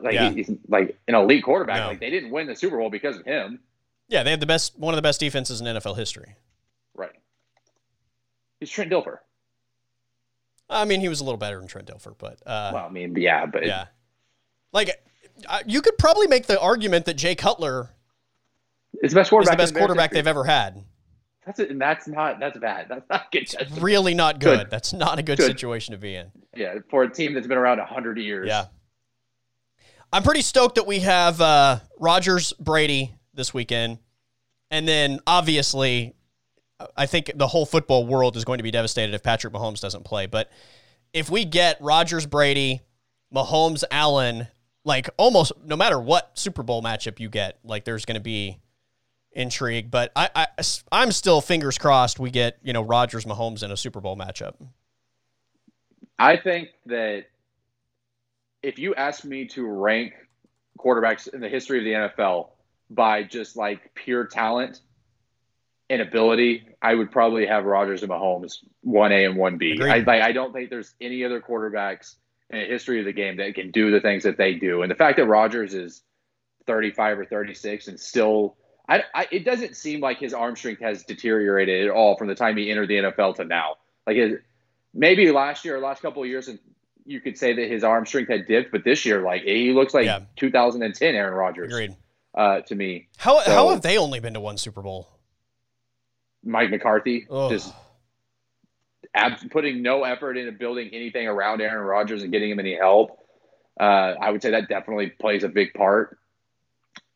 like 0.00 0.14
Yeah. 0.14 0.30
he's 0.30 0.50
like 0.68 0.96
an 1.08 1.14
elite 1.14 1.44
quarterback. 1.44 1.80
No. 1.80 1.88
Like 1.88 2.00
they 2.00 2.10
didn't 2.10 2.30
win 2.30 2.46
the 2.46 2.56
Super 2.56 2.78
Bowl 2.78 2.90
because 2.90 3.16
of 3.16 3.24
him. 3.24 3.60
yeah. 4.08 4.22
They 4.22 4.30
had 4.30 4.40
the 4.40 4.46
best, 4.46 4.78
one 4.78 4.94
of 4.94 4.96
the 4.96 5.02
best 5.02 5.20
defenses 5.20 5.60
in 5.60 5.66
NFL 5.66 5.96
history. 5.96 6.36
Right. 6.94 7.12
He's 8.60 8.70
Trent 8.70 8.90
Dilfer. 8.90 9.18
I 10.70 10.84
mean, 10.84 11.00
he 11.00 11.08
was 11.08 11.20
a 11.20 11.24
little 11.24 11.36
better 11.38 11.58
than 11.58 11.68
Trent 11.68 11.86
Dilfer, 11.88 12.14
but 12.18 12.40
uh, 12.46 12.70
well, 12.74 12.86
I 12.86 12.88
mean, 12.88 13.14
yeah, 13.16 13.46
but 13.46 13.64
yeah, 13.66 13.86
like 14.72 14.90
uh, 15.48 15.60
you 15.64 15.80
could 15.80 15.96
probably 15.96 16.26
make 16.26 16.46
the 16.46 16.58
argument 16.60 17.04
that 17.04 17.14
Jay 17.14 17.36
Cutler 17.36 17.90
it's 19.06 19.14
the 19.14 19.20
best 19.20 19.30
quarterback. 19.30 19.56
the 19.56 19.62
best 19.62 19.74
quarterback 19.74 20.10
they've 20.10 20.26
ever 20.26 20.44
had. 20.44 20.84
That's 21.44 21.60
it, 21.60 21.70
and 21.70 21.80
that's 21.80 22.08
not 22.08 22.40
that's 22.40 22.58
bad. 22.58 22.86
That's 22.90 23.08
not 23.08 23.30
good. 23.30 23.46
That's, 23.56 23.70
Really 23.78 24.14
not 24.14 24.40
good. 24.40 24.58
Good. 24.58 24.70
That's 24.70 24.92
not 24.92 25.18
a 25.18 25.22
good, 25.22 25.38
Good. 25.38 25.46
situation 25.46 25.92
to 25.92 25.98
be 25.98 26.16
in. 26.16 26.30
yeah, 26.56 26.74
for 26.90 27.04
a 27.04 27.10
team 27.10 27.34
that's 27.34 27.46
been 27.46 27.56
around 27.58 27.78
hundred 27.80 28.18
years. 28.18 28.48
Yeah. 28.48 28.66
I'm 30.12 30.22
pretty 30.22 30.42
stoked 30.42 30.76
that 30.76 30.86
we 30.86 31.00
have 31.00 31.40
uh, 31.40 31.78
Rodgers 31.98 32.52
Brady 32.54 33.14
this 33.34 33.52
weekend. 33.54 33.98
And 34.70 34.86
then 34.88 35.20
obviously, 35.26 36.14
I 36.96 37.06
think 37.06 37.30
the 37.34 37.46
whole 37.46 37.66
football 37.66 38.06
world 38.06 38.36
is 38.36 38.44
going 38.44 38.58
to 38.58 38.64
be 38.64 38.70
devastated 38.70 39.14
if 39.14 39.22
Patrick 39.22 39.52
Mahomes 39.52 39.80
doesn't 39.80 40.04
play. 40.04 40.26
But 40.26 40.50
if 41.12 41.30
we 41.30 41.44
get 41.44 41.78
Rodgers 41.80 42.26
Brady, 42.26 42.80
Mahomes 43.34 43.84
Allen, 43.90 44.48
like 44.84 45.08
almost 45.16 45.52
no 45.64 45.76
matter 45.76 46.00
what 46.00 46.38
Super 46.38 46.62
Bowl 46.62 46.82
matchup 46.82 47.20
you 47.20 47.28
get, 47.28 47.58
like 47.64 47.84
there's 47.84 48.04
going 48.04 48.14
to 48.16 48.20
be 48.20 48.58
intrigue. 49.36 49.90
But 49.90 50.10
I, 50.16 50.28
I, 50.34 50.46
I'm 50.90 51.12
still 51.12 51.40
fingers 51.40 51.78
crossed 51.78 52.18
we 52.18 52.30
get, 52.30 52.58
you 52.62 52.72
know, 52.72 52.82
Rodgers 52.82 53.24
Mahomes 53.24 53.62
in 53.62 53.70
a 53.70 53.76
Super 53.76 54.00
Bowl 54.00 54.16
matchup. 54.16 54.54
I 56.18 56.36
think 56.36 56.70
that 56.86 57.26
if 58.62 58.78
you 58.78 58.94
ask 58.94 59.24
me 59.24 59.46
to 59.48 59.66
rank 59.66 60.14
quarterbacks 60.78 61.32
in 61.32 61.40
the 61.40 61.48
history 61.48 61.78
of 61.78 61.84
the 61.84 62.10
NFL 62.10 62.50
by 62.90 63.22
just 63.22 63.56
like 63.56 63.94
pure 63.94 64.26
talent 64.26 64.80
and 65.88 66.02
ability, 66.02 66.66
I 66.82 66.94
would 66.94 67.10
probably 67.10 67.46
have 67.46 67.64
Rodgers 67.64 68.02
and 68.02 68.10
Mahomes 68.10 68.64
one 68.82 69.12
A 69.12 69.24
and 69.24 69.36
one 69.36 69.58
B. 69.58 69.78
I 69.80 69.98
like 69.98 70.22
I 70.22 70.32
don't 70.32 70.52
think 70.52 70.70
there's 70.70 70.94
any 71.00 71.24
other 71.24 71.40
quarterbacks 71.40 72.16
in 72.50 72.60
the 72.60 72.64
history 72.64 72.98
of 72.98 73.04
the 73.04 73.12
game 73.12 73.36
that 73.36 73.54
can 73.54 73.70
do 73.70 73.90
the 73.90 74.00
things 74.00 74.22
that 74.24 74.38
they 74.38 74.54
do. 74.54 74.82
And 74.82 74.90
the 74.90 74.94
fact 74.94 75.18
that 75.18 75.26
Rodgers 75.26 75.74
is 75.74 76.02
35 76.66 77.20
or 77.20 77.24
36 77.24 77.88
and 77.88 77.98
still, 77.98 78.56
I, 78.88 79.02
I, 79.14 79.26
it 79.32 79.44
doesn't 79.44 79.74
seem 79.76 80.00
like 80.00 80.18
his 80.18 80.32
arm 80.32 80.54
strength 80.56 80.80
has 80.80 81.02
deteriorated 81.04 81.86
at 81.86 81.90
all 81.90 82.16
from 82.16 82.28
the 82.28 82.34
time 82.34 82.56
he 82.56 82.70
entered 82.70 82.88
the 82.88 82.96
NFL 82.96 83.36
to 83.36 83.44
now. 83.44 83.76
Like 84.06 84.16
his, 84.16 84.34
maybe 84.94 85.30
last 85.32 85.64
year, 85.64 85.76
or 85.76 85.80
last 85.80 86.02
couple 86.02 86.22
of 86.22 86.28
years, 86.28 86.46
and 86.48 86.58
you 87.04 87.20
could 87.20 87.36
say 87.36 87.52
that 87.52 87.68
his 87.68 87.82
arm 87.84 88.06
strength 88.06 88.28
had 88.28 88.46
dipped, 88.46 88.70
but 88.72 88.84
this 88.84 89.04
year, 89.04 89.22
like 89.22 89.42
he 89.42 89.72
looks 89.72 89.92
like 89.94 90.06
Yeah. 90.06 90.20
2010 90.36 91.14
Aaron 91.14 91.34
Rodgers. 91.34 91.72
Agreed. 91.72 91.96
Uh, 92.34 92.60
to 92.60 92.74
me, 92.74 93.08
How 93.16 93.40
So- 93.40 93.50
how 93.52 93.68
have 93.70 93.82
they 93.82 93.96
only 93.98 94.20
been 94.20 94.34
to 94.34 94.40
one 94.40 94.58
Super 94.58 94.82
Bowl? 94.82 95.08
Mike 96.44 96.70
McCarthy 96.70 97.26
Ugh. 97.30 97.50
just 97.50 97.74
ab- 99.14 99.50
putting 99.50 99.82
no 99.82 100.04
effort 100.04 100.36
into 100.36 100.52
building 100.52 100.90
anything 100.92 101.26
around 101.26 101.60
Aaron 101.60 101.84
Rodgers 101.84 102.22
and 102.22 102.30
getting 102.30 102.50
him 102.50 102.60
any 102.60 102.76
help. 102.76 103.18
Uh, 103.80 104.14
I 104.20 104.30
would 104.30 104.42
say 104.42 104.50
that 104.52 104.68
definitely 104.68 105.10
plays 105.10 105.42
a 105.44 105.48
big 105.48 105.74
part. 105.74 106.18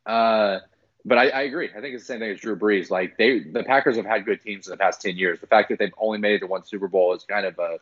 Uh, 0.06 0.58
but 1.04 1.18
I, 1.18 1.28
I 1.28 1.40
agree. 1.42 1.68
I 1.76 1.80
think 1.80 1.94
it's 1.94 2.02
the 2.04 2.12
same 2.12 2.20
thing 2.20 2.30
as 2.30 2.40
Drew 2.40 2.56
Brees. 2.56 2.90
Like 2.90 3.16
they, 3.16 3.40
the 3.40 3.62
Packers 3.64 3.96
have 3.96 4.06
had 4.06 4.24
good 4.24 4.40
teams 4.42 4.66
in 4.66 4.70
the 4.72 4.76
past 4.76 5.00
ten 5.00 5.16
years. 5.16 5.40
The 5.40 5.46
fact 5.46 5.68
that 5.70 5.78
they've 5.78 5.92
only 5.98 6.18
made 6.18 6.34
it 6.34 6.38
to 6.40 6.46
one 6.46 6.64
Super 6.64 6.88
Bowl 6.88 7.14
is 7.14 7.24
kind 7.24 7.46
of 7.46 7.58
a, 7.58 7.78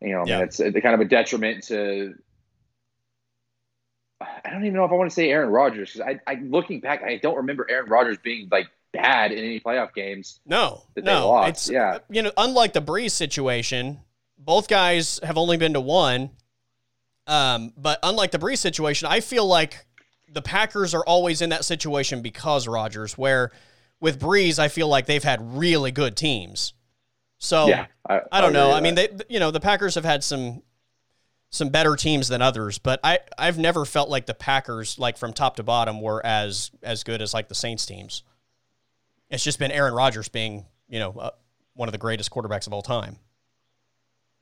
you 0.00 0.12
know, 0.12 0.18
I 0.20 0.24
mean, 0.24 0.28
Yeah. 0.28 0.40
it's 0.40 0.58
kind 0.58 0.94
of 0.94 1.00
a 1.00 1.04
detriment 1.04 1.64
to. 1.64 2.14
I 4.20 4.50
don't 4.50 4.62
even 4.64 4.74
know 4.74 4.84
if 4.84 4.90
I 4.90 4.94
want 4.94 5.10
to 5.10 5.14
say 5.14 5.30
Aaron 5.30 5.48
Rodgers 5.50 5.92
because 5.92 6.06
I, 6.26 6.30
I, 6.30 6.34
looking 6.42 6.80
back, 6.80 7.02
I 7.02 7.16
don't 7.16 7.36
remember 7.36 7.66
Aaron 7.70 7.88
Rodgers 7.88 8.18
being 8.18 8.48
like 8.50 8.66
bad 8.92 9.32
in 9.32 9.38
any 9.38 9.60
playoff 9.60 9.94
games. 9.94 10.40
No, 10.44 10.82
That 10.94 11.04
they 11.06 11.10
no. 11.12 11.28
lost, 11.28 11.48
It's 11.48 11.70
yeah. 11.70 11.98
you 12.10 12.22
know, 12.22 12.32
unlike 12.36 12.74
the 12.74 12.82
Brees 12.82 13.12
situation, 13.12 14.00
both 14.38 14.68
guys 14.68 15.20
have 15.22 15.38
only 15.38 15.56
been 15.56 15.72
to 15.72 15.80
one. 15.80 16.30
Um, 17.26 17.72
but 17.78 17.98
unlike 18.02 18.30
the 18.32 18.38
Brees 18.38 18.58
situation, 18.58 19.08
I 19.10 19.20
feel 19.20 19.46
like 19.46 19.86
the 20.32 20.42
Packers 20.42 20.94
are 20.94 21.04
always 21.04 21.42
in 21.42 21.50
that 21.50 21.64
situation 21.64 22.22
because 22.22 22.68
Rodgers. 22.68 23.18
Where 23.18 23.50
with 24.00 24.20
Brees, 24.20 24.58
I 24.58 24.68
feel 24.68 24.88
like 24.88 25.06
they've 25.06 25.22
had 25.24 25.56
really 25.56 25.90
good 25.90 26.16
teams. 26.16 26.72
So 27.38 27.66
yeah, 27.68 27.86
Oh, 28.08 28.20
I 28.30 28.40
don't 28.40 28.50
agree 28.50 28.60
know. 28.60 28.72
I 28.72 28.80
mean, 28.80 28.94
they 28.94 29.08
you 29.28 29.40
know 29.40 29.50
the 29.50 29.60
Packers 29.60 29.94
have 29.94 30.04
had 30.04 30.22
some 30.22 30.62
some 31.50 31.68
better 31.70 31.96
teams 31.96 32.28
than 32.28 32.42
others, 32.42 32.78
but 32.78 33.00
I 33.02 33.18
I've 33.38 33.58
never 33.58 33.84
felt 33.84 34.08
like 34.08 34.26
the 34.26 34.34
Packers 34.34 34.98
like 34.98 35.16
from 35.16 35.32
top 35.32 35.56
to 35.56 35.62
bottom 35.62 36.00
were 36.00 36.24
as 36.24 36.70
as 36.82 37.02
good 37.02 37.22
as 37.22 37.34
like 37.34 37.48
the 37.48 37.54
Saints 37.54 37.86
teams. 37.86 38.22
It's 39.30 39.44
just 39.44 39.58
been 39.58 39.70
Aaron 39.70 39.94
Rodgers 39.94 40.28
being 40.28 40.66
you 40.88 40.98
know 40.98 41.12
uh, 41.12 41.30
one 41.74 41.88
of 41.88 41.92
the 41.92 41.98
greatest 41.98 42.30
quarterbacks 42.30 42.66
of 42.66 42.72
all 42.72 42.82
time. 42.82 43.16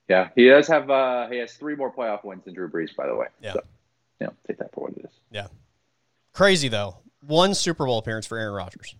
yeah, 0.09 0.29
he 0.35 0.47
does 0.49 0.67
have. 0.67 0.89
Uh, 0.89 1.27
he 1.29 1.37
has 1.37 1.53
three 1.53 1.75
more 1.75 1.91
playoff 1.91 2.23
wins 2.23 2.43
than 2.45 2.53
Drew 2.53 2.69
Brees, 2.69 2.95
by 2.95 3.07
the 3.07 3.15
way. 3.15 3.27
Yeah. 3.41 3.53
So, 3.53 3.61
you 4.19 4.27
know, 4.27 4.33
take 4.47 4.57
that 4.57 4.73
for 4.73 4.81
what 4.81 4.91
it 4.93 5.05
is. 5.05 5.11
Yeah, 5.31 5.47
crazy 6.39 6.69
though. 6.69 6.95
One 7.19 7.53
Super 7.53 7.85
Bowl 7.85 7.97
appearance 7.97 8.25
for 8.25 8.37
Aaron 8.37 8.53
Rodgers. 8.53 8.95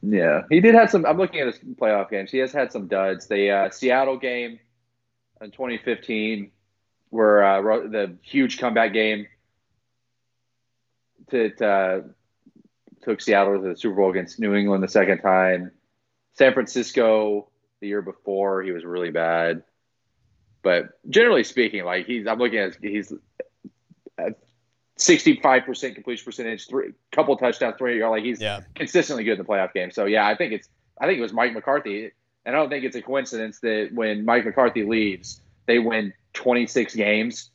Yeah, 0.00 0.42
he 0.48 0.60
did 0.60 0.76
have 0.76 0.88
some. 0.88 1.04
I'm 1.04 1.18
looking 1.18 1.40
at 1.40 1.48
his 1.48 1.58
playoff 1.58 2.10
games. 2.10 2.30
He 2.30 2.38
has 2.38 2.52
had 2.52 2.70
some 2.70 2.86
duds. 2.86 3.26
The 3.26 3.50
uh, 3.50 3.70
Seattle 3.70 4.16
game 4.16 4.60
in 5.40 5.50
2015, 5.50 6.52
where 7.10 7.42
uh, 7.42 7.88
the 7.88 8.16
huge 8.22 8.58
comeback 8.58 8.92
game 8.92 9.26
to, 11.30 11.66
uh, 11.66 12.02
took 13.02 13.20
Seattle 13.20 13.60
to 13.60 13.70
the 13.70 13.76
Super 13.76 13.96
Bowl 13.96 14.10
against 14.10 14.38
New 14.38 14.54
England 14.54 14.84
the 14.84 14.88
second 14.88 15.18
time. 15.18 15.72
San 16.34 16.54
Francisco 16.54 17.48
the 17.80 17.88
year 17.88 18.02
before, 18.02 18.62
he 18.62 18.70
was 18.70 18.84
really 18.84 19.10
bad. 19.10 19.64
But 20.62 21.00
generally 21.10 21.42
speaking, 21.42 21.84
like 21.84 22.06
he's, 22.06 22.28
I'm 22.28 22.38
looking 22.38 22.60
at 22.60 22.76
he's 22.80 23.12
at 24.16 24.38
65% 24.98 25.94
completion 25.94 26.24
percentage, 26.24 26.66
three 26.68 26.92
couple 27.12 27.36
touchdowns, 27.36 27.76
three 27.78 28.02
like 28.02 28.24
he's 28.24 28.40
Yeah, 28.40 28.60
consistently 28.74 29.24
good 29.24 29.32
in 29.32 29.38
the 29.38 29.44
playoff 29.44 29.72
game. 29.72 29.90
So 29.90 30.04
yeah, 30.04 30.26
I 30.26 30.36
think 30.36 30.52
it's 30.52 30.68
I 31.00 31.06
think 31.06 31.18
it 31.18 31.22
was 31.22 31.32
Mike 31.32 31.54
McCarthy, 31.54 32.10
and 32.44 32.56
I 32.56 32.58
don't 32.58 32.68
think 32.68 32.84
it's 32.84 32.96
a 32.96 33.02
coincidence 33.02 33.60
that 33.60 33.90
when 33.92 34.24
Mike 34.24 34.44
McCarthy 34.44 34.84
leaves, 34.84 35.40
they 35.66 35.78
win 35.78 36.12
26 36.34 36.94
games 36.94 37.50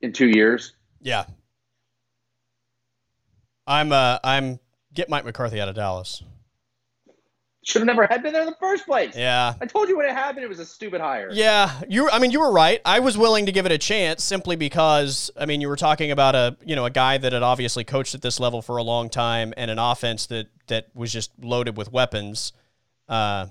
in 0.00 0.12
two 0.12 0.28
years. 0.28 0.74
yeah. 1.00 1.24
I'm 3.66 3.92
uh 3.92 4.18
I'm 4.22 4.60
get 4.92 5.08
Mike 5.08 5.24
McCarthy 5.24 5.58
out 5.58 5.70
of 5.70 5.74
Dallas. 5.74 6.22
Should 7.64 7.80
have 7.80 7.86
never 7.86 8.06
had 8.06 8.22
been 8.22 8.34
there 8.34 8.42
in 8.42 8.46
the 8.46 8.56
first 8.60 8.84
place. 8.84 9.16
Yeah, 9.16 9.54
I 9.58 9.64
told 9.64 9.88
you 9.88 9.96
when 9.96 10.04
it 10.06 10.12
happened, 10.12 10.44
it 10.44 10.48
was 10.48 10.58
a 10.58 10.66
stupid 10.66 11.00
hire. 11.00 11.30
Yeah, 11.32 11.80
you. 11.88 12.10
I 12.10 12.18
mean, 12.18 12.30
you 12.30 12.40
were 12.40 12.52
right. 12.52 12.78
I 12.84 13.00
was 13.00 13.16
willing 13.16 13.46
to 13.46 13.52
give 13.52 13.64
it 13.64 13.72
a 13.72 13.78
chance 13.78 14.22
simply 14.22 14.54
because 14.54 15.30
I 15.34 15.46
mean, 15.46 15.62
you 15.62 15.68
were 15.68 15.76
talking 15.76 16.10
about 16.10 16.34
a 16.34 16.58
you 16.62 16.76
know 16.76 16.84
a 16.84 16.90
guy 16.90 17.16
that 17.16 17.32
had 17.32 17.42
obviously 17.42 17.82
coached 17.82 18.14
at 18.14 18.20
this 18.20 18.38
level 18.38 18.60
for 18.60 18.76
a 18.76 18.82
long 18.82 19.08
time 19.08 19.54
and 19.56 19.70
an 19.70 19.78
offense 19.78 20.26
that 20.26 20.48
that 20.66 20.88
was 20.94 21.10
just 21.10 21.30
loaded 21.40 21.74
with 21.78 21.90
weapons, 21.90 22.52
uh, 23.08 23.46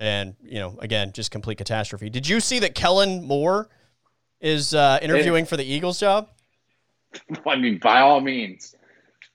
and 0.00 0.34
you 0.42 0.58
know 0.58 0.76
again 0.80 1.12
just 1.12 1.30
complete 1.30 1.58
catastrophe. 1.58 2.10
Did 2.10 2.28
you 2.28 2.40
see 2.40 2.58
that 2.58 2.74
Kellen 2.74 3.22
Moore 3.22 3.68
is 4.40 4.74
uh, 4.74 4.98
interviewing 5.00 5.46
for 5.46 5.56
the 5.56 5.64
Eagles 5.64 6.00
job? 6.00 6.28
I 7.46 7.54
mean, 7.54 7.78
by 7.78 8.00
all 8.00 8.20
means, 8.20 8.74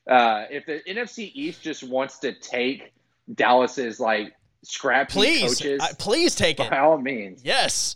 uh, 0.10 0.46
if 0.50 0.66
the 0.66 0.82
NFC 0.86 1.32
East 1.34 1.62
just 1.62 1.84
wants 1.84 2.20
to 2.20 2.34
take 2.34 2.92
Dallas's 3.34 4.00
like 4.00 4.34
scrappy 4.64 5.14
Please, 5.14 5.56
coaches, 5.60 5.82
I- 5.82 5.94
please 5.98 6.36
take 6.36 6.60
it. 6.60 6.70
by 6.70 6.80
all 6.80 6.98
means. 6.98 7.42
Yes. 7.44 7.96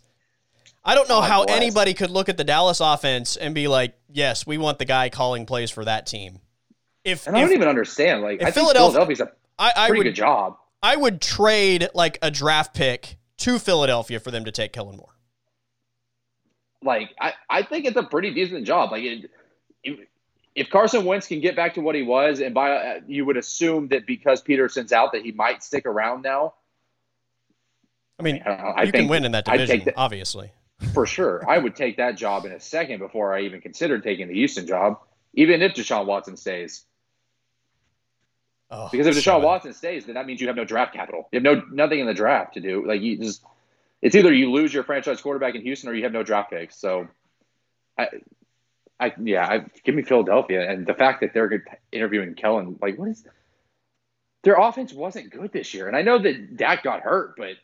I 0.83 0.95
don't 0.95 1.07
know 1.07 1.19
God 1.21 1.29
how 1.29 1.45
bless. 1.45 1.57
anybody 1.57 1.93
could 1.93 2.09
look 2.09 2.27
at 2.27 2.37
the 2.37 2.43
Dallas 2.43 2.79
offense 2.79 3.35
and 3.37 3.53
be 3.53 3.67
like, 3.67 3.93
"Yes, 4.09 4.47
we 4.47 4.57
want 4.57 4.79
the 4.79 4.85
guy 4.85 5.09
calling 5.09 5.45
plays 5.45 5.69
for 5.69 5.85
that 5.85 6.07
team." 6.07 6.39
If, 7.03 7.27
And 7.27 7.35
I 7.37 7.41
if 7.41 7.47
don't 7.49 7.55
even 7.55 7.67
understand. 7.67 8.21
Like, 8.23 8.41
I 8.41 8.45
think 8.45 8.55
Philadelphia- 8.55 9.05
Philadelphia's 9.05 9.19
a 9.21 9.31
I, 9.59 9.73
I 9.75 9.87
pretty 9.87 9.99
would 9.99 10.03
good 10.05 10.15
job. 10.15 10.57
I 10.81 10.95
would 10.95 11.21
trade 11.21 11.87
like 11.93 12.17
a 12.23 12.31
draft 12.31 12.73
pick 12.73 13.17
to 13.37 13.59
Philadelphia 13.59 14.19
for 14.19 14.31
them 14.31 14.45
to 14.45 14.51
take 14.51 14.73
Kellen 14.73 14.97
Moore. 14.97 15.13
like 16.83 17.11
I, 17.19 17.33
I 17.49 17.63
think 17.63 17.85
it's 17.85 17.97
a 17.97 18.03
pretty 18.03 18.33
decent 18.33 18.65
job. 18.65 18.91
Like 18.91 19.03
it, 19.03 19.29
if 20.55 20.69
Carson 20.69 21.05
Wentz 21.05 21.27
can 21.27 21.39
get 21.39 21.55
back 21.55 21.75
to 21.75 21.81
what 21.81 21.95
he 21.95 22.01
was, 22.01 22.39
and 22.39 22.53
by 22.53 22.71
uh, 22.71 22.99
you 23.07 23.25
would 23.25 23.37
assume 23.37 23.87
that 23.89 24.05
because 24.05 24.41
Pederson's 24.41 24.91
out, 24.91 25.13
that 25.13 25.23
he 25.23 25.31
might 25.31 25.63
stick 25.63 25.85
around 25.85 26.21
now. 26.21 26.53
I 28.19 28.23
mean, 28.23 28.41
I, 28.45 28.83
you 28.83 28.91
think 28.91 29.03
can 29.03 29.07
win 29.07 29.25
in 29.25 29.31
that 29.31 29.45
division, 29.45 29.83
that- 29.85 29.95
obviously. 29.97 30.51
for 30.93 31.05
sure. 31.05 31.47
I 31.47 31.57
would 31.57 31.75
take 31.75 31.97
that 31.97 32.17
job 32.17 32.45
in 32.45 32.51
a 32.51 32.59
second 32.59 32.99
before 32.99 33.33
I 33.33 33.41
even 33.41 33.61
considered 33.61 34.03
taking 34.03 34.27
the 34.27 34.33
Houston 34.33 34.65
job, 34.67 34.99
even 35.33 35.61
if 35.61 35.73
Deshaun 35.73 36.05
Watson 36.05 36.35
stays. 36.35 36.85
Oh, 38.69 38.87
Because 38.91 39.05
if 39.05 39.15
Deshaun. 39.15 39.43
Watson 39.43 39.73
stays, 39.73 40.05
then 40.05 40.15
that 40.15 40.25
means 40.25 40.41
you 40.41 40.47
have 40.47 40.55
no 40.55 40.65
draft 40.65 40.93
capital. 40.93 41.27
You 41.31 41.37
have 41.37 41.43
no 41.43 41.63
nothing 41.71 41.99
in 41.99 42.07
the 42.07 42.13
draft 42.13 42.53
to 42.55 42.61
do. 42.61 42.85
Like 42.87 43.01
you 43.01 43.17
just, 43.17 43.43
it's 44.01 44.15
either 44.15 44.33
you 44.33 44.51
lose 44.51 44.73
your 44.73 44.83
franchise 44.83 45.21
quarterback 45.21 45.55
in 45.55 45.61
Houston 45.61 45.89
or 45.89 45.93
you 45.93 46.03
have 46.03 46.13
no 46.13 46.23
draft 46.23 46.49
picks. 46.51 46.77
So, 46.77 47.07
I, 47.97 48.07
I 49.01 49.13
yeah, 49.21 49.47
I, 49.47 49.65
give 49.83 49.95
me 49.95 50.03
Philadelphia 50.03 50.69
and 50.69 50.85
the 50.85 50.93
fact 50.93 51.21
that 51.21 51.33
they're 51.33 51.63
interviewing 51.91 52.35
Kellen. 52.35 52.77
Like, 52.81 52.97
what 52.97 53.09
is 53.09 53.25
their 54.43 54.55
offense 54.55 54.93
wasn't 54.93 55.31
good 55.31 55.51
this 55.51 55.73
year, 55.73 55.87
and 55.87 55.97
I 55.97 56.03
know 56.03 56.19
that 56.19 56.55
Dak 56.55 56.83
got 56.83 57.01
hurt, 57.01 57.35
but 57.35 57.55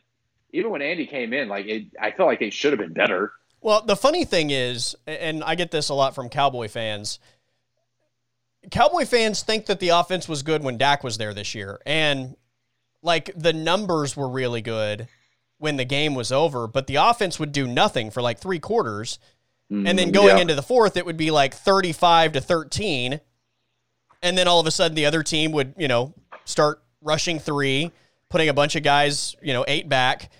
even 0.52 0.70
when 0.70 0.82
Andy 0.82 1.06
came 1.06 1.32
in, 1.32 1.48
like 1.48 1.66
it, 1.66 1.86
I 2.00 2.10
felt 2.10 2.28
like 2.28 2.40
they 2.40 2.50
should 2.50 2.72
have 2.72 2.80
been 2.80 2.92
better. 2.92 3.32
Well, 3.60 3.82
the 3.82 3.96
funny 3.96 4.24
thing 4.24 4.50
is, 4.50 4.96
and 5.06 5.42
I 5.44 5.54
get 5.54 5.70
this 5.70 5.88
a 5.88 5.94
lot 5.94 6.14
from 6.14 6.28
Cowboy 6.28 6.68
fans. 6.68 7.18
Cowboy 8.70 9.04
fans 9.04 9.42
think 9.42 9.66
that 9.66 9.80
the 9.80 9.90
offense 9.90 10.28
was 10.28 10.42
good 10.42 10.62
when 10.62 10.76
Dak 10.76 11.04
was 11.04 11.18
there 11.18 11.32
this 11.32 11.54
year, 11.54 11.80
and 11.86 12.36
like 13.02 13.30
the 13.36 13.52
numbers 13.52 14.16
were 14.16 14.28
really 14.28 14.60
good 14.60 15.06
when 15.58 15.76
the 15.76 15.84
game 15.84 16.14
was 16.14 16.32
over, 16.32 16.66
but 16.66 16.86
the 16.86 16.96
offense 16.96 17.38
would 17.38 17.52
do 17.52 17.66
nothing 17.66 18.10
for 18.10 18.22
like 18.22 18.38
three 18.38 18.58
quarters. 18.58 19.18
And 19.70 19.98
then 19.98 20.08
Mm, 20.10 20.14
going 20.14 20.36
yeah. 20.36 20.42
into 20.42 20.54
the 20.54 20.62
fourth, 20.62 20.96
it 20.96 21.04
would 21.04 21.18
be 21.18 21.30
like 21.30 21.52
35 21.54 22.32
to 22.32 22.40
13. 22.40 23.20
And 24.22 24.38
then 24.38 24.48
all 24.48 24.60
of 24.60 24.66
a 24.66 24.70
sudden, 24.70 24.94
the 24.94 25.04
other 25.06 25.22
team 25.22 25.52
would, 25.52 25.74
you 25.76 25.88
know, 25.88 26.14
start 26.46 26.82
rushing 27.02 27.38
three, 27.38 27.92
putting 28.30 28.48
a 28.48 28.54
bunch 28.54 28.76
of 28.76 28.82
guys, 28.82 29.36
you 29.42 29.52
know, 29.52 29.64
eight 29.68 29.88
back. 29.88 30.30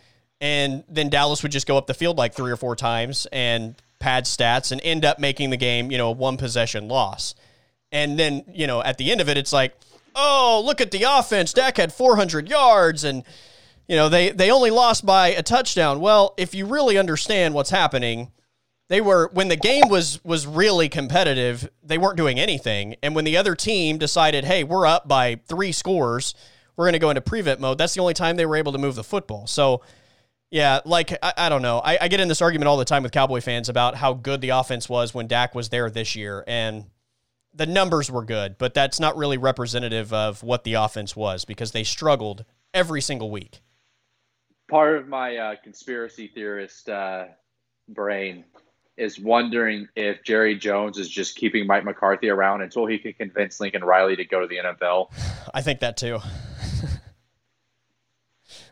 And 0.40 0.82
then 0.88 1.10
Dallas 1.10 1.42
would 1.42 1.52
just 1.52 1.66
go 1.66 1.76
up 1.76 1.86
the 1.86 1.94
field 1.94 2.16
like 2.16 2.32
three 2.32 2.50
or 2.50 2.56
four 2.56 2.74
times 2.74 3.26
and 3.30 3.74
pad 3.98 4.24
stats 4.24 4.72
and 4.72 4.80
end 4.82 5.04
up 5.04 5.18
making 5.18 5.50
the 5.50 5.56
game, 5.56 5.90
you 5.90 5.98
know, 5.98 6.08
a 6.08 6.12
one 6.12 6.36
possession 6.38 6.88
loss. 6.88 7.34
And 7.92 8.18
then, 8.18 8.44
you 8.52 8.66
know, 8.66 8.82
at 8.82 8.96
the 8.98 9.10
end 9.12 9.20
of 9.20 9.28
it, 9.28 9.36
it's 9.36 9.52
like, 9.52 9.74
oh, 10.14 10.62
look 10.64 10.80
at 10.80 10.90
the 10.90 11.02
offense. 11.02 11.52
Dak 11.52 11.76
had 11.76 11.92
400 11.92 12.48
yards 12.48 13.04
and, 13.04 13.24
you 13.88 13.96
know, 13.96 14.08
they, 14.08 14.30
they 14.30 14.50
only 14.50 14.70
lost 14.70 15.04
by 15.04 15.28
a 15.28 15.42
touchdown. 15.42 16.00
Well, 16.00 16.34
if 16.36 16.54
you 16.54 16.66
really 16.66 16.96
understand 16.98 17.54
what's 17.54 17.70
happening, 17.70 18.30
they 18.88 19.00
were 19.00 19.30
when 19.32 19.48
the 19.48 19.56
game 19.56 19.88
was 19.88 20.22
was 20.24 20.46
really 20.46 20.88
competitive 20.88 21.70
they 21.82 21.98
weren't 21.98 22.16
doing 22.16 22.38
anything 22.38 22.96
and 23.02 23.14
when 23.14 23.24
the 23.24 23.36
other 23.36 23.54
team 23.54 23.98
decided 23.98 24.44
hey 24.44 24.64
we're 24.64 24.86
up 24.86 25.06
by 25.06 25.38
three 25.46 25.72
scores 25.72 26.34
we're 26.76 26.84
going 26.84 26.92
to 26.92 26.98
go 26.98 27.10
into 27.10 27.20
prevent 27.20 27.60
mode 27.60 27.78
that's 27.78 27.94
the 27.94 28.00
only 28.00 28.14
time 28.14 28.36
they 28.36 28.46
were 28.46 28.56
able 28.56 28.72
to 28.72 28.78
move 28.78 28.94
the 28.94 29.04
football 29.04 29.46
so 29.46 29.82
Yeah, 30.50 30.80
like 30.84 31.12
I, 31.22 31.32
I 31.36 31.48
don't 31.48 31.62
know. 31.62 31.78
I, 31.80 31.98
I 32.02 32.08
get 32.08 32.20
in 32.20 32.28
this 32.28 32.40
argument 32.40 32.68
all 32.68 32.78
the 32.78 32.84
time 32.84 33.02
with 33.02 33.12
Cowboy 33.12 33.40
fans 33.40 33.68
about 33.68 33.94
how 33.96 34.14
good 34.14 34.40
the 34.40 34.50
offense 34.50 34.88
was 34.88 35.12
when 35.12 35.26
Dak 35.26 35.54
was 35.54 35.68
there 35.68 35.90
this 35.90 36.16
year, 36.16 36.42
and 36.46 36.86
the 37.52 37.66
numbers 37.66 38.10
were 38.10 38.24
good, 38.24 38.56
but 38.56 38.72
that's 38.72 38.98
not 38.98 39.16
really 39.16 39.36
representative 39.36 40.12
of 40.12 40.42
what 40.42 40.64
the 40.64 40.74
offense 40.74 41.14
was 41.14 41.44
because 41.44 41.72
they 41.72 41.84
struggled 41.84 42.44
every 42.72 43.02
single 43.02 43.30
week. 43.30 43.60
Part 44.70 44.96
of 44.96 45.08
my 45.08 45.36
uh, 45.36 45.54
conspiracy 45.62 46.30
theorist 46.34 46.88
uh, 46.88 47.26
brain 47.88 48.44
is 48.98 49.18
wondering 49.18 49.88
if 49.94 50.22
Jerry 50.24 50.56
Jones 50.56 50.98
is 50.98 51.08
just 51.08 51.36
keeping 51.36 51.66
Mike 51.66 51.84
McCarthy 51.84 52.28
around 52.28 52.62
until 52.62 52.84
he 52.86 52.98
can 52.98 53.12
convince 53.12 53.60
Lincoln 53.60 53.84
Riley 53.84 54.16
to 54.16 54.24
go 54.24 54.40
to 54.40 54.46
the 54.46 54.56
NFL. 54.56 55.10
I 55.54 55.62
think 55.62 55.80
that 55.80 55.96
too. 55.96 56.18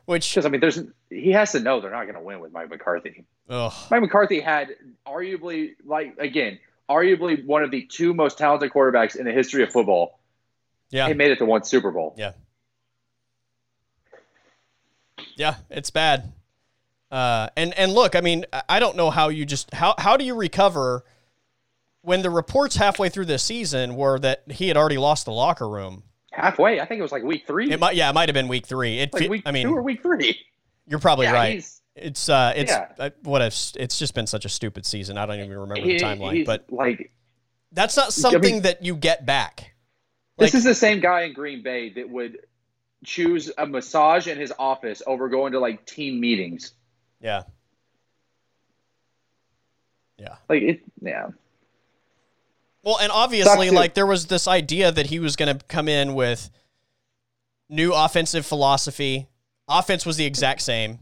Which 0.05 0.31
because 0.31 0.45
I 0.47 0.49
mean, 0.49 0.61
there's 0.61 0.81
he 1.11 1.33
has 1.33 1.53
to 1.53 1.61
know 1.61 1.81
they're 1.81 1.91
not 1.91 2.05
going 2.05 2.15
to 2.15 2.21
win 2.21 2.41
with 2.41 2.53
Mike 2.53 2.71
McCarthy. 2.71 3.25
Ugh. 3.49 3.73
Mike 3.91 4.03
McCarthy 4.03 4.41
had 4.41 4.71
arguably, 5.07 5.75
like 5.85 6.17
again, 6.19 6.59
arguably 6.89 7.45
one 7.45 7.63
of 7.63 7.71
the 7.71 7.83
two 7.83 8.15
most 8.15 8.39
talented 8.39 8.73
quarterbacks 8.73 9.17
in 9.17 9.25
the 9.25 9.33
history 9.33 9.63
of 9.63 9.73
football. 9.73 10.19
Yeah, 10.91 11.09
he 11.09 11.15
made 11.15 11.31
it 11.33 11.39
to 11.39 11.45
one 11.45 11.65
Super 11.65 11.91
Bowl. 11.91 12.15
Yeah, 12.17 12.33
yeah, 15.37 15.57
it's 15.71 15.91
bad. 15.91 16.33
Uh, 17.11 17.49
and 17.57 17.73
and 17.75 17.93
look, 17.93 18.17
I 18.17 18.21
mean, 18.21 18.45
I 18.69 18.81
don't 18.81 18.97
know 18.97 19.11
how 19.11 19.29
you 19.29 19.47
just 19.47 19.73
how 19.73 19.95
how 19.99 20.17
do 20.17 20.25
you 20.25 20.35
recover 20.35 21.05
when 22.03 22.23
the 22.23 22.31
reports 22.31 22.77
halfway 22.77 23.09
through 23.09 23.27
the 23.27 23.39
season 23.39 23.97
were 23.97 24.19
that 24.21 24.43
he 24.51 24.69
had 24.69 24.77
already 24.77 24.99
lost 24.99 25.25
the 25.25 25.33
locker 25.33 25.69
room 25.69 26.03
halfway. 26.37 26.81
I 26.81 26.87
think 26.87 26.99
it 26.99 27.03
was 27.03 27.13
like 27.13 27.25
week 27.25 27.47
three. 27.47 27.71
It 27.71 27.81
might, 27.81 27.97
yeah, 27.97 28.11
it 28.11 28.13
might 28.13 28.29
have 28.29 28.35
been 28.35 28.49
week 28.49 28.67
three. 28.67 29.01
It, 29.01 29.13
like 29.13 29.29
week 29.29 29.43
I 29.47 29.53
mean, 29.53 29.67
two 29.67 29.75
or 29.75 29.83
week 29.83 30.03
three. 30.03 30.39
You're 30.87 31.01
probably 31.01 31.27
yeah, 31.27 31.33
right. 31.33 31.65
It's 31.97 32.29
uh, 32.29 32.53
it's 32.55 32.71
yeah. 32.71 32.89
uh, 32.99 33.11
what 33.23 33.43
if 33.43 33.73
it's 33.77 33.99
just 33.99 34.15
been 34.15 34.27
such 34.27 34.45
a 34.45 34.49
stupid 34.49 34.85
season. 34.85 35.19
I 35.19 35.27
don't 35.27 35.39
even 35.39 35.51
remember 35.51 35.83
he, 35.83 35.97
the 35.97 36.05
timeline, 36.05 36.45
but 36.45 36.67
like 36.71 37.11
that's 37.73 37.97
not 37.97 38.13
something 38.13 38.45
I 38.45 38.53
mean, 38.55 38.63
that 38.63 38.85
you 38.85 38.95
get 38.97 39.25
back. 39.25 39.75
Like, 40.39 40.53
this 40.53 40.55
is 40.55 40.65
the 40.65 40.75
same 40.75 41.01
guy 41.01 41.23
in 41.23 41.33
Green 41.33 41.63
Bay 41.63 41.91
that 41.91 42.09
would 42.09 42.39
choose 43.05 43.51
a 43.57 43.67
massage 43.67 44.27
in 44.27 44.39
his 44.39 44.53
office 44.59 45.03
over 45.07 45.29
going 45.29 45.53
to 45.53 45.59
like 45.59 45.87
team 45.87 46.21
meetings. 46.21 46.73
Yeah. 47.21 47.43
Yeah. 50.19 50.37
Like 50.49 50.63
it. 50.63 50.81
Yeah. 51.01 51.29
Well, 52.83 52.99
and 53.01 53.11
obviously, 53.11 53.71
like 53.71 53.95
there 53.95 54.07
was 54.07 54.27
this 54.27 54.47
idea 54.47 54.93
that 54.93 55.07
he 55.07 55.19
was 55.19 55.35
going 55.35 55.59
to 55.59 55.65
come 55.67 55.89
in 55.89 56.15
with 56.15 56.51
new 57.69 57.93
offensive 57.93 58.47
philosophy. 58.47 59.27
Offense 59.69 60.07
was 60.07 60.17
the 60.17 60.25
exact 60.25 60.63
same. 60.63 61.01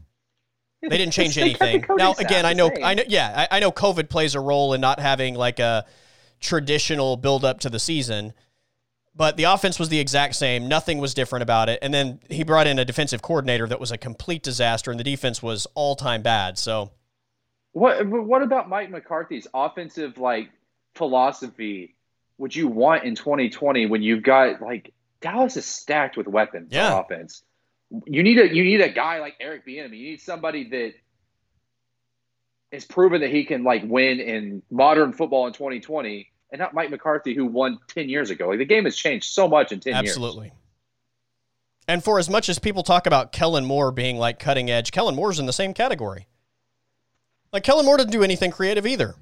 They 0.80 0.98
didn't 0.98 1.12
change 1.12 1.38
anything. 1.38 1.84
Now, 1.90 2.12
again, 2.14 2.44
I 2.44 2.52
know, 2.52 2.70
I 2.82 2.94
know, 2.94 3.04
yeah, 3.06 3.46
I, 3.50 3.56
I 3.56 3.60
know 3.60 3.72
COVID 3.72 4.08
plays 4.08 4.34
a 4.34 4.40
role 4.40 4.74
in 4.74 4.80
not 4.80 5.00
having 5.00 5.34
like 5.34 5.58
a 5.58 5.86
traditional 6.40 7.16
build 7.16 7.44
up 7.44 7.60
to 7.60 7.70
the 7.70 7.78
season, 7.78 8.34
but 9.16 9.36
the 9.36 9.44
offense 9.44 9.78
was 9.78 9.88
the 9.88 10.00
exact 10.00 10.34
same. 10.34 10.68
Nothing 10.68 10.98
was 10.98 11.14
different 11.14 11.42
about 11.42 11.68
it. 11.68 11.78
And 11.82 11.94
then 11.94 12.20
he 12.28 12.42
brought 12.42 12.66
in 12.66 12.78
a 12.78 12.84
defensive 12.84 13.22
coordinator 13.22 13.66
that 13.68 13.78
was 13.78 13.92
a 13.92 13.98
complete 13.98 14.42
disaster, 14.42 14.90
and 14.90 14.98
the 14.98 15.04
defense 15.04 15.42
was 15.42 15.66
all 15.74 15.94
time 15.94 16.22
bad. 16.22 16.58
So, 16.58 16.92
what 17.72 18.06
what 18.06 18.42
about 18.42 18.68
Mike 18.68 18.90
McCarthy's 18.90 19.46
offensive 19.54 20.18
like 20.18 20.50
philosophy 20.94 21.94
would 22.38 22.54
you 22.54 22.68
want 22.68 23.04
in 23.04 23.14
2020 23.14 23.86
when 23.86 24.02
you've 24.02 24.22
got 24.22 24.60
like 24.60 24.92
Dallas 25.20 25.56
is 25.56 25.66
stacked 25.66 26.16
with 26.16 26.26
weapons 26.26 26.68
yeah. 26.72 26.92
on 26.92 27.04
offense? 27.04 27.42
You 28.06 28.22
need 28.22 28.38
a 28.38 28.52
you 28.52 28.64
need 28.64 28.80
a 28.80 28.88
guy 28.88 29.20
like 29.20 29.36
Eric 29.40 29.66
Bieniemy. 29.66 29.96
You 29.96 30.10
need 30.10 30.20
somebody 30.20 30.68
that 30.70 30.94
is 32.72 32.84
proven 32.84 33.20
that 33.20 33.30
he 33.30 33.44
can 33.44 33.62
like 33.62 33.82
win 33.84 34.18
in 34.18 34.62
modern 34.70 35.12
football 35.12 35.46
in 35.46 35.52
2020, 35.52 36.32
and 36.54 36.60
not 36.60 36.72
Mike 36.72 36.88
McCarthy 36.88 37.34
who 37.34 37.46
won 37.46 37.80
10 37.88 38.08
years 38.08 38.30
ago. 38.30 38.48
Like 38.48 38.58
the 38.58 38.64
game 38.64 38.84
has 38.84 38.94
changed 38.94 39.26
so 39.32 39.48
much 39.48 39.72
in 39.72 39.80
10 39.80 39.92
Absolutely. 39.92 40.04
years. 40.04 40.16
Absolutely. 40.16 40.52
And 41.88 42.04
for 42.04 42.20
as 42.20 42.30
much 42.30 42.48
as 42.48 42.60
people 42.60 42.84
talk 42.84 43.08
about 43.08 43.32
Kellen 43.32 43.64
Moore 43.64 43.90
being 43.90 44.18
like 44.18 44.38
cutting 44.38 44.70
edge, 44.70 44.92
Kellen 44.92 45.16
Moore's 45.16 45.40
in 45.40 45.46
the 45.46 45.52
same 45.52 45.74
category. 45.74 46.28
Like 47.52 47.64
Kellen 47.64 47.84
Moore 47.84 47.96
didn't 47.96 48.12
do 48.12 48.22
anything 48.22 48.52
creative 48.52 48.86
either. 48.86 49.16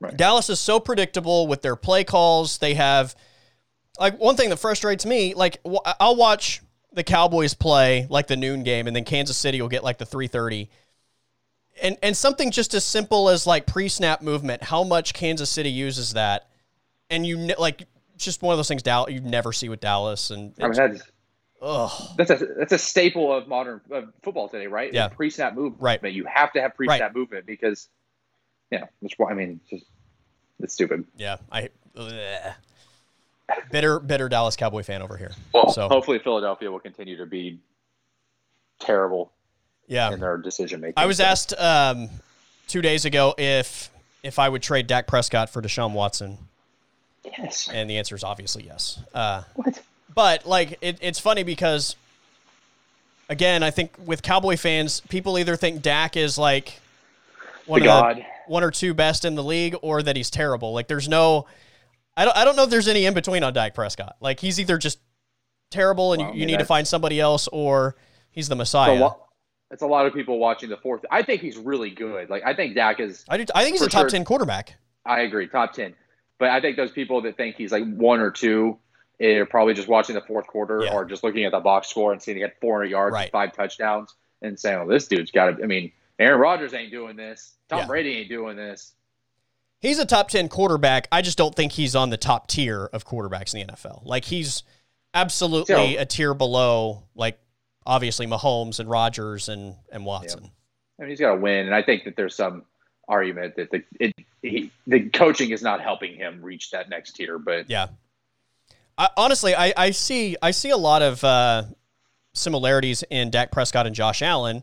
Right. 0.00 0.14
Dallas 0.14 0.50
is 0.50 0.60
so 0.60 0.78
predictable 0.78 1.46
with 1.46 1.62
their 1.62 1.76
play 1.76 2.04
calls. 2.04 2.58
They 2.58 2.74
have 2.74 3.16
like 3.98 4.20
one 4.20 4.36
thing 4.36 4.50
that 4.50 4.58
frustrates 4.58 5.06
me. 5.06 5.32
Like 5.32 5.62
I'll 5.98 6.16
watch 6.16 6.60
the 6.92 7.04
Cowboys 7.04 7.54
play 7.54 8.06
like 8.10 8.26
the 8.26 8.36
noon 8.36 8.64
game, 8.64 8.86
and 8.86 8.94
then 8.94 9.04
Kansas 9.04 9.38
City 9.38 9.62
will 9.62 9.68
get 9.68 9.82
like 9.82 9.96
the 9.96 10.06
three 10.06 10.28
thirty. 10.28 10.68
And 11.82 11.98
and 12.02 12.16
something 12.16 12.50
just 12.50 12.74
as 12.74 12.84
simple 12.84 13.28
as 13.28 13.46
like 13.46 13.66
pre 13.66 13.88
snap 13.88 14.22
movement, 14.22 14.62
how 14.62 14.84
much 14.84 15.12
Kansas 15.12 15.50
City 15.50 15.70
uses 15.70 16.12
that, 16.12 16.48
and 17.10 17.26
you 17.26 17.36
like 17.58 17.86
just 18.16 18.42
one 18.42 18.52
of 18.52 18.58
those 18.58 18.68
things 18.68 18.82
Dallas 18.82 19.12
you 19.12 19.20
never 19.20 19.52
see 19.52 19.68
with 19.68 19.80
Dallas, 19.80 20.30
and 20.30 20.54
I 20.60 20.68
mean 20.68 20.72
that's 20.74 21.02
ugh. 21.60 21.90
that's 22.16 22.30
a 22.30 22.46
that's 22.58 22.72
a 22.72 22.78
staple 22.78 23.32
of 23.32 23.48
modern 23.48 23.80
of 23.90 24.12
football 24.22 24.48
today, 24.48 24.68
right? 24.68 24.92
Yeah, 24.92 25.08
pre 25.08 25.30
snap 25.30 25.54
movement. 25.54 25.82
Right, 25.82 26.00
but 26.00 26.12
you 26.12 26.24
have 26.26 26.52
to 26.52 26.60
have 26.60 26.76
pre 26.76 26.86
snap 26.86 27.00
right. 27.00 27.14
movement 27.14 27.46
because 27.46 27.88
yeah, 28.70 28.84
that's 29.02 29.14
why 29.16 29.30
I 29.30 29.34
mean, 29.34 29.60
it's 29.62 29.70
just 29.70 29.90
it's 30.60 30.74
stupid. 30.74 31.04
Yeah, 31.16 31.36
I 31.50 31.70
bleh. 31.94 32.54
bitter, 33.70 34.00
bitter 34.00 34.28
Dallas 34.28 34.56
Cowboy 34.56 34.82
fan 34.82 35.02
over 35.02 35.16
here. 35.16 35.32
Well, 35.52 35.70
so 35.70 35.88
hopefully 35.88 36.18
Philadelphia 36.18 36.70
will 36.70 36.80
continue 36.80 37.16
to 37.18 37.26
be 37.26 37.60
terrible. 38.80 39.32
Yeah, 39.86 40.12
in 40.12 40.20
their 40.20 40.36
decision 40.36 40.80
making. 40.80 40.94
I 40.96 41.06
was 41.06 41.18
so. 41.18 41.24
asked 41.24 41.54
um, 41.58 42.08
two 42.68 42.82
days 42.82 43.04
ago 43.04 43.34
if 43.36 43.90
if 44.22 44.38
I 44.38 44.48
would 44.48 44.62
trade 44.62 44.86
Dak 44.86 45.06
Prescott 45.06 45.50
for 45.50 45.60
Deshaun 45.60 45.92
Watson. 45.92 46.38
Yes, 47.24 47.68
and 47.72 47.88
the 47.88 47.98
answer 47.98 48.14
is 48.14 48.24
obviously 48.24 48.64
yes. 48.64 49.00
Uh, 49.12 49.42
what? 49.54 49.82
But 50.14 50.46
like, 50.46 50.78
it, 50.80 50.98
it's 51.00 51.18
funny 51.18 51.42
because, 51.42 51.96
again, 53.28 53.62
I 53.62 53.70
think 53.70 53.94
with 54.04 54.22
Cowboy 54.22 54.56
fans, 54.56 55.00
people 55.08 55.38
either 55.38 55.56
think 55.56 55.82
Dak 55.82 56.16
is 56.16 56.38
like 56.38 56.80
one 57.66 57.80
the 57.80 57.86
of 57.88 58.02
God. 58.02 58.16
the 58.18 58.24
one 58.46 58.62
or 58.62 58.70
two 58.70 58.94
best 58.94 59.24
in 59.24 59.34
the 59.34 59.42
league 59.42 59.74
or 59.82 60.02
that 60.02 60.16
he's 60.16 60.30
terrible. 60.30 60.72
Like 60.72 60.88
there's 60.88 61.08
no 61.08 61.46
I 62.16 62.24
don't 62.24 62.36
I 62.36 62.44
don't 62.44 62.56
know 62.56 62.64
if 62.64 62.70
there's 62.70 62.88
any 62.88 63.06
in 63.06 63.14
between 63.14 63.42
on 63.42 63.52
Dak 63.52 63.74
Prescott. 63.74 64.16
Like 64.20 64.40
he's 64.40 64.60
either 64.60 64.78
just 64.78 64.98
terrible 65.70 66.12
and 66.12 66.22
well, 66.22 66.32
you, 66.32 66.38
you 66.38 66.44
I 66.44 66.46
mean, 66.46 66.52
need 66.54 66.60
to 66.60 66.66
find 66.66 66.86
somebody 66.86 67.20
else 67.20 67.48
or 67.48 67.96
he's 68.30 68.48
the 68.48 68.56
Messiah. 68.56 69.10
It's 69.70 69.82
a 69.82 69.86
lot 69.86 70.06
of 70.06 70.12
people 70.12 70.38
watching 70.38 70.68
the 70.68 70.76
fourth. 70.76 71.04
I 71.10 71.22
think 71.22 71.40
he's 71.40 71.56
really 71.56 71.90
good. 71.90 72.30
Like 72.30 72.42
I 72.44 72.54
think 72.54 72.74
Dak 72.74 73.00
is 73.00 73.24
I 73.28 73.36
do 73.36 73.44
I 73.54 73.64
think 73.64 73.74
he's 73.74 73.82
a 73.82 73.88
top 73.88 74.02
sure, 74.02 74.10
10 74.10 74.24
quarterback. 74.24 74.76
I 75.04 75.20
agree, 75.22 75.48
top 75.48 75.72
10. 75.72 75.94
But 76.38 76.50
I 76.50 76.60
think 76.60 76.76
those 76.76 76.90
people 76.90 77.22
that 77.22 77.36
think 77.36 77.56
he's 77.56 77.72
like 77.72 77.84
one 77.84 78.20
or 78.20 78.30
two 78.30 78.78
eh, 79.20 79.36
are 79.36 79.46
probably 79.46 79.74
just 79.74 79.88
watching 79.88 80.14
the 80.14 80.20
fourth 80.20 80.46
quarter 80.46 80.82
yeah. 80.84 80.92
or 80.92 81.04
just 81.04 81.24
looking 81.24 81.44
at 81.44 81.52
the 81.52 81.60
box 81.60 81.88
score 81.88 82.12
and 82.12 82.22
seeing 82.22 82.36
he 82.36 82.42
had 82.42 82.52
400 82.60 82.90
yards, 82.90 83.14
right. 83.14 83.30
five 83.30 83.52
touchdowns, 83.52 84.14
and 84.42 84.58
saying, 84.58 84.78
"Well, 84.78 84.88
this 84.88 85.06
dude's 85.06 85.30
got 85.30 85.56
to." 85.56 85.62
I 85.62 85.66
mean, 85.66 85.92
Aaron 86.18 86.40
Rodgers 86.40 86.74
ain't 86.74 86.90
doing 86.90 87.16
this. 87.16 87.54
Tom 87.68 87.80
yeah. 87.80 87.86
Brady 87.86 88.16
ain't 88.18 88.28
doing 88.28 88.56
this. 88.56 88.92
He's 89.80 89.98
a 89.98 90.06
top 90.06 90.28
10 90.28 90.48
quarterback. 90.48 91.08
I 91.12 91.20
just 91.20 91.36
don't 91.36 91.54
think 91.54 91.72
he's 91.72 91.94
on 91.94 92.10
the 92.10 92.16
top 92.16 92.48
tier 92.48 92.86
of 92.86 93.04
quarterbacks 93.04 93.54
in 93.54 93.66
the 93.66 93.72
NFL. 93.74 94.04
Like 94.04 94.24
he's 94.24 94.62
absolutely 95.12 95.94
so, 95.94 96.00
a 96.00 96.06
tier 96.06 96.32
below 96.32 97.04
like 97.14 97.38
obviously 97.86 98.26
Mahomes 98.26 98.80
and 98.80 98.88
Rodgers 98.88 99.48
and 99.48 99.76
and 99.92 100.04
Watson. 100.04 100.44
Yeah. 100.44 100.48
I 100.98 101.02
mean, 101.02 101.10
he's 101.10 101.20
got 101.20 101.34
to 101.34 101.40
win 101.40 101.66
and 101.66 101.74
I 101.74 101.82
think 101.82 102.04
that 102.04 102.16
there's 102.16 102.34
some 102.34 102.64
argument 103.08 103.56
that 103.56 103.70
the 103.70 103.82
it, 104.00 104.14
he, 104.42 104.70
the 104.86 105.08
coaching 105.10 105.50
is 105.50 105.62
not 105.62 105.80
helping 105.80 106.14
him 106.16 106.42
reach 106.42 106.70
that 106.70 106.88
next 106.88 107.12
tier, 107.12 107.38
but 107.38 107.68
Yeah. 107.68 107.88
I, 108.96 109.08
honestly, 109.16 109.54
I, 109.54 109.72
I 109.76 109.90
see 109.90 110.36
I 110.40 110.52
see 110.52 110.70
a 110.70 110.76
lot 110.76 111.02
of 111.02 111.22
uh, 111.24 111.64
similarities 112.32 113.02
in 113.10 113.30
Dak 113.30 113.50
Prescott 113.50 113.86
and 113.86 113.94
Josh 113.94 114.22
Allen 114.22 114.62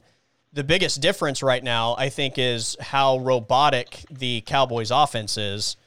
the 0.54 0.64
biggest 0.64 1.02
difference 1.02 1.42
right 1.42 1.64
now, 1.64 1.96
I 1.98 2.10
think, 2.10 2.38
is 2.38 2.76
how 2.80 3.20
robotic 3.20 4.04
the 4.10 4.42
Cowboys 4.42 4.92
offense 4.92 5.38
is 5.38 5.78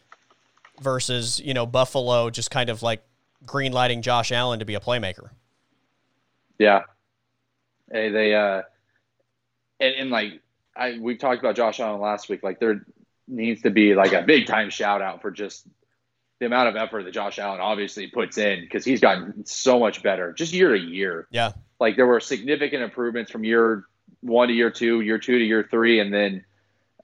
versus, 0.80 1.40
you 1.40 1.54
know, 1.54 1.66
Buffalo 1.66 2.30
just 2.30 2.50
kind 2.50 2.70
of 2.70 2.82
like 2.82 3.02
green 3.44 3.72
lighting 3.72 4.02
Josh 4.02 4.32
Allen 4.32 4.60
to 4.60 4.64
be 4.64 4.74
a 4.74 4.80
playmaker. 4.80 5.30
Yeah. 6.58 6.84
Hey, 7.94 8.10
they, 8.10 8.34
uh, 8.34 8.62
and, 9.78 9.94
and 9.94 10.10
like, 10.10 10.40
I, 10.76 10.98
we 11.00 11.16
talked 11.16 11.38
about 11.38 11.54
Josh 11.54 11.78
Allen 11.78 12.00
last 12.00 12.28
week. 12.28 12.42
Like, 12.42 12.58
there 12.58 12.84
needs 13.28 13.62
to 13.62 13.70
be 13.70 13.94
like 13.94 14.12
a 14.12 14.22
big 14.22 14.48
time 14.48 14.68
shout 14.68 15.00
out 15.00 15.22
for 15.22 15.30
just 15.30 15.64
the 16.40 16.46
amount 16.46 16.68
of 16.68 16.74
effort 16.74 17.04
that 17.04 17.12
Josh 17.12 17.38
Allen 17.38 17.60
obviously 17.60 18.08
puts 18.08 18.36
in 18.36 18.62
because 18.62 18.84
he's 18.84 18.98
gotten 18.98 19.46
so 19.46 19.78
much 19.78 20.02
better 20.02 20.32
just 20.32 20.52
year 20.52 20.76
to 20.76 20.78
year. 20.78 21.28
Yeah. 21.30 21.52
Like, 21.78 21.94
there 21.94 22.06
were 22.08 22.18
significant 22.18 22.82
improvements 22.82 23.30
from 23.30 23.44
year 23.44 23.84
one 24.22 24.48
to 24.48 24.54
year 24.54 24.70
two, 24.70 25.00
year 25.00 25.20
two 25.20 25.38
to 25.38 25.44
year 25.44 25.68
three, 25.70 26.00
and 26.00 26.12
then 26.12 26.44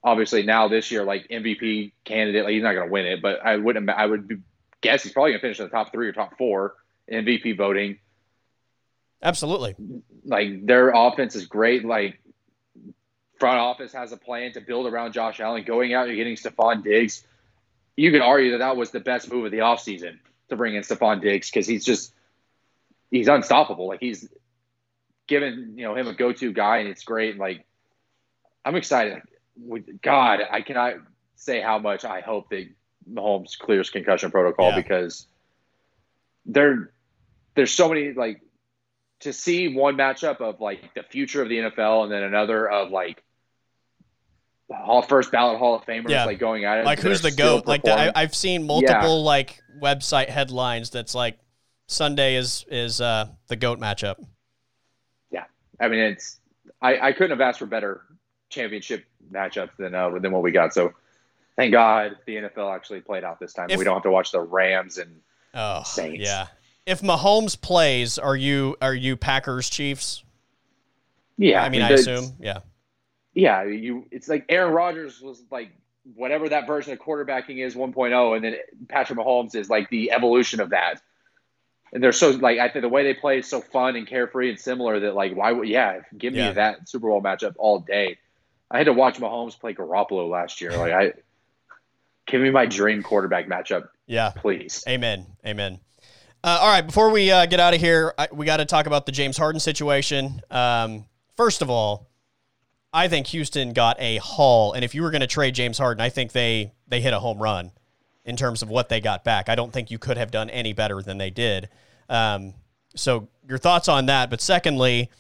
obviously 0.03 0.43
now 0.43 0.67
this 0.67 0.91
year, 0.91 1.05
like 1.05 1.29
MVP 1.29 1.93
candidate, 2.05 2.45
like 2.45 2.55
he's 2.55 2.65
not 2.65 2.73
going 2.73 2.89
to 2.89 2.93
win 2.93 3.07
it, 3.07 3.23
but 3.23 3.45
I 3.45 3.59
wouldn't. 3.59 3.89
I 3.89 4.07
would 4.07 4.43
guess 4.81 5.05
he's 5.05 5.13
probably 5.13 5.33
going 5.33 5.41
to 5.41 5.43
finish 5.43 5.61
in 5.61 5.67
the 5.67 5.71
top 5.71 5.93
three 5.93 6.09
or 6.09 6.13
top 6.13 6.37
four 6.37 6.75
MVP 7.13 7.57
voting. 7.57 7.99
Absolutely. 9.23 9.77
Like 10.25 10.67
their 10.67 10.91
offense 10.91 11.35
is 11.37 11.47
great. 11.47 11.85
Like 11.85 12.21
front 13.39 13.59
office 13.59 13.93
has 13.93 14.13
a 14.13 14.17
plan 14.17 14.53
to 14.53 14.61
build 14.61 14.87
around 14.87 15.13
Josh 15.13 15.41
Allen, 15.41 15.65
going 15.65 15.95
out 15.95 16.09
and 16.09 16.17
getting 16.17 16.37
Stefon 16.37 16.83
Diggs. 16.85 17.27
You 17.97 18.11
could 18.13 18.21
argue 18.21 18.53
that 18.53 18.59
that 18.59 18.77
was 18.77 18.91
the 18.91 19.01
best 19.01 19.31
move 19.33 19.45
of 19.47 19.51
the 19.51 19.59
offseason 19.59 20.19
to 20.49 20.57
bring 20.57 20.75
in 20.75 20.83
Stefon 20.83 21.21
Diggs 21.21 21.51
because 21.51 21.67
he's 21.67 21.85
just 21.85 22.13
he's 23.11 23.29
unstoppable. 23.29 23.89
Like 23.89 24.01
he's 24.01 24.29
given 25.27 25.75
you 25.77 25.85
know 25.85 25.95
him 25.95 26.07
a 26.09 26.15
go-to 26.15 26.53
guy, 26.53 26.79
and 26.79 26.89
it's 26.89 27.05
great. 27.05 27.39
Like 27.39 27.65
I'm 28.65 28.77
excited. 28.77 29.23
God, 30.03 30.41
I 30.51 30.63
cannot 30.63 30.95
say 31.37 31.61
how 31.61 31.79
much 31.79 32.05
I 32.05 32.21
hope 32.21 32.51
that 32.51 32.69
Mahomes 33.11 33.59
clears 33.59 33.91
concussion 33.91 34.31
protocol 34.31 34.71
Yeah. 34.71 34.77
because 34.77 35.27
there 36.47 36.93
there's 37.55 37.73
so 37.73 37.89
many 37.89 38.13
like 38.13 38.41
to 39.21 39.33
see 39.33 39.69
one 39.75 39.97
matchup 39.97 40.41
of 40.41 40.61
like 40.61 40.95
the 40.95 41.03
future 41.03 41.43
of 41.43 41.49
the 41.49 41.57
NFL 41.59 42.05
and 42.05 42.13
then 42.13 42.23
another 42.23 42.69
of 42.69 42.91
like 42.91 43.23
Hall 44.73 45.03
first 45.03 45.33
ballot 45.33 45.59
Hall 45.59 45.75
of 45.75 45.83
Famers 45.85 46.11
Yeah. 46.11 46.25
like 46.27 46.39
going 46.39 46.65
at 46.65 46.79
it. 46.79 46.85
Like 46.85 47.01
who's 47.01 47.21
the 47.23 47.31
goat? 47.33 47.67
Like 47.67 47.83
the, 47.83 47.93
I, 47.93 48.13
I've 48.15 48.35
seen 48.35 48.67
multiple 48.67 49.23
like 49.25 49.61
website 49.83 50.29
headlines 50.29 50.91
that's 50.91 51.15
like 51.15 51.39
Sunday 51.89 52.37
is 52.37 52.65
is 52.71 53.01
uh, 53.01 53.27
the 53.49 53.57
goat 53.57 53.81
matchup. 53.81 54.25
Yeah, 55.33 55.45
I 55.81 55.89
mean, 55.89 55.99
it's 56.01 56.39
I, 56.81 57.09
I 57.09 57.13
couldn't 57.13 57.31
have 57.31 57.41
asked 57.41 57.59
for 57.59 57.67
better 57.67 58.03
championship 58.49 59.05
matchups 59.33 59.71
than 59.77 59.95
uh, 59.95 60.09
than 60.21 60.31
what 60.31 60.43
we 60.43 60.53
got. 60.53 60.73
So 60.73 60.93
thank 61.57 61.73
God 61.73 62.17
the 62.27 62.37
NFL 62.37 62.73
actually 62.73 63.01
played 63.01 63.25
out 63.25 63.41
this 63.41 63.53
time. 63.53 63.71
If- 63.71 63.79
we 63.79 63.85
don't 63.85 63.95
have 63.95 64.05
to 64.05 64.11
watch 64.13 64.31
the 64.31 64.41
Rams 64.41 64.99
and 64.99 65.21
Oh, 65.53 65.83
Saints. 65.83 66.21
yeah. 66.25 66.47
If 66.87 67.01
Mahomes 67.03 67.61
plays, 67.61 68.19
are 68.19 68.37
you 68.37 68.77
are 68.83 68.95
you 68.95 69.17
Packers 69.17 69.69
Chiefs? 69.71 70.25
yeah. 71.37 71.63
I 71.63 71.69
mean, 71.69 71.83
I 71.83 71.91
assume. 71.91 72.35
Yeah. 72.41 72.59
Yeah, 73.35 73.63
you. 73.65 74.07
It's 74.11 74.29
like 74.29 74.45
Aaron 74.49 74.73
Rodgers 74.73 75.21
was 75.21 75.43
like 75.51 75.71
whatever 76.15 76.49
that 76.49 76.67
version 76.67 76.93
of 76.93 76.99
quarterbacking 76.99 77.65
is 77.65 77.75
1.0, 77.77 78.35
and 78.37 78.45
then 78.45 78.57
Patrick 78.89 79.19
Mahomes 79.19 79.55
is 79.55 79.71
like 79.71 79.89
the 79.91 80.11
evolution 80.11 80.61
of 80.61 80.71
that. 80.71 81.01
And 81.93 82.03
they're 82.03 82.13
so 82.13 82.31
like 82.31 82.59
I 82.59 82.69
think 82.69 82.83
the 82.83 82.89
way 82.89 83.05
they 83.05 83.15
play 83.15 83.39
is 83.39 83.49
so 83.49 83.61
fun 83.61 83.97
and 83.97 84.07
carefree 84.07 84.51
and 84.51 84.59
similar 84.59 85.01
that 85.01 85.15
like 85.15 85.35
why 85.37 85.53
would 85.53 85.69
yeah 85.69 86.01
give 86.17 86.33
me 86.33 86.41
Yeah. 86.41 86.53
that 86.53 86.89
Super 86.89 87.09
Bowl 87.09 87.23
matchup 87.23 87.55
all 87.59 87.81
day. 87.81 88.19
I 88.71 88.79
had 88.79 88.85
to 88.87 88.93
watch 88.93 89.19
Mahomes 89.19 89.59
play 89.59 89.75
Garoppolo 89.75 90.29
last 90.31 90.61
year. 90.61 90.71
Like 90.77 90.93
I 90.93 91.13
give 92.27 92.41
me 92.41 92.51
my 92.51 92.67
dream 92.67 93.03
quarterback 93.03 93.49
matchup, 93.49 93.89
Yeah. 94.07 94.31
please. 94.31 94.85
Amen. 94.89 95.27
Amen. 95.45 95.81
Uh, 96.43 96.59
all 96.61 96.69
right. 96.69 96.87
Before 96.87 97.11
we 97.11 97.31
uh, 97.31 97.47
get 97.47 97.61
out 97.61 97.75
of 97.75 97.81
here, 97.81 98.15
I, 98.17 98.29
we 98.33 98.47
got 98.47 98.59
to 98.59 98.65
talk 98.65 98.87
about 98.87 99.05
the 99.05 99.13
James 99.13 99.37
Harden 99.37 99.61
situation. 99.61 100.41
Um, 100.51 101.05
first 101.37 101.61
of 101.61 101.69
all, 101.69 102.09
I 102.93 103.09
think 103.09 103.27
Houston 103.29 103.73
got 103.73 104.01
a 104.01 104.17
haul, 104.17 104.73
and 104.73 104.85
if 104.85 104.95
you 104.95 105.03
were 105.03 105.11
going 105.11 105.21
to 105.21 105.27
trade 105.27 105.55
James 105.55 105.79
Harden, 105.79 106.01
I 106.01 106.09
think 106.09 106.33
they 106.33 106.73
they 106.89 107.01
hit 107.01 107.13
a 107.13 107.21
home 107.21 107.39
run 107.39 107.73
in 108.25 108.37
terms 108.37 108.63
of 108.63 108.69
what 108.69 108.89
they 108.89 109.01
got 109.01 109.23
back. 109.23 109.49
I 109.49 109.55
don't 109.55 109.73
think 109.73 109.91
you 109.91 109.99
could 109.99 110.17
have 110.17 110.31
done 110.31 110.51
any 110.51 110.73
better 110.73 111.03
than 111.03 111.19
they 111.19 111.31
did. 111.31 111.69
Um, 112.09 112.55
so 112.97 113.29
your 113.49 113.59
thoughts 113.59 113.89
on 113.89 114.07
that? 114.07 114.31
But 114.31 114.41
secondly, 114.41 115.11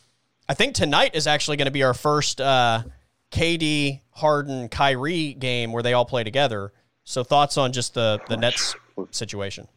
I 0.49 0.55
think 0.55 0.75
tonight 0.75 1.15
is 1.15 1.27
actually 1.27 1.59
going 1.59 1.67
to 1.67 1.73
be 1.73 1.83
our 1.83 1.95
first 1.95 2.41
uh, 2.41 2.83
KD 3.31 4.01
Harden 4.11 4.69
Kyrie 4.69 5.35
game 5.35 5.73
where 5.73 5.83
they 5.83 5.93
all 5.93 6.05
play 6.05 6.25
together. 6.25 6.73
So 7.05 7.23
thoughts 7.23 7.57
on 7.57 7.73
just 7.73 7.95
the 7.95 8.21
the 8.29 8.37
Nets 8.37 8.75
situation? 9.11 9.69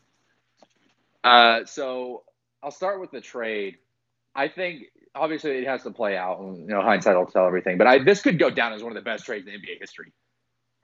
Uh, 1.23 1.65
so 1.65 2.23
I'll 2.61 2.71
start 2.71 2.99
with 2.99 3.11
the 3.11 3.21
trade. 3.21 3.77
I 4.35 4.47
think 4.47 4.83
obviously 5.15 5.51
it 5.51 5.67
has 5.67 5.83
to 5.83 5.91
play 5.91 6.17
out, 6.17 6.39
and 6.39 6.57
you 6.57 6.67
know 6.67 6.81
hindsight 6.81 7.15
will 7.15 7.25
tell 7.25 7.45
everything. 7.45 7.77
But 7.77 7.87
I, 7.87 8.03
this 8.03 8.21
could 8.21 8.39
go 8.39 8.49
down 8.49 8.73
as 8.73 8.83
one 8.83 8.91
of 8.91 8.95
the 8.95 9.07
best 9.07 9.25
trades 9.25 9.47
in 9.47 9.53
NBA 9.53 9.79
history. 9.79 10.11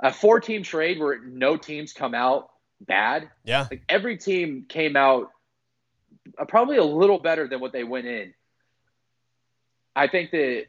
A 0.02 0.14
four-team 0.14 0.64
trade 0.64 1.00
where 1.00 1.20
no 1.22 1.58
teams 1.58 1.92
come 1.92 2.14
out 2.14 2.50
bad. 2.80 3.30
Yeah. 3.44 3.68
Like 3.70 3.84
every 3.90 4.18
team 4.18 4.66
came 4.70 4.96
out 4.96 5.30
uh, 6.38 6.46
probably 6.46 6.78
a 6.78 6.84
little 6.84 7.20
better 7.20 7.48
than 7.48 7.60
what 7.60 7.74
they 7.74 7.84
went 7.84 8.08
in. 8.08 8.34
I 9.96 10.08
think 10.08 10.32
that. 10.32 10.66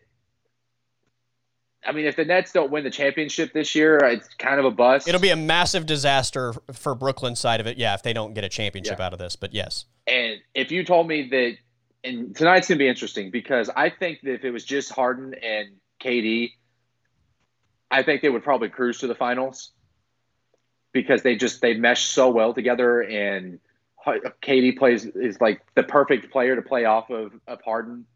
I 1.85 1.93
mean, 1.93 2.05
if 2.05 2.17
the 2.17 2.25
Nets 2.25 2.53
don't 2.53 2.71
win 2.71 2.85
the 2.85 2.91
championship 2.91 3.53
this 3.53 3.75
year, 3.75 3.97
it's 3.99 4.29
kind 4.35 4.59
of 4.59 4.67
a 4.67 4.71
bust. 4.71 5.09
It'll 5.09 5.21
be 5.21 5.31
a 5.31 5.37
massive 5.37 5.87
disaster 5.87 6.53
for 6.73 6.95
Brooklyn's 6.95 7.41
side 7.41 7.61
of 7.61 7.67
it. 7.67 7.79
Yeah, 7.79 7.95
if 7.95 8.03
they 8.03 8.13
don't 8.13 8.35
get 8.35 8.45
a 8.45 8.49
championship 8.51 8.99
Yeah. 8.99 9.07
out 9.07 9.13
of 9.13 9.19
this. 9.19 9.35
But 9.37 9.55
yes. 9.55 9.87
And 10.07 10.39
if 10.55 10.71
you 10.71 10.85
told 10.85 11.09
me 11.09 11.29
that, 11.31 11.57
and 12.05 12.37
tonight's 12.37 12.69
gonna 12.69 12.79
be 12.79 12.89
interesting 12.89 13.31
because 13.31 13.71
I 13.75 13.89
think 13.89 14.21
that 14.23 14.35
if 14.35 14.45
it 14.45 14.51
was 14.51 14.65
just 14.65 14.93
Harden 14.93 15.35
and 15.43 15.69
KD, 16.01 16.53
I 17.91 18.03
think 18.03 18.21
they 18.23 18.29
would 18.29 18.45
probably 18.45 18.69
cruise 18.69 18.99
to 18.99 19.07
the 19.07 19.15
finals 19.15 19.73
because 20.93 21.23
they 21.23 21.35
just 21.35 21.63
they 21.63 21.75
mesh 21.75 22.05
so 22.05 22.31
well 22.31 22.53
together, 22.53 23.01
and 23.03 23.59
KD 24.07 24.79
plays 24.79 25.07
is 25.07 25.41
like 25.41 25.63
the 25.75 25.83
perfect 25.83 26.31
player 26.31 26.57
to 26.57 26.63
play 26.63 26.85
off 26.85 27.11
of 27.11 27.33
of 27.47 27.61
Harden. 27.63 28.07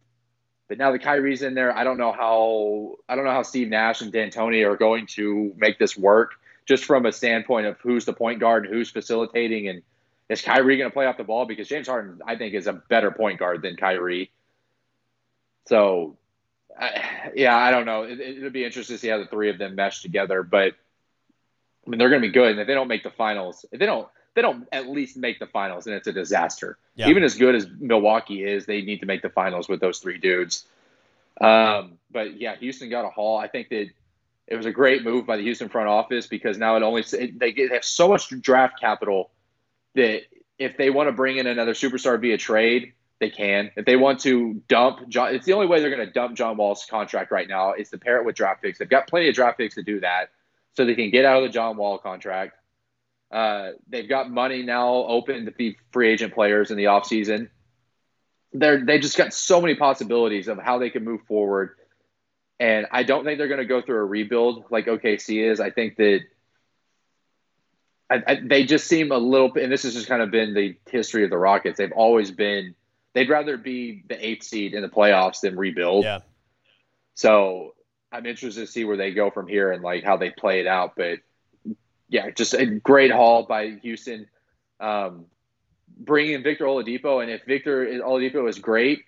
But 0.68 0.78
now 0.78 0.92
the 0.92 0.98
Kyrie's 0.98 1.42
in 1.42 1.54
there, 1.54 1.76
I 1.76 1.84
don't 1.84 1.98
know 1.98 2.12
how 2.12 2.96
I 3.08 3.16
don't 3.16 3.24
know 3.24 3.32
how 3.32 3.42
Steve 3.42 3.68
Nash 3.68 4.00
and 4.00 4.10
D'Antoni 4.10 4.66
are 4.66 4.76
going 4.76 5.06
to 5.08 5.52
make 5.56 5.78
this 5.78 5.96
work. 5.96 6.32
Just 6.66 6.86
from 6.86 7.04
a 7.04 7.12
standpoint 7.12 7.66
of 7.66 7.78
who's 7.80 8.06
the 8.06 8.14
point 8.14 8.40
guard 8.40 8.64
and 8.64 8.74
who's 8.74 8.90
facilitating 8.90 9.68
and 9.68 9.82
is 10.28 10.40
Kyrie 10.40 10.78
going 10.78 10.88
to 10.88 10.94
play 10.94 11.06
off 11.06 11.18
the 11.18 11.24
ball? 11.24 11.44
Because 11.44 11.68
James 11.68 11.86
Harden, 11.86 12.20
I 12.26 12.36
think, 12.36 12.54
is 12.54 12.66
a 12.66 12.72
better 12.72 13.10
point 13.10 13.38
guard 13.38 13.60
than 13.60 13.76
Kyrie. 13.76 14.30
So, 15.66 16.16
I, 16.78 17.30
yeah, 17.34 17.54
I 17.54 17.70
don't 17.70 17.84
know. 17.84 18.04
It, 18.04 18.18
it'll 18.20 18.50
be 18.50 18.64
interesting 18.64 18.96
to 18.96 19.00
see 19.00 19.08
how 19.08 19.18
the 19.18 19.26
three 19.26 19.50
of 19.50 19.58
them 19.58 19.74
mesh 19.74 20.00
together. 20.00 20.42
But 20.42 20.72
I 21.86 21.90
mean, 21.90 21.98
they're 21.98 22.08
going 22.08 22.22
to 22.22 22.28
be 22.28 22.32
good. 22.32 22.52
And 22.52 22.60
if 22.60 22.66
they 22.66 22.74
don't 22.74 22.88
make 22.88 23.02
the 23.02 23.10
finals, 23.10 23.66
if 23.70 23.78
they 23.78 23.86
don't, 23.86 24.08
they 24.34 24.42
don't 24.42 24.66
at 24.72 24.88
least 24.88 25.16
make 25.16 25.38
the 25.38 25.46
finals, 25.46 25.86
and 25.86 25.94
it's 25.94 26.06
a 26.06 26.12
disaster. 26.12 26.76
Yeah. 26.96 27.08
Even 27.08 27.22
as 27.22 27.36
good 27.36 27.54
as 27.54 27.66
Milwaukee 27.78 28.44
is, 28.44 28.66
they 28.66 28.82
need 28.82 29.00
to 29.00 29.06
make 29.06 29.22
the 29.22 29.28
finals 29.28 29.68
with 29.68 29.80
those 29.80 29.98
three 29.98 30.18
dudes. 30.18 30.66
Um, 31.40 31.98
but 32.10 32.40
yeah, 32.40 32.56
Houston 32.56 32.90
got 32.90 33.04
a 33.04 33.10
haul. 33.10 33.38
I 33.38 33.48
think 33.48 33.68
that 33.70 33.88
it 34.46 34.56
was 34.56 34.66
a 34.66 34.72
great 34.72 35.04
move 35.04 35.26
by 35.26 35.36
the 35.36 35.42
Houston 35.42 35.68
front 35.68 35.88
office 35.88 36.26
because 36.26 36.58
now 36.58 36.76
it 36.76 36.82
only 36.82 37.04
it, 37.12 37.38
they 37.38 37.52
get, 37.52 37.70
they 37.70 37.76
have 37.76 37.84
so 37.84 38.08
much 38.08 38.28
draft 38.40 38.80
capital 38.80 39.30
that 39.94 40.22
if 40.58 40.76
they 40.76 40.90
want 40.90 41.08
to 41.08 41.12
bring 41.12 41.38
in 41.38 41.46
another 41.46 41.72
superstar 41.72 42.20
via 42.20 42.36
trade, 42.36 42.92
they 43.20 43.30
can. 43.30 43.70
If 43.76 43.84
they 43.84 43.96
want 43.96 44.20
to 44.20 44.54
dump 44.68 45.08
John, 45.08 45.34
it's 45.34 45.46
the 45.46 45.52
only 45.52 45.66
way 45.66 45.80
they're 45.80 45.94
going 45.94 46.06
to 46.06 46.12
dump 46.12 46.36
John 46.36 46.56
Wall's 46.56 46.86
contract 46.88 47.30
right 47.30 47.48
now 47.48 47.72
is 47.72 47.90
to 47.90 47.98
pair 47.98 48.18
it 48.18 48.24
with 48.24 48.34
draft 48.34 48.62
picks. 48.62 48.78
They've 48.78 48.88
got 48.88 49.06
plenty 49.06 49.28
of 49.28 49.34
draft 49.34 49.58
picks 49.58 49.76
to 49.76 49.82
do 49.82 50.00
that, 50.00 50.30
so 50.74 50.84
they 50.84 50.94
can 50.94 51.10
get 51.10 51.24
out 51.24 51.38
of 51.38 51.44
the 51.44 51.48
John 51.48 51.76
Wall 51.76 51.98
contract. 51.98 52.56
Uh, 53.34 53.72
they've 53.88 54.08
got 54.08 54.30
money 54.30 54.62
now 54.62 54.94
open 54.94 55.46
to 55.46 55.50
be 55.50 55.76
free 55.90 56.08
agent 56.08 56.32
players 56.32 56.70
in 56.70 56.76
the 56.76 56.84
offseason. 56.84 57.48
They're 58.52 58.84
they 58.84 59.00
just 59.00 59.16
got 59.16 59.34
so 59.34 59.60
many 59.60 59.74
possibilities 59.74 60.46
of 60.46 60.58
how 60.58 60.78
they 60.78 60.88
can 60.88 61.02
move 61.02 61.22
forward. 61.22 61.70
And 62.60 62.86
I 62.92 63.02
don't 63.02 63.24
think 63.24 63.38
they're 63.38 63.48
going 63.48 63.58
to 63.58 63.66
go 63.66 63.82
through 63.82 63.96
a 63.96 64.04
rebuild 64.04 64.66
like 64.70 64.86
OKC 64.86 65.50
is. 65.50 65.58
I 65.58 65.70
think 65.70 65.96
that 65.96 66.20
I, 68.08 68.22
I, 68.24 68.40
they 68.44 68.64
just 68.64 68.86
seem 68.86 69.10
a 69.10 69.18
little, 69.18 69.52
and 69.60 69.72
this 69.72 69.82
has 69.82 69.94
just 69.94 70.06
kind 70.06 70.22
of 70.22 70.30
been 70.30 70.54
the 70.54 70.76
history 70.88 71.24
of 71.24 71.30
the 71.30 71.36
Rockets. 71.36 71.78
They've 71.78 71.90
always 71.90 72.30
been, 72.30 72.76
they'd 73.14 73.28
rather 73.28 73.56
be 73.56 74.04
the 74.08 74.24
eighth 74.24 74.44
seed 74.44 74.74
in 74.74 74.82
the 74.82 74.88
playoffs 74.88 75.40
than 75.40 75.56
rebuild. 75.56 76.04
Yeah. 76.04 76.20
So 77.14 77.74
I'm 78.12 78.26
interested 78.26 78.60
to 78.60 78.66
see 78.68 78.84
where 78.84 78.96
they 78.96 79.10
go 79.10 79.32
from 79.32 79.48
here 79.48 79.72
and 79.72 79.82
like 79.82 80.04
how 80.04 80.16
they 80.16 80.30
play 80.30 80.60
it 80.60 80.68
out. 80.68 80.94
But 80.94 81.18
yeah, 82.14 82.30
just 82.30 82.54
a 82.54 82.64
great 82.64 83.10
haul 83.10 83.42
by 83.42 83.70
Houston. 83.82 84.28
Um, 84.78 85.26
bringing 85.98 86.34
in 86.34 86.44
Victor 86.44 86.64
Oladipo, 86.64 87.20
and 87.20 87.28
if 87.28 87.44
Victor 87.44 87.84
Oladipo 87.86 88.48
is 88.48 88.60
great 88.60 89.00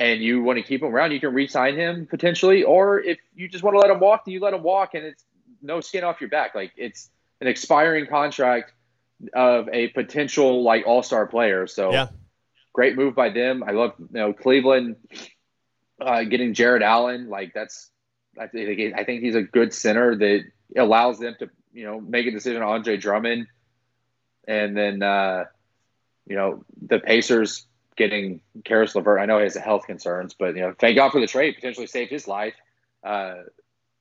and 0.00 0.20
you 0.20 0.42
want 0.42 0.56
to 0.56 0.64
keep 0.64 0.82
him 0.82 0.92
around, 0.92 1.12
you 1.12 1.20
can 1.20 1.32
re-sign 1.32 1.76
him 1.76 2.08
potentially. 2.10 2.64
Or 2.64 2.98
if 2.98 3.18
you 3.36 3.48
just 3.48 3.62
want 3.62 3.74
to 3.76 3.78
let 3.78 3.90
him 3.90 4.00
walk, 4.00 4.24
then 4.24 4.34
you 4.34 4.40
let 4.40 4.54
him 4.54 4.64
walk, 4.64 4.94
and 4.94 5.04
it's 5.04 5.24
no 5.62 5.80
skin 5.80 6.02
off 6.02 6.20
your 6.20 6.30
back. 6.30 6.56
Like 6.56 6.72
it's 6.76 7.08
an 7.40 7.46
expiring 7.46 8.08
contract 8.08 8.72
of 9.32 9.68
a 9.72 9.86
potential 9.88 10.64
like 10.64 10.84
all-star 10.84 11.28
player. 11.28 11.68
So 11.68 11.92
Yeah. 11.92 12.08
great 12.72 12.96
move 12.96 13.14
by 13.14 13.28
them. 13.28 13.62
I 13.62 13.70
love 13.70 13.92
you 14.00 14.08
know 14.10 14.32
Cleveland 14.32 14.96
uh, 16.00 16.24
getting 16.24 16.54
Jarrett 16.54 16.82
Allen. 16.82 17.28
Like 17.28 17.54
that's 17.54 17.88
I 18.36 18.48
think 18.48 18.94
I 18.98 19.04
think 19.04 19.22
he's 19.22 19.36
a 19.36 19.42
good 19.42 19.72
center 19.72 20.16
that 20.16 20.42
allows 20.76 21.20
them 21.20 21.36
to 21.38 21.50
you 21.72 21.84
know 21.84 22.00
make 22.00 22.26
a 22.26 22.30
decision 22.30 22.62
on 22.62 22.68
Andre 22.68 22.96
Drummond, 22.96 23.46
and 24.46 24.76
then 24.76 25.02
uh, 25.02 25.44
you 26.26 26.36
know 26.36 26.64
the 26.86 26.98
Pacers 26.98 27.66
getting 27.96 28.40
Caris 28.64 28.94
LeVert. 28.94 29.20
I 29.20 29.26
know 29.26 29.38
he 29.38 29.44
has 29.44 29.56
health 29.56 29.86
concerns, 29.86 30.34
but 30.34 30.54
you 30.54 30.62
know 30.62 30.74
thank 30.78 30.96
God 30.96 31.10
for 31.10 31.20
the 31.20 31.26
trade. 31.26 31.54
Potentially 31.54 31.86
saved 31.86 32.10
his 32.10 32.28
life 32.28 32.54
uh, 33.04 33.42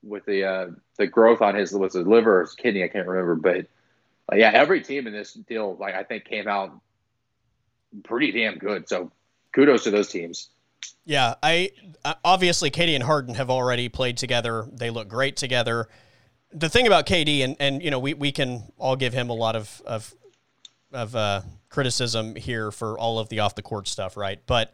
with 0.03 0.25
the 0.25 0.43
uh, 0.45 0.67
the 0.97 1.07
growth 1.07 1.41
on 1.41 1.55
his 1.55 1.71
was 1.73 1.95
it 1.95 2.07
liver 2.07 2.39
or 2.39 2.41
his 2.41 2.53
kidney. 2.53 2.83
I 2.83 2.87
can't 2.87 3.07
remember, 3.07 3.35
but 3.35 3.67
uh, 4.31 4.35
yeah, 4.35 4.51
every 4.53 4.81
team 4.81 5.07
in 5.07 5.13
this 5.13 5.33
deal 5.33 5.75
like 5.79 5.95
I 5.95 6.03
think 6.03 6.25
came 6.25 6.47
out 6.47 6.79
pretty 8.03 8.31
damn 8.31 8.57
good. 8.57 8.87
So 8.87 9.11
kudos 9.53 9.83
to 9.85 9.91
those 9.91 10.09
teams. 10.09 10.49
Yeah, 11.05 11.35
I 11.41 11.71
obviously 12.23 12.69
KD 12.69 12.95
and 12.95 13.03
Harden 13.03 13.35
have 13.35 13.49
already 13.49 13.89
played 13.89 14.17
together. 14.17 14.67
They 14.71 14.89
look 14.89 15.07
great 15.07 15.37
together. 15.37 15.87
The 16.53 16.69
thing 16.69 16.87
about 16.87 17.05
KD 17.05 17.43
and 17.43 17.55
and 17.59 17.83
you 17.83 17.91
know 17.91 17.99
we 17.99 18.13
we 18.13 18.31
can 18.31 18.71
all 18.77 18.95
give 18.95 19.13
him 19.13 19.29
a 19.29 19.33
lot 19.33 19.55
of 19.55 19.81
of 19.85 20.13
of 20.91 21.15
uh, 21.15 21.41
criticism 21.69 22.35
here 22.35 22.71
for 22.71 22.97
all 22.97 23.19
of 23.19 23.29
the 23.29 23.39
off 23.39 23.55
the 23.55 23.61
court 23.61 23.87
stuff, 23.87 24.15
right? 24.17 24.39
But 24.45 24.71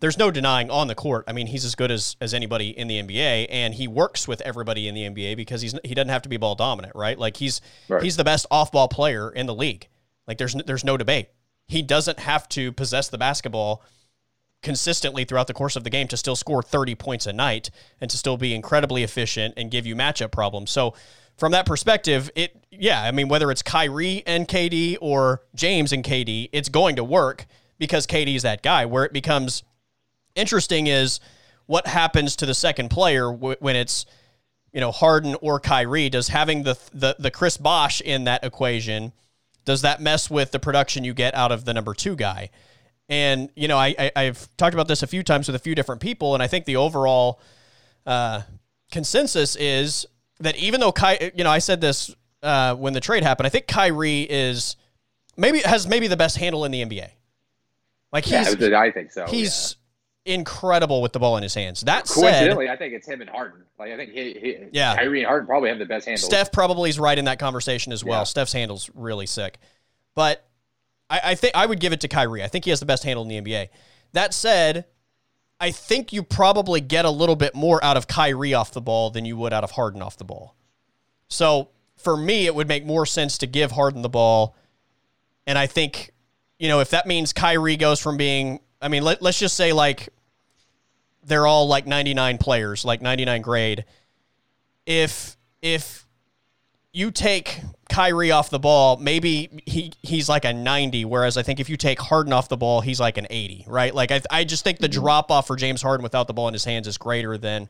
there's 0.00 0.18
no 0.18 0.30
denying 0.30 0.70
on 0.70 0.88
the 0.88 0.94
court. 0.94 1.24
I 1.26 1.32
mean, 1.32 1.46
he's 1.46 1.64
as 1.64 1.74
good 1.74 1.90
as, 1.90 2.16
as 2.20 2.34
anybody 2.34 2.68
in 2.68 2.86
the 2.86 3.02
NBA, 3.02 3.46
and 3.48 3.74
he 3.74 3.88
works 3.88 4.28
with 4.28 4.40
everybody 4.42 4.88
in 4.88 4.94
the 4.94 5.02
NBA 5.02 5.36
because 5.36 5.62
he's 5.62 5.74
he 5.84 5.94
doesn't 5.94 6.10
have 6.10 6.22
to 6.22 6.28
be 6.28 6.36
ball 6.36 6.54
dominant, 6.54 6.94
right? 6.94 7.18
Like 7.18 7.36
he's 7.36 7.60
right. 7.88 8.02
he's 8.02 8.16
the 8.16 8.24
best 8.24 8.46
off 8.50 8.72
ball 8.72 8.88
player 8.88 9.30
in 9.30 9.46
the 9.46 9.54
league. 9.54 9.88
Like 10.26 10.38
there's 10.38 10.54
there's 10.54 10.84
no 10.84 10.96
debate. 10.96 11.28
He 11.66 11.82
doesn't 11.82 12.20
have 12.20 12.48
to 12.50 12.72
possess 12.72 13.08
the 13.08 13.18
basketball 13.18 13.82
consistently 14.62 15.24
throughout 15.24 15.46
the 15.46 15.54
course 15.54 15.76
of 15.76 15.84
the 15.84 15.90
game 15.90 16.08
to 16.08 16.16
still 16.16 16.36
score 16.36 16.62
30 16.62 16.94
points 16.94 17.26
a 17.26 17.32
night 17.32 17.70
and 18.00 18.10
to 18.10 18.16
still 18.16 18.36
be 18.36 18.54
incredibly 18.54 19.02
efficient 19.02 19.54
and 19.56 19.70
give 19.70 19.86
you 19.86 19.94
matchup 19.94 20.32
problems. 20.32 20.70
So 20.70 20.94
from 21.36 21.52
that 21.52 21.66
perspective, 21.66 22.30
it 22.34 22.56
yeah, 22.70 23.02
I 23.02 23.10
mean 23.10 23.28
whether 23.28 23.50
it's 23.50 23.62
Kyrie 23.62 24.22
and 24.26 24.48
KD 24.48 24.96
or 25.00 25.42
James 25.54 25.92
and 25.92 26.02
KD, 26.02 26.48
it's 26.52 26.68
going 26.68 26.96
to 26.96 27.04
work 27.04 27.46
because 27.78 28.06
KD 28.06 28.34
is 28.34 28.42
that 28.42 28.62
guy. 28.62 28.86
Where 28.86 29.04
it 29.04 29.12
becomes 29.12 29.62
interesting 30.34 30.86
is 30.86 31.20
what 31.66 31.86
happens 31.86 32.36
to 32.36 32.46
the 32.46 32.54
second 32.54 32.88
player 32.88 33.30
when 33.30 33.76
it's 33.76 34.06
you 34.72 34.80
know 34.80 34.90
Harden 34.90 35.36
or 35.40 35.60
Kyrie. 35.60 36.08
Does 36.08 36.28
having 36.28 36.62
the 36.62 36.78
the 36.92 37.16
the 37.18 37.30
Chris 37.30 37.56
Bosh 37.56 38.00
in 38.00 38.24
that 38.24 38.44
equation 38.44 39.12
does 39.66 39.82
that 39.82 40.00
mess 40.00 40.30
with 40.30 40.52
the 40.52 40.58
production 40.58 41.04
you 41.04 41.12
get 41.12 41.34
out 41.34 41.52
of 41.52 41.66
the 41.66 41.74
number 41.74 41.92
two 41.92 42.16
guy? 42.16 42.48
And 43.08 43.50
you 43.54 43.68
know 43.68 43.78
I, 43.78 44.10
I 44.16 44.22
have 44.22 44.48
talked 44.56 44.74
about 44.74 44.88
this 44.88 45.02
a 45.02 45.06
few 45.06 45.22
times 45.22 45.46
with 45.46 45.54
a 45.54 45.60
few 45.60 45.74
different 45.74 46.00
people, 46.00 46.34
and 46.34 46.42
I 46.42 46.48
think 46.48 46.64
the 46.64 46.76
overall 46.76 47.40
uh, 48.04 48.42
consensus 48.90 49.56
is 49.56 50.06
that 50.40 50.56
even 50.56 50.80
though 50.80 50.92
Ky, 50.92 51.32
you 51.34 51.44
know, 51.44 51.50
I 51.50 51.58
said 51.58 51.80
this 51.80 52.14
uh, 52.42 52.74
when 52.74 52.92
the 52.92 53.00
trade 53.00 53.22
happened, 53.22 53.46
I 53.46 53.50
think 53.50 53.66
Kyrie 53.66 54.22
is 54.22 54.76
maybe 55.36 55.60
has 55.60 55.86
maybe 55.86 56.08
the 56.08 56.16
best 56.16 56.36
handle 56.36 56.64
in 56.64 56.72
the 56.72 56.84
NBA. 56.84 57.10
Like 58.12 58.24
he's, 58.24 58.56
yeah, 58.60 58.80
I 58.80 58.90
think 58.90 59.12
so. 59.12 59.26
He's 59.26 59.76
yeah. 60.24 60.34
incredible 60.34 61.02
with 61.02 61.12
the 61.12 61.18
ball 61.18 61.36
in 61.36 61.42
his 61.42 61.54
hands. 61.54 61.82
That 61.82 62.06
coincidentally, 62.06 62.66
said, 62.66 62.72
I 62.72 62.76
think 62.76 62.94
it's 62.94 63.06
him 63.06 63.20
and 63.20 63.28
Harden. 63.28 63.64
Like 63.78 63.92
I 63.92 63.96
think 63.96 64.12
he, 64.12 64.32
he, 64.32 64.56
yeah, 64.72 64.96
Kyrie 64.96 65.20
and 65.20 65.26
Harden 65.26 65.46
probably 65.46 65.68
have 65.70 65.78
the 65.78 65.86
best 65.86 66.06
handles. 66.06 66.24
Steph 66.24 66.52
probably 66.52 66.90
is 66.90 66.98
right 66.98 67.18
in 67.18 67.26
that 67.26 67.38
conversation 67.38 67.92
as 67.92 68.04
well. 68.04 68.20
Yeah. 68.20 68.24
Steph's 68.24 68.52
handle's 68.52 68.90
really 68.94 69.26
sick, 69.26 69.58
but 70.14 70.45
I, 71.08 71.20
I 71.24 71.34
think 71.34 71.54
I 71.54 71.66
would 71.66 71.80
give 71.80 71.92
it 71.92 72.00
to 72.02 72.08
Kyrie. 72.08 72.42
I 72.42 72.48
think 72.48 72.64
he 72.64 72.70
has 72.70 72.80
the 72.80 72.86
best 72.86 73.04
handle 73.04 73.22
in 73.22 73.28
the 73.28 73.40
NBA. 73.40 73.68
That 74.12 74.34
said, 74.34 74.86
I 75.60 75.70
think 75.70 76.12
you 76.12 76.22
probably 76.22 76.80
get 76.80 77.04
a 77.04 77.10
little 77.10 77.36
bit 77.36 77.54
more 77.54 77.82
out 77.82 77.96
of 77.96 78.06
Kyrie 78.06 78.54
off 78.54 78.72
the 78.72 78.80
ball 78.80 79.10
than 79.10 79.24
you 79.24 79.36
would 79.36 79.52
out 79.52 79.64
of 79.64 79.72
Harden 79.72 80.02
off 80.02 80.16
the 80.16 80.24
ball. 80.24 80.54
So 81.28 81.70
for 81.96 82.16
me, 82.16 82.46
it 82.46 82.54
would 82.54 82.68
make 82.68 82.84
more 82.84 83.06
sense 83.06 83.38
to 83.38 83.46
give 83.46 83.72
Harden 83.72 84.02
the 84.02 84.08
ball. 84.08 84.56
And 85.46 85.58
I 85.58 85.66
think, 85.66 86.12
you 86.58 86.68
know, 86.68 86.80
if 86.80 86.90
that 86.90 87.06
means 87.06 87.32
Kyrie 87.32 87.76
goes 87.76 88.00
from 88.00 88.16
being, 88.16 88.60
I 88.82 88.88
mean, 88.88 89.02
let, 89.02 89.22
let's 89.22 89.38
just 89.38 89.56
say 89.56 89.72
like 89.72 90.10
they're 91.24 91.46
all 91.46 91.66
like 91.66 91.86
99 91.86 92.38
players, 92.38 92.84
like 92.84 93.00
99 93.00 93.42
grade. 93.42 93.84
If, 94.84 95.36
if 95.62 96.06
you 96.92 97.10
take 97.10 97.60
Kyrie 97.88 98.30
off 98.30 98.50
the 98.50 98.58
ball, 98.58 98.96
maybe 98.96 99.62
he 99.66 99.92
he's 100.02 100.28
like 100.28 100.44
a 100.44 100.52
90, 100.52 101.04
whereas 101.04 101.36
I 101.36 101.42
think 101.42 101.60
if 101.60 101.68
you 101.68 101.76
take 101.76 102.00
Harden 102.00 102.32
off 102.32 102.48
the 102.48 102.56
ball, 102.56 102.80
he's 102.80 103.00
like 103.00 103.16
an 103.16 103.26
80, 103.30 103.64
right? 103.68 103.94
Like 103.94 104.10
I, 104.10 104.20
I 104.30 104.44
just 104.44 104.64
think 104.64 104.78
the 104.78 104.88
mm-hmm. 104.88 105.00
drop 105.00 105.30
off 105.30 105.46
for 105.46 105.56
James 105.56 105.82
Harden 105.82 106.02
without 106.02 106.26
the 106.26 106.34
ball 106.34 106.48
in 106.48 106.54
his 106.54 106.64
hands 106.64 106.86
is 106.88 106.98
greater 106.98 107.38
than 107.38 107.68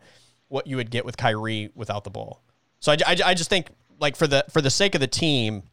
what 0.48 0.66
you 0.66 0.76
would 0.76 0.90
get 0.90 1.04
with 1.04 1.16
Kyrie 1.16 1.70
without 1.74 2.04
the 2.04 2.10
ball. 2.10 2.40
So 2.80 2.92
I, 2.92 2.96
I, 3.06 3.16
I 3.26 3.34
just 3.34 3.50
think 3.50 3.68
like 3.98 4.16
for 4.16 4.26
the 4.26 4.44
for 4.50 4.60
the 4.60 4.70
sake 4.70 4.94
of 4.94 5.00
the 5.00 5.06
team, 5.06 5.64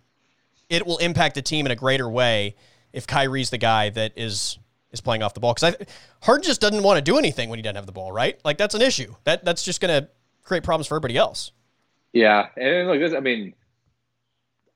it 0.69 0.85
will 0.85 0.97
impact 0.97 1.35
the 1.35 1.41
team 1.41 1.65
in 1.65 1.71
a 1.71 1.75
greater 1.75 2.09
way 2.09 2.55
if 2.91 3.07
Kyrie's 3.07 3.49
the 3.49 3.57
guy 3.57 3.89
that 3.91 4.13
is 4.15 4.57
is 4.91 5.01
playing 5.01 5.23
off 5.23 5.33
the 5.33 5.39
ball 5.39 5.53
because 5.53 5.75
Harden 6.21 6.43
just 6.43 6.61
doesn't 6.61 6.83
want 6.83 6.97
to 6.97 7.01
do 7.01 7.17
anything 7.17 7.49
when 7.49 7.59
he 7.59 7.63
doesn't 7.63 7.75
have 7.75 7.85
the 7.85 7.91
ball, 7.91 8.11
right? 8.11 8.39
Like 8.43 8.57
that's 8.57 8.75
an 8.75 8.81
issue. 8.81 9.15
That 9.23 9.43
that's 9.43 9.63
just 9.63 9.81
going 9.81 10.03
to 10.03 10.09
create 10.43 10.63
problems 10.63 10.87
for 10.87 10.95
everybody 10.95 11.17
else. 11.17 11.51
Yeah, 12.13 12.49
and 12.55 12.87
look, 12.87 12.99
this. 12.99 13.13
I 13.13 13.19
mean, 13.19 13.55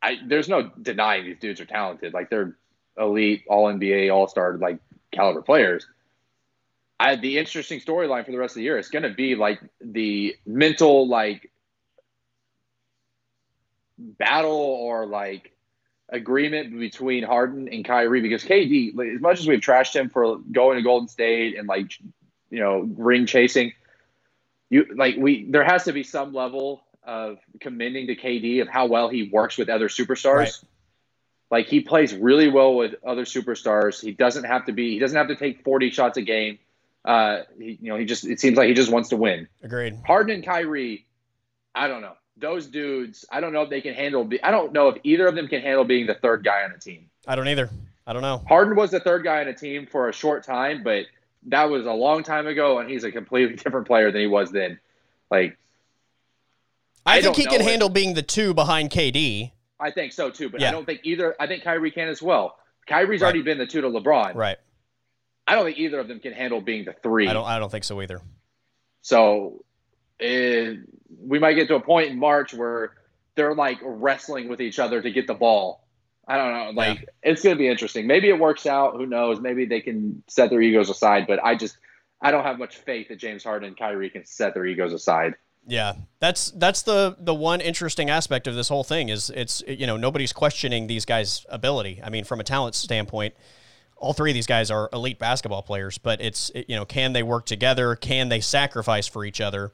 I 0.01 0.17
there's 0.25 0.49
no 0.49 0.71
denying 0.81 1.25
these 1.25 1.39
dudes 1.39 1.61
are 1.61 1.65
talented. 1.65 2.13
Like 2.13 2.29
they're 2.29 2.55
elite, 2.97 3.43
all 3.47 3.71
NBA, 3.71 4.13
all 4.13 4.27
star, 4.27 4.57
like 4.57 4.79
caliber 5.11 5.41
players. 5.41 5.87
I 6.99 7.15
the 7.15 7.37
interesting 7.37 7.79
storyline 7.79 8.25
for 8.25 8.31
the 8.31 8.37
rest 8.37 8.53
of 8.53 8.55
the 8.55 8.63
year 8.63 8.77
is 8.77 8.89
going 8.89 9.03
to 9.03 9.13
be 9.13 9.35
like 9.35 9.59
the 9.81 10.35
mental 10.45 11.07
like 11.07 11.51
battle 13.97 14.51
or 14.51 15.05
like 15.05 15.51
agreement 16.09 16.79
between 16.79 17.23
Harden 17.23 17.67
and 17.67 17.83
Kyrie 17.83 18.21
because 18.21 18.43
KD, 18.43 18.95
like, 18.95 19.09
as 19.09 19.21
much 19.21 19.39
as 19.39 19.47
we've 19.47 19.59
trashed 19.59 19.95
him 19.95 20.09
for 20.09 20.37
going 20.51 20.77
to 20.77 20.83
Golden 20.83 21.07
State 21.07 21.57
and 21.57 21.67
like 21.67 21.91
you 22.49 22.59
know 22.59 22.89
ring 22.97 23.25
chasing, 23.25 23.73
you 24.69 24.85
like 24.95 25.15
we 25.17 25.49
there 25.49 25.63
has 25.63 25.83
to 25.85 25.93
be 25.93 26.03
some 26.03 26.33
level 26.33 26.81
of 27.07 27.39
commending 27.61 28.07
to 28.07 28.15
KD 28.15 28.61
of 28.61 28.67
how 28.67 28.85
well 28.85 29.07
he 29.07 29.23
works 29.23 29.57
with 29.57 29.69
other 29.69 29.87
superstars. 29.87 30.35
Right. 30.35 30.53
Like 31.49 31.67
he 31.67 31.79
plays 31.79 32.13
really 32.13 32.49
well 32.49 32.75
with 32.75 32.95
other 33.05 33.23
superstars. 33.23 34.01
He 34.01 34.11
doesn't 34.11 34.43
have 34.43 34.65
to 34.65 34.73
be. 34.73 34.91
He 34.91 34.99
doesn't 34.99 35.17
have 35.17 35.29
to 35.29 35.35
take 35.35 35.63
forty 35.63 35.89
shots 35.89 36.17
a 36.17 36.21
game. 36.21 36.59
Uh, 37.05 37.43
he, 37.57 37.79
you 37.81 37.89
know, 37.89 37.97
he 37.97 38.03
just. 38.03 38.25
It 38.25 38.41
seems 38.41 38.57
like 38.57 38.67
he 38.67 38.73
just 38.73 38.91
wants 38.91 39.09
to 39.09 39.17
win. 39.17 39.47
Agreed. 39.63 39.97
Harden 40.05 40.35
and 40.35 40.45
Kyrie, 40.45 41.05
I 41.73 41.87
don't 41.87 42.01
know. 42.01 42.13
Those 42.35 42.67
dudes, 42.67 43.25
I 43.31 43.39
don't 43.39 43.53
know 43.53 43.61
if 43.61 43.69
they 43.69 43.79
can 43.79 43.93
handle. 43.93 44.29
I 44.43 44.51
don't 44.51 44.73
know 44.73 44.89
if 44.89 44.97
either 45.03 45.25
of 45.25 45.35
them 45.35 45.47
can 45.47 45.61
handle 45.61 45.85
being 45.85 46.05
the 46.05 46.15
third 46.15 46.43
guy 46.43 46.63
on 46.63 46.71
a 46.71 46.77
team. 46.77 47.09
I 47.25 47.35
don't 47.35 47.47
either. 47.47 47.69
I 48.05 48.13
don't 48.13 48.21
know. 48.21 48.43
Harden 48.47 48.75
was 48.75 48.91
the 48.91 48.99
third 48.99 49.23
guy 49.23 49.41
on 49.41 49.47
a 49.47 49.53
team 49.53 49.87
for 49.87 50.09
a 50.09 50.13
short 50.13 50.43
time, 50.43 50.83
but 50.83 51.05
that 51.47 51.69
was 51.69 51.85
a 51.85 51.93
long 51.93 52.23
time 52.23 52.45
ago, 52.47 52.79
and 52.79 52.89
he's 52.89 53.05
a 53.05 53.11
completely 53.11 53.55
different 53.63 53.87
player 53.87 54.11
than 54.11 54.21
he 54.21 54.27
was 54.27 54.51
then. 54.51 54.79
Like 55.31 55.57
I, 57.07 57.17
I 57.17 57.21
think 57.21 57.37
he 57.37 57.45
can 57.45 57.61
handle 57.61 57.89
being 57.89 58.13
the 58.13 58.21
two 58.21 58.53
behind 58.53 58.91
KD. 58.91 59.51
I 59.79 59.91
think 59.91 60.11
so 60.11 60.29
too, 60.29 60.49
but 60.49 60.59
yeah. 60.59 60.69
I 60.69 60.71
don't 60.71 60.85
think 60.85 61.01
either. 61.03 61.35
I 61.39 61.47
think 61.47 61.63
Kyrie 61.63 61.91
can 61.91 62.09
as 62.09 62.21
well. 62.21 62.57
Kyrie's 62.87 63.21
right. 63.21 63.27
already 63.27 63.43
been 63.43 63.57
the 63.57 63.65
two 63.65 63.81
to 63.81 63.89
LeBron. 63.89 64.35
Right. 64.35 64.57
I 65.47 65.55
don't 65.55 65.65
think 65.65 65.77
either 65.77 65.99
of 65.99 66.07
them 66.07 66.19
can 66.19 66.33
handle 66.33 66.59
being 66.59 66.83
the 66.83 66.93
three. 67.01 67.27
I 67.27 67.33
don't. 67.33 67.45
I 67.45 67.59
don't 67.59 67.71
think 67.71 67.85
so 67.85 68.01
either. 68.01 68.21
So, 69.01 69.63
uh, 70.21 70.75
we 71.19 71.39
might 71.39 71.53
get 71.53 71.69
to 71.69 71.75
a 71.75 71.79
point 71.79 72.09
in 72.09 72.19
March 72.19 72.53
where 72.53 72.93
they're 73.35 73.55
like 73.55 73.77
wrestling 73.81 74.49
with 74.49 74.59
each 74.59 74.77
other 74.77 75.01
to 75.01 75.11
get 75.11 75.27
the 75.27 75.33
ball. 75.33 75.87
I 76.27 76.35
don't 76.35 76.53
know. 76.53 76.71
Like 76.71 76.99
yeah. 76.99 77.31
it's 77.31 77.41
going 77.41 77.55
to 77.55 77.59
be 77.59 77.69
interesting. 77.69 78.05
Maybe 78.05 78.27
it 78.27 78.37
works 78.37 78.65
out. 78.65 78.97
Who 78.97 79.05
knows? 79.05 79.39
Maybe 79.39 79.65
they 79.65 79.79
can 79.79 80.23
set 80.27 80.49
their 80.49 80.61
egos 80.61 80.89
aside. 80.89 81.25
But 81.25 81.41
I 81.41 81.55
just 81.55 81.77
I 82.19 82.31
don't 82.31 82.43
have 82.43 82.59
much 82.59 82.75
faith 82.77 83.07
that 83.07 83.17
James 83.17 83.45
Harden 83.45 83.69
and 83.69 83.77
Kyrie 83.77 84.09
can 84.09 84.25
set 84.25 84.53
their 84.53 84.65
egos 84.65 84.91
aside. 84.91 85.35
Yeah, 85.69 85.95
that's 86.19 86.51
that's 86.51 86.83
the 86.83 87.17
the 87.19 87.33
one 87.33 87.59
interesting 87.59 88.09
aspect 88.09 88.47
of 88.47 88.55
this 88.55 88.69
whole 88.69 88.85
thing 88.85 89.09
is 89.09 89.29
it's 89.29 89.61
you 89.67 89.85
know 89.85 89.97
nobody's 89.97 90.31
questioning 90.31 90.87
these 90.87 91.03
guys' 91.03 91.45
ability. 91.49 92.01
I 92.01 92.09
mean, 92.09 92.23
from 92.23 92.39
a 92.39 92.43
talent 92.43 92.73
standpoint, 92.73 93.35
all 93.97 94.13
three 94.13 94.31
of 94.31 94.33
these 94.33 94.47
guys 94.47 94.71
are 94.71 94.89
elite 94.93 95.19
basketball 95.19 95.61
players, 95.61 95.97
but 95.97 96.21
it's 96.21 96.51
you 96.55 96.77
know 96.77 96.85
can 96.85 97.11
they 97.11 97.21
work 97.21 97.45
together? 97.45 97.95
Can 97.95 98.29
they 98.29 98.39
sacrifice 98.39 99.07
for 99.07 99.25
each 99.25 99.41
other? 99.41 99.71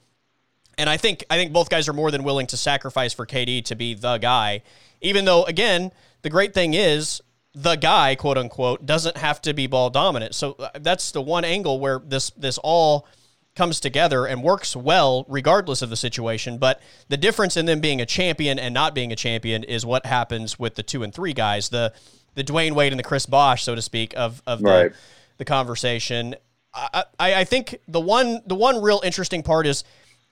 And 0.80 0.90
I 0.90 0.98
think 0.98 1.24
I 1.30 1.38
think 1.38 1.54
both 1.54 1.70
guys 1.70 1.88
are 1.88 1.94
more 1.94 2.10
than 2.10 2.24
willing 2.24 2.48
to 2.48 2.58
sacrifice 2.58 3.14
for 3.14 3.28
KD 3.28 3.64
to 3.66 3.76
be 3.76 3.94
the 3.94 4.18
guy, 4.18 4.64
even 5.00 5.26
though 5.26 5.44
again 5.44 5.92
the 6.24 6.32
great 6.32 6.56
thing 6.56 6.74
is 6.74 7.22
the 7.54 7.76
guy 7.76 8.16
quote 8.16 8.40
unquote 8.40 8.86
doesn't 8.88 9.18
have 9.18 9.42
to 9.44 9.54
be 9.54 9.68
ball 9.68 9.92
dominant. 9.92 10.34
So 10.34 10.54
uh, 10.54 10.70
that's 10.80 11.12
the 11.12 11.22
one 11.22 11.46
angle 11.46 11.80
where 11.80 12.00
this 12.04 12.32
this 12.32 12.58
all 12.58 13.08
comes 13.56 13.80
together 13.80 14.26
and 14.26 14.42
works 14.42 14.76
well 14.76 15.26
regardless 15.28 15.82
of 15.82 15.90
the 15.90 15.96
situation. 15.96 16.58
But 16.58 16.82
the 17.10 17.18
difference 17.18 17.56
in 17.56 17.66
them 17.66 17.80
being 17.80 18.02
a 18.02 18.06
champion 18.06 18.58
and 18.58 18.74
not 18.74 18.96
being 18.96 19.12
a 19.12 19.16
champion 19.16 19.64
is 19.64 19.86
what 19.86 20.06
happens 20.06 20.58
with 20.58 20.76
the 20.76 20.84
two 20.84 21.04
and 21.04 21.14
three 21.14 21.34
guys, 21.34 21.70
the 21.70 21.94
the 22.36 22.44
Dwyane 22.44 22.74
Wade 22.74 22.92
and 22.92 23.00
the 23.00 23.04
Chris 23.04 23.28
Bosh, 23.28 23.64
so 23.64 23.76
to 23.76 23.82
speak, 23.82 24.14
of 24.18 24.42
of 24.48 24.62
right. 24.62 24.92
the, 24.92 24.98
the 25.38 25.46
conversation. 25.46 26.36
I, 26.74 27.04
I, 27.20 27.34
I 27.36 27.44
think 27.44 27.80
the 27.88 28.00
one 28.00 28.42
the 28.48 28.56
one 28.56 28.82
real 28.82 29.02
interesting 29.04 29.44
part 29.44 29.68
is 29.68 29.84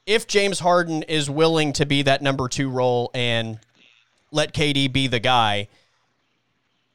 if 0.06 0.26
James 0.28 0.60
Harden 0.60 1.04
is 1.04 1.30
willing 1.30 1.74
to 1.74 1.86
be 1.86 2.02
that 2.04 2.22
number 2.22 2.48
two 2.48 2.70
role 2.70 3.12
and 3.14 3.60
let 4.32 4.54
KD 4.54 4.92
be 4.92 5.08
the 5.08 5.20
guy. 5.20 5.68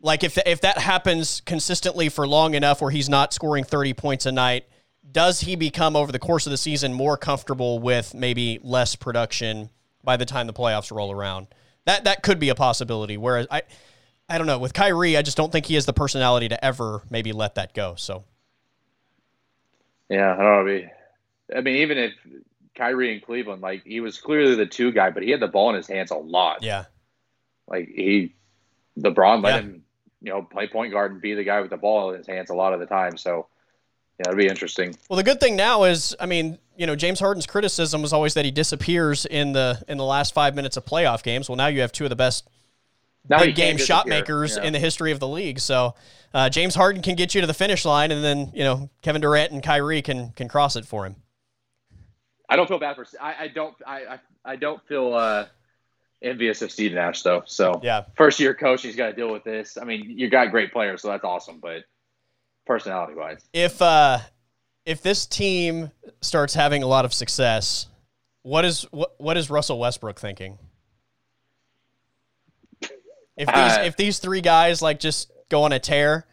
Like 0.00 0.24
if 0.24 0.38
if 0.46 0.60
that 0.62 0.78
happens 0.78 1.40
consistently 1.40 2.08
for 2.08 2.26
long 2.26 2.54
enough 2.54 2.80
where 2.80 2.90
he's 2.90 3.08
not 3.08 3.32
scoring 3.32 3.64
30 3.64 3.94
points 3.94 4.26
a 4.26 4.32
night, 4.32 4.66
does 5.10 5.40
he 5.40 5.56
become 5.56 5.96
over 5.96 6.12
the 6.12 6.18
course 6.18 6.46
of 6.46 6.50
the 6.50 6.56
season 6.56 6.92
more 6.92 7.16
comfortable 7.16 7.78
with 7.78 8.14
maybe 8.14 8.58
less 8.62 8.96
production 8.96 9.70
by 10.04 10.16
the 10.16 10.26
time 10.26 10.46
the 10.46 10.52
playoffs 10.52 10.94
roll 10.94 11.10
around? 11.12 11.48
That 11.84 12.04
that 12.04 12.22
could 12.22 12.38
be 12.38 12.48
a 12.48 12.54
possibility. 12.54 13.16
Whereas 13.16 13.46
I 13.50 13.62
I 14.28 14.38
don't 14.38 14.46
know, 14.46 14.58
with 14.58 14.74
Kyrie, 14.74 15.16
I 15.16 15.22
just 15.22 15.36
don't 15.36 15.52
think 15.52 15.66
he 15.66 15.74
has 15.74 15.86
the 15.86 15.92
personality 15.92 16.48
to 16.48 16.64
ever 16.64 17.02
maybe 17.10 17.32
let 17.32 17.54
that 17.56 17.74
go. 17.74 17.94
So 17.96 18.24
Yeah, 20.08 20.32
I 20.34 20.42
don't 20.42 20.66
know. 20.66 20.88
I 21.56 21.60
mean, 21.60 21.76
even 21.76 21.98
if 21.98 22.12
Kyrie 22.74 23.14
in 23.14 23.20
Cleveland, 23.20 23.62
like 23.62 23.84
he 23.84 24.00
was 24.00 24.18
clearly 24.18 24.54
the 24.54 24.66
two 24.66 24.92
guy, 24.92 25.10
but 25.10 25.22
he 25.22 25.30
had 25.30 25.40
the 25.40 25.48
ball 25.48 25.70
in 25.70 25.76
his 25.76 25.86
hands 25.86 26.10
a 26.10 26.16
lot. 26.16 26.62
Yeah. 26.62 26.86
Like 27.68 27.88
he, 27.88 28.34
LeBron 28.98 29.42
let 29.42 29.54
Yeah. 29.54 29.60
him, 29.60 29.84
you 30.22 30.32
know, 30.32 30.42
play 30.42 30.68
point 30.68 30.92
guard 30.92 31.12
and 31.12 31.20
be 31.20 31.34
the 31.34 31.44
guy 31.44 31.60
with 31.60 31.70
the 31.70 31.76
ball 31.76 32.10
in 32.10 32.18
his 32.18 32.26
hands 32.26 32.50
a 32.50 32.54
lot 32.54 32.72
of 32.72 32.80
the 32.80 32.86
time. 32.86 33.16
So, 33.16 33.48
yeah, 34.18 34.28
it'd 34.28 34.38
be 34.38 34.46
interesting. 34.48 34.96
Well, 35.08 35.16
the 35.16 35.22
good 35.22 35.40
thing 35.40 35.56
now 35.56 35.84
is, 35.84 36.14
I 36.18 36.26
mean, 36.26 36.58
you 36.76 36.86
know, 36.86 36.96
James 36.96 37.20
Harden's 37.20 37.46
criticism 37.46 38.02
was 38.02 38.12
always 38.12 38.34
that 38.34 38.44
he 38.44 38.50
disappears 38.50 39.26
in 39.26 39.52
the 39.52 39.82
in 39.88 39.98
the 39.98 40.04
last 40.04 40.32
five 40.34 40.54
minutes 40.54 40.76
of 40.76 40.84
playoff 40.84 41.22
games. 41.22 41.48
Well, 41.48 41.56
now 41.56 41.66
you 41.68 41.80
have 41.80 41.92
two 41.92 42.04
of 42.04 42.10
the 42.10 42.16
best 42.16 42.48
Now 43.28 43.40
big 43.40 43.54
game 43.54 43.76
shot 43.76 44.06
makers 44.06 44.56
Yeah. 44.56 44.64
in 44.64 44.72
the 44.72 44.78
history 44.78 45.12
of 45.12 45.20
the 45.20 45.28
league. 45.28 45.58
So 45.58 45.94
uh, 46.34 46.48
James 46.50 46.74
Harden 46.74 47.02
can 47.02 47.14
get 47.14 47.34
you 47.34 47.40
to 47.40 47.46
the 47.46 47.54
finish 47.54 47.84
line, 47.84 48.10
and 48.10 48.22
then 48.22 48.50
you 48.54 48.64
know 48.64 48.90
Kevin 49.02 49.20
Durant 49.22 49.52
and 49.52 49.62
Kyrie 49.62 50.02
can 50.02 50.30
can 50.30 50.48
cross 50.48 50.76
it 50.76 50.84
for 50.86 51.06
him. 51.06 51.16
I 52.48 52.56
don't 52.56 52.68
feel 52.68 52.78
bad 52.78 52.96
for. 52.96 53.06
I, 53.20 53.34
I 53.44 53.48
don't. 53.48 53.74
I, 53.86 53.96
I 54.06 54.18
I 54.44 54.56
don't 54.56 54.80
feel 54.86 55.14
uh, 55.14 55.46
envious 56.22 56.62
of 56.62 56.70
Steve 56.70 56.92
Nash 56.92 57.22
though. 57.22 57.42
So 57.46 57.80
Yeah. 57.82 58.04
first 58.16 58.38
year 58.38 58.54
coach, 58.54 58.82
he's 58.82 58.96
got 58.96 59.08
to 59.08 59.12
deal 59.14 59.32
with 59.32 59.44
this. 59.44 59.76
I 59.80 59.84
mean, 59.84 60.04
you 60.16 60.30
got 60.30 60.50
great 60.50 60.72
players, 60.72 61.02
so 61.02 61.08
that's 61.08 61.24
awesome. 61.24 61.58
But 61.60 61.84
personality 62.66 63.14
wise, 63.14 63.40
If 63.52 63.80
uh, 63.80 64.18
if 64.84 65.02
this 65.02 65.26
team 65.26 65.90
starts 66.20 66.54
having 66.54 66.82
a 66.82 66.86
lot 66.86 67.04
of 67.04 67.12
success, 67.14 67.86
what 68.42 68.64
is 68.64 68.82
what 68.90 69.14
what 69.18 69.36
is 69.36 69.48
Russell 69.50 69.78
Westbrook 69.78 70.18
thinking? 70.20 70.58
If 73.36 73.48
these 73.48 73.48
Uh, 73.48 73.82
if 73.84 73.96
these 73.96 74.18
three 74.18 74.40
guys 74.40 74.80
like 74.82 74.98
just 74.98 75.30
go 75.48 75.62
on 75.64 75.72
a 75.72 75.78
tear, 75.78 76.26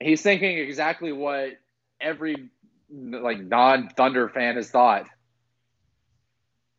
he's 0.00 0.22
thinking 0.22 0.58
exactly 0.58 1.12
what 1.12 1.58
every 2.00 2.48
like 2.90 3.40
non 3.40 3.90
Thunder 3.96 4.28
fan 4.28 4.56
has 4.56 4.70
thought. 4.70 5.06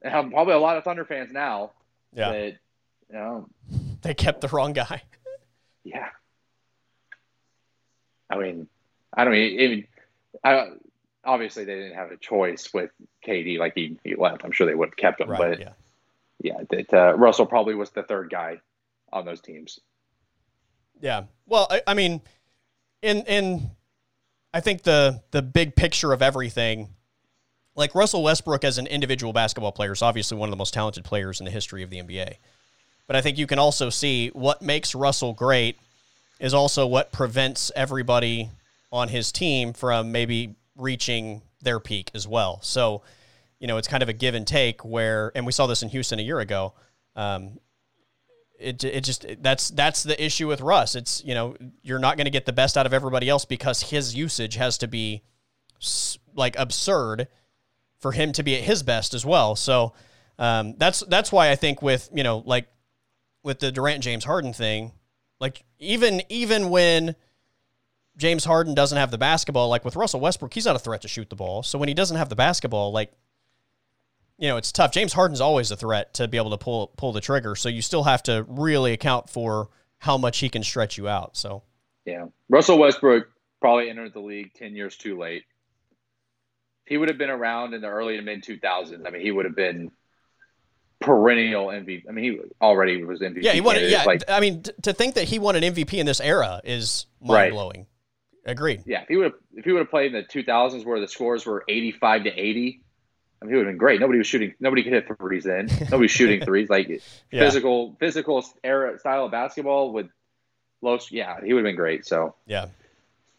And 0.01 0.31
probably 0.31 0.53
a 0.53 0.59
lot 0.59 0.77
of 0.77 0.83
Thunder 0.83 1.03
fans 1.05 1.31
now. 1.31 1.71
yeah, 2.13 2.31
That, 2.31 2.45
you 3.09 3.15
know, 3.15 3.47
they 4.01 4.13
kept 4.13 4.41
the 4.41 4.47
wrong 4.49 4.73
guy. 4.73 5.01
yeah. 5.83 6.09
I 8.35 8.43
mean, 8.43 8.67
I 9.13 9.23
don't 9.23 9.33
mean, 9.33 9.59
even, 9.59 9.87
I, 10.43 10.67
obviously 11.23 11.65
they 11.65 11.75
didn't 11.75 11.95
have 11.95 12.11
a 12.11 12.17
choice 12.17 12.73
with 12.73 12.91
KD. 13.25 13.57
Like 13.57 13.73
he, 13.75 13.97
he 14.03 14.15
left. 14.15 14.43
I'm 14.43 14.51
sure 14.51 14.67
they 14.67 14.75
would 14.75 14.89
have 14.89 14.97
kept 14.97 15.21
him. 15.21 15.29
Right. 15.29 15.39
but 15.39 15.59
yeah. 15.59 15.73
yeah, 16.41 16.63
that 16.69 16.93
uh, 16.93 17.13
Russell 17.17 17.45
probably 17.45 17.75
was 17.75 17.89
the 17.91 18.03
third 18.03 18.29
guy 18.29 18.59
on 19.11 19.25
those 19.25 19.41
teams. 19.41 19.79
Yeah. 21.01 21.23
Well, 21.45 21.67
I, 21.69 21.81
I 21.87 21.93
mean, 21.93 22.21
in 23.01 23.23
in 23.23 23.71
I 24.53 24.59
think 24.59 24.83
the 24.83 25.21
the 25.31 25.41
big 25.41 25.75
picture 25.75 26.13
of 26.13 26.21
everything, 26.21 26.89
like 27.75 27.93
Russell 27.95 28.23
Westbrook 28.23 28.63
as 28.63 28.77
an 28.77 28.87
individual 28.87 29.33
basketball 29.33 29.71
player 29.71 29.91
is 29.91 30.01
obviously 30.01 30.37
one 30.37 30.47
of 30.47 30.51
the 30.51 30.57
most 30.57 30.73
talented 30.73 31.03
players 31.03 31.39
in 31.39 31.45
the 31.45 31.51
history 31.51 31.83
of 31.83 31.89
the 31.89 31.97
NBA. 31.97 32.35
But 33.07 33.15
I 33.15 33.21
think 33.21 33.37
you 33.37 33.47
can 33.47 33.59
also 33.59 33.89
see 33.89 34.29
what 34.29 34.61
makes 34.61 34.95
Russell 34.95 35.33
great 35.33 35.77
is 36.39 36.53
also 36.53 36.85
what 36.87 37.11
prevents 37.11 37.71
everybody 37.75 38.49
on 38.91 39.07
his 39.07 39.31
team 39.31 39.73
from 39.73 40.11
maybe 40.11 40.55
reaching 40.75 41.41
their 41.61 41.79
peak 41.79 42.11
as 42.13 42.27
well. 42.27 42.59
So, 42.61 43.01
you 43.59 43.67
know, 43.67 43.77
it's 43.77 43.87
kind 43.87 44.03
of 44.03 44.09
a 44.09 44.13
give 44.13 44.35
and 44.35 44.45
take 44.45 44.83
where, 44.83 45.31
and 45.35 45.45
we 45.45 45.51
saw 45.51 45.67
this 45.67 45.81
in 45.81 45.89
Houston 45.89 46.19
a 46.19 46.23
year 46.23 46.39
ago. 46.39 46.73
Um, 47.15 47.59
it, 48.59 48.83
it 48.83 49.03
just 49.03 49.25
that's 49.41 49.69
that's 49.69 50.03
the 50.03 50.23
issue 50.23 50.47
with 50.47 50.61
Russ. 50.61 50.95
It's 50.95 51.21
you 51.25 51.33
know 51.33 51.55
you're 51.81 51.99
not 51.99 52.15
going 52.15 52.25
to 52.25 52.31
get 52.31 52.45
the 52.45 52.53
best 52.53 52.77
out 52.77 52.85
of 52.85 52.93
everybody 52.93 53.27
else 53.27 53.43
because 53.43 53.81
his 53.81 54.15
usage 54.15 54.55
has 54.55 54.77
to 54.77 54.87
be 54.87 55.23
like 56.33 56.55
absurd 56.57 57.27
for 57.99 58.11
him 58.13 58.31
to 58.33 58.43
be 58.43 58.55
at 58.55 58.61
his 58.61 58.83
best 58.83 59.13
as 59.13 59.25
well. 59.25 59.55
So 59.55 59.93
um, 60.39 60.75
that's 60.77 61.01
that's 61.01 61.31
why 61.31 61.51
I 61.51 61.55
think 61.55 61.81
with 61.81 62.09
you 62.13 62.23
know 62.23 62.43
like 62.45 62.67
with 63.43 63.59
the 63.59 63.71
Durant 63.71 64.03
James 64.03 64.23
Harden 64.23 64.53
thing, 64.53 64.91
like 65.39 65.63
even 65.79 66.21
even 66.29 66.69
when 66.69 67.15
James 68.17 68.45
Harden 68.45 68.73
doesn't 68.73 68.97
have 68.97 69.11
the 69.11 69.17
basketball, 69.17 69.69
like 69.69 69.83
with 69.83 69.95
Russell 69.95 70.19
Westbrook, 70.19 70.53
he's 70.53 70.65
not 70.65 70.75
a 70.75 70.79
threat 70.79 71.01
to 71.01 71.07
shoot 71.07 71.29
the 71.29 71.35
ball. 71.35 71.63
So 71.63 71.77
when 71.77 71.87
he 71.87 71.93
doesn't 71.93 72.17
have 72.17 72.29
the 72.29 72.35
basketball, 72.35 72.91
like 72.91 73.11
you 74.37 74.49
know, 74.49 74.57
it's 74.57 74.71
tough. 74.71 74.91
James 74.91 75.13
Harden's 75.13 75.39
always 75.39 75.71
a 75.71 75.77
threat 75.77 76.13
to 76.15 76.27
be 76.27 76.37
able 76.37 76.51
to 76.51 76.57
pull 76.57 76.87
pull 76.97 77.13
the 77.13 77.21
trigger. 77.21 77.55
So 77.55 77.69
you 77.69 77.81
still 77.81 78.03
have 78.03 78.23
to 78.23 78.45
really 78.47 78.93
account 78.93 79.29
for 79.29 79.69
how 79.99 80.17
much 80.17 80.39
he 80.39 80.49
can 80.49 80.63
stretch 80.63 80.97
you 80.97 81.07
out. 81.07 81.37
So 81.37 81.63
Yeah. 82.05 82.25
Russell 82.49 82.77
Westbrook 82.77 83.27
probably 83.61 83.89
entered 83.89 84.13
the 84.13 84.19
league 84.19 84.53
10 84.53 84.75
years 84.75 84.97
too 84.97 85.17
late. 85.17 85.43
He 86.85 86.97
would 86.97 87.09
have 87.09 87.17
been 87.17 87.31
around 87.31 87.73
in 87.73 87.81
the 87.81 87.87
early 87.87 88.15
to 88.17 88.21
mid 88.21 88.43
2000s, 88.43 89.07
I 89.07 89.09
mean, 89.09 89.21
he 89.21 89.31
would 89.31 89.45
have 89.45 89.55
been 89.55 89.91
perennial 90.99 91.67
MVP. 91.67 92.03
I 92.07 92.11
mean, 92.11 92.23
he 92.33 92.39
already 92.61 93.03
was 93.03 93.19
MVP. 93.19 93.39
yeah, 93.43 93.51
he 93.51 93.61
won. 93.61 93.75
candidate. 93.75 93.91
Yeah, 93.91 94.03
Like, 94.05 94.23
I 94.29 94.39
mean, 94.39 94.63
t- 94.63 94.71
to 94.83 94.93
think 94.93 95.15
that 95.15 95.25
he 95.25 95.39
won 95.39 95.55
an 95.55 95.63
MVP 95.63 95.93
in 95.97 96.05
this 96.05 96.19
era 96.21 96.61
is 96.63 97.05
mind 97.21 97.51
blowing. 97.53 97.87
Agreed. 98.47 98.83
yeah, 98.85 99.01
if 99.01 99.07
he 99.07 99.15
would 99.17 99.23
have 99.25 99.33
if 99.55 99.65
he 99.65 99.71
would 99.71 99.79
have 99.79 99.89
played 99.89 100.13
in 100.13 100.21
the 100.21 100.27
2000s 100.43 100.85
where 100.85 100.99
the 100.99 101.07
scores 101.07 101.45
were 101.47 101.63
85 101.67 102.25
to 102.25 102.29
80, 102.29 102.81
I 103.41 103.45
mean, 103.45 103.51
he 103.51 103.57
would 103.57 103.65
have 103.65 103.71
been 103.73 103.77
great. 103.79 103.99
Nobody 103.99 104.19
was 104.19 104.27
shooting. 104.27 104.53
Nobody 104.59 104.83
could 104.83 104.93
hit 104.93 105.07
threes 105.19 105.43
then. 105.43 105.65
Nobody 105.65 106.03
was 106.03 106.11
shooting 106.11 106.41
threes. 106.45 106.69
Like 106.69 106.87
Yeah. 106.87 106.99
physical, 107.39 107.95
physical 107.99 108.45
era 108.63 108.99
style 108.99 109.25
of 109.25 109.31
basketball 109.31 109.91
with 109.93 110.07
low. 110.83 110.99
Yeah, 111.09 111.39
he 111.43 111.53
would 111.53 111.61
have 111.65 111.69
been 111.69 111.75
great. 111.75 112.05
So 112.05 112.35
Yeah. 112.45 112.67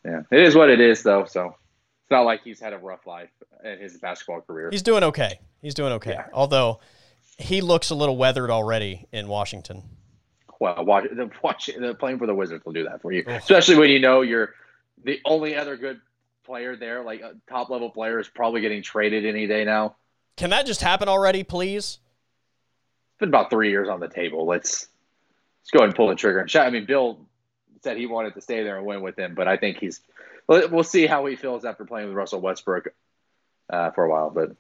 yeah, 0.05 0.23
it 0.33 0.41
is 0.41 0.57
what 0.57 0.71
it 0.71 0.81
is, 0.81 1.05
though. 1.05 1.25
So 1.25 1.55
it's 2.03 2.11
not 2.11 2.23
like 2.23 2.43
he's 2.43 2.59
had 2.61 2.73
a 2.73 2.79
rough 2.79 3.07
life 3.07 3.31
in 3.65 3.79
his 3.79 3.97
basketball 3.99 4.41
career. 4.41 4.71
He's 4.73 4.83
doing 4.83 5.05
okay. 5.05 5.39
He's 5.63 5.75
doing 5.75 5.93
okay. 5.95 6.13
Yeah. 6.15 6.27
Although 6.33 6.81
he 7.39 7.61
looks 7.61 7.91
a 7.91 7.95
little 7.95 8.17
weathered 8.17 8.51
already 8.51 9.07
in 9.13 9.29
Washington. 9.29 9.83
well, 10.61 10.85
watch, 10.85 11.05
the, 11.11 11.31
watch 11.43 11.67
the 11.67 11.95
playing 11.95 12.19
for 12.19 12.27
the 12.27 12.35
Wizards 12.35 12.65
will 12.65 12.73
do 12.73 12.85
that 12.85 13.03
for 13.03 13.13
you, 13.13 13.25
especially 13.27 13.77
when 13.77 13.91
you 13.91 14.01
know 14.01 14.23
you're 14.23 14.55
the 15.05 15.21
only 15.25 15.57
other 15.57 15.77
good 15.77 16.01
player 16.45 16.77
there, 16.77 17.03
like 17.03 17.21
a 17.21 17.35
top 17.49 17.71
level 17.71 17.91
player, 17.91 18.19
is 18.19 18.29
probably 18.29 18.61
getting 18.61 18.83
traded 18.83 19.27
any 19.27 19.47
day 19.47 19.65
now. 19.65 19.97
Can 20.37 20.51
that 20.51 20.67
just 20.67 20.81
happen 20.81 21.09
already, 21.09 21.43
please? 21.43 21.99
It's 23.13 23.21
been 23.21 23.29
about 23.29 23.51
three 23.51 23.71
years 23.71 23.89
on 23.89 24.01
the 24.01 24.09
table. 24.09 24.47
Let's 24.47 24.89
let's 25.63 25.71
go 25.73 25.79
ahead 25.79 25.89
and 25.89 25.97
pull 25.97 26.09
the 26.09 26.15
trigger. 26.15 26.41
And 26.41 26.51
shot- 26.51 26.67
I 26.67 26.71
mean, 26.71 26.87
Beal 26.87 27.19
said 27.83 27.97
he 27.97 28.07
wanted 28.07 28.35
to 28.35 28.41
stay 28.41 28.63
there 28.63 28.77
and 28.77 28.87
win 28.87 29.03
with 29.03 29.19
him, 29.19 29.35
but 29.35 29.49
I 29.49 29.57
think 29.57 29.79
he's. 29.79 30.01
We'll 30.47 30.69
we'll 30.69 30.85
see 30.85 31.07
how 31.07 31.27
he 31.27 31.37
feels 31.37 31.65
after 31.65 31.85
playing 31.85 32.09
with 32.09 32.17
Russell 32.17 32.41
Westbrook 32.41 32.89
uh, 33.71 33.91
for 33.93 34.05
a 34.05 34.11
while. 34.11 34.31
But 34.31 34.53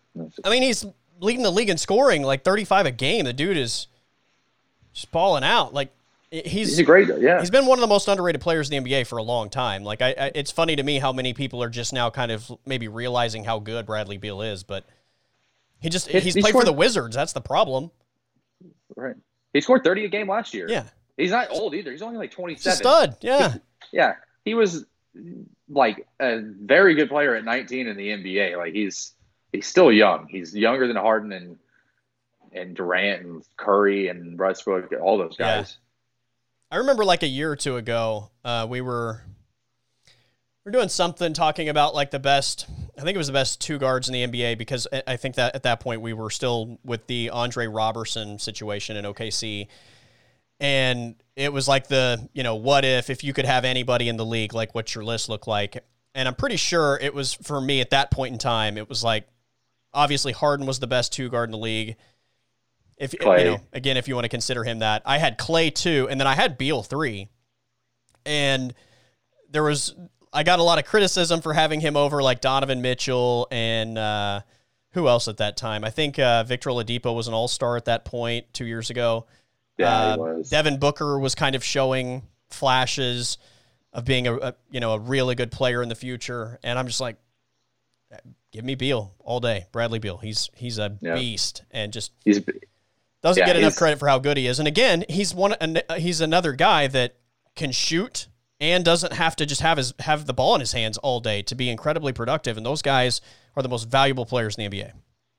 I 0.44 0.50
mean, 0.50 0.62
he's 0.62 0.84
leading 1.20 1.42
the 1.42 1.50
league 1.50 1.70
in 1.70 1.78
scoring, 1.78 2.22
like 2.22 2.42
35 2.44 2.86
a 2.86 2.90
game. 2.90 3.24
The 3.24 3.32
dude 3.32 3.56
is 3.56 3.86
just 4.92 5.10
balling 5.10 5.44
out. 5.44 5.72
Like 5.74 5.90
he's 6.30 6.68
he's 6.70 6.78
a 6.78 6.82
great, 6.84 7.08
yeah. 7.18 7.40
He's 7.40 7.50
been 7.50 7.66
one 7.66 7.78
of 7.78 7.80
the 7.80 7.86
most 7.86 8.08
underrated 8.08 8.40
players 8.40 8.70
in 8.70 8.82
the 8.84 8.90
NBA 8.90 9.06
for 9.06 9.18
a 9.18 9.22
long 9.22 9.48
time. 9.50 9.84
Like, 9.84 10.02
I, 10.02 10.08
I, 10.18 10.32
it's 10.34 10.50
funny 10.50 10.76
to 10.76 10.82
me 10.82 10.98
how 10.98 11.12
many 11.12 11.32
people 11.34 11.62
are 11.62 11.68
just 11.70 11.92
now 11.92 12.10
kind 12.10 12.30
of 12.32 12.50
maybe 12.66 12.88
realizing 12.88 13.44
how 13.44 13.58
good 13.58 13.86
Bradley 13.86 14.16
Beal 14.18 14.42
is, 14.42 14.62
but 14.62 14.84
he 15.80 15.88
just 15.88 16.08
He- 16.08 16.20
he's 16.20 16.34
he 16.34 16.40
played 16.40 16.52
for 16.52 16.64
the 16.64 16.72
Wizards. 16.72 17.14
That's 17.16 17.32
the 17.32 17.40
problem. 17.40 17.90
Right. 18.94 19.16
He 19.52 19.60
scored 19.60 19.84
30 19.84 20.04
a 20.04 20.08
game 20.08 20.28
last 20.28 20.52
year. 20.54 20.66
Yeah, 20.68 20.84
He's 21.16 21.30
not 21.30 21.48
old 21.50 21.74
either. 21.74 21.90
He's 21.90 22.02
only 22.02 22.18
like 22.18 22.30
27. 22.30 22.76
stud. 22.76 23.16
Yeah, 23.22 23.54
Yeah, 23.92 24.14
he 24.44 24.54
was 24.54 24.84
like 25.68 26.06
a 26.20 26.40
very 26.40 26.94
good 26.94 27.08
player 27.08 27.34
at 27.34 27.44
19 27.44 27.86
in 27.86 27.96
the 27.96 28.08
NBA. 28.08 28.56
Like 28.58 28.74
he's 28.74 29.12
he's 29.52 29.66
still 29.66 29.90
young. 29.92 30.26
He's 30.28 30.54
younger 30.54 30.86
than 30.86 30.96
Harden 30.96 31.32
and 31.32 31.58
and 32.52 32.74
Durant 32.74 33.22
and 33.22 33.44
Curry 33.56 34.08
and 34.08 34.38
Westbrook, 34.38 34.90
all 35.02 35.18
those 35.18 35.36
Yeah. 35.38 35.56
guys. 35.58 35.76
I 36.70 36.76
remember 36.76 37.04
like 37.04 37.22
a 37.22 37.26
year 37.28 37.50
or 37.52 37.56
two 37.56 37.76
ago, 37.76 38.30
uh, 38.44 38.66
we 38.68 38.80
were 38.80 39.22
we 40.64 40.70
are 40.70 40.72
doing 40.72 40.88
something 40.88 41.32
talking 41.32 41.68
about 41.68 41.94
like 41.94 42.10
the 42.10 42.18
best. 42.18 42.66
I 42.98 43.02
think 43.02 43.14
it 43.14 43.18
was 43.18 43.26
the 43.28 43.32
best 43.32 43.60
two 43.60 43.78
guards 43.78 44.08
in 44.08 44.12
the 44.14 44.22
NBA 44.26 44.56
because 44.56 44.86
I- 44.92 45.02
I 45.06 45.16
think 45.16 45.34
that 45.36 45.54
at 45.54 45.62
that 45.64 45.80
point 45.80 46.00
we 46.00 46.12
were 46.12 46.30
still 46.30 46.78
with 46.82 47.06
the 47.06 47.30
Andre 47.30 47.66
Roberson 47.66 48.38
situation 48.40 48.96
in 48.96 49.04
OKC, 49.04 49.68
and 50.58 51.14
it 51.36 51.52
was 51.52 51.68
like 51.68 51.88
the 51.88 52.28
you 52.32 52.42
know 52.42 52.54
what 52.56 52.84
if 52.84 53.10
if 53.10 53.22
you 53.22 53.32
could 53.32 53.44
have 53.44 53.64
anybody 53.64 54.08
in 54.08 54.16
the 54.16 54.24
league 54.24 54.54
like 54.54 54.74
what's 54.74 54.94
your 54.94 55.04
list 55.04 55.28
look 55.28 55.46
like? 55.46 55.84
And 56.14 56.26
I'm 56.26 56.34
pretty 56.34 56.56
sure 56.56 56.98
it 57.00 57.12
was 57.14 57.34
for 57.34 57.60
me 57.60 57.80
at 57.80 57.90
that 57.90 58.10
point 58.10 58.32
in 58.32 58.38
time. 58.38 58.78
It 58.78 58.88
was 58.88 59.04
like 59.04 59.28
obviously 59.96 60.32
Harden 60.32 60.66
was 60.66 60.78
the 60.78 60.86
best 60.86 61.12
two 61.12 61.28
guard 61.28 61.48
in 61.48 61.52
the 61.52 61.58
league. 61.58 61.96
If 62.96 63.18
Clay. 63.18 63.38
you 63.38 63.50
know, 63.52 63.60
again, 63.72 63.96
if 63.96 64.06
you 64.06 64.14
want 64.14 64.26
to 64.26 64.28
consider 64.28 64.62
him 64.62 64.78
that, 64.78 65.02
I 65.04 65.18
had 65.18 65.38
Clay 65.38 65.70
two, 65.70 66.06
and 66.08 66.20
then 66.20 66.26
I 66.28 66.34
had 66.34 66.56
Beal 66.56 66.82
three, 66.82 67.28
and 68.24 68.72
there 69.50 69.64
was 69.64 69.94
I 70.32 70.42
got 70.42 70.58
a 70.58 70.62
lot 70.62 70.78
of 70.78 70.84
criticism 70.84 71.40
for 71.40 71.52
having 71.52 71.80
him 71.80 71.96
over 71.96 72.22
like 72.22 72.40
Donovan 72.40 72.82
Mitchell 72.82 73.48
and 73.50 73.96
uh, 73.98 74.42
who 74.92 75.08
else 75.08 75.28
at 75.28 75.38
that 75.38 75.56
time? 75.56 75.84
I 75.84 75.90
think 75.90 76.18
uh, 76.18 76.44
Victor 76.44 76.70
Oladipo 76.70 77.14
was 77.14 77.28
an 77.28 77.34
All 77.34 77.48
Star 77.48 77.76
at 77.76 77.86
that 77.86 78.04
point 78.04 78.46
two 78.52 78.66
years 78.66 78.90
ago. 78.90 79.26
Yeah, 79.78 79.92
Uh, 79.94 80.14
he 80.14 80.20
was. 80.20 80.50
Devin 80.50 80.78
Booker 80.78 81.18
was 81.18 81.34
kind 81.34 81.54
of 81.54 81.62
showing 81.62 82.22
flashes 82.48 83.36
of 83.92 84.04
being 84.04 84.26
a, 84.26 84.36
a 84.36 84.54
you 84.70 84.80
know 84.80 84.92
a 84.92 84.98
really 84.98 85.34
good 85.34 85.50
player 85.52 85.82
in 85.82 85.88
the 85.88 85.94
future, 85.94 86.58
and 86.62 86.78
I'm 86.78 86.86
just 86.86 87.00
like, 87.00 87.16
give 88.52 88.64
me 88.64 88.74
Beal 88.74 89.14
all 89.20 89.40
day. 89.40 89.66
Bradley 89.72 89.98
Beal. 89.98 90.18
He's 90.18 90.50
he's 90.54 90.78
a 90.78 90.96
Yeah. 91.00 91.14
beast 91.14 91.62
and 91.70 91.92
just 91.92 92.12
He's 92.24 92.40
doesn't 93.22 93.40
Yeah, 93.40 93.46
get 93.46 93.56
enough 93.56 93.76
credit 93.76 93.98
for 93.98 94.08
how 94.08 94.18
good 94.18 94.36
he 94.36 94.46
is. 94.46 94.58
And 94.58 94.68
again, 94.68 95.04
he's 95.08 95.34
one 95.34 95.54
an- 95.60 95.82
he's 95.96 96.20
another 96.20 96.52
guy 96.52 96.86
that 96.88 97.16
can 97.56 97.72
shoot 97.72 98.28
and 98.60 98.84
doesn't 98.84 99.12
have 99.14 99.34
to 99.36 99.46
just 99.46 99.60
have 99.62 99.78
his 99.78 99.92
have 100.00 100.26
the 100.26 100.34
ball 100.34 100.54
in 100.54 100.60
his 100.60 100.72
hands 100.72 100.96
all 100.98 101.20
day 101.20 101.42
to 101.42 101.54
be 101.54 101.68
incredibly 101.68 102.12
productive. 102.12 102.56
And 102.56 102.64
those 102.64 102.82
guys 102.82 103.20
are 103.56 103.62
the 103.62 103.68
most 103.68 103.88
valuable 103.88 104.26
players 104.26 104.56
in 104.56 104.70
the 104.70 104.76
NBA. 104.78 104.92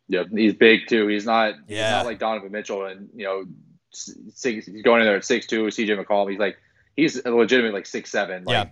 yeah, 0.10 0.24
he's 0.34 0.54
big 0.54 0.88
too. 0.88 1.08
He's 1.08 1.26
not 1.26 1.56
he's 1.68 1.80
not 1.80 2.06
like 2.06 2.20
Donovan 2.20 2.52
Mitchell 2.52 2.86
and 2.86 3.10
you 3.16 3.26
know 3.26 3.46
six, 3.92 4.66
he's 4.66 4.82
going 4.84 5.02
in 5.02 5.08
there 5.08 5.16
at 5.18 5.26
six 5.26 5.48
two. 5.48 5.66
CJ 5.68 6.04
McCollum. 6.04 6.30
He's 6.32 6.40
like 6.40 6.58
he's 6.96 7.24
a 7.26 7.32
legitimate 7.32 7.74
like 7.74 7.86
six 7.86 8.10
seven 8.12 8.44
like 8.44 8.54
Yeah. 8.68 8.72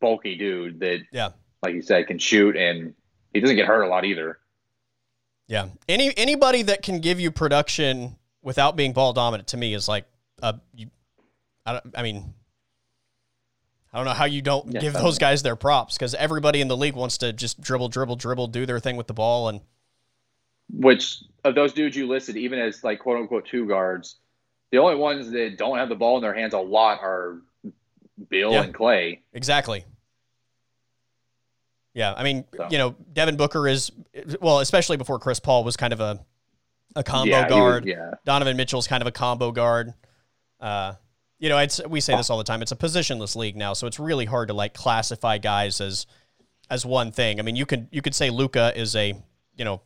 bulky 0.00 0.36
dude 0.36 0.80
that 0.80 1.00
Yeah. 1.12 1.30
like 1.62 1.74
you 1.74 1.82
said 1.82 2.06
can 2.06 2.18
shoot 2.18 2.56
and 2.56 2.94
he 3.32 3.40
doesn't 3.40 3.56
get 3.56 3.66
hurt 3.66 3.82
a 3.82 3.88
lot 3.88 4.04
either. 4.04 4.38
Yeah. 5.48 5.68
Any 5.88 6.16
anybody 6.16 6.62
that 6.62 6.82
can 6.82 7.00
give 7.00 7.20
you 7.20 7.30
production 7.30 8.16
without 8.42 8.76
being 8.76 8.92
ball 8.92 9.12
dominant 9.12 9.48
to 9.48 9.56
me 9.56 9.74
is 9.74 9.88
like 9.88 10.06
uh 10.42 10.54
you, 10.74 10.88
I 11.66 11.72
don't, 11.72 11.94
I 11.96 12.02
mean 12.02 12.34
I 13.92 13.98
don't 13.98 14.06
know 14.06 14.12
how 14.12 14.24
you 14.24 14.40
don't 14.40 14.72
Yeah, 14.72 14.80
give 14.80 14.92
those 14.94 15.18
guys 15.18 15.42
their 15.42 15.56
props 15.56 15.96
because 15.98 16.14
everybody 16.14 16.60
in 16.62 16.68
the 16.68 16.76
league 16.76 16.94
wants 16.94 17.18
to 17.18 17.32
just 17.32 17.60
dribble, 17.60 17.88
dribble, 17.90 18.16
dribble, 18.16 18.46
do 18.48 18.64
their 18.64 18.80
thing 18.80 18.96
with 18.96 19.06
the 19.06 19.12
ball, 19.12 19.48
and 19.48 19.60
Which 20.72 21.18
of 21.44 21.54
those 21.54 21.74
dudes 21.74 21.94
you 21.96 22.06
listed, 22.08 22.36
even 22.38 22.58
as 22.58 22.82
like 22.82 23.00
quote 23.00 23.18
unquote 23.18 23.46
two 23.46 23.66
guards, 23.66 24.16
the 24.70 24.78
only 24.78 24.94
ones 24.96 25.30
that 25.32 25.58
don't 25.58 25.76
have 25.76 25.90
the 25.90 25.94
ball 25.94 26.16
in 26.16 26.22
their 26.22 26.32
hands 26.32 26.54
a 26.54 26.58
lot 26.58 27.00
are 27.02 27.42
Beal 28.30 28.52
Yeah. 28.52 28.62
and 28.62 28.72
Clay. 28.74 29.20
exactly. 29.34 29.84
Yeah, 31.94 32.14
I 32.16 32.22
mean, 32.24 32.44
So. 32.56 32.68
you 32.70 32.78
know, 32.78 32.94
Devin 33.12 33.36
Booker 33.36 33.68
is 33.68 33.92
well, 34.40 34.60
especially 34.60 34.96
before 34.96 35.18
Chris 35.18 35.40
Paul 35.40 35.62
was 35.64 35.76
kind 35.76 35.92
of 35.92 36.00
a 36.00 36.24
a 36.96 37.02
combo 37.02 37.30
yeah, 37.30 37.46
he 37.48 37.52
was- 37.54 37.58
guard. 37.58 37.86
yeah, 37.86 38.14
Donovan 38.24 38.56
Mitchell's 38.56 38.86
kind 38.86 39.02
of 39.02 39.06
a 39.06 39.12
combo 39.12 39.50
guard. 39.52 39.94
Uh, 40.60 40.94
you 41.38 41.48
know, 41.48 41.58
it's 41.58 41.80
we 41.88 42.00
say 42.00 42.16
this 42.16 42.30
all 42.30 42.38
the 42.38 42.44
time. 42.44 42.62
It's 42.62 42.72
a 42.72 42.76
positionless 42.76 43.34
league 43.36 43.56
now, 43.56 43.72
so 43.72 43.86
it's 43.86 43.98
really 43.98 44.24
hard 44.26 44.48
to 44.48 44.54
like 44.54 44.74
classify 44.74 45.38
guys 45.38 45.80
as 45.80 46.06
as 46.70 46.86
one 46.86 47.12
thing. 47.12 47.38
I 47.40 47.42
mean, 47.42 47.56
you 47.56 47.66
could 47.66 47.88
you 47.90 48.00
could 48.00 48.14
say 48.14 48.30
Luka 48.30 48.72
is 48.78 48.94
a 48.96 49.14
you 49.56 49.64
know 49.64 49.80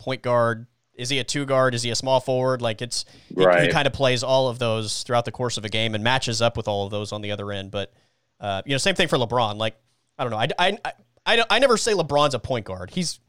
point 0.00 0.22
guard. 0.22 0.66
Is 0.94 1.08
he 1.10 1.18
a 1.18 1.24
two 1.24 1.44
guard? 1.46 1.74
Is 1.74 1.82
he 1.82 1.90
a 1.90 1.94
small 1.94 2.18
forward? 2.20 2.60
Like 2.62 2.80
it's 2.82 3.04
he, 3.28 3.34
he 3.60 3.68
kind 3.68 3.86
of 3.86 3.92
plays 3.92 4.22
all 4.22 4.48
of 4.48 4.58
those 4.58 5.02
throughout 5.04 5.24
the 5.26 5.32
course 5.32 5.56
of 5.58 5.64
a 5.64 5.68
game 5.68 5.94
and 5.94 6.02
matches 6.02 6.40
up 6.42 6.56
with 6.56 6.66
all 6.68 6.84
of 6.84 6.90
those 6.90 7.12
on 7.12 7.22
the 7.22 7.30
other 7.32 7.50
end. 7.52 7.70
But 7.70 7.92
uh, 8.40 8.62
you 8.64 8.72
know, 8.72 8.78
same 8.78 8.94
thing 8.94 9.08
for 9.08 9.16
LeBron. 9.18 9.56
Like 9.58 9.76
I 10.18 10.24
don't 10.24 10.30
know. 10.30 10.38
I 10.38 10.48
I 10.58 10.78
I, 10.84 10.92
I, 11.26 11.36
don't- 11.36 11.46
I 11.50 11.58
never 11.58 11.76
say 11.76 11.92
LeBron's 11.92 12.34
a 12.34 12.38
point 12.38 12.64
guard. 12.64 12.90
He's 12.90 13.20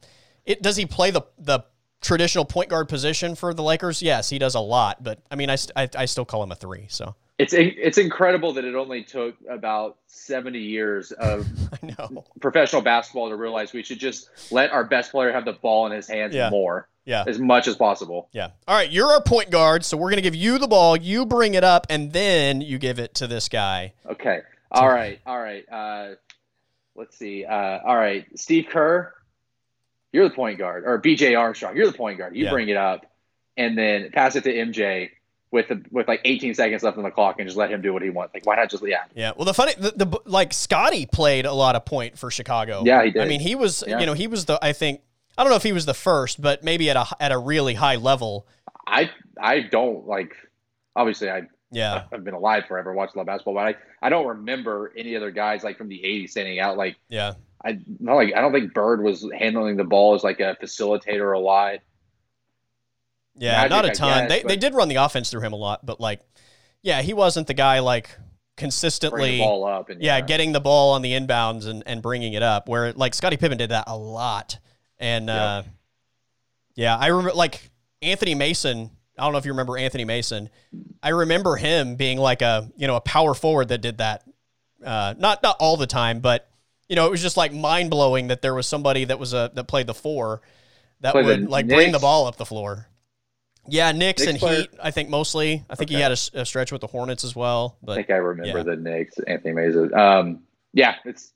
it 0.45 0.61
does 0.61 0.75
he 0.75 0.85
play 0.85 1.11
the 1.11 1.21
the 1.37 1.61
traditional 2.01 2.43
point 2.45 2.69
guard 2.69 2.89
position 2.89 3.35
for 3.35 3.53
the 3.53 3.63
Lakers? 3.63 4.01
Yes, 4.01 4.29
he 4.29 4.39
does 4.39 4.55
a 4.55 4.59
lot, 4.59 5.03
but 5.03 5.19
I 5.31 5.35
mean, 5.35 5.49
I, 5.49 5.57
I, 5.75 5.87
I 5.97 6.05
still 6.05 6.25
call 6.25 6.43
him 6.43 6.51
a 6.51 6.55
three. 6.55 6.87
So 6.89 7.15
it's 7.39 7.53
it's 7.53 7.97
incredible 7.97 8.53
that 8.53 8.65
it 8.65 8.75
only 8.75 9.03
took 9.03 9.35
about 9.49 9.97
seventy 10.07 10.59
years 10.59 11.11
of 11.19 11.47
I 11.81 11.85
know. 11.97 12.25
professional 12.41 12.81
basketball 12.81 13.29
to 13.29 13.35
realize 13.35 13.71
we 13.73 13.83
should 13.83 13.99
just 13.99 14.29
let 14.51 14.71
our 14.71 14.83
best 14.83 15.11
player 15.11 15.31
have 15.31 15.45
the 15.45 15.53
ball 15.53 15.85
in 15.85 15.91
his 15.93 16.07
hands 16.07 16.35
Yeah. 16.35 16.49
more, 16.49 16.89
Yeah, 17.05 17.23
as 17.25 17.39
much 17.39 17.67
as 17.69 17.75
possible. 17.77 18.27
yeah. 18.33 18.49
All 18.67 18.75
right, 18.75 18.91
you're 18.91 19.07
our 19.07 19.21
point 19.23 19.49
guard, 19.49 19.85
so 19.85 19.95
we're 19.97 20.09
gonna 20.09 20.21
give 20.21 20.35
you 20.35 20.57
the 20.57 20.67
ball. 20.67 20.97
You 20.97 21.25
bring 21.25 21.53
it 21.53 21.63
up, 21.63 21.87
and 21.89 22.11
then 22.11 22.59
you 22.61 22.77
give 22.79 22.99
it 22.99 23.15
to 23.15 23.27
this 23.27 23.47
guy. 23.49 23.93
Okay. 24.05 24.41
All 24.75 24.89
right. 24.89 25.19
All 25.27 25.39
right. 25.39 25.63
Uh, 25.71 26.15
let's 26.95 27.17
see. 27.17 27.45
Uh, 27.45 27.79
all 27.85 27.95
right. 27.95 28.25
Steve 28.37 28.67
Kerr, 28.69 29.13
you're 30.11 30.27
the 30.29 30.35
point 30.35 30.59
guard, 30.59 30.83
or 30.85 30.99
BJ 31.01 31.37
Armstrong, 31.37 31.75
you're 31.75 31.87
the 31.87 31.97
point 31.97 32.17
guard. 32.17 32.35
You 32.35 32.45
Yeah. 32.45 32.51
bring 32.51 32.69
it 32.69 32.77
up, 32.77 33.05
and 33.57 33.77
then 33.77 34.11
pass 34.11 34.35
it 34.35 34.43
to 34.45 34.53
MJ 34.53 35.09
with 35.51 35.67
the, 35.67 35.83
with 35.91 36.07
like 36.07 36.21
18 36.25 36.53
seconds 36.55 36.81
left 36.83 36.97
on 36.97 37.03
the 37.03 37.11
clock, 37.11 37.35
and 37.39 37.47
just 37.47 37.57
let 37.57 37.69
him 37.69 37.81
do 37.81 37.93
what 37.93 38.01
he 38.01 38.09
wants. 38.09 38.33
Like, 38.33 38.45
why 38.45 38.55
not 38.55 38.69
just 38.69 38.85
yeah? 38.87 39.03
Yeah. 39.15 39.31
Well, 39.35 39.45
the 39.45 39.53
funny, 39.53 39.73
the, 39.77 39.91
the 40.05 40.19
like 40.25 40.53
Scottie 40.53 41.05
played 41.05 41.45
a 41.45 41.53
lot 41.53 41.75
of 41.75 41.85
point 41.85 42.17
for 42.17 42.31
Chicago. 42.31 42.83
Yeah, 42.85 43.03
he 43.03 43.11
did. 43.11 43.21
I 43.21 43.25
mean, 43.27 43.39
he 43.39 43.55
was, 43.55 43.83
Yeah. 43.87 43.99
you 43.99 44.05
know, 44.05 44.13
he 44.13 44.27
was 44.27 44.45
the. 44.45 44.57
I 44.63 44.73
think 44.73 45.01
I 45.37 45.43
don't 45.43 45.49
know 45.51 45.55
if 45.57 45.63
he 45.63 45.71
was 45.71 45.85
the 45.85 45.93
first, 45.93 46.41
but 46.41 46.63
maybe 46.63 46.89
at 46.89 46.95
a 46.95 47.05
at 47.19 47.31
a 47.31 47.37
really 47.37 47.73
high 47.75 47.95
level. 47.95 48.47
I 48.85 49.09
I 49.39 49.61
don't 49.61 50.07
like. 50.07 50.35
Obviously, 50.95 51.29
I 51.31 51.43
Yeah. 51.73 52.05
I've 52.13 52.23
been 52.23 52.33
alive 52.33 52.63
forever, 52.67 52.93
watched 52.93 53.15
a 53.15 53.17
lot 53.17 53.23
of 53.23 53.27
basketball, 53.27 53.55
but 53.55 53.65
I, 53.65 53.75
I 54.01 54.09
don't 54.09 54.27
remember 54.27 54.93
any 54.95 55.15
other 55.15 55.31
guys 55.31 55.63
like 55.63 55.77
from 55.77 55.89
the 55.89 55.99
80s 55.99 56.29
standing 56.29 56.59
out. 56.59 56.77
Like 56.77 56.97
Yeah. 57.09 57.33
I 57.65 57.79
not 57.99 58.15
like 58.15 58.33
I 58.35 58.41
don't 58.41 58.51
think 58.51 58.73
Bird 58.73 59.01
was 59.01 59.25
handling 59.37 59.77
the 59.77 59.83
ball 59.83 60.15
as 60.15 60.23
like 60.23 60.39
a 60.39 60.57
facilitator 60.61 61.35
a 61.35 61.39
lot. 61.39 61.79
Yeah, 63.35 63.53
Magic, 63.53 63.69
not 63.71 63.85
a 63.85 63.91
ton. 63.91 64.27
guess, 64.27 64.29
they 64.29 64.47
they 64.47 64.57
did 64.57 64.75
run 64.75 64.89
the 64.89 64.95
offense 64.95 65.29
through 65.31 65.41
him 65.41 65.53
a 65.53 65.57
lot, 65.57 65.85
but 65.85 65.99
like, 65.99 66.21
yeah, 66.81 67.01
he 67.01 67.13
wasn't 67.13 67.47
the 67.47 67.53
guy 67.53 67.79
like 67.79 68.09
consistently. 68.57 69.39
ball 69.39 69.65
up 69.65 69.89
and 69.89 70.01
yeah, 70.01 70.21
getting 70.21 70.51
the 70.51 70.59
ball 70.59 70.93
on 70.93 71.01
the 71.01 71.13
inbounds 71.13 71.65
and, 71.65 71.83
and 71.85 72.01
bringing 72.01 72.33
it 72.33 72.43
up. 72.43 72.67
Where 72.67 72.91
like 72.93 73.13
Scottie 73.13 73.37
Pippen 73.37 73.57
did 73.57 73.71
that 73.71 73.85
a 73.87 73.97
lot, 73.97 74.59
and 74.99 75.29
uh, 75.29 75.63
yeah, 76.75 76.95
I 76.95 77.07
remember 77.07 77.33
like 77.33 77.71
Anthony 78.01 78.35
Mason. 78.35 78.91
I 79.17 79.23
don't 79.23 79.31
know 79.31 79.37
if 79.37 79.45
you 79.45 79.51
remember 79.51 79.77
Anthony 79.77 80.05
Mason. 80.05 80.49
I 81.01 81.09
remember 81.09 81.55
him 81.55 81.95
being 81.95 82.17
like 82.17 82.41
a 82.41 82.69
you 82.77 82.87
know 82.87 82.95
a 82.95 83.01
power 83.01 83.33
forward 83.33 83.67
that 83.69 83.81
did 83.81 83.99
that. 83.99 84.23
Uh, 84.83 85.13
not 85.17 85.43
not 85.43 85.57
all 85.59 85.77
the 85.77 85.87
time, 85.87 86.19
but 86.19 86.49
you 86.89 86.95
know 86.95 87.07
it 87.07 87.11
was 87.11 87.21
just 87.21 87.37
like 87.37 87.53
mind 87.53 87.89
blowing 87.89 88.27
that 88.27 88.41
there 88.41 88.53
was 88.53 88.67
somebody 88.67 89.05
that 89.05 89.19
was 89.19 89.33
a 89.33 89.51
that 89.53 89.65
played 89.65 89.87
the 89.87 89.93
four 89.93 90.41
that 91.03 91.11
Played 91.11 91.25
would 91.25 91.49
like 91.49 91.67
bring 91.67 91.91
the 91.91 91.99
ball 91.99 92.25
up 92.25 92.37
the 92.37 92.45
floor. 92.45 92.87
Yeah, 93.67 93.91
Knicks, 93.91 94.21
Knicks 94.21 94.31
and 94.31 94.39
player? 94.39 94.61
Heat. 94.61 94.71
I 94.81 94.91
think 94.91 95.09
mostly. 95.09 95.63
I 95.69 95.75
think 95.75 95.89
he 95.89 95.95
Okay. 95.95 96.03
had 96.03 96.11
a, 96.11 96.45
stretch 96.45 96.71
with 96.71 96.81
the 96.81 96.87
Hornets 96.87 97.23
as 97.23 97.35
well. 97.35 97.77
I 97.87 97.95
think 97.95 98.09
I 98.09 98.15
remember 98.15 98.57
yeah. 98.57 98.63
the 98.63 98.75
Knicks, 98.75 99.19
Anthony 99.25 99.53
Mason. 99.53 99.93
Um, 99.93 100.43
yeah, 100.73 100.95
it's. 101.05 101.33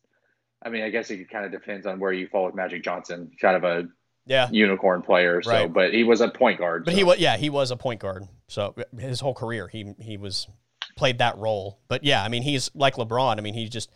I 0.63 0.69
mean, 0.69 0.83
I 0.83 0.89
guess 0.89 1.11
it 1.11 1.29
kind 1.29 1.45
of 1.45 1.51
depends 1.51 1.85
on 1.85 1.99
where 1.99 2.11
you 2.11 2.27
fall 2.27 2.45
with 2.45 2.55
Magic 2.55 2.83
Johnson, 2.83 3.31
kind 3.39 3.55
of 3.55 3.63
a 3.63 3.87
yeah, 4.27 4.49
unicorn 4.51 5.01
player. 5.01 5.41
So, 5.41 5.51
Right. 5.51 5.73
but 5.73 5.93
he 5.93 6.03
was 6.03 6.21
a 6.21 6.27
point 6.27 6.59
guard. 6.59 6.85
But 6.85 6.91
so. 6.91 6.97
he 6.97 7.03
was 7.03 7.17
yeah, 7.19 7.37
he 7.37 7.49
was 7.49 7.71
a 7.71 7.75
point 7.77 7.99
guard. 7.99 8.27
So 8.47 8.75
his 8.97 9.19
whole 9.19 9.33
career 9.33 9.67
he 9.67 9.93
he 9.99 10.17
was 10.17 10.47
played 10.95 11.17
that 11.19 11.37
role. 11.37 11.79
But 11.87 12.03
yeah, 12.03 12.23
I 12.23 12.27
mean 12.27 12.43
he's 12.43 12.69
like 12.75 12.95
LeBron. 12.95 13.37
I 13.37 13.41
mean 13.41 13.53
he 13.53 13.67
just 13.67 13.89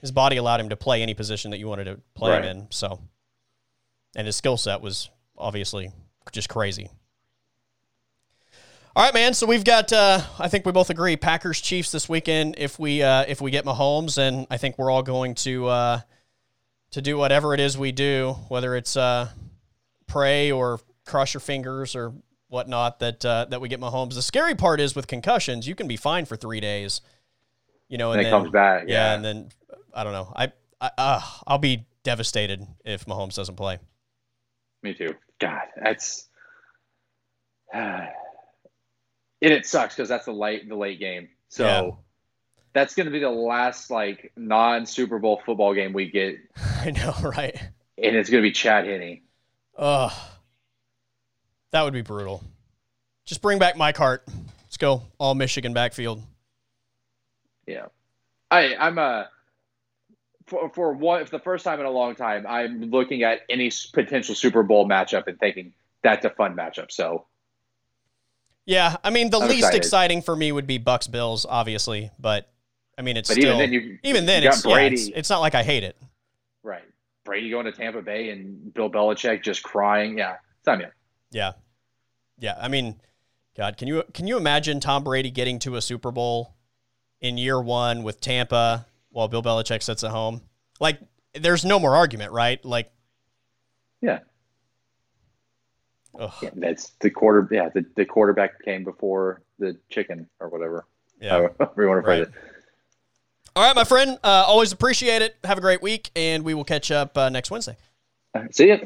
his 0.00 0.10
body 0.12 0.36
allowed 0.36 0.60
him 0.60 0.68
to 0.70 0.76
play 0.76 1.02
any 1.02 1.14
position 1.14 1.50
that 1.52 1.58
you 1.58 1.68
wanted 1.68 1.84
to 1.84 2.00
play 2.14 2.32
Right. 2.32 2.44
him 2.44 2.56
in. 2.58 2.66
So 2.70 3.00
and 4.16 4.26
his 4.26 4.36
skill 4.36 4.56
set 4.56 4.80
was 4.80 5.10
obviously 5.36 5.92
just 6.32 6.48
crazy. 6.48 6.90
All 8.96 9.04
right, 9.04 9.14
man. 9.14 9.32
So 9.32 9.46
we've 9.46 9.64
got. 9.64 9.92
Uh, 9.92 10.20
I 10.40 10.48
think 10.48 10.66
we 10.66 10.72
both 10.72 10.90
agree. 10.90 11.16
Packers 11.16 11.60
Chiefs 11.60 11.92
this 11.92 12.08
weekend. 12.08 12.56
If 12.58 12.80
we 12.80 13.00
uh, 13.02 13.24
if 13.28 13.40
we 13.40 13.52
get 13.52 13.64
Mahomes, 13.64 14.18
and 14.18 14.46
I 14.50 14.56
think 14.56 14.76
we're 14.76 14.90
all 14.90 15.04
going 15.04 15.36
to 15.36 15.68
uh, 15.68 16.00
to 16.90 17.00
do 17.02 17.16
whatever 17.16 17.54
it 17.54 17.60
is 17.60 17.78
we 17.78 17.92
do, 17.92 18.34
whether 18.48 18.74
it's 18.74 18.96
uh, 18.96 19.28
pray 20.08 20.50
or 20.50 20.80
cross 21.06 21.32
your 21.32 21.40
fingers 21.40 21.94
or 21.94 22.12
whatnot 22.48 22.98
that 22.98 23.24
uh, 23.24 23.46
that 23.50 23.60
we 23.60 23.68
get 23.68 23.80
Mahomes. 23.80 24.14
The 24.14 24.22
scary 24.22 24.54
part 24.54 24.80
is 24.80 24.96
with 24.96 25.06
concussions, 25.06 25.68
you 25.68 25.74
can 25.74 25.86
be 25.86 25.96
fine 25.96 26.24
for 26.24 26.36
three 26.36 26.60
days. 26.60 27.00
You 27.88 27.96
know, 27.96 28.10
and 28.10 28.20
and 28.20 28.26
then, 28.26 28.32
comes 28.32 28.50
back. 28.50 28.84
yeah, 28.86 28.94
Yeah, 28.94 29.14
and 29.14 29.24
then 29.24 29.48
I 29.94 30.04
don't 30.04 30.12
know. 30.12 30.32
I, 30.34 30.52
I 30.80 30.90
uh, 30.98 31.20
I'll 31.46 31.58
be 31.58 31.86
devastated 32.02 32.66
if 32.84 33.06
Mahomes 33.06 33.36
doesn't 33.36 33.56
play. 33.56 33.78
me 34.82 34.94
too. 34.94 35.14
God, 35.38 35.62
that's. 35.80 36.26
and 37.72 38.08
it 39.40 39.66
sucks 39.66 39.94
because 39.94 40.08
that's 40.08 40.26
the 40.26 40.32
late 40.32 40.68
the 40.68 40.76
late 40.76 40.98
game. 40.98 41.28
So. 41.48 41.64
Yeah. 41.64 41.90
That's 42.74 42.94
going 42.94 43.06
to 43.06 43.10
be 43.10 43.18
the 43.18 43.30
last 43.30 43.90
like 43.90 44.30
non 44.36 44.84
Super 44.84 45.18
Bowl 45.18 45.40
football 45.44 45.74
game 45.74 45.94
we 45.94 46.10
get, 46.10 46.36
I 46.84 46.90
know, 46.90 47.14
right? 47.22 47.56
and 48.02 48.16
it's 48.16 48.30
going 48.30 48.42
to 48.42 48.46
be 48.46 48.52
Chad 48.52 48.86
Henne. 48.86 49.22
Ugh. 49.78 50.12
That 51.70 51.82
would 51.82 51.92
be 51.92 52.02
brutal. 52.02 52.42
Just 53.24 53.42
bring 53.42 53.58
back 53.58 53.76
Mike 53.76 53.96
Hart. 53.96 54.24
Let's 54.64 54.76
go 54.76 55.02
all 55.18 55.34
Michigan 55.34 55.72
backfield. 55.72 56.22
Yeah, 57.66 57.86
I 58.50 58.74
I'm 58.74 58.98
a 58.98 59.28
for 60.46 60.70
for 60.70 60.92
one 60.94 61.24
for 61.26 61.30
the 61.30 61.38
first 61.38 61.64
time 61.64 61.78
in 61.80 61.86
a 61.86 61.90
long 61.90 62.14
time 62.14 62.46
I'm 62.48 62.90
looking 62.90 63.22
at 63.22 63.40
any 63.50 63.70
potential 63.92 64.34
Super 64.34 64.62
Bowl 64.62 64.88
matchup 64.88 65.26
and 65.26 65.38
thinking 65.38 65.74
that's 66.02 66.24
a 66.24 66.30
fun 66.30 66.56
matchup. 66.56 66.90
So 66.90 67.26
Yeah, 68.64 68.96
I 69.04 69.10
mean 69.10 69.28
the 69.28 69.38
I'm 69.38 69.48
least 69.48 69.58
excited. 69.58 69.76
exciting 69.76 70.22
for 70.22 70.34
me 70.34 70.50
would 70.50 70.66
be 70.66 70.78
Bucs 70.78 71.10
Bills, 71.10 71.44
obviously, 71.46 72.10
but 72.18 72.50
I 72.96 73.02
mean 73.02 73.18
it's 73.18 73.28
but 73.28 73.34
still 73.34 73.44
even 73.46 73.58
then 73.58 73.72
you 73.72 73.98
even 74.02 74.24
then 74.26 74.42
it's, 74.44 74.64
yeah, 74.64 74.78
it's 74.78 75.08
it's 75.08 75.30
not 75.30 75.40
like 75.40 75.54
I 75.54 75.62
hate 75.62 75.84
it. 75.84 75.96
Brady 77.28 77.50
going 77.50 77.66
to 77.66 77.72
Tampa 77.72 78.00
Bay 78.00 78.30
and 78.30 78.72
Bill 78.72 78.90
Belichick 78.90 79.42
just 79.42 79.62
crying. 79.62 80.16
Yeah, 80.16 80.36
me 80.66 80.84
up. 80.84 80.92
Yeah. 81.30 81.52
Yeah, 82.40 82.56
I 82.58 82.68
mean, 82.68 83.00
God, 83.54 83.76
can 83.76 83.86
you 83.86 84.02
can 84.14 84.26
you 84.26 84.38
imagine 84.38 84.80
Tom 84.80 85.04
Brady 85.04 85.30
getting 85.30 85.58
to 85.60 85.76
a 85.76 85.82
Super 85.82 86.10
Bowl 86.10 86.54
in 87.20 87.36
year 87.36 87.60
one 87.60 88.02
with 88.02 88.20
Tampa 88.20 88.86
while 89.10 89.28
Bill 89.28 89.42
Belichick 89.42 89.82
sits 89.82 90.02
at 90.04 90.10
home? 90.10 90.40
Like, 90.80 91.00
there's 91.34 91.64
no 91.64 91.78
more 91.78 91.94
argument, 91.94 92.32
right? 92.32 92.64
Like, 92.64 92.90
Yeah. 94.00 94.20
Yeah 96.40 96.50
that's 96.54 96.92
the 97.00 97.10
quarter. 97.10 97.46
Yeah, 97.50 97.68
the, 97.68 97.84
the 97.94 98.06
quarterback 98.06 98.64
came 98.64 98.84
before 98.84 99.42
the 99.58 99.76
chicken 99.90 100.28
or 100.40 100.48
whatever. 100.48 100.86
Yeah. 101.20 101.48
However 101.58 101.82
you 101.82 101.88
want 101.88 101.98
to 101.98 102.04
phrase 102.04 102.26
it. 102.28 102.32
All 103.58 103.64
right, 103.64 103.74
my 103.74 103.82
friend. 103.82 104.16
Uh, 104.22 104.44
always 104.46 104.70
appreciate 104.70 105.20
it. 105.20 105.36
Have 105.42 105.58
a 105.58 105.60
great 105.60 105.82
week, 105.82 106.12
and 106.14 106.44
we 106.44 106.54
will 106.54 106.62
catch 106.62 106.92
up 106.92 107.18
uh, 107.18 107.28
next 107.28 107.50
Wednesday. 107.50 107.76
Right, 108.32 108.54
See 108.54 108.68
ya. 108.68 108.76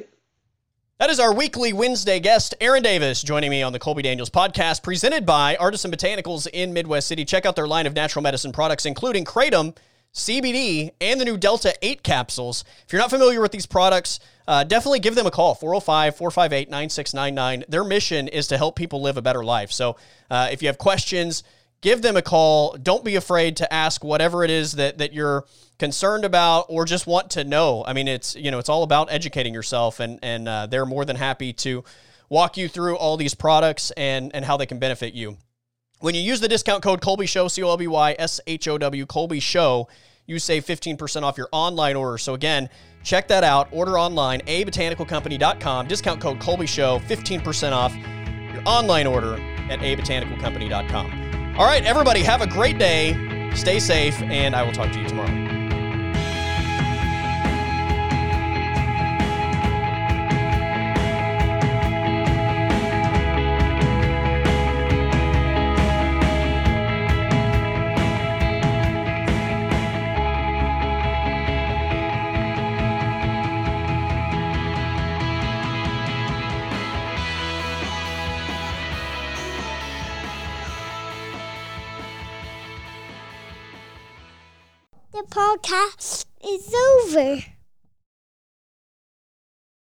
That 0.99 1.11
is 1.11 1.20
our 1.20 1.35
weekly 1.35 1.74
Wednesday 1.74 2.19
guest, 2.20 2.55
Aaron 2.59 2.82
Davis, 2.82 3.20
joining 3.20 3.51
me 3.51 3.62
on 3.62 3.74
the 3.74 3.78
Colby 3.78 4.01
Daniels 4.01 4.31
podcast, 4.31 4.82
presented 4.82 5.27
by 5.27 5.57
Artisan 5.57 5.90
Botanicals 5.90 6.49
in 6.51 6.73
Midwest 6.73 7.07
City. 7.07 7.27
Check 7.27 7.44
out 7.44 7.55
their 7.55 7.69
line 7.69 7.86
of 7.86 7.93
natural 7.93 8.23
medicine 8.23 8.51
products, 8.51 8.86
including 8.86 9.27
Kratom, 9.27 9.77
CBD, 10.15 10.93
and 11.03 11.20
the 11.20 11.27
new 11.27 11.36
Delta 11.36 11.74
8 11.82 12.03
capsules. 12.03 12.65
If 12.86 12.94
you're 12.94 13.03
not 13.03 13.11
familiar 13.11 13.43
with 13.43 13.53
these 13.53 13.66
products, 13.66 14.20
uh, 14.49 14.65
definitely 14.65 15.01
give 15.01 15.16
them 15.16 15.27
a 15.27 15.31
call 15.31 15.55
405 15.55 16.16
458 16.16 16.70
9699. 16.70 17.65
Their 17.69 17.85
mission 17.85 18.27
is 18.27 18.47
to 18.47 18.57
help 18.57 18.77
people 18.77 19.03
live 19.03 19.19
a 19.19 19.23
better 19.23 19.44
life. 19.44 19.70
So 19.70 19.97
uh, 20.31 20.49
if 20.51 20.62
you 20.62 20.69
have 20.69 20.78
questions, 20.78 21.43
give 21.82 22.00
them 22.00 22.16
a 22.16 22.22
call. 22.22 22.76
Don't 22.82 23.04
be 23.04 23.16
afraid 23.16 23.59
to 23.59 23.72
ask 23.72 24.02
whatever 24.02 24.42
it 24.42 24.50
is 24.50 24.72
that, 24.72 24.98
that 24.98 25.12
you're 25.12 25.44
concerned 25.78 26.24
about 26.24 26.66
or 26.68 26.84
just 26.84 27.06
want 27.06 27.30
to 27.30 27.44
know. 27.44 27.84
I 27.86 27.92
mean, 27.92 28.09
it's, 28.09 28.34
you 28.34 28.50
know, 28.50 28.59
it's 28.59 28.68
all 28.68 28.84
about 28.84 29.12
educating 29.12 29.52
yourself 29.52 30.00
and, 30.00 30.18
and 30.22 30.48
uh, 30.48 30.66
they're 30.66 30.86
more 30.86 31.04
than 31.04 31.16
happy 31.16 31.52
to 31.54 31.84
walk 32.30 32.56
you 32.56 32.68
through 32.68 32.96
all 32.96 33.16
these 33.16 33.34
products 33.34 33.90
and, 33.92 34.34
and 34.34 34.44
how 34.44 34.56
they 34.56 34.64
can 34.64 34.78
benefit 34.78 35.12
you. 35.12 35.36
When 36.00 36.14
you 36.14 36.20
use 36.20 36.40
the 36.40 36.48
discount 36.48 36.82
code 36.82 37.00
Colby 37.00 37.26
Show, 37.26 37.46
C 37.46 37.62
O 37.62 37.68
L 37.68 37.76
B 37.76 37.86
Y 37.86 38.16
S 38.18 38.40
H 38.46 38.66
O 38.66 38.78
W, 38.78 39.06
Colby 39.06 39.38
Show, 39.38 39.88
you 40.26 40.38
save 40.38 40.64
15% 40.64 41.22
off 41.22 41.36
your 41.36 41.48
online 41.52 41.96
order. 41.96 42.18
So 42.18 42.34
again, 42.34 42.70
check 43.04 43.28
that 43.28 43.44
out. 43.44 43.68
Order 43.70 43.98
online, 43.98 44.40
abotanicalcompany.com. 44.42 45.88
Discount 45.88 46.20
code 46.20 46.40
Colby 46.40 46.66
Show, 46.66 46.98
15% 47.00 47.72
off 47.72 47.94
your 48.52 48.62
online 48.64 49.06
order 49.06 49.34
at 49.70 49.78
abotanicalcompany.com. 49.80 51.31
All 51.59 51.66
right, 51.66 51.85
everybody, 51.85 52.23
have 52.23 52.41
a 52.41 52.47
great 52.47 52.79
day. 52.79 53.12
Stay 53.55 53.79
safe, 53.79 54.19
and 54.23 54.57
I 54.57 54.62
will 54.62 54.73
talk 54.73 54.91
to 54.91 54.99
you 54.99 55.07
tomorrow. 55.07 55.61
Podcast 85.32 86.26
is 86.44 86.74
over. 86.74 87.61